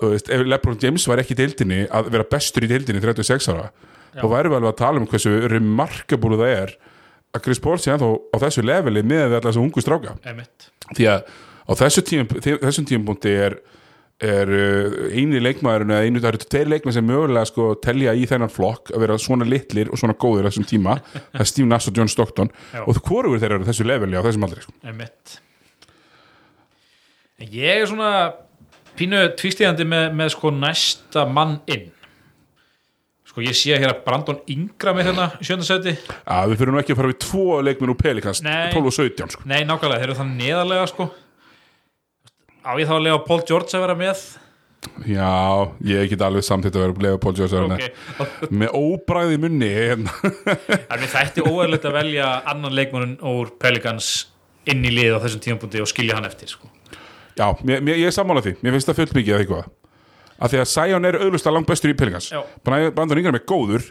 þú 0.00 0.10
veist, 0.14 0.30
ef 0.32 0.46
LeBron 0.46 0.80
James 0.82 1.06
var 1.08 1.22
ekki 1.22 1.36
í 1.36 1.40
deildinni 1.42 1.82
að 1.86 2.10
vera 2.16 2.28
bestur 2.32 2.66
í 2.66 2.70
deildinni 2.70 3.04
36 3.04 3.50
ára, 3.52 3.68
þá 4.16 4.28
værum 4.32 4.52
við 4.52 4.58
alveg 4.60 4.72
að 4.72 4.80
tala 4.82 5.02
um 5.02 5.08
hversu 5.10 5.34
remarkable 5.52 6.38
það 6.40 6.52
er 6.54 6.76
að 7.36 7.44
Chris 7.44 7.62
Paul 7.62 7.78
sé 7.80 7.92
ennþá 7.92 8.10
á 8.32 8.36
þessu 8.46 8.64
leveli 8.64 9.02
með 9.06 9.36
allar 9.36 9.50
þessu 9.50 9.64
ungu 9.64 9.84
stráka. 9.84 10.16
Emmett 10.28 10.70
því 10.94 11.08
að 11.12 11.24
á 11.66 11.72
þessu 11.82 12.04
tím, 12.06 12.28
þessum 12.30 12.86
tímpúnti 12.88 13.32
er, 13.32 13.56
er 14.22 14.52
uh, 14.54 14.98
eini 15.12 15.40
leikmaðurinn 15.42 15.94
eða 15.96 16.06
einu, 16.06 16.22
það 16.22 16.30
eru 16.32 16.42
tveir 16.46 16.70
leikmenn 16.72 16.96
sem 16.96 17.06
mögulega 17.06 17.50
sko 17.50 17.68
telja 17.82 18.14
í 18.16 18.26
þennan 18.30 18.52
flokk 18.52 18.92
að 18.94 19.04
vera 19.04 19.18
svona 19.20 19.48
litlir 19.48 19.90
og 19.90 20.00
svona 20.00 20.16
góðir 20.16 20.46
á 20.46 20.48
þessum 20.50 20.68
tíma. 20.70 20.98
Það 21.34 21.42
er 21.44 21.50
Steve 21.50 21.70
Nass 21.72 21.90
og 21.90 21.98
John 21.98 22.12
Stockton. 22.12 22.52
Já. 22.72 22.84
og 22.84 22.96
þú 22.96 23.04
hvorugur 23.10 23.42
þeir 23.42 23.58
eru 23.58 23.68
þessu 23.68 23.88
leveli 23.88 24.18
á 24.18 24.22
þessum 24.26 24.46
aldrei 24.46 24.64
sko. 24.64 24.76
Ég 27.36 27.82
er 27.82 27.90
svona 27.90 28.12
pínu 28.96 29.26
tvístíðandi 29.36 29.84
með, 29.84 30.06
með 30.16 30.32
sko 30.32 30.54
næsta 30.54 31.26
mann 31.28 31.58
inn 31.68 31.90
sko 33.36 33.44
ég 33.44 33.52
sé 33.52 33.76
hér 33.76 33.90
að 33.92 33.98
Brandon 34.06 34.38
Ingra 34.48 34.94
með 34.96 35.10
hérna 35.10 35.26
í 35.36 35.44
sjöndasæti 35.44 35.92
að 36.24 36.54
við 36.54 36.60
fyrir 36.62 36.72
nú 36.72 36.78
ekki 36.80 36.94
að 36.94 37.00
fara 37.02 37.10
við 37.10 37.18
tvo 37.20 37.58
leikmenn 37.66 37.92
úr 37.92 37.98
Pelikans 38.00 38.40
Nei. 38.40 38.70
12 38.72 38.88
og 38.88 38.96
17 38.96 39.34
sko. 39.34 39.44
nei 39.44 39.60
nákvæmlega, 39.68 40.00
þeir 40.00 40.08
eru 40.08 40.16
þannig 40.22 40.38
neðarlega 40.40 40.86
sko 40.88 41.06
á 42.64 42.72
ég 42.80 42.88
þá 42.88 42.94
að 42.96 43.04
lega 43.04 43.20
Paul 43.28 43.38
George 43.44 43.76
að 43.76 43.84
vera 43.84 43.98
með 44.00 44.24
já, 45.12 45.28
ég 45.92 46.08
get 46.14 46.24
alveg 46.24 46.48
samtitt 46.48 46.80
að 46.80 46.86
vera 46.86 46.98
bleið 47.02 47.20
Paul 47.26 47.36
George 47.36 47.60
ok, 47.60 47.86
okay. 48.24 48.50
með 48.56 48.80
óbræði 48.80 49.40
munni 49.44 49.68
hérna. 49.74 50.16
en 50.94 51.02
við 51.02 51.12
þætti 51.12 51.44
óæðilegt 51.44 51.88
að 51.90 51.98
velja 52.00 52.32
annan 52.48 52.76
leikmannin 52.80 53.18
úr 53.20 53.52
Pelicans 53.60 54.30
inn 54.64 54.80
í 54.80 54.96
lið 54.96 55.20
á 55.20 55.24
þessum 55.26 55.44
tímapunkti 55.44 55.84
og 55.84 55.92
skilja 55.92 56.16
hann 56.16 56.24
eftir 56.24 56.56
sko. 56.56 56.72
já, 57.36 57.52
mér, 57.60 57.84
mér, 57.84 58.00
ég 58.00 58.08
er 58.08 58.16
sammála 58.16 58.48
því 58.48 58.56
mér 58.62 58.78
finnst 58.78 58.88
það 58.88 59.02
fullt 59.02 59.20
mikið 59.20 59.36
að 59.36 59.44
eitthvað 59.44 59.74
að 60.36 60.52
því 60.52 60.60
að 60.62 60.70
Sion 60.72 61.08
er 61.08 61.18
auðvitað 61.20 61.56
langt 61.56 61.70
bestur 61.70 61.92
í 61.92 61.96
Pelikans 61.98 62.30
Já. 62.32 62.40
Brandon 62.66 63.20
Ingram 63.20 63.38
er 63.38 63.46
góður 63.48 63.86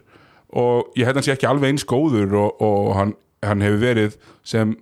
og 0.55 0.95
ég 0.99 1.07
held 1.07 1.19
hann 1.19 1.25
sé 1.25 1.33
ekki 1.35 1.49
alveg 1.49 1.73
eins 1.73 1.87
góður 1.87 2.35
og, 2.43 2.61
og 2.63 2.91
hann, 2.99 3.15
hann 3.45 3.63
hefur 3.65 3.81
verið 3.81 4.17
sem 4.45 4.75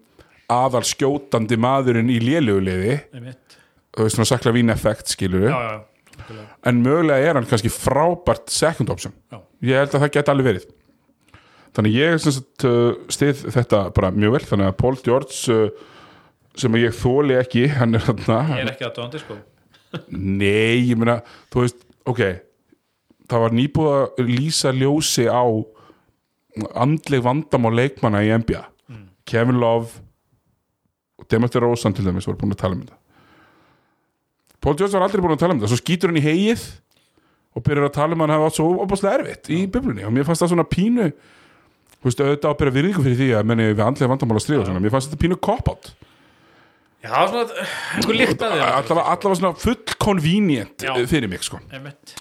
aðal 0.52 0.84
skjótandi 0.88 1.58
maðurinn 1.62 2.12
í 2.12 2.20
léluguliði 2.22 2.98
Einmitt. 3.16 3.58
þú 3.96 4.08
veist 4.08 4.18
svona 4.20 4.30
sakla 4.34 4.54
vín 4.56 4.74
effekt 4.74 5.14
skilur 5.14 5.48
já, 5.48 5.56
já, 5.56 6.28
já. 6.28 6.44
en 6.70 6.84
mögulega 6.84 7.30
er 7.32 7.40
hann 7.40 7.50
kannski 7.50 7.72
frábært 7.74 8.52
second 8.54 8.92
option 8.94 9.16
Já. 9.32 9.40
ég 9.64 9.80
held 9.82 9.96
að 9.96 10.06
það 10.06 10.14
geti 10.18 10.34
alveg 10.34 10.50
verið 10.52 10.68
þannig 11.74 11.96
ég 11.98 12.20
sagt, 12.22 12.68
uh, 12.68 12.92
stið 13.10 13.48
þetta 13.56 13.88
bara 13.96 14.12
mjög 14.14 14.38
vel 14.38 14.46
þannig 14.52 14.70
að 14.70 14.78
Paul 14.84 14.96
George 15.02 15.56
uh, 15.56 15.90
sem 16.60 16.76
ég 16.78 16.94
þóli 16.94 17.40
ekki 17.40 17.66
hann 17.80 17.98
er 17.98 18.04
ég 18.04 18.12
þarna 18.12 18.60
er 18.60 18.74
ekki 18.76 18.86
að 18.86 18.96
dóndi 19.00 19.24
sko. 19.24 19.40
Nei, 20.10 20.90
ég 20.90 20.98
meina, 21.00 21.20
þú 21.54 21.64
veist 21.66 21.84
ok, 22.10 22.22
það 23.32 23.46
var 23.46 23.56
nýbúið 23.60 23.96
að 23.96 24.30
lýsa 24.30 24.74
ljósi 24.76 25.28
á 25.30 25.44
andleg 26.78 27.24
vandamál 27.26 27.74
leikmanna 27.78 28.22
í 28.26 28.32
NBA 28.38 28.62
Kevin 29.26 29.60
Love 29.62 30.04
og 31.18 31.28
Demetri 31.32 31.62
Rosan 31.64 31.96
til 31.96 32.06
dæmis 32.06 32.28
voru 32.28 32.42
búin 32.42 32.54
að 32.54 32.62
tala 32.62 32.76
um 32.76 32.84
þetta. 32.84 32.98
Paul 34.64 34.78
George 34.80 34.96
var 34.96 35.06
aldrei 35.08 35.24
búin 35.24 35.36
að 35.36 35.44
tala 35.44 35.56
um 35.56 35.62
þetta 35.62 35.72
svo 35.72 35.80
skýtur 35.80 36.12
hann 36.12 36.20
í 36.20 36.24
hegið 36.24 36.66
og 37.54 37.64
byrjar 37.64 37.88
að 37.88 37.96
tala 37.98 38.16
um 38.16 38.24
að 38.24 38.28
hann 38.28 38.36
hafa 38.36 38.50
átt 38.50 38.60
svo 38.60 38.68
opaslega 38.84 39.22
erfitt 39.22 39.52
í 39.54 39.64
biblunni. 39.72 40.06
Og 40.08 40.14
mér 40.14 40.28
fannst 40.28 40.44
það 40.44 40.54
svona 40.54 40.68
pínu 40.68 41.10
þú 42.04 42.10
veist, 42.10 42.24
auðvitað 42.24 42.50
að 42.50 42.58
byrja 42.60 42.76
virðingu 42.78 43.06
fyrir 43.06 43.20
því 43.22 43.30
að 43.38 43.46
menni 43.50 43.70
við 43.72 43.86
andlega 43.86 44.12
vandamál 44.12 44.40
að 44.40 44.46
stríða 44.46 44.66
svona, 44.68 44.84
mér 44.84 44.94
fannst 44.94 45.12
þetta 45.12 45.22
pínu 45.24 45.40
cop-out 45.48 45.94
já, 47.04 47.14
svona, 47.30 47.66
einhver 47.98 48.20
líkt 48.20 48.44
að 48.44 48.56
þér 48.56 48.66
allavega, 48.80 49.36
svona 49.36 49.54
full 49.60 49.96
convenient 50.02 50.86
Já. 50.86 50.94
eh, 50.96 51.08
fyrir 51.10 51.32
mig 51.32 51.44
sko 51.46 51.60
Einmitt. 51.72 52.16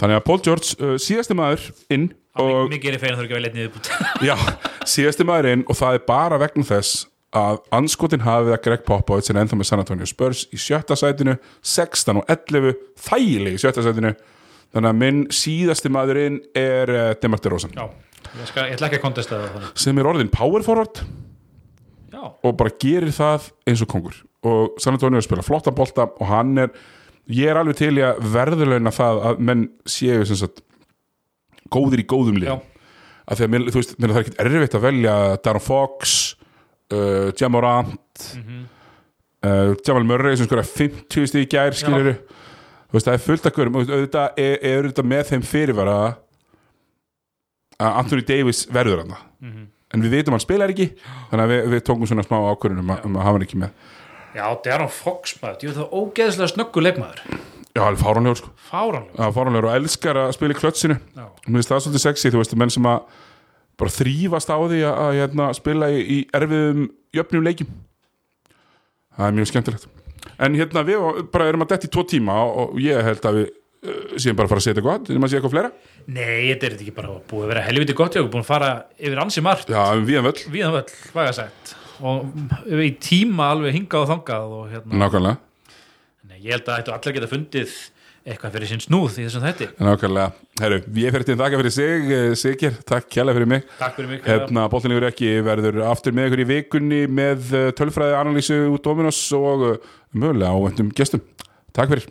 Þannig 0.00 0.16
að 0.16 0.26
Paul 0.28 0.40
George, 0.44 0.76
uh, 0.80 0.96
síðasti 1.00 1.36
maður 1.36 1.66
inn 1.92 2.10
og, 2.40 2.68
mikið 2.70 2.92
er 2.92 2.96
ég 2.96 3.02
fegin 3.02 3.16
að 3.16 3.20
þú 3.20 3.26
ekki 3.26 3.34
að 3.34 3.40
velja 3.40 3.50
einn 3.50 3.58
niðurbútt 3.58 3.90
já, 4.28 4.36
síðasti 4.88 5.26
maður 5.28 5.50
inn 5.54 5.64
og 5.68 5.78
það 5.80 5.98
er 5.98 6.04
bara 6.08 6.40
vegna 6.40 6.66
þess 6.68 7.06
að 7.36 7.60
anskotin 7.76 8.24
hafið 8.26 8.56
að 8.56 8.62
Greg 8.64 8.84
Popovich 8.88 9.30
er 9.30 9.38
ennþá 9.38 9.58
með 9.58 9.68
San 9.68 9.82
Antonio 9.82 10.08
Spurs 10.08 10.44
í 10.50 10.58
sjötta 10.58 10.96
sætinu 10.98 11.36
16 11.62 12.18
og 12.18 12.32
11 12.32 12.74
þægileg 13.04 13.54
í 13.54 13.62
sjötta 13.62 13.84
sætinu 13.86 14.14
þannig 14.74 14.90
að 14.90 15.00
minn 15.02 15.20
síðasti 15.34 15.92
maður 15.94 16.22
inn 16.24 16.38
er 16.58 16.90
uh, 16.94 17.10
Demar 17.22 17.42
DeRozan 17.42 17.74
já, 17.76 17.84
ég, 17.86 18.46
skal, 18.50 18.66
ég 18.70 18.78
ætla 18.78 18.90
ekki 18.90 18.98
að 18.98 19.04
kontesta 19.04 19.38
það 19.38 19.54
þannig. 19.58 19.74
sem 19.84 20.02
er 20.02 20.10
orðin 20.10 20.32
power 20.34 20.66
forward 20.66 21.02
já, 22.20 22.30
og 22.44 22.56
bara 22.60 22.72
gerir 22.82 23.12
það 23.16 23.50
eins 23.68 23.82
og 23.84 23.88
kongur. 23.92 24.16
Og 24.44 24.76
San 24.80 24.94
Antonio 24.96 25.20
spila 25.24 25.42
flottan 25.44 25.74
bolta 25.76 26.06
og 26.08 26.26
hann 26.28 26.56
er, 26.58 26.70
ég 27.28 27.50
er 27.52 27.58
alveg 27.60 27.76
til 27.80 27.92
í 27.98 28.04
að 28.04 28.20
verðurlauna 28.32 28.92
það 28.92 29.20
að 29.30 29.40
menn 29.50 29.66
séu 29.88 30.24
sem 30.28 30.36
sagt 30.40 30.62
góðir 31.70 32.02
í 32.02 32.06
góðum 32.10 32.40
Já. 32.42 32.56
að 33.30 33.36
því 33.40 33.44
að 33.46 33.50
mér, 33.54 33.66
þú 33.70 33.80
veist, 33.82 33.96
mér 34.00 34.10
er 34.10 34.14
það 34.16 34.22
ekkert 34.24 34.40
erfitt 34.46 34.74
að 34.78 34.84
velja 34.88 35.16
Darren 35.44 35.62
Fox 35.66 36.14
uh, 36.92 37.30
Jamorant 37.38 38.24
Mhm. 38.36 38.64
uh, 39.46 39.74
Jamal 39.86 40.04
Murray 40.04 40.36
sem 40.36 40.46
skoða 40.48 40.64
50 40.66 41.28
stíð 41.30 41.44
í 41.46 41.50
gær 41.52 41.72
skilur 41.78 42.10
þú 42.18 42.96
veist, 42.96 43.06
það 43.06 43.14
er 43.14 43.22
fullt 43.24 43.46
að 43.46 43.54
hverjum. 43.54 43.76
Auðvitað 43.80 44.40
er, 44.42 44.56
auðvitað 44.74 45.06
með 45.12 45.22
þeim 45.30 45.44
fyrirvara 45.46 45.98
að 47.80 47.98
Anthony 48.02 48.24
Davis 48.28 48.66
verður 48.72 49.04
hann 49.04 49.14
Mhm. 49.40 49.69
En 49.94 50.04
við 50.04 50.14
veitum 50.16 50.34
að 50.34 50.38
hann 50.38 50.44
spilar 50.46 50.72
ekki 50.74 50.86
þannig 51.30 51.44
að 51.44 51.52
við, 51.54 51.62
við 51.74 51.82
tókum 51.88 52.06
svona 52.10 52.24
smá 52.26 52.36
ákvörðun 52.52 52.82
um, 52.84 52.92
að- 52.94 53.06
að 53.10 53.20
hafa 53.24 53.32
hann 53.38 53.46
ekki 53.46 53.60
með. 53.62 53.86
Já, 54.36 54.44
Darren 54.64 54.92
Fox 54.94 55.34
maður, 55.42 55.64
ég 55.64 55.72
veit 55.72 55.80
það 55.80 55.96
ógeðslega 56.00 56.52
snöggu 56.52 56.84
leikmaður. 56.86 57.22
Já, 57.70 57.80
alveg 57.86 58.00
fáránlegur 58.02 58.38
sko. 58.40 58.52
Fáranlega 58.70 59.18
Já, 59.26 59.32
fáránlegur 59.34 59.68
og 59.70 59.74
elskar 59.80 60.18
að 60.24 60.32
spila 60.36 60.54
í 60.54 60.58
klötsinu. 60.58 60.96
Mér 61.16 61.58
finnst 61.58 61.70
það 61.72 61.82
svolítið 61.84 62.04
sexy, 62.04 62.30
þú 62.34 62.40
veist, 62.42 62.54
menn 62.58 62.70
sem 62.74 62.86
að 62.90 63.02
bara 63.80 63.94
þrýfast 63.94 64.50
á 64.50 64.58
því 64.60 64.80
að, 64.86 64.96
að 65.06 65.18
hérna, 65.20 65.48
spila 65.58 65.88
í, 65.94 66.00
í 66.02 66.18
erfiðum 66.36 66.86
jöfnum 67.16 67.46
leikjum. 67.46 67.70
Það 69.16 69.26
er 69.30 69.36
mjög 69.38 69.50
skemmtilegt. 69.50 69.86
En 70.40 70.56
hérna, 70.58 70.82
við 70.86 71.06
bara 71.32 71.46
erum 71.50 71.64
að 71.64 71.72
detti 71.74 71.90
tvo 71.92 72.04
tíma 72.08 72.36
og 72.46 72.78
ég 72.82 73.02
held 73.06 73.26
að 73.28 73.38
við 73.40 73.50
uh, 73.86 74.16
séum 74.16 74.38
bara 74.38 74.50
fara 74.50 74.62
að 74.62 74.66
setja 74.68 74.84
gott, 74.84 75.10
erum 75.10 75.26
að 75.26 75.32
segja 75.32 75.42
eitthvað 75.42 75.54
fleira? 75.56 75.70
Nei, 76.06 76.48
þetta 76.50 76.66
er 76.66 76.74
þetta 76.74 76.86
ekki 76.86 76.96
bara 76.96 77.18
búið 77.30 77.46
að 77.46 77.52
vera 77.54 77.66
helviti 77.68 77.96
gott 78.00 78.16
ég 78.16 78.24
hef 78.24 78.32
búin 78.32 78.44
að 78.44 78.50
fara 78.50 78.72
yfir 78.98 79.22
ansi 79.24 79.44
margt. 79.44 79.70
Já, 79.70 79.84
við 80.00 80.18
erum 80.18 80.30
völl, 80.30 80.42
við 80.56 80.66
hann 80.66 80.76
völl, 80.78 80.98
hvað 81.12 81.30
ég 81.30 81.38
sagt. 81.38 81.76
Og 82.00 82.82
í 82.88 82.90
tíma 83.04 83.52
alveg 83.54 83.76
hingað 83.76 84.06
og 84.06 84.12
þangað 84.14 84.58
og 84.58 84.68
hérna, 84.74 85.00
nákvæmlega. 85.04 85.40
Nei, 86.30 86.38
ég 86.38 86.54
held 86.56 86.68
að 86.68 86.78
þetta 86.80 86.96
allir 86.96 87.18
geta 87.18 87.30
fundið 87.30 87.80
eitthvað 88.30 88.56
fyrir 88.56 88.68
sinn 88.68 88.82
snúð 88.84 89.16
í 89.16 89.24
þessum 89.24 89.44
þætti. 89.46 89.68
Nákvæmlega, 89.80 90.46
herru, 90.60 90.78
ég 91.00 91.14
fer 91.14 91.24
til 91.24 91.34
að 91.36 91.42
þakka 91.44 91.60
fyrir 91.62 91.74
sig 91.74 92.12
eh, 92.16 92.26
Sigir, 92.36 92.76
takk 92.88 93.08
kjærlega 93.12 93.38
fyrir 93.38 93.50
mig. 93.54 93.66
Takk 93.80 93.96
fyrir 93.96 94.10
mig 94.12 94.28
Hérna, 94.28 94.66
bóttinlegur 94.72 95.08
ekki 95.08 95.32
verður 95.46 95.80
aftur 95.88 96.16
með 96.16 96.28
ykkur 96.28 96.44
í 96.44 96.48
vikunni 96.52 97.02
með 97.20 97.52
eh, 97.56 97.68
tölfræði 97.80 98.18
analýsu 98.20 98.62
Dominos 98.84 99.20
og 99.36 99.66
eh, 99.70 99.92
mögulega 100.12 100.52
ávendum 100.52 100.92
gestum. 100.96 101.24
Takk 101.76 101.94
fyrir. 101.94 102.08